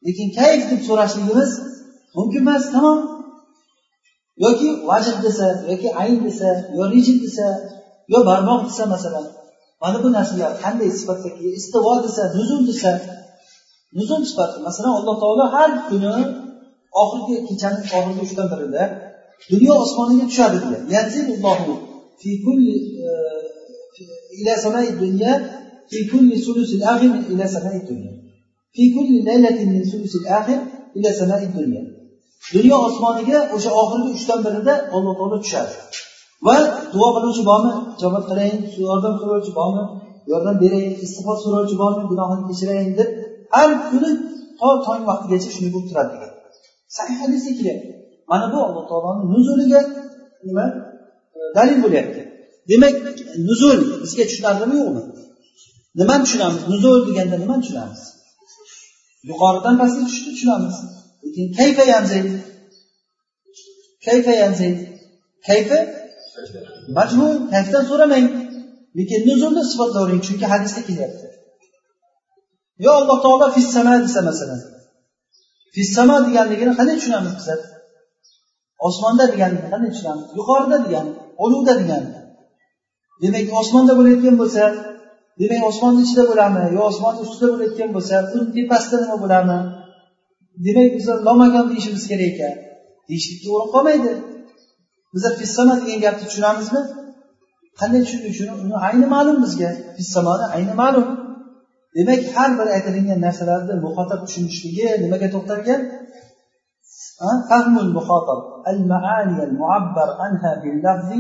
lekin 0.06 0.28
kayf 0.38 0.62
deb 0.72 0.82
so'rashligimiz 0.88 1.52
mumkin 2.18 2.42
emas 2.46 2.66
tamom. 2.74 3.00
Yoki 4.44 4.68
vajh 4.90 5.10
desa 5.26 5.48
yoki 5.70 5.90
ayn 6.02 6.18
desa 6.26 6.50
yo 6.78 6.84
rijil 6.94 7.18
desa 7.26 7.48
yo 8.14 8.20
barmoq 8.30 8.62
desa 8.70 8.84
masalan 8.94 9.26
mana 9.82 9.98
bu 10.04 10.10
narsalar 10.18 10.52
qanday 10.64 10.90
sifatga 11.00 11.30
istivo 11.60 11.94
desa 12.06 12.24
nuzul 12.38 12.62
desa 12.70 12.92
nuzul 13.98 14.22
sifati 14.30 14.58
masalan 14.68 14.94
alloh 15.00 15.16
taolo 15.24 15.46
har 15.56 15.70
kuni 15.88 16.12
oxirgi 17.02 17.36
kechani 17.48 17.80
oxirgi 17.98 18.22
uchdan 18.26 18.48
birida 18.52 18.84
dunyo 19.52 19.74
osmoniga 19.84 20.26
tushadi 20.32 20.58
deyiladi 20.62 20.90
e, 31.80 31.82
dunyo 32.56 32.76
osmoniga 32.88 33.38
o'sha 33.56 33.72
oxirgi 33.82 34.10
uchdan 34.18 34.40
birida 34.46 34.74
alloh 34.96 35.14
taolo 35.20 35.38
tushadi. 35.46 35.74
Va 36.48 36.56
duo 36.94 37.08
qiluvchi 37.16 37.44
bormi? 37.50 37.74
Javob 38.02 38.24
qilayin 38.30 38.60
yordam 38.88 39.14
so'rovchi 39.22 39.52
bormi? 39.60 39.84
Yordam 40.32 40.56
berayin 40.64 40.94
istig'for 41.06 41.38
so'rovchi 41.44 41.76
bormi? 41.82 42.02
Gunohini 42.12 42.44
kechirayin 42.50 42.92
deb 43.00 43.10
har 43.56 43.70
kuni 43.90 44.12
to 44.60 44.70
tong 44.86 45.02
vaqtigacha 45.10 45.50
shunday 45.56 45.72
bo'lib 45.76 45.88
turadi 45.92 46.12
degan. 46.14 46.32
Sahih 46.98 47.18
hadisda 47.24 47.52
kelyapti 47.60 48.01
mana 48.30 48.46
bu 48.54 48.58
alloh 48.68 48.84
taoloni 48.92 49.24
nuzuliga 49.34 49.82
nima? 50.48 50.66
E, 51.38 51.40
dalil 51.56 51.78
bo'lyapti. 51.84 52.22
Demak 52.70 52.96
nuzul 53.48 53.80
bizga 54.04 54.24
tushunarlimi 54.30 54.76
yo'qmi? 54.82 55.02
Nimani 56.00 56.24
tushunamiz? 56.26 56.62
Nuzul 56.72 57.00
deganda 57.08 57.36
nimani 57.44 57.62
tushunamiz? 57.64 58.02
Yuqoridan 59.30 59.76
pastga 59.82 60.02
tushishni 60.08 60.32
tushunamiz. 60.36 60.76
Lekin 61.24 61.46
kayfa 61.60 61.84
yanzil? 61.94 62.28
Kayfa 64.06 64.34
yanzil? 64.42 64.74
Kayfa? 65.48 65.80
Majhul 66.98 67.34
kayfdan 67.54 67.84
so'ramang. 67.90 68.28
Lekin 68.98 69.22
nuzulni 69.30 69.64
sifatlavering 69.72 70.22
chunki 70.28 70.46
hadisda 70.54 70.82
kelyapti. 70.88 71.26
Yo 72.86 72.92
alloh 73.00 73.18
taolo 73.26 73.48
fissama 73.58 73.94
desa 74.06 74.22
masalan. 74.30 74.62
Fissama 75.76 76.16
deganligini 76.28 76.74
qanday 76.80 76.96
tushunamiz 77.00 77.34
bizlar 77.40 77.60
osmonda 78.88 79.24
deganini 79.32 79.62
qanday 79.72 79.90
tushunamiz 79.94 80.28
yuqorida 80.38 80.78
degani 80.86 81.12
oluvda 81.44 81.74
degani 81.82 82.10
demak 83.24 83.48
osmonda 83.62 83.94
bo'layotgan 84.00 84.36
bo'lsa 84.42 84.64
demak 85.42 85.62
osmonni 85.70 86.02
ichida 86.06 86.24
bo'ladimi 86.30 86.64
yo 86.78 86.82
osmonni 86.92 87.22
ustida 87.26 87.48
bo'layotgan 87.54 87.90
bo'lsa 87.96 88.16
uni 88.34 88.46
tepasida 88.56 88.98
nima 89.04 89.18
bo'ladimi 89.24 89.60
demak 90.66 90.90
bizlar 90.98 91.18
lomagon 91.28 91.66
deyishimiz 91.72 92.04
kerak 92.12 92.28
ekan. 92.32 92.56
Deyishlikka 93.10 93.48
o'rin 93.56 93.70
qolmaydi. 93.76 94.12
Bizlar 95.14 95.34
fissama 95.42 95.74
degan 95.82 96.00
gapni 96.06 96.26
tushunamizmi? 96.30 96.82
Qanday 97.80 98.02
tushundik 98.06 98.34
shuni? 98.38 98.54
Uni 98.64 98.76
ayni 98.88 99.08
ma'lum 99.16 99.38
bizga. 99.46 99.70
Fissamoni 99.98 100.46
ayni 100.56 100.74
ma'lum. 100.82 101.08
Demak 101.98 102.22
har 102.36 102.50
bir 102.60 102.68
aytilingan 102.76 103.20
narsalarni 103.26 103.76
muhotab 103.86 104.20
tushunishligi 104.26 104.88
nimaga 105.04 105.28
to'xtalgan? 105.36 105.82
فهم 107.50 107.80
المخاطب. 107.80 108.40
المعاني 108.68 109.44
المعبر 109.44 110.10
عنها 110.20 110.62
باللفظ 110.64 111.12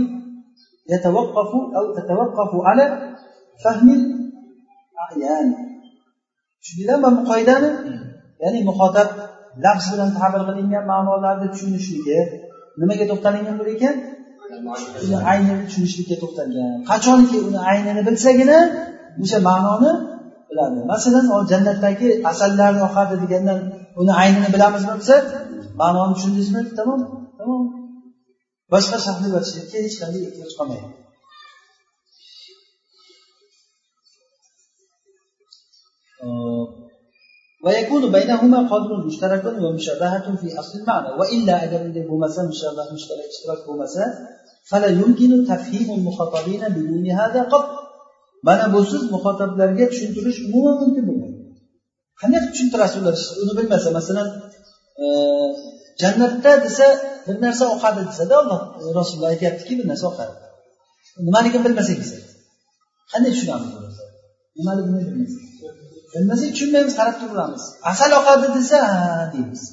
يتوقف 0.90 1.52
أو 1.78 1.84
تتوقف 1.98 2.52
على 2.68 3.16
فهم 3.64 3.90
الأعيان. 3.90 5.56
شو 6.62 6.78
دي 6.78 6.84
لما 6.88 7.10
مقايدانا 7.10 7.70
يعني 8.42 8.64
مخاطب. 8.64 9.08
لفظ 9.58 9.86
بلان 9.94 10.14
تحبر 10.16 10.42
غليم 10.48 10.72
يا 10.72 10.80
معنى 10.80 11.10
الله 11.16 11.28
عدد 11.28 11.54
شو 11.54 11.68
نشوك 11.68 12.08
لما 12.78 12.96
جاء 12.96 13.08
تبتالي 13.16 13.42
من 13.42 13.58
بريكا 13.58 13.90
عينة 15.28 15.68
شو 15.68 15.82
نشوك 15.82 16.08
يا 16.12 16.16
تبتالي 16.22 16.86
قاتشون 16.88 17.26
كي 17.26 17.58
عينة 17.58 18.02
بتساقنا 18.02 18.58
مش 19.20 19.34
معنى 19.34 19.92
مثلا 20.94 21.22
جنة 21.50 21.82
تاكي 21.82 22.28
أسال 22.30 22.58
لها 22.58 22.72
نوخاطة 22.72 23.16
دي 23.16 23.28
جنة 23.34 23.56
عينة 24.20 24.48
بلا 24.54 24.70
مزمع 24.70 24.96
بسات 24.96 25.24
ma'noni 25.81 26.13
tushundingizmi 26.17 26.61
tamom 26.79 27.01
tamom 27.39 27.63
boshqa 28.73 28.97
shaxsni 29.05 29.29
berishlikka 29.35 29.77
hech 29.85 29.97
qanday 30.01 30.23
ehtiyoj 30.29 30.55
qolmaydi 30.61 30.95
ويكون 37.65 38.05
بينهما 38.17 38.59
قدر 38.73 38.91
مشترك 39.07 39.45
ومشابهة 39.63 40.27
في 40.41 40.49
أصل 40.61 40.75
المعنى 40.81 41.11
وإلا 41.19 41.55
أجل 41.65 41.85
بمسا 42.09 42.43
مشابه 42.53 42.85
مشترك 42.97 43.27
اشتراك 43.33 43.61
بمسا 43.69 44.05
فلا 44.71 44.89
يمكن 45.01 45.31
تفهيم 45.51 45.89
المخاطبين 45.99 46.63
بدون 46.77 47.07
هذا 47.21 47.41
قط 47.53 47.69
mana 48.47 48.67
busiz 48.75 49.03
muxotoblarga 49.15 49.85
tushuntirish 49.91 50.39
umuman 50.47 50.75
mumkin 50.83 51.05
bo'lmaydi 51.09 51.41
qanday 52.21 52.39
qilib 52.41 52.53
tushuntirasiz 52.55 52.99
ular 53.03 53.15
uni 53.43 53.53
bilmasa 53.59 53.89
masalan 53.99 54.29
jannatda 56.02 56.52
desa 56.66 56.88
bir 57.28 57.36
narsa 57.46 57.64
oqadi 57.76 58.02
desada 58.10 58.34
alloh 58.42 58.62
e, 58.82 58.84
rasululloh 58.98 59.30
aytyaptiki 59.34 59.74
bir 59.80 59.88
narsa 59.92 60.06
oqadi. 60.12 60.34
Nimaligini 61.28 61.64
bilmasak 61.66 62.00
qanday 63.12 63.32
tushunamiz 63.36 63.70
nimaligini 64.58 65.00
bilmaymiz 65.00 65.34
bilmasak 66.14 66.50
tushunmaymiz 66.56 66.94
qarab 67.00 67.16
turaveramiz. 67.22 67.64
Asal 67.92 68.12
oqadi 68.20 68.48
desa 68.58 68.78
ha 68.92 69.00
deymiz. 69.34 69.64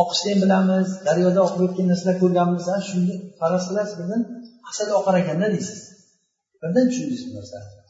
Oqishni 0.00 0.30
ham 0.32 0.40
bilamiz 0.44 0.88
daryoda 1.06 1.40
oqib 1.46 1.60
o'tgan 1.66 1.86
narsalar 1.92 2.16
ko'rganmiz 2.22 2.64
shunga 2.88 3.16
faraz 3.40 3.64
qilasiz 3.68 3.94
birdan 4.00 4.22
asal 4.70 4.88
oqar 5.00 5.14
ekanda 5.22 5.46
deysiz. 5.54 5.80
Birdan 6.62 6.84
tushundingiz 6.90 7.22
bu 7.28 7.32
narsani 7.38 7.83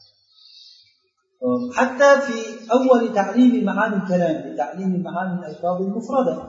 حتى 1.73 2.21
في 2.21 2.33
أول 2.71 3.13
تعليم 3.13 3.65
معاني 3.65 3.95
الكلام 3.95 4.57
تعليم 4.57 5.03
معاني 5.03 5.39
الألفاظ 5.39 5.81
المفردة. 5.81 6.43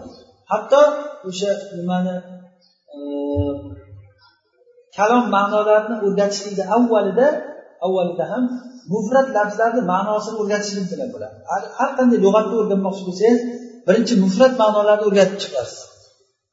حتى 0.46 0.82
وش 1.26 1.44
بمعنى؟ 1.74 2.20
كلام 4.96 5.30
معنى 5.30 5.56
لابن 5.56 5.94
أردتش 5.94 6.42
في 6.42 6.62
أول 6.62 7.14
ده 7.14 7.28
أول 7.82 8.16
ده 8.18 8.24
هم 8.36 8.48
مفرد 8.92 9.34
لابس 9.34 9.58
لابن 9.60 9.86
معنى 9.86 10.08
أصلا 10.08 10.40
أردتش 10.40 10.74
في 10.74 10.80
الكلام 10.82 11.08
بلا. 11.12 11.28
حتى 11.78 12.02
أن 12.02 12.14
لغة 12.14 12.60
أردن 12.60 12.80
مخصوص 12.80 13.18
سيد 13.18 13.38
برنش 13.86 14.12
مفرد 14.12 14.58
معنى 14.58 14.86
لابن 14.86 15.04
أردتش 15.04 15.46
بس 15.54 15.86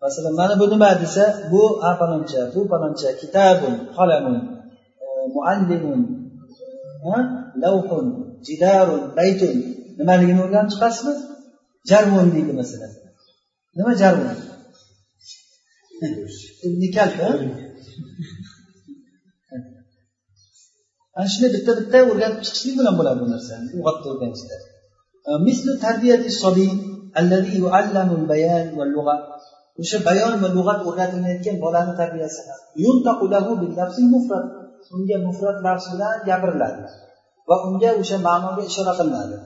مثلا 0.04 0.32
معنى 0.38 0.56
بدو 0.56 0.78
بعد 0.78 1.04
سا 1.04 1.50
بو 1.50 1.80
أفلانشا 1.82 2.50
بو 2.54 2.66
أفلانشا 2.66 3.12
كتاب 3.22 3.58
قلم 3.98 4.26
آه، 4.26 5.26
معلم 5.36 6.06
آه، 7.06 7.54
لوح 7.56 7.86
jidarul 8.48 9.04
baytun. 9.20 9.56
Nimaligini 10.00 10.42
o'rganib 10.46 10.70
chiqasizmi? 10.74 11.14
Jarmun 11.90 12.28
deydi 12.36 12.54
masalan. 12.62 12.92
Nima 13.78 13.94
jarmun? 14.02 14.38
Ana 21.18 21.28
shunday 21.32 21.52
bitta 21.56 21.72
bitta 21.80 21.98
o'rganib 22.12 22.40
chiqishlik 22.46 22.76
bilan 22.80 22.94
bo'ladi 23.00 23.18
bu 23.24 23.28
narsani 23.34 23.66
lug'atni 23.78 24.08
o'rganishda. 24.14 24.56
E, 25.30 25.32
mislu 25.48 25.72
tarbiyati 25.86 26.30
sobiy 26.44 26.72
allazi 27.20 27.54
yuallamu 27.62 28.16
bayan 28.32 28.66
va 28.78 28.86
lug'at 28.96 29.22
o'sha 29.82 29.98
bayon 30.08 30.34
va 30.44 30.50
lug'at 30.58 30.80
o'rgatilayotgan 30.88 31.58
bolani 31.66 31.94
tarbiyasi. 32.02 32.40
Ham 32.50 32.60
unga 34.96 35.18
mufrat 35.28 35.58
lafz 35.66 35.86
bilan 35.94 36.16
gapiriladi. 36.30 36.84
Va 37.50 37.56
unga 37.68 37.90
o'sha 38.02 38.18
ma'noga 38.28 38.62
ishora 38.70 38.94
qilinadi 39.00 39.38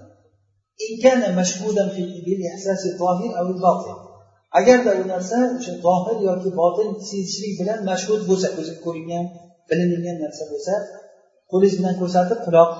agarda 4.59 4.91
u 5.01 5.03
narsa 5.13 5.37
o'sha 5.57 5.73
zohir 5.85 6.17
yoki 6.27 6.49
botin 6.61 6.89
sezishlik 7.09 7.53
bilan 7.59 7.79
mashhud 7.89 8.21
bo'lsa 8.29 8.47
ko'zga 8.57 8.75
ko'ringan 8.85 9.25
bilingan 9.69 10.17
narsa 10.23 10.43
bo'lsa 10.51 10.73
qo'lingiz 11.51 11.75
bilan 11.79 11.95
ko'rsatib 12.01 12.39
quloq 12.45 12.71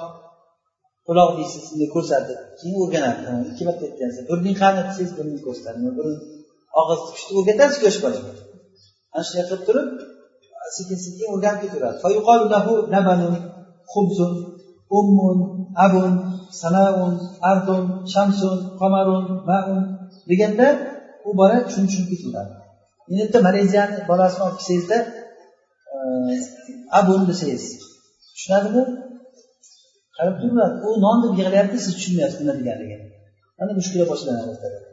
quloq 1.08 1.30
deysiz 1.40 1.64
bunday 1.70 1.90
ko'rsatib 1.96 2.40
keyin 2.60 2.76
o'rganadi. 2.84 3.22
Ikki 3.52 3.64
marta 3.68 3.84
aytgansiz 3.90 4.24
burning 4.30 4.56
qani 4.62 4.80
desangiz 4.88 5.12
burnini 5.18 5.42
ko'rsatadi 5.48 5.90
burun 5.98 6.18
og'iz 6.80 7.00
tutishni 7.06 7.34
o'rgatasiz 7.40 7.80
yosh 7.86 8.00
bolaga 8.04 8.32
ana 9.14 9.24
shunday 9.28 9.46
qilib 9.50 9.64
turib 9.68 9.88
sekin 10.78 10.98
sekin 11.06 11.28
o'rganib 11.36 11.60
ketaveradi 11.64 11.98
ummun 15.00 15.40
abun 15.86 16.12
sanaun 16.62 17.14
ardun 17.52 17.86
shamsun 18.14 18.58
qamarun 18.80 19.26
maun 19.50 19.84
deganda 20.30 20.68
u 21.28 21.30
bola 21.40 21.58
tushunib 21.66 21.90
tushunib 21.90 22.10
ketaveradi 22.12 22.54
endi 23.10 23.22
bitta 23.28 23.40
maleziyani 23.48 23.96
bolasini 24.10 24.44
olib 24.48 24.58
kelsangizda 24.60 24.98
abun 27.00 27.22
desangiz 27.30 27.64
tushunadimi? 28.36 28.84
Qarab 30.18 30.36
turadi 30.42 30.76
u 30.88 30.90
non 31.04 31.18
deb 31.24 31.34
yig'layapti 31.40 31.78
siz 31.86 31.94
tushunmayapsiz 31.98 32.40
nima 32.42 32.54
deganligini 32.60 33.06
mana 33.58 33.72
mushkula 33.80 34.06
boshlanadi 34.12 34.48
o'rtada. 34.52 34.80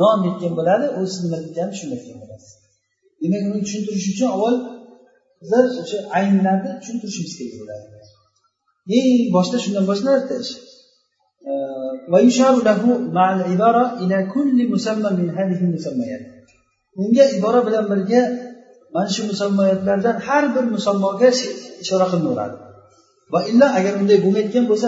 Non 0.00 0.18
yetgan 0.28 0.52
bo'ladi 0.58 0.86
u 0.98 1.00
siz 1.12 1.20
nima 1.24 1.38
deganini 1.46 1.72
tushunmayotgan 1.74 2.18
bo'lasiz. 2.22 2.52
Demak 3.22 3.42
uni 3.48 3.60
tushuntirish 3.66 4.08
uchun 4.12 4.28
avval 4.34 4.54
bizlar 5.42 5.64
o'sha 5.82 5.98
aynlarni 6.18 6.70
tushuntirishimiz 6.80 7.32
kerak 7.38 7.54
bo'ladi. 7.60 7.86
Eng 8.98 9.18
boshda 9.36 9.56
shundan 9.64 9.84
boshlanadida 9.90 10.36
ish 10.44 10.52
unga 17.02 17.24
ibora 17.36 17.60
bilan 17.66 17.84
birga 17.92 18.22
mana 18.94 19.08
shu 19.14 19.22
musammoyatlardan 19.30 20.16
har 20.26 20.44
bir 20.54 20.64
musammoga 20.74 21.28
ishora 21.84 22.06
qilinaveradi 22.12 22.56
va 23.32 23.40
illa 23.50 23.66
agar 23.78 23.92
unday 24.00 24.18
bo'lmayotgan 24.24 24.64
bo'lsa 24.70 24.86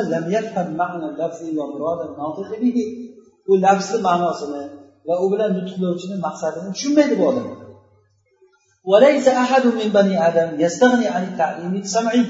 u 3.51 3.53
lafzni 3.65 3.99
ma'nosini 4.09 4.63
va 5.09 5.15
u 5.25 5.27
bilan 5.33 5.51
nutqlovchini 5.59 6.17
maqsadini 6.27 6.71
tushunmaydi 6.77 7.15
bu 7.21 7.25
odam. 7.31 7.47
وليس 8.85 9.29
أحد 9.29 9.67
من 9.67 9.89
بني 9.97 10.29
آدم 10.29 10.61
يستغني 10.61 11.09
عن 11.09 11.23
التعليم 11.31 11.75
السمعي 11.75 12.25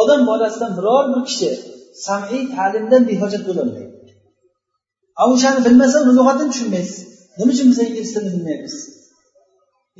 odam 0.00 0.26
bolasidan 0.26 0.72
biror 0.78 1.04
bir 1.12 1.22
kishi 1.28 1.50
samiy 2.06 2.42
ta'limdan 2.56 3.02
behojat 3.10 3.42
bo'lolmaydi. 3.48 3.94
A 5.20 5.22
o'shani 5.32 5.60
bilmasa 5.66 5.96
uni 6.04 6.12
lug'atini 6.18 6.50
tushunmaysiz. 6.52 6.98
Nima 7.38 7.50
uchun 7.54 7.66
biz 7.70 7.78
ingliz 7.86 8.08
tilini 8.14 8.30
bilmaymiz? 8.36 8.74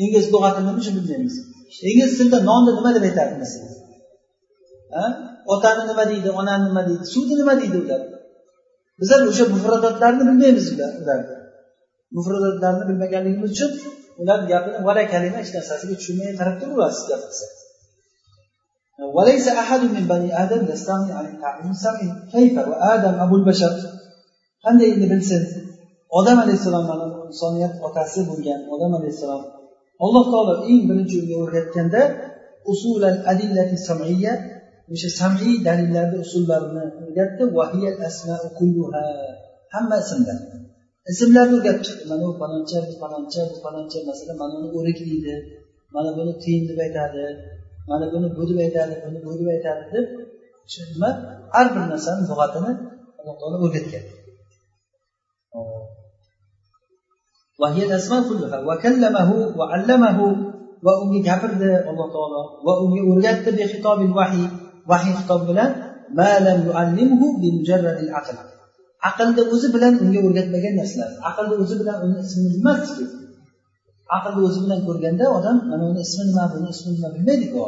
Ingliz 0.04 0.26
lug'atini 0.34 0.64
nima 0.66 0.78
uchun 0.82 0.94
bilmaymiz? 0.98 1.34
Ingliz 1.90 2.12
tilida 2.18 2.38
nonni 2.50 2.70
nima 2.78 2.90
deb 2.96 3.04
aytadi 3.08 3.34
masalan? 3.42 3.72
Otani 5.54 5.82
nima 5.90 6.04
deydi 6.10 6.28
onani 6.40 6.64
nima 6.68 6.82
deydi 6.88 7.04
suvni 7.14 7.34
nima 7.40 7.54
deydi 7.60 7.76
ular? 7.84 8.02
Bizlar 9.00 9.20
o'sha 9.30 9.44
mufradatlarni 9.54 10.22
bilmaymiz 10.28 10.66
ularni 10.74 11.36
mufradatlarni 12.16 12.84
bilmaganligimiz 12.90 13.50
uchun 13.56 13.70
ular 14.22 14.39
gapini 14.51 14.80
vala 14.88 15.03
kalima 15.13 15.38
hech 15.41 15.51
narsasiga 15.57 15.95
tushunmay 15.99 16.30
qarab 16.39 16.55
turaverasiz 16.61 17.05
gap 17.11 17.22
qilsa 17.27 17.47
وليس 19.15 19.47
أحد 19.47 19.81
من 19.95 20.03
بني 20.07 20.30
آدم 20.43 20.61
يستغني 20.72 21.11
عن 21.19 21.26
التعليم 21.34 21.72
السمعي 21.72 22.09
كيف 22.31 22.55
وآدم 22.69 23.15
أبو 23.26 23.35
البشر 23.35 23.73
qanday 24.65 24.88
endi 24.93 25.07
bilsin 25.13 25.41
odam 26.19 26.38
alayhissalom 26.43 26.85
mana 26.91 27.05
insoniyat 27.30 27.73
otasi 27.88 28.19
bo'lgan 28.30 28.59
odam 28.73 28.91
alayhissalom 28.99 29.43
alloh 30.05 30.23
taolo 30.34 30.53
eng 30.72 30.81
birinchi 30.89 31.15
unga 31.22 31.35
o'rgatganda 31.43 32.01
usulal 32.72 33.17
adillati 33.31 33.76
samiyya 33.89 34.34
o'sha 34.93 35.09
samiy 35.19 35.53
dalillarni 35.67 36.17
usullarini 36.26 36.84
o'rgatdi 37.05 37.43
hamma 39.73 39.95
ismlar 40.03 40.39
ismlarni 41.09 41.55
o'rgatib 41.59 41.82
chiqdi 41.86 42.05
mana 42.10 42.24
u 42.31 42.32
faloncha 42.40 42.78
bu 42.89 42.94
faloncha 43.02 43.40
bu 43.51 43.56
faloncha 43.64 43.98
masalan 44.09 44.36
mana 44.43 44.55
uni 44.60 44.68
o'rik 44.78 44.98
deydi 45.09 45.35
mana 45.94 46.10
buni 46.16 46.32
tiyin 46.43 46.62
deb 46.68 46.78
aytadi 46.86 47.24
mana 47.90 48.06
buni 48.12 48.28
bu 48.36 48.43
deb 48.48 48.59
aytadi 48.66 48.94
buni 49.05 49.18
bu 49.27 49.31
deb 49.39 49.48
aytadi 49.55 49.82
deb 49.93 50.06
shu 50.72 50.81
nima 50.90 51.10
har 51.55 51.66
bir 51.74 51.85
narsani 51.93 52.22
lug'atini 52.31 52.72
alloh 53.18 53.35
taolo 53.40 53.56
o'rgatgan 53.66 54.06
وهي 57.60 57.81
الأسماء 57.89 58.20
كلها 58.28 58.59
وكلمه 58.68 59.31
وعلمه 59.59 60.18
va 60.86 60.93
unga 61.02 61.20
gapirdi 61.28 61.70
alloh 61.90 62.09
taolo 62.14 62.43
va 62.66 62.72
unga 62.85 63.02
o'rgatdi 63.10 63.51
bexitobil 63.59 64.12
vahiy 64.18 64.47
vahiy 64.90 65.12
xitob 65.18 65.40
bilan 65.48 65.70
aqlni 69.09 69.43
o'zi 69.55 69.68
bilan 69.74 69.93
unga 70.05 70.20
o'rgatmagan 70.27 70.74
narsalar. 70.81 71.10
Aqlni 71.28 71.55
o'zi 71.62 71.74
bilan 71.81 71.97
uni 72.05 72.16
ismini 72.27 72.51
bilmasdi 72.55 73.05
aqlni 74.16 74.40
o'zi 74.48 74.60
bilan 74.64 74.81
ko'rganda 74.89 75.24
odam 75.39 75.56
mana 75.70 75.85
uni 75.90 76.01
ismi 76.06 76.22
nima 76.31 76.44
buni 76.52 76.68
ismi 76.74 76.90
nima 76.97 77.09
bilmaydiku 77.14 77.62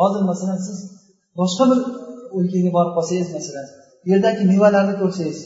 hozir 0.00 0.22
masalan 0.30 0.58
siz 0.66 0.78
boshqa 1.40 1.64
bir 1.70 1.78
o'lkaga 2.36 2.70
borib 2.76 2.92
qolsangiz 2.96 3.28
masalan 3.36 3.66
yerdagi 4.10 4.42
mevalarni 4.52 4.94
ko'rsangiz 5.02 5.38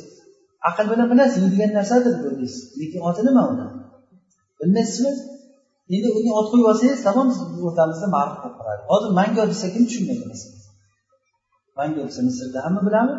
aql 0.69 0.86
bilan 0.93 1.07
bilasiz 1.12 1.39
yeydigan 1.45 1.70
narsadir 1.78 2.15
bu 2.23 2.28
deysiz 2.40 2.62
lekin 2.81 3.01
oti 3.09 3.20
nima 3.28 3.43
uni? 3.53 3.66
Bilmaysizmi? 4.61 5.12
Endi 5.95 6.09
unga 6.19 6.32
ot 6.40 6.47
qo'yib 6.53 6.66
olsangiz 6.73 7.01
tamom 7.09 7.28
o'rtamizda 7.66 8.07
ma'ruf 8.16 8.36
bo'lib 8.43 8.57
qoladi. 8.61 8.82
Hozir 8.90 9.11
mango 9.19 9.43
desa 9.53 9.66
kim 9.74 9.85
tushunmaydi 9.89 10.24
masalan? 10.32 10.59
Mango 11.78 12.01
desa 12.09 12.20
misrda 12.28 12.59
hamma 12.66 12.81
biladimi 12.86 13.16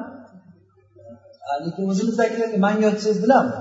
lekin 1.64 1.84
o'zimizdagilarga 1.92 2.58
mango 2.68 2.90
desangiz 2.96 3.20
biladimi 3.24 3.58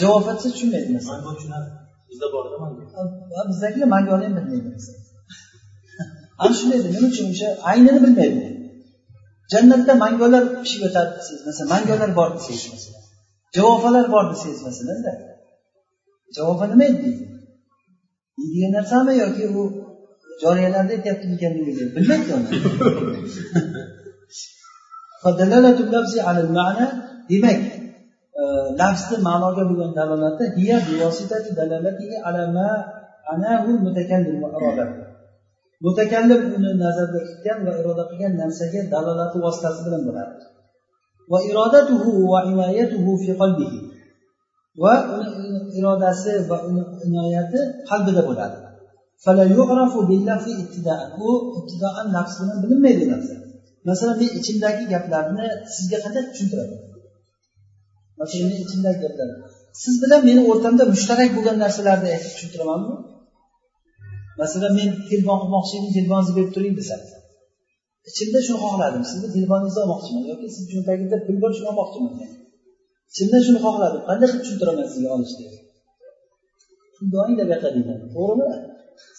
javob 0.00 0.24
aytsa 0.32 0.48
tushunmaydi. 0.52 0.88
Mango 1.12 1.30
tushunadi 1.36 1.68
bizda 2.10 2.26
borda 2.34 2.56
mango 2.62 2.80
bizdagilar 3.50 3.88
mangoni 3.96 4.24
ham 4.26 4.34
bilmaydi 4.38 4.70
ana 6.42 6.52
shunday 6.58 6.78
nima 6.86 7.06
uchun 7.12 7.26
o'sha 7.34 7.48
aynini 7.70 8.00
bilmaydi? 8.04 8.42
Jannatda 9.52 9.92
mangolar 10.04 10.44
pishib 10.62 10.80
yotadi 10.86 11.10
desangiz 11.18 11.42
masalan 11.48 11.68
mangolar 11.74 12.10
bor 12.18 12.28
desangiz 12.36 12.64
masalan. 12.74 13.02
Javofalar 13.56 14.06
bor 14.14 14.24
desangiz 14.32 14.60
masalanda 14.68 15.12
javofa 16.36 16.64
nima 16.72 16.84
edi 16.90 16.98
deydi? 17.04 17.24
Yeydigan 18.40 18.72
narsami 18.76 19.12
yoki 19.22 19.44
u 19.58 19.62
joriyalarda 20.42 20.92
aytyapti 20.96 21.26
ekanligi 21.36 21.72
bilmaydi 21.96 22.30
uni 22.36 22.48
demak 27.30 27.60
lafzni 28.80 29.16
ma'noga 29.28 29.62
bo'lgan 29.68 29.92
dalolati 29.98 30.44
ana 32.28 32.68
anahu 33.32 33.70
mutakallim 33.84 34.36
va 34.42 34.48
iroda 34.56 34.84
mutakallim 35.84 36.40
uni 36.56 36.70
nazarda 36.84 37.20
tutgan 37.28 37.58
va 37.66 37.72
iroda 37.80 38.04
qilgan 38.10 38.32
narsaga 38.42 38.80
dalolati 38.94 39.36
vositasi 39.44 39.80
bilan 39.86 40.02
bo'ladi 40.08 40.34
va 41.32 41.38
irodatuhu 41.50 42.12
va 42.32 42.40
inoyatuhu 42.50 43.10
fi 43.22 43.30
qalbihi 43.40 43.78
va 44.82 44.94
uni 45.16 45.28
irodasi 45.78 46.32
va 46.50 46.56
uni 46.68 46.82
inoyati 47.06 47.60
qalbida 47.90 48.22
bo'ladi 48.28 48.58
u 51.24 51.28
ibtidoan 51.58 52.06
lafz 52.16 52.34
bilan 52.40 52.58
bilinmaydi 52.62 53.04
narsa 53.12 53.34
masalan 53.88 54.16
men 54.20 54.30
ichimdagi 54.38 54.84
gaplarni 54.94 55.46
sizga 55.76 55.98
qanday 56.04 56.22
tushuntiraman? 56.30 56.80
Masalan 58.20 58.46
men 58.52 58.60
ichimdagi 58.66 58.98
gaplarni 59.04 59.36
siz 59.82 59.94
bilan 60.02 60.20
meni 60.28 60.42
o'rtamda 60.50 60.84
mushtarak 60.94 61.30
bo'lgan 61.36 61.56
narsalarni 61.64 62.08
aytib 62.14 62.30
tushuntiramanmi? 62.34 62.94
Masalan 64.42 64.72
men 64.78 64.88
telefon 65.10 65.36
qilmoqchi 65.42 65.74
edim 65.78 65.90
telefoningizni 65.98 66.34
berib 66.38 66.52
turing 66.56 66.74
desam. 66.80 67.00
Ichimda 68.10 68.38
shuni 68.46 68.58
xohladim 68.64 69.04
sizni 69.10 69.28
telefoningizni 69.36 69.80
olmoqchiman 69.84 70.24
yoki 70.30 70.46
sizni 70.54 70.68
cho'ntagingizda 70.72 71.18
pul 71.26 71.36
bor 71.42 71.50
shuni 71.56 71.68
olmoqchiman. 71.72 72.12
Ichimda 73.12 73.38
shuni 73.46 73.60
xohladim 73.66 74.02
qanday 74.08 74.26
qilib 74.30 74.42
tushuntiraman 74.44 74.86
sizga 74.92 75.10
olishni 75.16 75.46
pul 76.96 77.06
doing 77.14 77.34
deb 77.40 77.48
aytadi. 77.54 77.80
To'g'rimi? 78.14 78.48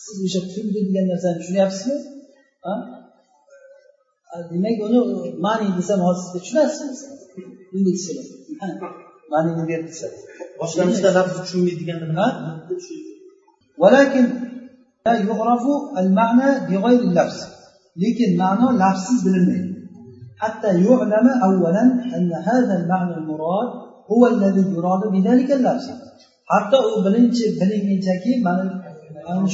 Siz 0.04 0.18
o'sha 0.26 0.42
pul 0.54 0.68
degan 0.76 1.06
narsani 1.12 1.36
tushunyapsizmi? 1.40 1.98
demak 4.51 4.79
uni 4.87 4.99
mani 5.47 5.67
desam 5.79 6.01
hozir 6.07 6.23
sizga 6.25 6.41
tushunasizmi 6.43 7.93
manini 9.33 9.63
ber 9.71 9.81
desa 9.89 10.07
boshlanishda 10.61 11.09
lafzni 11.17 11.41
tushunmaydigan 11.45 11.99
nima 12.11 12.27
ولكن 13.85 14.25
لا 15.07 15.15
يعرف 15.29 15.65
المعنى 16.03 16.49
بغير 16.69 17.01
اللفظ 17.09 17.41
lekin 18.03 18.31
ma'no 18.43 18.67
lafzsiz 18.83 19.19
bilinmaydi 19.27 19.71
حتى 20.43 20.71
يعلم 20.87 21.27
أولا 21.49 21.85
أن 22.17 22.31
هذا 22.49 22.75
المعنى 22.81 23.15
المراد 23.21 23.69
هو 24.13 24.23
الذي 24.27 24.63
يراد 24.77 25.03
بذلك 25.15 25.49
اللفظ 25.59 25.89
hatto 26.53 26.79
u 26.95 26.97
birinchi 27.05 27.45
bilingunchaki 27.61 28.33
mana 28.47 28.65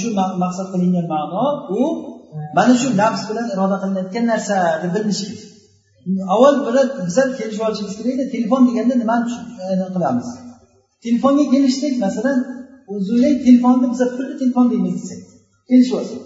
shu 0.01 0.09
maqsad 0.43 0.66
qilingan 0.72 1.06
ma'no 1.14 1.44
u 1.80 1.82
mana 2.57 2.73
shu 2.81 2.89
nafs 3.01 3.21
bilan 3.29 3.47
iroda 3.53 3.77
qilinayotgan 3.81 4.25
narsa 4.31 4.55
bilinishi 4.93 5.25
kerak 5.29 5.51
avval 6.33 6.55
bilan 6.67 6.87
bizlar 7.07 7.27
kelishib 7.37 7.63
olishimiz 7.67 7.93
kerakda 7.99 8.25
telefon 8.35 8.61
deganda 8.69 8.95
nimani 9.03 9.25
qilamiz? 9.95 10.27
Telefonga 11.03 11.45
kelishdik 11.53 11.93
masalan 12.05 12.39
o'zinglar 12.93 13.33
telefonni 13.45 13.87
biza 13.93 14.05
pulli 14.15 14.33
telefon 14.41 14.65
deymiz 14.71 14.93
desak 15.01 15.21
kelishib 15.69 15.95
olsak. 15.99 16.25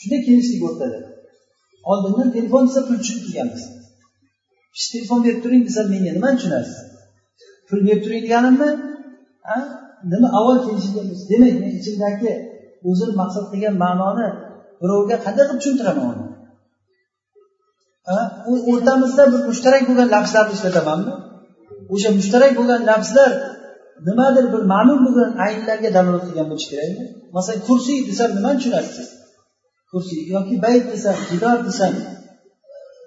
Shunday 0.00 0.20
kelishdik 0.28 0.60
o'rtada 0.68 0.98
oldindan 1.90 2.28
telefon 2.36 2.62
desa 2.68 2.80
pul 2.86 2.96
tushib 3.02 3.18
turganmiz 3.24 3.64
telefon 4.94 5.18
berib 5.24 5.40
turing 5.44 5.62
desa 5.68 5.80
menga 5.92 6.10
nimani 6.16 6.36
tushunasiz? 6.38 6.76
Pul 7.68 7.78
berib 7.86 8.00
turing 8.04 8.22
deganimmi 8.26 8.68
nima 10.12 10.28
avval 10.38 10.58
kelishganmiz 10.66 11.20
demak 11.30 11.54
men 11.62 11.72
ichimdagi 11.80 12.32
o'zim 12.88 13.10
maqsad 13.20 13.44
qilgan 13.52 13.74
ma'noni 13.84 14.28
birovga 14.80 15.16
qanday 15.24 15.44
qilib 15.48 15.60
tushuntiraman 15.60 16.06
uni? 16.12 16.24
U 18.50 18.52
o'rtamizda 18.72 19.24
bir 19.32 19.40
mushtarak 19.50 19.82
bo'lgan 19.88 20.08
lafzlarni 20.14 20.52
ishlatamanmi? 20.56 21.14
O'sha 21.94 22.10
mushtarak 22.18 22.52
bo'lgan 22.58 22.80
lafzlar 22.90 23.30
nimadir 24.08 24.44
bir 24.54 24.62
ma'lum 24.72 24.98
bo'lgan 25.06 25.30
aynlarga 25.46 25.90
dalolat 25.96 26.24
qilgan 26.28 26.46
bo'lishi 26.50 26.68
kerakmi? 26.72 27.04
Masalan 27.36 27.60
kursiy 27.68 27.98
desam 28.10 28.30
nimani 28.36 28.56
tushunasiz? 28.60 29.08
Kursiy 29.90 30.20
yoki 30.34 30.54
bayt 30.64 30.84
desam 30.92 31.16
jidor 31.30 31.58
desam 31.68 31.92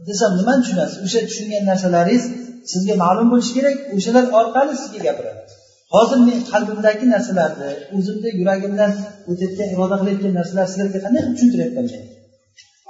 desam 0.10 0.32
nimani 0.40 0.62
tushunasiz? 0.64 0.98
O'sha 1.06 1.20
tushungan 1.30 1.64
narsalaringiz 1.72 2.24
sizga 2.72 2.96
ma'lum 3.04 3.28
bo'lishi 3.34 3.52
kerak 3.58 3.78
o'shalar 3.96 4.26
orqali 4.40 4.74
sizga 4.82 5.00
gapiradi 5.08 5.59
hozir 5.96 6.20
men 6.28 6.40
qalbimdagi 6.52 7.06
narsalarni 7.14 7.70
o'zimni 7.98 8.30
yuragimdan 8.40 8.92
o'tayotgan 9.32 9.70
iroda 9.74 9.96
qilayotgan 10.02 10.34
narsalar 10.40 10.66
sizlarga 10.72 11.00
qanday 11.06 11.22
qilib 11.24 11.36
tushuntiryapman 11.38 11.86
men? 11.94 12.04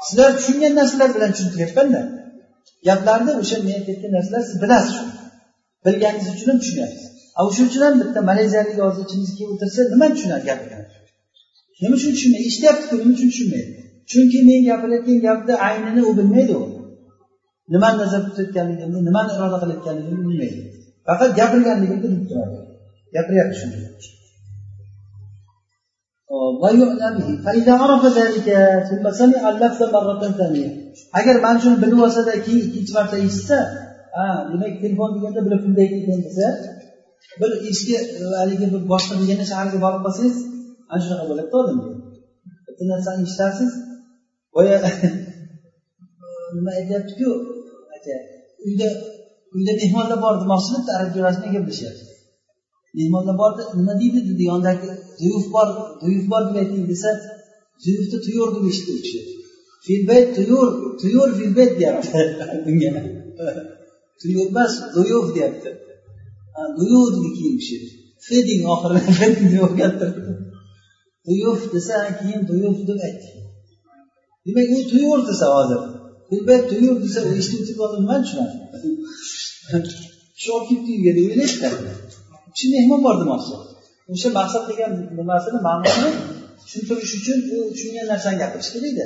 Sizlar 0.07 0.31
tushungan 0.39 0.73
narsalar 0.79 1.09
bilan 1.15 1.31
tushuntiryapmanda. 1.35 2.01
Gaplarni 2.87 3.31
o'sha 3.41 3.57
men 3.65 3.73
aytayotgan 3.79 4.11
narsalar 4.17 4.41
siz 4.49 4.57
bilasiz 4.63 4.91
shuni. 4.97 5.13
Bilganingiz 5.85 6.27
uchun 6.35 6.47
ham 6.51 6.59
tushunyapsiz. 6.63 7.05
Shuning 7.55 7.69
uchun 7.71 7.83
ham 7.87 7.95
bitta 8.01 8.19
malayziyalik 8.29 8.77
hozir 8.85 9.03
ichimizga 9.07 9.35
kelib 9.39 9.51
o'tirsa 9.55 9.81
nima 9.93 10.07
tushunadi 10.13 10.43
gapini 10.49 10.77
nima 11.81 11.95
uchun 11.99 12.11
tushunmaydi? 12.15 12.45
Eshityaptiku 12.49 12.93
nima 13.01 13.11
uchun 13.15 13.29
tushunmaydi? 13.33 13.71
Chunki 14.11 14.39
men 14.49 14.61
gapirayotgan 14.69 15.19
gapni 15.27 15.53
aynini 15.67 16.01
u 16.09 16.11
bilmaydi 16.19 16.53
u. 16.61 16.65
Nimani 17.73 17.97
nazarda 18.03 18.29
tutayotganligimni 18.29 18.99
nimani 19.09 19.31
iroda 19.35 19.57
qilayotganligimni 19.63 20.23
bilmaydi. 20.29 20.61
Faqat 21.07 21.31
gapirganligimni 21.39 22.03
bilib 22.05 22.23
turadi. 22.31 22.57
Gapiryapti 23.15 23.55
shunday 23.61 23.83
agar 31.19 31.35
mana 31.45 31.57
shuni 31.63 31.77
bilib 31.83 31.99
olsada 32.05 32.33
keyin 32.45 32.61
ikkinchi 32.67 32.91
marta 32.97 33.15
eshitsa 33.25 33.57
ha 34.15 34.25
demak 34.51 34.73
telefon 34.83 35.09
deganda 35.15 35.39
bular 35.45 35.59
pulday 35.65 35.87
ekan 35.99 36.19
desa 36.27 36.47
bir 37.39 37.51
eski 37.69 37.93
haligi 38.39 38.65
bir 38.73 38.81
boshqa 38.91 39.13
deganda 39.21 39.45
shaharga 39.51 39.77
borib 39.85 40.01
qolsangiz 40.05 40.37
ana 40.91 40.99
shunaqa 41.03 41.25
bo'ladida 41.29 41.57
odamga 41.61 41.91
bitta 42.65 42.83
narsani 42.91 43.21
eshitasiz 43.27 43.71
boya 44.55 44.77
nima 46.55 46.71
aytyaptiku 46.79 47.27
uyda 48.67 48.87
uyda 49.55 49.71
mehmonlar 49.81 50.17
bor 50.25 50.33
demoqchi 50.43 50.69
bitta 50.75 50.91
arab 50.97 51.09
jo'rasini 51.15 51.49
gaplashyapti. 51.55 52.08
Mehmonlar 52.97 53.35
bordi 53.41 53.61
nima 53.79 53.93
deydi 54.01 54.19
dedi 54.29 54.43
yonidagi 54.51 54.89
zuyuf 55.19 55.45
bor 55.55 55.67
zuyuf 56.03 56.25
bor 56.31 56.41
deb 56.47 56.55
ayting 56.61 56.85
desa 56.91 57.09
zuyufni 57.83 58.17
tuyur 58.25 58.49
deb 58.55 58.65
eshitdi 58.69 58.91
u 58.97 59.01
kishi. 59.05 59.19
Filbayt 59.85 60.27
tuyur 60.37 60.67
tuyur 61.01 61.29
filbayt 61.39 61.73
deyapti. 61.79 62.21
Unga. 62.69 62.91
Tuyur 64.21 64.45
emas 64.51 64.73
zuyuf 64.95 65.27
deyapti. 65.35 65.69
Duyu 66.77 66.99
dedi 67.15 67.29
keyin 67.37 67.57
kishi. 67.61 67.77
Fi 68.25 68.37
deng 68.47 68.63
oxirini 68.73 69.57
o'rgattirdi 69.65 70.21
duyuf 71.27 71.61
desa 71.73 71.95
keyin 72.19 72.41
duyuf 72.49 72.77
deb 72.87 72.99
aytdi. 73.07 73.29
Demak 74.45 74.69
u 74.75 74.77
tuyur 74.91 75.19
desa 75.29 75.47
hozir. 75.55 75.81
Filbayt 76.29 76.63
tuyur 76.71 76.95
desa 77.03 77.19
o'tirib 77.29 77.79
nimani 78.01 78.23
tushunadi? 78.25 78.57
Shu 80.41 80.49
olib 80.55 80.67
kelibdi 80.69 80.91
uyga 80.97 81.11
deb 81.17 81.25
o'ylaydida 81.29 81.69
u 82.49 82.51
kishi 82.55 82.67
mehmon 82.75 82.99
bor 83.05 83.15
demoqchi 83.21 83.55
o'sha 84.13 84.29
maqsad 84.39 84.63
degan 84.69 84.91
nimasini 85.19 85.59
ma'nosini 85.67 86.11
tushuntirish 86.61 87.13
uchun 87.19 87.39
u 87.55 87.57
tushungan 87.73 88.05
narsani 88.11 88.37
gapirish 88.43 88.69
kerak 88.73 88.93
edi 88.93 89.05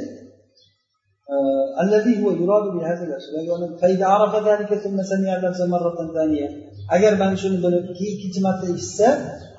agar 6.96 7.14
mana 7.22 7.36
shuni 7.42 7.58
bilib 7.64 7.86
keyin 7.98 8.14
ikkinchi 8.16 8.40
marta 8.48 8.66
eshitsa 8.74 9.08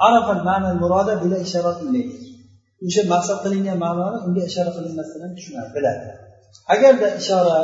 arafa 0.06 0.34
mana 0.48 0.68
muroda 0.82 1.14
bila 1.22 1.36
ishorat 1.46 1.78
o'sha 2.86 3.02
maqsad 3.14 3.38
qilingan 3.44 3.76
ma'noni 3.84 4.18
unga 4.26 4.42
ishora 4.50 4.70
qilinmasdan 4.76 5.30
tushunadi 5.36 5.70
biladi. 5.76 6.06
Agarda 6.74 7.08
ishora 7.20 7.58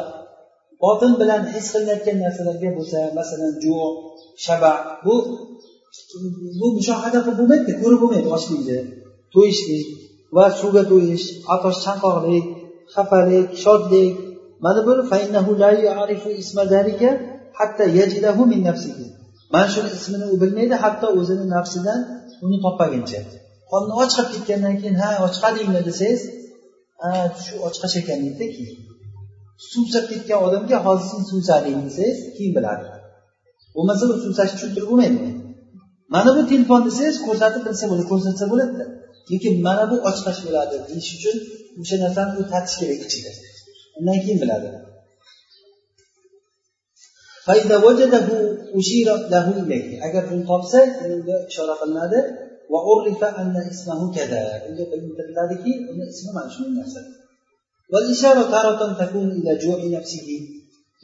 botin 0.83 1.13
bilan 1.21 1.43
his 1.55 1.67
qilinayotgan 1.73 2.17
narsalarga 2.25 2.71
bo'lsa 2.79 2.99
masalan 3.19 3.53
ju 3.63 3.75
shaba 4.45 4.73
bu 5.05 5.15
bu 6.61 6.67
mushohada 6.77 7.19
qilib 7.25 7.37
bo'lmaydida 7.41 7.75
ko'rib 7.83 8.01
bo'lmaydi 8.03 8.29
ochlikni. 8.37 8.79
To'yishlik 9.35 9.87
va 10.37 10.45
suvga 10.61 10.83
to'yish 10.93 11.25
atosh 11.55 11.79
chanqoqlik 11.85 12.47
xafalik 12.95 13.49
shodlik. 13.65 14.13
Mana 14.65 14.81
bu 14.87 14.93
mana 19.55 19.67
shuni 19.75 19.91
ismini 19.99 20.27
u 20.35 20.37
bilmaydi 20.43 20.77
hatto 20.85 21.07
o'zini 21.21 21.47
nafsidan 21.57 22.01
uni 22.45 22.59
topmaguncha. 22.65 23.21
Qonni 23.71 23.93
och 24.01 24.11
qilib 24.17 24.31
ketgandan 24.35 24.75
keyin 24.81 24.97
ha 25.03 25.11
ochqadingmi 25.27 25.81
desangiz 25.89 26.23
shu 27.45 27.55
ochqash 27.69 27.97
ekan 28.01 28.19
deydida 28.25 28.47
keyin 28.57 28.79
suvsab 29.71 30.05
ketgan 30.11 30.39
odamga 30.47 30.79
hozir 30.87 31.07
sen 31.13 31.23
suvsading 31.31 31.79
desangiz 31.89 32.19
keyin 32.37 32.53
biladi. 32.59 32.87
Bo'lmasa 33.75 34.03
u 34.13 34.15
suvsashni 34.25 34.55
tushuntirib 34.57 34.89
bo'lmaydi 34.91 35.19
mana 36.15 36.31
bu 36.37 36.43
telefon 36.51 36.81
desangiz 36.87 37.17
ko'rsatib 37.27 37.63
bilsa 37.67 37.85
bo'ladi 37.91 38.07
ko'rsatsa 38.13 38.45
bo'ladida. 38.53 38.85
Lekin 39.31 39.55
mana 39.67 39.85
bu 39.91 39.97
ochqach 40.11 40.39
bo'ladi 40.47 40.77
deyish 40.89 41.11
uchun 41.17 41.37
o'sha 41.81 41.97
narsani 42.05 42.31
u 42.41 42.43
tatish 42.53 42.77
kerak 42.81 43.01
ichida. 43.07 43.31
Undan 43.99 44.19
keyin 44.25 44.39
biladi. 44.43 44.69
Agar 50.07 50.23
uni 50.33 50.43
topsa 50.51 50.79
unga 51.15 51.37
ishora 51.51 51.75
qilinadi. 51.81 52.19
Va 52.73 52.79
kada 54.17 54.41
unga 54.69 54.85
bildiriladiki 54.91 55.73
uni 55.91 56.05
ismi 56.13 56.31
mana 56.37 56.51
shunday 56.55 56.75
narsa. 56.81 57.01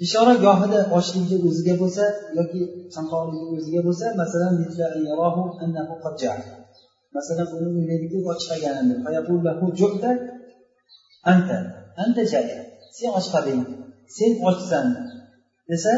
ishora 0.05 0.35
gohida 0.44 0.81
ochlikni 0.98 1.36
o'ziga 1.48 1.74
bo'lsa 1.82 2.05
yoki 2.39 2.60
chanqoqlikni 2.94 3.47
o'ziga 3.59 3.81
bo'lsa 3.86 4.06
masalan 4.20 4.52
masalan 7.16 7.47
uni 7.56 7.68
o'ylaydiki 7.81 8.18
och 8.31 8.39
qolganini 8.48 8.94
anta 11.32 11.56
anta 12.02 12.23
jaya 12.32 12.59
sen 12.97 13.10
och 13.18 13.27
qolding 13.32 13.62
sen 14.16 14.32
ochsan 14.48 14.86
desa 15.70 15.93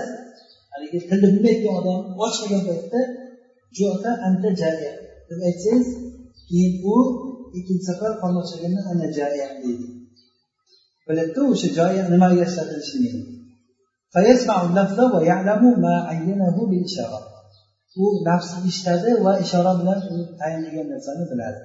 haligi 0.72 0.98
tilni 1.08 1.28
bilmaydigan 1.34 1.74
odam 1.80 1.98
och 2.22 2.32
qolgan 2.38 2.62
paytda 2.68 3.00
jota 3.78 4.10
anta 4.28 4.48
jaya 4.62 4.92
deb 5.28 5.40
aytsangiz 5.48 5.88
keyin 6.48 6.72
u 6.92 6.96
ikkinchi 7.58 7.84
safar 7.90 8.12
qolmoqchiligini 8.22 8.80
ana 8.90 9.06
jaya 9.18 9.46
deydi. 9.62 9.86
Biladida 11.06 11.40
o'sha 11.52 11.68
joya 11.78 12.02
nimaga 12.12 12.42
ishlatilishini. 12.48 13.10
U 18.02 18.04
nafs 18.28 18.50
eshitadi 18.68 19.10
va 19.24 19.32
ishora 19.44 19.72
bilan 19.80 19.98
u 20.12 20.16
tayinlagan 20.38 20.86
narsani 20.92 21.24
biladi. 21.30 21.60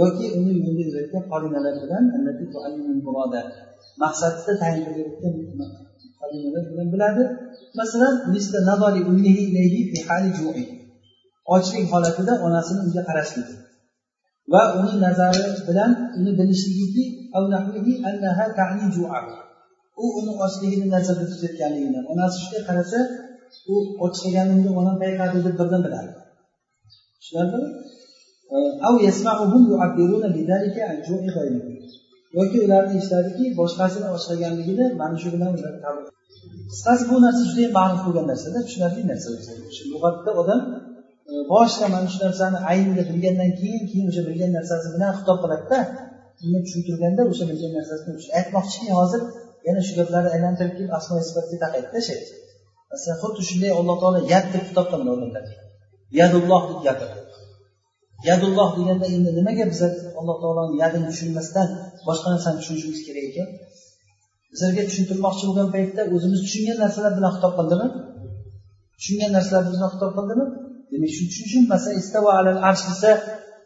Yoki 0.00 0.26
uni 0.38 0.52
yo'lda 0.62 0.82
yurayotgan 0.88 1.24
qarinalar 1.32 1.74
bilan 1.82 2.04
maqsadda 4.02 4.52
tayin 4.62 4.82
qilayotgan 4.86 5.32
bilan 6.72 6.88
biladi. 6.94 7.22
Masalan 7.80 8.14
ochlik 11.54 11.84
holatida 11.92 12.32
onasini 12.46 12.80
unga 12.86 13.02
qarashligi 13.08 13.54
va 14.52 14.62
uni 14.80 14.94
nazari 15.04 15.44
bilan 15.68 15.90
uni 16.18 16.32
bilishligiki 16.38 17.04
u 20.02 20.04
uni 20.18 20.32
ochligini 20.44 20.86
nazarda 20.94 21.24
tutayotganligini 21.32 22.00
onasi 22.12 22.36
shunday 22.42 22.62
qarasa 22.68 22.98
u 23.72 23.74
och 24.04 24.14
onam 24.80 24.96
payqadi 25.02 25.38
deb 25.46 25.54
birdan 25.60 25.80
biladi. 25.86 26.10
Tushunarlimi? 27.20 27.68
Yoki 32.38 32.58
ularni 32.66 32.94
eshitadiki 33.00 33.44
boshqasini 33.60 34.08
ochhlaganligini 34.16 34.84
mana 35.00 35.16
shu 35.22 35.28
bilan 35.34 35.50
ular 35.56 35.72
qisqasi 36.70 37.02
bu 37.10 37.16
narsa 37.24 37.42
judayam 37.50 37.72
ma'lum 37.78 38.00
bo'lgan 38.06 38.26
narsada 38.32 38.58
tushunarli 38.66 39.02
narsa 39.10 39.28
lug'atda 39.92 40.30
odam 40.40 40.60
boshida 41.52 41.86
mana 41.94 42.08
shu 42.12 42.18
narsani 42.26 42.58
aynida 42.72 43.02
bilgandan 43.10 43.50
keyin 43.60 43.82
keyin 43.90 44.06
o'sha 44.10 44.22
bilgan 44.28 44.50
narsasi 44.58 44.86
bilan 44.94 45.10
xitob 45.18 45.38
qiladida 45.42 45.78
uni 46.46 46.58
tushuntirganda 46.66 47.22
o'sha 47.30 47.44
bilgan 47.50 47.72
narsasini 47.78 48.12
aytmoqchiki 48.38 48.92
hozir 49.00 49.22
yana 49.66 49.80
shu 49.86 49.92
gaplarni 49.98 50.30
aylantirib 50.36 50.74
kelib 50.78 50.92
aslo 50.98 51.12
sifatga 51.28 51.56
taqaydida 51.64 51.90
tashlaydi 51.96 52.26
masalan 52.90 53.18
xuddi 53.22 53.42
shunday 53.50 53.72
alloh 53.80 53.96
taolo 54.02 54.20
yad 54.32 54.46
deb 54.54 54.62
xitob 54.68 54.86
qildi 54.92 55.52
yadulloh 56.20 56.62
deb 56.70 56.80
gapirdi 56.86 57.24
yadulloh 58.28 58.68
deganda 58.78 59.06
endi 59.16 59.30
nimaga 59.38 59.64
biza 59.72 59.86
alloh 60.20 60.36
taoloni 60.42 60.74
yadini 60.82 61.06
tushunmasdan 61.10 61.68
boshqa 62.06 62.28
narsani 62.34 62.56
tushunishimiz 62.60 63.00
kerak 63.06 63.24
ekan? 63.30 63.48
Bizlarga 64.52 64.82
tushuntirmoqchi 64.88 65.44
bo'lgan 65.48 65.68
paytda 65.76 66.02
o'zimiz 66.14 66.40
tushungan 66.46 66.76
narsalar 66.84 67.12
bilan 67.18 67.32
xitob 67.36 67.52
qildimi? 67.58 67.86
Tushungan 68.98 69.30
narsalar 69.36 69.62
bilan 69.68 69.88
xitob 69.94 70.12
qildimi? 70.18 70.46
Demak 70.92 71.10
shu 71.16 71.22
tushunmasa 71.34 71.90
istavo 72.00 72.28
alal 72.38 72.58
arsh 72.68 72.84
desa 72.90 73.10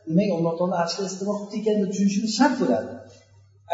demak 0.09 0.31
alloh 0.37 0.55
taolo 0.59 0.75
arshga 0.83 1.03
istivo 1.11 1.33
qilibdi 1.39 1.57
ekan 1.61 1.77
deb 1.83 1.89
tushunishimiz 1.93 2.33
shart 2.39 2.55
bo'ladi. 2.61 2.91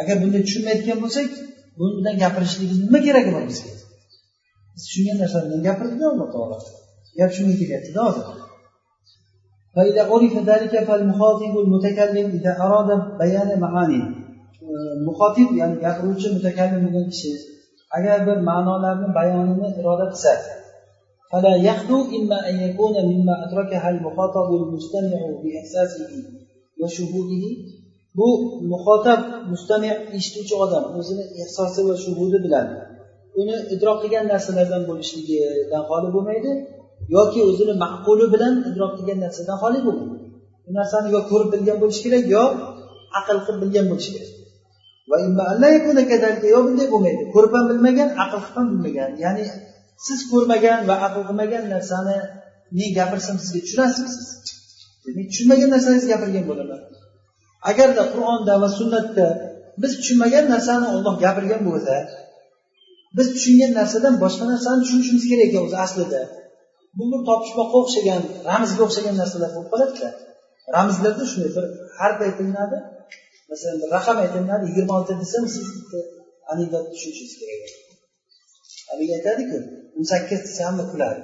Agar 0.00 0.16
bunday 0.22 0.42
tushunmayotgan 0.46 0.98
bo'lsak 1.04 1.28
bu 1.77 1.85
bilan 1.97 2.15
gapirishligimiz 2.23 2.77
nima 2.85 2.99
keragi 3.05 3.29
bor 3.35 3.43
bizga 3.49 3.71
biz 4.73 4.81
tushungan 4.87 5.17
narsalar 5.21 5.45
bilan 5.47 5.61
gapirdida 5.67 6.05
alloh 6.13 6.27
taolo 6.33 6.57
gap 7.19 7.31
shunga 7.37 7.55
kelyaptida 7.61 8.01
hozir 8.07 8.27
فإذا 9.75 10.03
عرف 10.11 10.33
ذلك 10.51 10.73
فالمخاطب 10.87 11.53
المتكلم 11.63 12.27
إذا 12.37 12.51
أراد 12.65 12.89
بيان 13.21 13.49
معاني 13.59 14.01
muxotib 15.07 15.49
ya'ni 15.59 15.77
gapiruvchi 15.85 16.27
mutakallim 16.35 16.81
bo'lgan 16.85 17.07
kishi 17.13 17.31
agar 17.97 18.17
bir 18.27 18.37
ma'nolarni 18.49 19.09
bayonini 19.17 19.67
iroda 19.79 20.07
qilsa 20.13 20.33
فلا 21.31 21.55
يخلو 21.69 21.99
إما 22.17 22.49
أن 22.49 22.55
يكون 22.67 22.95
مما 23.11 23.35
أدركها 23.45 23.89
المخاطب 23.89 24.47
المستمع 24.61 25.19
بإحساسه 25.43 26.11
وشهوده 26.81 27.45
bu 28.18 28.28
muxotab 28.72 29.20
mustami 29.52 29.90
eshituvchi 30.16 30.54
odam 30.64 30.84
o'zini 30.98 31.24
ehsosi 31.42 31.80
va 31.88 31.94
shuhudi 32.04 32.38
bilan 32.46 32.66
uni 33.40 33.56
idrok 33.74 33.98
qilgan 34.02 34.24
narsalardan 34.32 34.82
bo'lishligidan 34.90 35.82
xoli 35.90 36.08
bo'lmaydi 36.16 36.52
yoki 37.16 37.40
o'zini 37.50 37.74
maquli 37.84 38.26
bilan 38.34 38.54
idrok 38.70 38.92
qilgan 38.98 39.18
narsadan 39.24 39.56
xoli 39.62 39.80
bo'lmaydi. 39.86 40.26
Bu 40.64 40.70
narsani 40.78 41.08
yo 41.14 41.20
ko'rib 41.30 41.48
bilgan 41.54 41.76
bo'lishi 41.82 42.00
kerak 42.06 42.24
yo 42.34 42.44
aql 43.18 43.38
qilib 43.46 43.60
bilgan 43.64 43.86
bo'lishi 43.90 44.10
kerak. 44.14 44.32
Va 45.10 45.16
yo 46.54 46.58
bunday 46.66 46.86
bo'lmaydi. 46.92 47.22
Ko'rib 47.34 47.52
ham 47.56 47.64
bilmagan 47.70 48.08
aql 48.24 48.38
qilib 48.44 48.56
ham 48.58 48.66
bilmagan. 48.72 49.10
Ya'ni 49.24 49.44
siz 50.06 50.20
ko'rmagan 50.30 50.78
va 50.88 50.94
aql 51.06 51.22
qilmagan 51.28 51.64
narsani 51.74 52.16
men 52.78 52.90
gapirsam 52.98 53.36
sizga 53.42 53.60
tushunasizmi 53.66 54.10
siz? 54.16 54.28
Demak 55.04 55.26
tushunmagan 55.30 55.68
narsangizni 55.74 56.08
gapirgan 56.12 56.44
bo'laman. 56.50 56.80
Agarda 57.70 58.02
qur'onda 58.14 58.54
va 58.62 58.68
sunnatda 58.78 59.26
biz 59.82 59.92
tushunmagan 60.00 60.44
narsani 60.54 60.86
olloh 60.94 61.14
gapirgan 61.24 61.62
bo'lsa 61.68 61.94
biz 63.16 63.26
tushungan 63.34 63.72
narsadan 63.78 64.14
boshqa 64.24 64.44
narsani 64.52 64.78
tushunishimiz 64.84 65.24
kerak 65.30 65.46
ekan 65.50 65.62
o'zi 65.66 65.76
aslida. 65.86 66.20
Bu 66.96 67.04
bir 67.12 67.20
topishmoqqa 67.28 67.76
o'xshagan 67.82 68.22
ramzga 68.50 68.82
o'xshagan 68.86 69.14
narsalar 69.22 69.50
bo'lib 69.54 69.70
qoladida. 69.72 70.08
Ramzlarda 70.76 71.24
shunday 71.30 71.50
bir 71.56 71.64
harf 71.98 72.18
aytilinadi 72.26 72.78
masalan 73.50 73.76
bir 73.82 73.88
raqam 73.96 74.16
aytilinadi 74.24 74.64
yigirma 74.70 74.92
olti 74.98 75.12
desam 75.22 75.44
siz 75.54 75.66
bitta 75.76 75.98
anekdot 76.52 76.84
tushunishingiz 76.92 77.34
kerak 77.40 77.62
haligi 78.88 79.12
aytadiku 79.18 79.56
o'n 79.96 80.04
sakkiz 80.12 80.40
desa 80.46 80.60
hamma 80.68 80.84
kuladi. 80.92 81.22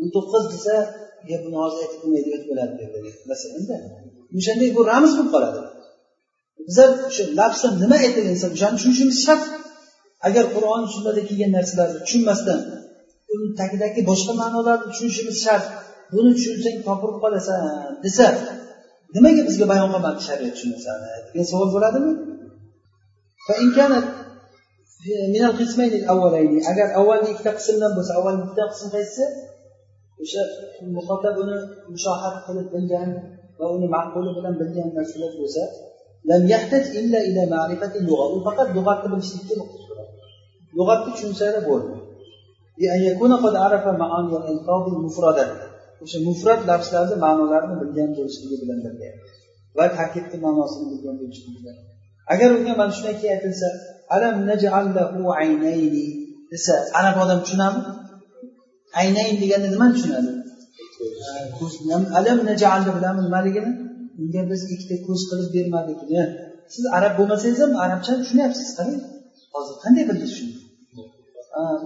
o'n 0.00 0.08
to'qqiz 0.16 0.44
desa 0.54 0.74
buni 1.44 1.56
hozir 1.62 1.80
aytib 1.84 1.98
bo'lmaydi 2.02 2.28
o'tib 2.36 2.48
bo'ladi 2.50 2.74
deb 2.80 2.92
masalanda 3.30 3.76
o'shanday 4.38 4.70
bu 4.76 4.82
ramz 4.92 5.12
bo'lib 5.16 5.30
qoladi. 5.34 5.60
Bizlar 6.68 6.88
o'sha 7.08 7.24
lafzdan 7.40 7.74
nima 7.82 7.96
aytilgansa 8.06 8.46
o'shani 8.54 8.76
tushunishimiz 8.78 9.18
shart. 9.26 9.44
Agar 10.28 10.44
qur'on 10.54 10.82
sunnada 10.94 11.22
kelgan 11.28 11.50
narsalarni 11.56 11.98
tushunmasdan 12.06 12.60
uni 13.34 13.48
tagidagi 13.60 14.00
boshqa 14.10 14.32
ma'nolarni 14.42 14.86
tushunishimiz 14.92 15.36
shart 15.44 15.64
buni 16.14 16.30
tushunsang 16.36 16.76
topilib 16.88 17.18
qolasan 17.24 17.60
desa 18.04 18.26
nimaga 19.14 19.42
bizga 19.48 19.66
bayon 19.72 19.88
qilmadi 19.94 20.20
shariat 20.28 20.54
shu 20.60 20.66
narsani 20.72 21.08
degan 21.28 21.46
savol 21.52 21.68
bo'ladimi? 21.76 22.12
Agar 26.72 26.86
avvalgi 27.00 27.28
ikkita 27.34 27.52
qismdan 27.58 27.92
bo'lsa 27.96 28.12
avvalgi 28.18 28.42
ikkita 28.46 28.64
qism 28.72 28.88
qaysisi 28.94 29.24
o'sha 30.22 30.42
muhotab 30.96 31.34
uni 31.42 31.56
mushohad 31.94 32.36
qilib 32.46 32.66
bilgan 32.74 33.10
va 33.62 33.68
uni 33.76 33.88
ma'quli 33.96 34.30
bilan 34.36 34.54
bilgan 34.60 34.88
narsalar 34.98 35.32
bo'lsa 35.40 35.62
u 38.36 38.38
faqat 38.46 38.68
lug'atni 38.76 39.08
bilishlikka 39.12 39.54
lug'atni 40.78 41.10
tushunsalar 41.14 41.62
bo'ldi. 41.70 41.94
O'sha 46.04 46.18
mufrat 46.28 46.60
lafzlarni 46.70 47.16
ma'nolarini 47.24 47.76
bilgan 47.82 48.10
bo'lishligi 48.18 48.56
bilan 48.62 48.78
birga. 48.84 49.10
Va 49.78 49.86
takidni 49.98 50.38
ma'nosini 50.46 50.86
bilgan 50.92 51.14
bo'lishligi 51.20 51.58
bilan 51.58 51.76
agar 52.32 52.48
unga 52.58 52.74
mana 52.80 52.92
shundan 52.96 53.16
keyin 53.20 53.34
aytilsa 53.36 53.68
alam 54.16 54.36
najallahu 54.50 55.24
aynayni 55.42 56.06
desa 56.52 56.74
arab 56.98 57.16
odam 57.24 57.38
tushunadimi 57.44 57.82
aynayn 59.00 59.34
deganda 59.42 59.68
nimani 59.74 59.92
tushunadi? 59.96 60.30
Alam 62.18 62.38
najalni 62.50 62.90
bilamiz 62.96 63.24
nimaligini 63.28 63.70
unga 64.20 64.42
biz 64.50 64.60
ikkita 64.74 64.96
ko'z 65.06 65.20
qilib 65.30 65.48
bermadikmi 65.56 66.22
siz 66.74 66.84
arab 66.96 67.12
bo'lmasangiz 67.18 67.60
ham 67.64 67.72
arabchani 67.84 68.18
tushunyapsiz 68.22 68.68
qarang 68.78 69.00
hozir 69.54 69.76
qanday 69.84 70.04
bildingiz 70.08 70.32
shuni? 70.38 70.54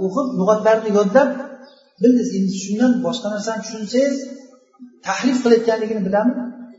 O'qib 0.04 0.26
lug'atlarni 0.38 0.90
yodlab 0.98 1.30
bildiz 2.02 2.28
endi 2.38 2.54
shundan 2.64 2.92
boshqa 3.06 3.28
narsani 3.34 3.60
tushunsangiz 3.64 4.16
tahlif 5.06 5.36
qilayotganligini 5.44 6.02
bilamiz 6.08 6.36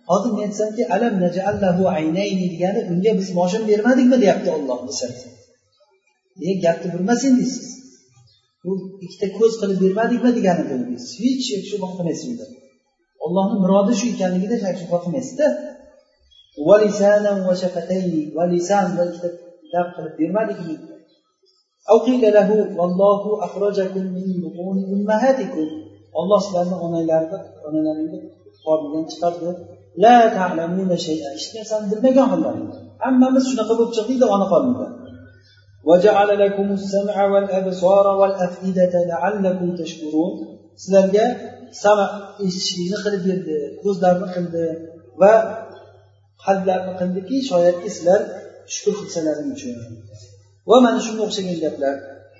hozir 0.10 0.32
men 0.38 0.44
aytsamki 0.48 0.84
alam 0.96 1.14
najallahu 1.26 1.84
aynayni 1.98 2.46
degani 2.54 2.82
unga 2.92 3.12
biz 3.20 3.30
boshini 3.40 3.66
bermadikmi 3.72 4.18
deyapti 4.24 4.50
olloh 4.58 4.80
desa 4.90 5.08
e 6.50 6.52
gapni 6.64 6.88
bilmasang 6.94 7.36
siz. 7.42 7.87
bu 8.67 8.73
ikkita 9.05 9.27
ko'z 9.39 9.53
qilib 9.61 9.79
bermadikmi 9.85 10.31
degani 10.39 10.63
bu 10.71 10.75
hech 10.95 11.65
shu 11.69 11.77
qilmaysiz 11.97 12.41
ollohni 13.25 13.57
murodi 13.63 13.93
shu 14.01 14.07
ekanligida 14.15 14.57
shak 14.65 14.75
shubha 14.81 14.99
qilmaysizda 15.05 15.47
va 16.67 16.77
lisan 18.53 18.89
va 18.99 19.05
ikkita 19.09 19.29
lab 19.75 19.87
qilib 19.97 20.15
bermadikmi 20.21 20.77
أو 21.91 21.99
قيل 22.09 22.25
له 22.39 22.51
والله 22.79 23.23
أخرجكم 23.47 24.05
من 24.17 24.29
بطون 24.43 24.77
أمهاتكم 24.95 25.69
olloh 26.21 26.41
sizlarni 26.45 26.77
onanglarni 26.87 27.39
onalaringni 27.67 28.19
qornidan 28.65 29.05
chiqardi 29.13 29.51
la 30.05 30.17
ta'lamuna 30.37 30.97
shay'an 31.07 31.33
hech 31.37 31.49
narsani 31.57 31.87
bilmagan 31.93 32.27
hollaringda 32.33 32.77
hammamiz 33.05 33.45
shunaqa 33.51 33.73
bo'lib 33.79 33.93
chiqdikda 33.97 34.27
ona 34.35 34.47
qornidan 34.53 34.91
وجعل 35.90 36.30
لكم 36.44 36.72
السمع 36.80 37.26
والأبصار 37.32 38.08
والأفئدة 38.20 38.94
لعلكم 39.10 39.76
تشكرون. 39.76 40.58
سلالجا 40.76 41.26
سمع 41.72 42.10
إشتشيزي 42.48 42.96
خلب 42.96 43.28
يرد 43.28 43.48
كوز 43.84 44.00
دارنا 44.00 44.34
قلد 44.36 44.56
و 45.20 45.24
حد 46.40 46.66
دارنا 46.66 46.98
قلد 47.00 47.18
كي 47.28 47.42
شايد 47.42 47.76
إسلال 47.86 48.22
شكر 48.68 48.92
خلصنا 48.92 49.30
لنشون 49.42 49.76
وما 50.66 50.98
نشون 50.98 51.18
مخشن 51.18 51.50
إلا 51.50 51.70
بلا 51.70 51.92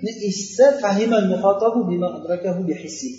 نئسا 0.04 0.70
فهم 0.80 1.14
المخاطب 1.14 1.74
بما 1.88 2.08
أدركه 2.16 2.56
بحسه 2.68 3.18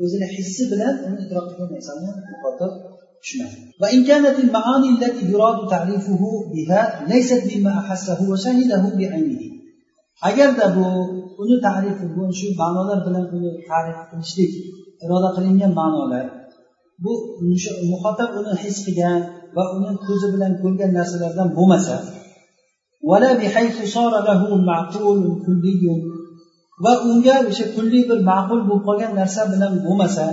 وزن 0.00 0.24
حس 0.34 0.62
بلا 0.70 0.90
أن 1.06 1.18
أدركه 1.26 1.64
من 1.64 1.74
إنسان 1.74 1.96
مخاطب 2.32 2.87
tushunadi 3.21 3.57
وإن 3.81 3.99
كانت 4.09 4.39
المعاني 4.39 4.89
التي 4.95 5.23
يراد 5.31 5.67
تعريفه 5.73 6.21
بها 6.53 6.81
ليست 7.11 7.41
بما 7.49 7.79
أحسه 7.79 8.19
وشهده 8.31 8.83
بعينه 8.97 9.53
agarda 10.29 10.65
bu 10.75 10.85
uni 11.41 11.57
tarifi 11.65 12.05
bu 12.15 12.23
shu 12.39 12.47
ma'nolar 12.61 12.99
bilan 13.05 13.25
uni 13.35 13.51
tarif 13.69 13.97
qilishlik 14.09 14.51
iroda 15.03 15.29
qilingan 15.35 15.71
ma'nolar 15.79 16.25
bu 17.03 17.11
muxotab 17.91 18.29
uni 18.39 18.53
his 18.63 18.77
qilgan 18.85 19.19
va 19.55 19.63
uni 19.75 19.91
ko'zi 20.07 20.27
bilan 20.33 20.51
ko'rgan 20.61 20.91
narsalardan 20.97 21.49
bo'lmasa 21.57 21.95
va 26.83 26.91
unga 27.09 27.35
o'sha 27.49 27.65
kulli 27.75 27.99
bir 28.09 28.19
ma'qul 28.31 28.59
bo'lib 28.67 28.83
qolgan 28.87 29.11
narsa 29.19 29.41
bilan 29.53 29.73
bo'lmasa 29.85 30.25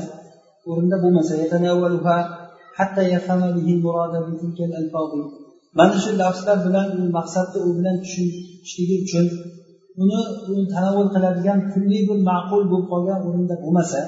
o'rinda 0.70 0.96
bo'lmasa 1.04 1.32
mana 5.79 5.95
shu 6.03 6.11
lafzlar 6.21 6.57
bilan 6.65 6.87
u 7.01 7.03
maqsadni 7.17 7.59
u 7.67 7.69
bilan 7.77 7.95
tushunishligi 8.03 8.95
uchun 9.05 9.25
uni 10.01 10.19
uni 10.51 10.63
tanovul 10.73 11.09
qiladigan 11.15 11.59
kulli 11.71 11.99
bir 12.07 12.19
ma'qul 12.29 12.63
bo'lib 12.71 12.87
qolgan 12.93 13.19
o'rinda 13.27 13.55
bo'lmasa 13.63 13.99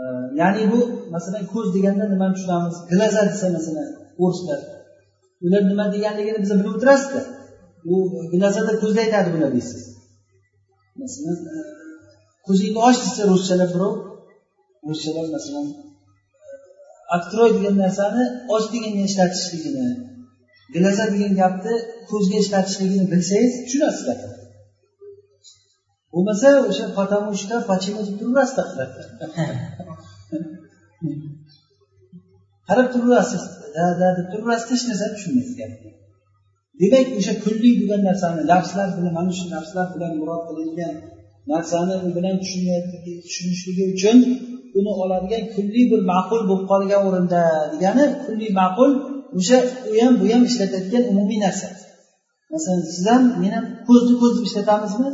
e, 0.00 0.02
ya'ni 0.40 0.62
bu 0.72 0.80
masalan 1.14 1.44
ko'z 1.52 1.66
deganda 1.76 2.04
nimani 2.12 2.34
tushunamiz? 2.36 2.76
Glaza 2.90 3.22
desa 3.30 3.46
masalan 3.56 3.88
o'rislar 4.22 4.60
ular 5.44 5.62
nima 5.70 5.84
deganligini 5.94 6.38
biz 6.44 6.50
bilib 6.58 6.72
o'tirasizda. 6.74 7.20
U 7.92 7.94
glazada 8.32 8.72
ko'zda 8.82 9.00
aytadi 9.04 9.28
bular 9.34 9.50
deysiz. 9.56 9.82
Masalan 11.02 11.38
e, 11.52 11.56
ko'zingni 12.46 12.78
och 12.86 12.96
desa 13.04 13.22
ruschalab 13.32 13.70
birov 13.74 13.94
ruschalab 14.88 15.26
masalan 15.36 15.66
открой 17.16 17.50
degan 17.56 17.76
narsani 17.84 18.24
och 18.54 18.64
deganga 18.72 19.02
ishlatishligini 19.08 19.88
glaza 20.74 21.04
degan 21.14 21.32
gapni 21.42 21.74
ko'zga 22.10 22.36
ishlatishligini 22.44 23.04
bilsangiz 23.12 23.52
tushunasizlar. 23.64 24.18
Bo'lmasa 26.14 26.48
o'sha 26.70 26.86
потому 26.98 27.30
что 27.42 27.54
почему 27.70 28.00
deb 28.06 28.14
turaverasizda 28.20 28.86
qarab 32.68 32.86
turaverasiz 32.94 33.42
da 33.74 33.84
da 34.00 34.06
deb 34.18 34.26
turaverasiz 34.32 34.68
hech 34.74 34.84
narsani 34.90 35.12
tushunmaysiz 35.16 35.54
gapni 35.60 35.90
demak 36.80 37.06
o'sha 37.18 37.34
kunlik 37.44 37.74
bo'lgan 37.80 38.02
narsani 38.08 38.42
lafzlar 38.52 38.88
bilan 38.96 39.12
mana 39.18 39.32
shu 39.38 39.44
lafzlar 39.54 39.86
bilan 39.94 40.12
murod 40.20 40.42
qilingan 40.48 40.94
narsani 41.52 41.94
u 42.06 42.08
bilan 42.16 42.34
tushunishligi 42.42 43.84
uchun 43.94 44.18
uni 44.78 44.92
oladigan 45.02 45.42
kulli 45.54 45.82
bir 45.90 46.00
ma'qul 46.12 46.40
bo'lib 46.48 46.66
qolgan 46.72 47.02
o'rinda 47.08 47.42
degani 47.72 48.04
kulli 48.24 48.48
ma'qul 48.60 48.90
o'sha 49.38 49.58
u 49.90 49.92
ham 50.02 50.14
bu 50.20 50.24
ham 50.32 50.42
ishlatadigan 50.50 51.04
umumiy 51.12 51.38
narsa. 51.46 51.68
Masalan 52.52 52.82
siz 52.94 53.06
ham 53.12 53.22
men 53.42 53.52
ham 53.56 53.66
ko'zni 53.88 54.14
ko'z 54.20 54.32
deb 54.36 54.44
ishlatamizmi? 54.48 55.10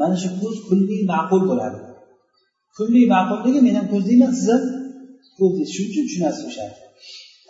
Mana 0.00 0.16
shu 0.22 0.28
ko'z 0.40 0.56
kulli 0.68 0.96
ma'qul 1.12 1.42
bo'ladi. 1.50 1.78
Kulli 2.76 3.02
ma'qulligi 3.14 3.60
men 3.66 3.74
ham 3.78 3.86
ko'z 3.92 4.04
deyman 4.08 4.32
siz 4.38 4.48
ham 4.54 4.62
ko'z 5.38 5.52
deysiz. 5.56 5.72
Shuning 5.74 5.90
uchun 5.90 6.04
tushunasiz 6.08 6.42
o'sha. 6.50 6.64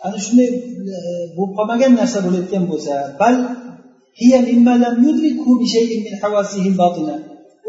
Ana 0.05 0.17
shunday 0.25 0.47
e, 0.95 0.99
bo'lib 1.37 1.53
qolmagan 1.57 1.91
narsa 1.99 2.17
bo'layotgan 2.25 2.63
bo'lsa 2.71 2.93
bal 3.21 3.35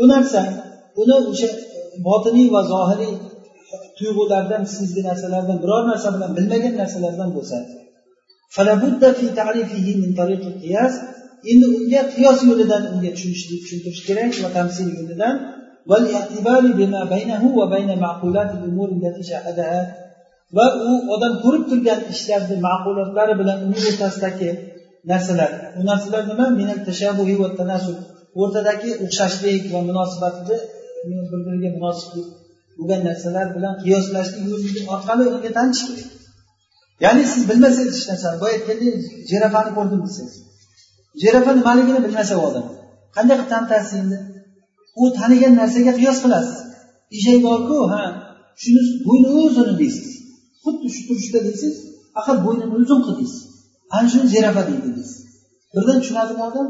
u 0.01 0.05
narsa 0.13 0.41
uni 1.01 1.17
o'sha 1.33 1.49
botiniy 2.07 2.49
va 2.55 2.61
zohiriy 2.73 3.15
tuyg'ulardan 3.99 4.63
sezgi 4.77 5.03
narsalardan 5.09 5.59
biror 5.63 5.83
narsa 5.91 6.09
bilan 6.17 6.31
bilmagan 6.39 6.75
narsalardan 6.81 7.31
bo'lsa. 7.37 7.57
Endi 11.53 11.67
unga 11.79 12.03
qiyos 12.15 12.39
yo'lidan 12.49 12.83
unga 12.95 13.11
tushunishlik 13.17 13.61
tushuntirish 13.63 14.03
kerak 14.09 14.33
va 14.45 14.49
tamsil 14.59 14.89
yo'lidan. 14.99 15.35
Va 20.57 20.65
u 20.89 20.93
odam 21.15 21.33
ko'rib 21.45 21.65
turgan 21.71 22.01
ishlarni 22.15 22.57
ma'qulotlari 22.67 23.35
bilan 23.41 23.59
uni 23.67 23.79
o'rtasidagi 23.89 24.51
narsalar. 25.11 25.51
U 25.79 25.81
narsalar 25.91 26.23
nima? 26.31 26.47
O'rtadagi 28.41 28.91
o'xshashlik 29.05 29.63
va 29.73 29.81
munosabatni 29.89 30.57
bir 31.31 31.41
biriga 31.47 31.71
munosiblik 31.77 32.29
bo'lgan 32.81 33.01
narsalar 33.09 33.47
bilan 33.57 33.75
qiyoslashni 33.83 34.41
yo'li 34.51 34.71
orqali 34.95 35.25
unga 35.35 35.51
tanish 35.59 35.83
kerak 35.89 36.11
ya'ni 37.05 37.23
siz 37.33 37.43
bilmasangiz 37.51 37.95
hech 37.99 38.07
narsani 38.11 38.37
boya 38.43 38.53
aytgandek 38.57 38.95
jirafani 39.31 39.71
ko'rdim 39.77 40.01
desangiz. 40.07 40.37
Jirafa 41.23 41.53
nimaligini 41.59 42.01
bilmasa 42.05 42.35
u 42.41 42.43
odam 42.49 42.67
qanday 43.17 43.37
qilib 43.39 43.51
tanitasiz 43.55 43.95
endi? 44.03 44.19
U 45.03 45.05
tanigan 45.19 45.55
narsaga 45.61 45.93
qiyos 46.01 46.19
qilasiz. 46.25 46.59
Eshak 47.17 47.39
borku 47.47 47.77
ha 47.93 48.03
shuni 48.63 48.83
bo'yni 49.07 49.29
uzun 49.45 49.71
deysiz. 49.81 50.09
Xuddi 50.63 50.87
shu 50.95 51.01
turishda 51.09 51.41
deysiz 51.47 51.75
axir 52.19 52.37
bo'ynini 52.47 52.75
uzun 52.83 53.01
qil 53.07 53.15
deysiz. 53.21 53.43
Ana 53.95 54.07
shuni 54.13 54.27
jirafa 54.35 54.63
deydi 54.69 54.89
deysiz. 54.99 55.19
Birdan 55.75 55.99
tushunadimi 56.03 56.43
odam 56.49 56.69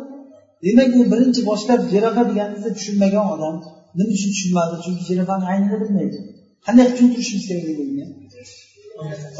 demak 0.65 0.91
u 0.99 1.01
birinchi 1.12 1.41
boshlab 1.51 1.81
jirafa 1.93 2.23
deganingizni 2.31 2.73
tushunmagan 2.78 3.27
odam. 3.35 3.55
Nima 3.98 4.10
uchun 4.16 4.30
tushunmadi? 4.34 4.74
Chunki 4.84 5.02
jirafani 5.08 5.44
aynini 5.52 5.76
bilmaydi. 5.82 6.18
Qanday 6.66 6.86
qilib 6.86 6.96
tushuntirishimiz 6.96 7.44
kerak 7.50 7.66
edi 7.72 7.82
unga 7.88 8.06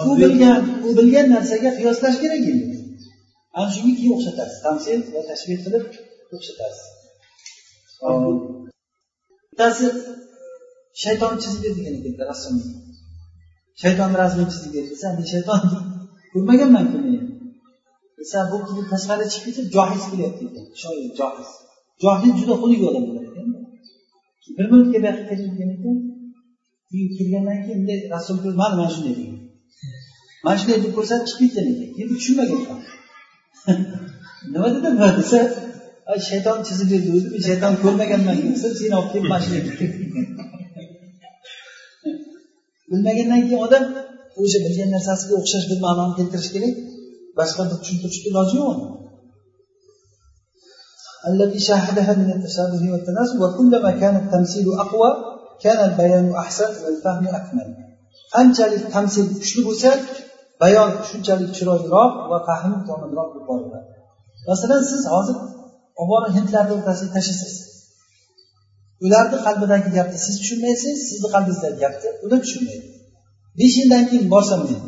u 0.09 0.13
bilgan 0.23 0.61
u 0.87 0.91
bilgan 0.99 1.27
narsaga 1.35 1.71
qiyoslash 1.79 2.19
kerak 2.23 2.43
endi. 2.53 2.77
Ana 3.57 3.69
shunga 3.75 3.93
keyin 3.99 4.13
o'xshatasiz. 4.17 4.59
Tamsil 4.67 4.99
va 5.15 5.21
tashbih 5.31 5.59
qilib 5.65 5.85
o'xshatasiz. 6.37 6.87
Bittasi 9.51 9.87
shayton 11.03 11.35
chizib 11.43 11.63
degan 11.79 11.95
ekan 11.99 12.15
rassom 12.31 12.55
shaytonni 13.83 14.17
rasmini 14.23 14.51
chizib 14.55 14.71
ber 14.77 14.85
desa 14.93 15.07
men 15.17 15.27
shayton 15.33 15.61
ko'rmaganmanku 16.33 16.99
men. 17.07 17.25
Desa 18.19 18.39
bu 18.51 18.57
qizni 18.67 18.85
tashqariga 18.93 19.29
chiqib 19.35 19.53
ketib 19.57 19.67
johiz 19.77 20.05
kelyapti 20.11 20.43
ekan. 20.49 20.67
Shoir 20.83 21.11
johiz 21.21 21.51
johiz 22.05 22.33
juda 22.41 22.55
xunuk 22.63 22.83
odam 22.89 23.05
bir 24.57 24.67
minutga 24.73 24.99
bu 25.03 25.07
yoqqa 25.09 25.23
kelgan 25.31 25.71
ekan 25.77 25.97
keyin 26.91 27.09
kelgandan 27.19 27.59
keyin 27.65 27.79
bunday 27.81 27.99
rasul 28.15 28.37
mana 28.61 28.75
mana 28.79 28.91
shunday 28.95 29.15
degan 29.19 29.39
mana 30.45 30.57
shunday 30.61 30.79
deb 30.85 30.93
ko'rsatib 30.97 31.27
chiqib 31.31 31.49
ketgan 31.55 31.67
ekan 31.73 31.89
keyin 31.95 32.09
tushunmagan 32.15 32.61
nima 34.53 34.69
dedi 34.75 34.89
bu 35.01 35.07
desa 35.19 35.41
shayton 36.29 36.59
chizib 36.69 36.89
berdi 36.93 37.09
o'zi 37.17 37.29
men 37.33 37.43
shayton 37.49 37.75
ko'rmaganman 37.83 38.37
desa 38.53 38.69
seni 38.81 38.95
olib 39.01 39.11
kelib 39.13 39.29
mana 39.33 39.43
shunday 39.45 39.63
bilmagandan 42.91 43.43
keyin 43.49 43.63
odam 43.67 43.85
o'sha 44.43 44.59
bilgan 44.67 44.91
narsasiga 44.97 45.35
o'xshash 45.41 45.67
bir 45.71 45.79
ma'noni 45.87 46.13
keltirish 46.19 46.51
kerak 46.55 46.75
boshqa 47.39 47.63
bir 47.71 47.77
tushuntirishga 47.83 48.29
iloji 48.31 48.57
yo'q 48.63 48.79
التي 51.30 51.60
شاهدها 51.60 52.14
من 52.14 52.32
التشابه 52.32 52.92
والتناسب 52.92 53.42
وكلما 53.42 53.92
كان 53.92 54.16
التمثيل 54.16 54.68
أقوى 54.84 55.10
كان 55.64 55.90
البيان 55.90 56.36
أحسن 56.36 56.72
والفهم 56.86 57.28
أكمل 57.28 57.86
qanchalik 58.36 58.84
tamsil 58.96 59.26
kuchli 59.42 59.62
bo'lsa 59.68 59.90
bayon 60.62 60.90
shunchalik 61.10 61.50
chiroyliroq 61.58 62.14
va 62.32 62.38
fahm 62.48 62.74
komilroq 62.88 63.30
bo'lib 63.34 63.46
boriladi 63.50 63.90
masalan 64.50 64.82
siz 64.92 65.02
hozir 65.14 65.38
olib 66.02 66.10
borib 66.12 66.32
hindlarni 66.38 66.74
o'rtasiga 66.78 67.12
tashlasangiz 67.16 67.58
ularni 69.06 69.38
qalbidagi 69.46 69.90
gapni 69.98 70.18
siz 70.26 70.36
tushunmaysiz 70.42 70.96
sizni 71.10 71.28
qalbingizdagi 71.34 71.78
gapni 71.84 72.10
ular 72.26 72.40
tushunmaydi 72.46 72.88
besh 73.60 73.76
yildan 73.80 74.04
keyin 74.10 74.28
borsam 74.34 74.62
men 74.70 74.82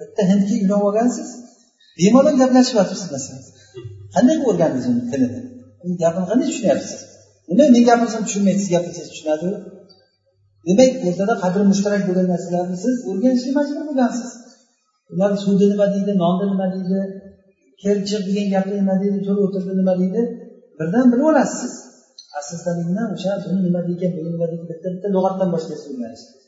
bitta 0.00 0.22
hindga 0.30 0.54
uylab 0.62 0.82
olgansiz 0.88 1.28
bemalol 1.98 2.36
gaplashyapsiz 2.42 3.02
masalan 3.14 3.42
qanday 4.15 4.35
qilib 4.35 4.49
o'rgandingiz 4.51 4.85
uni 4.91 5.03
tilini 5.11 5.39
uni 5.83 5.95
gapini 6.03 6.25
qanday 6.31 6.47
tushunyapsiz? 6.51 6.99
Nima 7.49 7.65
men 7.75 7.83
gapirsam 7.89 8.21
tushunmaydi 8.27 8.59
siz 8.63 8.69
gapirsangiz 8.75 9.09
tushunadi 9.13 9.47
demak 10.67 10.91
o'rtada 11.07 11.33
qadri 11.43 11.63
mushtarak 11.71 12.01
bo'lgan 12.07 12.27
narsalarni 12.33 12.77
siz 12.85 12.95
o'rganishga 13.09 13.51
majbur 13.57 13.83
bo'lgansiz. 13.89 14.31
Ular 15.13 15.31
suvni 15.43 15.65
nima 15.73 15.85
deydi 15.93 16.11
nonni 16.23 16.45
nima 16.51 16.67
deydi 16.73 16.99
kelchiq 17.83 18.21
degan 18.29 18.47
gapni 18.55 18.75
nima 18.81 18.95
deydi 19.01 19.19
to'la 19.27 19.41
o'tirdi 19.47 19.73
nima 19.81 19.93
deydi 20.01 20.21
birdan 20.79 21.05
bilib 21.11 21.27
olasiz. 21.31 21.73
Asosdaligini 22.39 23.03
o'sha 23.13 23.31
buni 23.45 23.59
nima 23.67 23.81
degan 23.89 24.11
buni 24.17 24.29
nima 24.35 24.45
deydi 24.51 24.65
bitta 24.71 24.87
bitta 24.93 25.07
lug'atdan 25.15 25.49
boshlaysiz 25.55 25.89
o'rganishni 25.93 26.39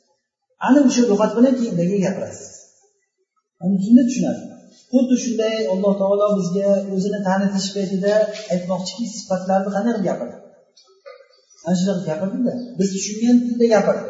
ana 0.68 0.80
o'sha 0.88 1.04
lug'at 1.12 1.32
bilan 1.38 1.54
keyin 1.60 1.74
ularga 1.76 1.98
gapirasiz? 2.06 2.50
Ana 3.62 3.76
shunda 3.86 4.04
tushunadi. 4.10 4.42
xuddi 4.92 5.16
shunday 5.24 5.56
alloh 5.74 5.94
taolo 6.02 6.28
bizga 6.40 6.70
o'zini 6.96 7.20
tanitish 7.28 7.70
paytida 7.76 8.14
aytmoqchiki 8.54 9.04
sifatlarni 9.18 9.70
qanday 9.76 9.94
qilib 9.94 10.06
gapirdi? 10.10 10.38
Ana 11.66 11.76
shunaqa 11.80 12.04
gapirdida 12.10 12.54
biz 12.78 12.88
tushungan 12.96 13.38
tilda 13.46 13.66
gapirdi. 13.76 14.10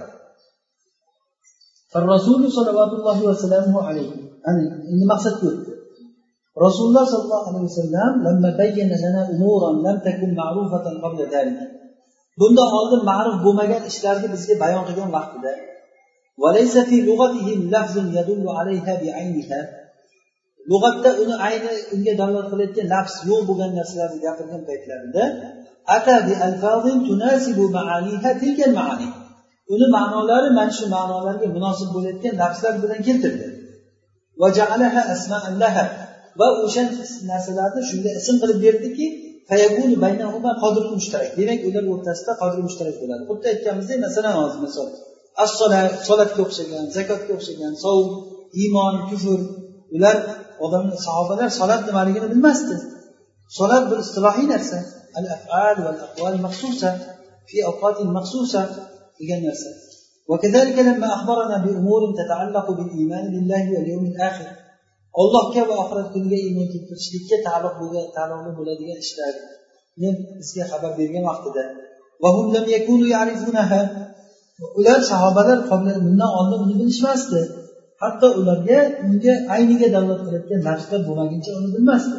Rasuli 2.13 2.47
sollallohu 2.57 3.23
vasallam 3.31 3.65
alayhi 3.89 4.13
endi 4.91 5.05
maqsadga 5.13 5.45
o'tdi. 5.51 5.71
Rasululloh 6.65 7.05
sollallohu 7.13 7.47
alayhi 7.51 7.65
vasallam 7.69 8.13
bundan 12.39 12.69
oldin 12.79 13.01
ma'ruf 13.11 13.37
bo'lmagan 13.45 13.81
ishlarni 13.91 14.27
bizga 14.33 14.55
bayon 14.63 14.83
qilgan 14.87 15.09
vaqtida 15.17 15.51
lug'atda 20.71 21.09
uni 21.23 21.35
ayni 21.47 21.71
unga 21.95 22.13
dalolat 22.21 22.47
qilayotgan 22.51 22.87
nafs 22.95 23.15
yo'q 23.29 23.41
bo'lgan 23.49 23.71
narsalarni 23.79 24.19
gapirgan 24.25 24.61
paytlarida 24.69 25.23
uni 29.73 29.87
ma'nolari 29.97 30.49
mana 30.59 30.73
shu 30.77 30.85
ma'nolarga 30.95 31.47
munosib 31.57 31.89
bo'layotgan 31.95 32.33
lafzlar 32.41 32.73
bilan 32.83 32.99
keltirdi. 33.07 33.47
Va 36.39 36.47
o'sha 36.65 36.83
narsalarni 37.31 37.81
shunday 37.89 38.13
ism 38.21 38.35
qilib 38.41 38.59
berdiki 38.65 39.05
demak 41.39 41.59
ular 41.69 41.83
o'rtasida 41.93 42.33
qodir 42.41 42.61
mushtarak 42.67 42.95
bo'ladi. 43.01 43.23
Xuddi 43.29 43.45
aytganimizdek 43.53 43.97
masalan 44.05 44.33
hozir 44.41 44.59
misol 44.67 44.87
as 45.43 45.51
solatga 46.07 46.41
o'xshagan 46.45 46.85
zakotga 46.97 47.31
o'xshagan 47.37 47.73
sovun 47.83 48.09
iymon 48.61 48.95
kufr 49.09 49.39
ular 49.95 50.17
odam 50.65 50.83
sahobalar 51.07 51.49
solat 51.59 51.81
nimaligini 51.89 52.27
bilmasdi 52.33 52.75
solat 53.57 53.83
bir 53.89 53.97
istilohiy 54.05 54.47
narsa 54.53 54.77
al 55.19 55.25
afal 55.35 55.77
val 55.85 55.99
aqval 56.07 56.35
maxsusa 56.45 56.89
fi 57.49 57.57
awqatin 57.69 58.07
maxsusa 58.17 58.61
degan 59.19 59.41
narsa 59.49 59.71
وكذلك 60.31 60.77
لما 60.79 61.07
أخبرنا 61.17 61.57
بأمور 61.65 62.01
تتعلق 62.19 62.67
بالإيمان 62.77 63.25
بالله 63.33 63.63
واليوم 63.73 64.05
الآخر 64.11 64.49
allohga 65.21 65.61
va 65.69 65.75
oxirat 65.83 66.07
kuniga 66.13 66.37
iymon 66.45 66.67
keltirishlikka 66.73 67.37
taalluq 67.47 67.75
bo'lgan 67.81 68.05
taalluqli 68.17 68.51
bo'ladigan 68.59 68.97
ishlarni 69.05 70.09
bizga 70.39 70.63
xabar 70.71 70.91
bergan 70.99 71.23
vaqtida 71.29 71.63
ular 74.79 74.99
sahobalar 75.11 75.59
bundan 75.69 76.31
oldin 76.39 76.59
uni 76.65 76.75
bilishmasdi 76.81 77.41
hatto 78.01 78.27
ularga 78.39 78.79
unga 79.05 79.33
ayniga 79.55 79.87
davlat 79.95 80.19
qilayotgan 80.25 80.61
narsa 80.69 80.95
bo'lmaguncha 81.07 81.51
uni 81.59 81.69
bilmasdi. 81.75 82.17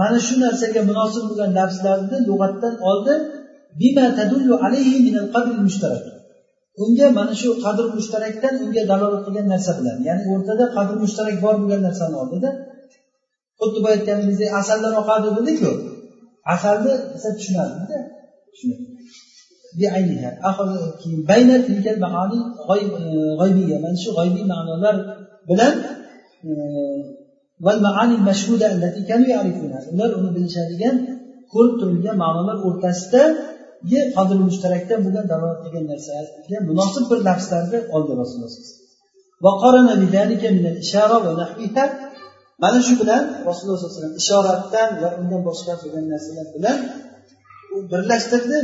Mana 0.00 0.18
shu 0.26 0.34
narsaga 0.44 0.80
munosib 0.90 1.24
bo'lgan 1.28 1.50
lafzlarni 1.58 2.16
lug'atdan 2.28 2.74
oldi 2.90 3.14
unga 6.82 7.06
mana 7.18 7.34
shu 7.40 7.48
qadr 7.64 7.84
mushtarakdan 7.96 8.54
unga 8.64 8.82
dalolat 8.90 9.22
qilgan 9.26 9.46
narsa 9.54 9.72
bilan 9.78 9.98
ya'ni 10.08 10.24
o'rtada 10.34 10.64
qadr 10.76 10.94
mushtarak 11.04 11.36
bor 11.44 11.54
bo'lgan 11.60 11.82
narsani 11.88 12.16
oldida. 12.22 12.50
Xuddi 13.60 13.78
boya 13.84 13.94
aytganimizdek 13.98 14.50
asaldan 14.60 14.94
oqadi 15.02 15.28
dedikku. 15.38 15.70
Asalni 16.54 16.92
desa 17.12 17.28
tushunadida 17.38 17.98
mana 21.34 21.54
shu 24.02 24.10
g'oybiy 24.18 24.44
ma'nolar 24.52 24.96
bilan 25.50 25.74
ular 29.92 30.10
uni 30.18 30.30
bilishadigan 30.36 30.96
ko'rib 31.52 31.74
turilgan 31.80 32.16
ma'nolar 32.24 32.56
o'rtasidagi 32.66 34.00
qadr 34.16 34.36
mushtarakdan 34.48 34.98
bo'lgan 35.04 35.26
dalolat 35.32 35.58
qilgan 35.64 35.84
narsaga 35.92 36.58
munosib 36.70 37.04
bir 37.10 37.18
lafzlarni 37.28 37.78
oldi 37.96 38.12
rasululloh 38.20 38.52
mana 42.64 42.78
shu 42.86 42.94
bilan 43.00 43.22
rasululloh 43.48 43.78
sallallohu 43.78 43.92
alayhi 43.92 44.02
vasallam 44.02 44.16
ishoratdan 44.22 44.88
va 45.02 45.08
undan 45.20 45.40
boshqa 45.48 45.72
bo'lgan 45.82 46.04
narsalar 46.12 46.46
bilan 46.56 46.78
birlashtirdi 47.92 48.56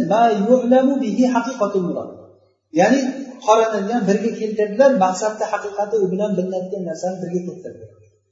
ya'ni 2.81 3.01
qoralangan 3.47 4.01
birga 4.09 4.31
keltirdilar 4.41 4.91
maqsadda 5.05 5.45
haqiqati 5.53 5.97
u 6.05 6.07
bilan 6.13 6.31
bilinadigan 6.39 6.83
narsani 6.91 7.17
birga 7.23 7.41
keltirdi. 7.49 7.85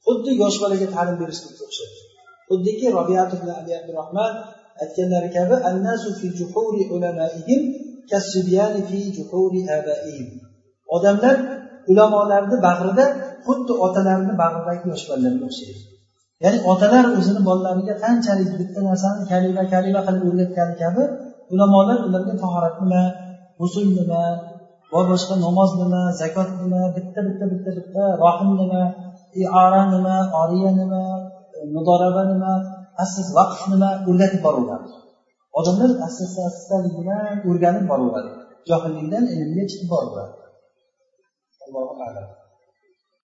Xuddi 0.06 0.30
yosh 0.42 0.56
bolaga 0.62 0.88
ta'lim 0.96 1.16
berishlikka 1.22 1.62
o'xshaydi. 1.68 1.98
Xuddiki 2.48 2.86
robiat 2.96 3.30
abi 3.60 3.72
abdurahmon 3.80 4.32
aytganlari 4.82 5.28
kabi 5.36 5.56
annasu 5.70 6.08
fi 6.18 6.26
juhuri 6.38 6.82
fi 8.88 8.98
odamlar 10.96 11.36
ulamolarni 11.90 12.56
bag'rida 12.66 13.06
xuddi 13.46 13.72
otalarini 13.86 14.34
bag'ridagi 14.42 14.84
yosh 14.92 15.04
bolalarga 15.10 15.44
o'xshaydi. 15.50 15.80
Ya'ni 16.42 16.58
otalar 16.72 17.04
o'zini 17.18 17.40
bolalariga 17.48 17.94
qanchalik 18.04 18.50
bitta 18.60 18.80
narsani 18.88 19.22
kalima 19.30 19.62
kalima 19.72 20.00
qilib 20.06 20.22
o'rgatgani 20.30 20.74
kabi 20.82 21.02
ulamolar 21.52 21.98
ularga 22.08 22.34
tahorat 22.42 22.74
nima 22.82 23.02
g'usul 23.58 23.86
nima 23.98 24.22
va 24.92 25.00
boshqa 25.10 25.34
namoz 25.44 25.70
nima 25.82 26.00
zakot 26.20 26.48
nima 26.62 26.80
bitta 26.96 27.20
bitta 27.26 27.44
bitta 27.52 27.70
bitta 27.78 28.04
rohim 28.22 28.50
nima 28.60 28.82
iora 29.42 29.82
nima 29.94 30.14
oriya 30.42 30.70
nima 30.80 31.02
mudoraba 31.74 32.22
nima 32.32 32.52
asl 33.02 33.26
vaqf 33.38 33.60
nima 33.72 33.90
o'rgatib 34.08 34.40
boraveradi. 34.46 34.90
Odamlar 35.58 35.90
asta 36.06 36.24
astalik 36.50 36.94
bilan 36.98 37.34
o'rganib 37.48 37.84
boraveradi. 37.90 38.30
Johillikdan 38.68 39.24
ilmga 39.34 39.64
chiqib 39.70 39.88
boraveradi. 39.94 40.36
Allohu 41.64 41.94
alam. 42.08 42.41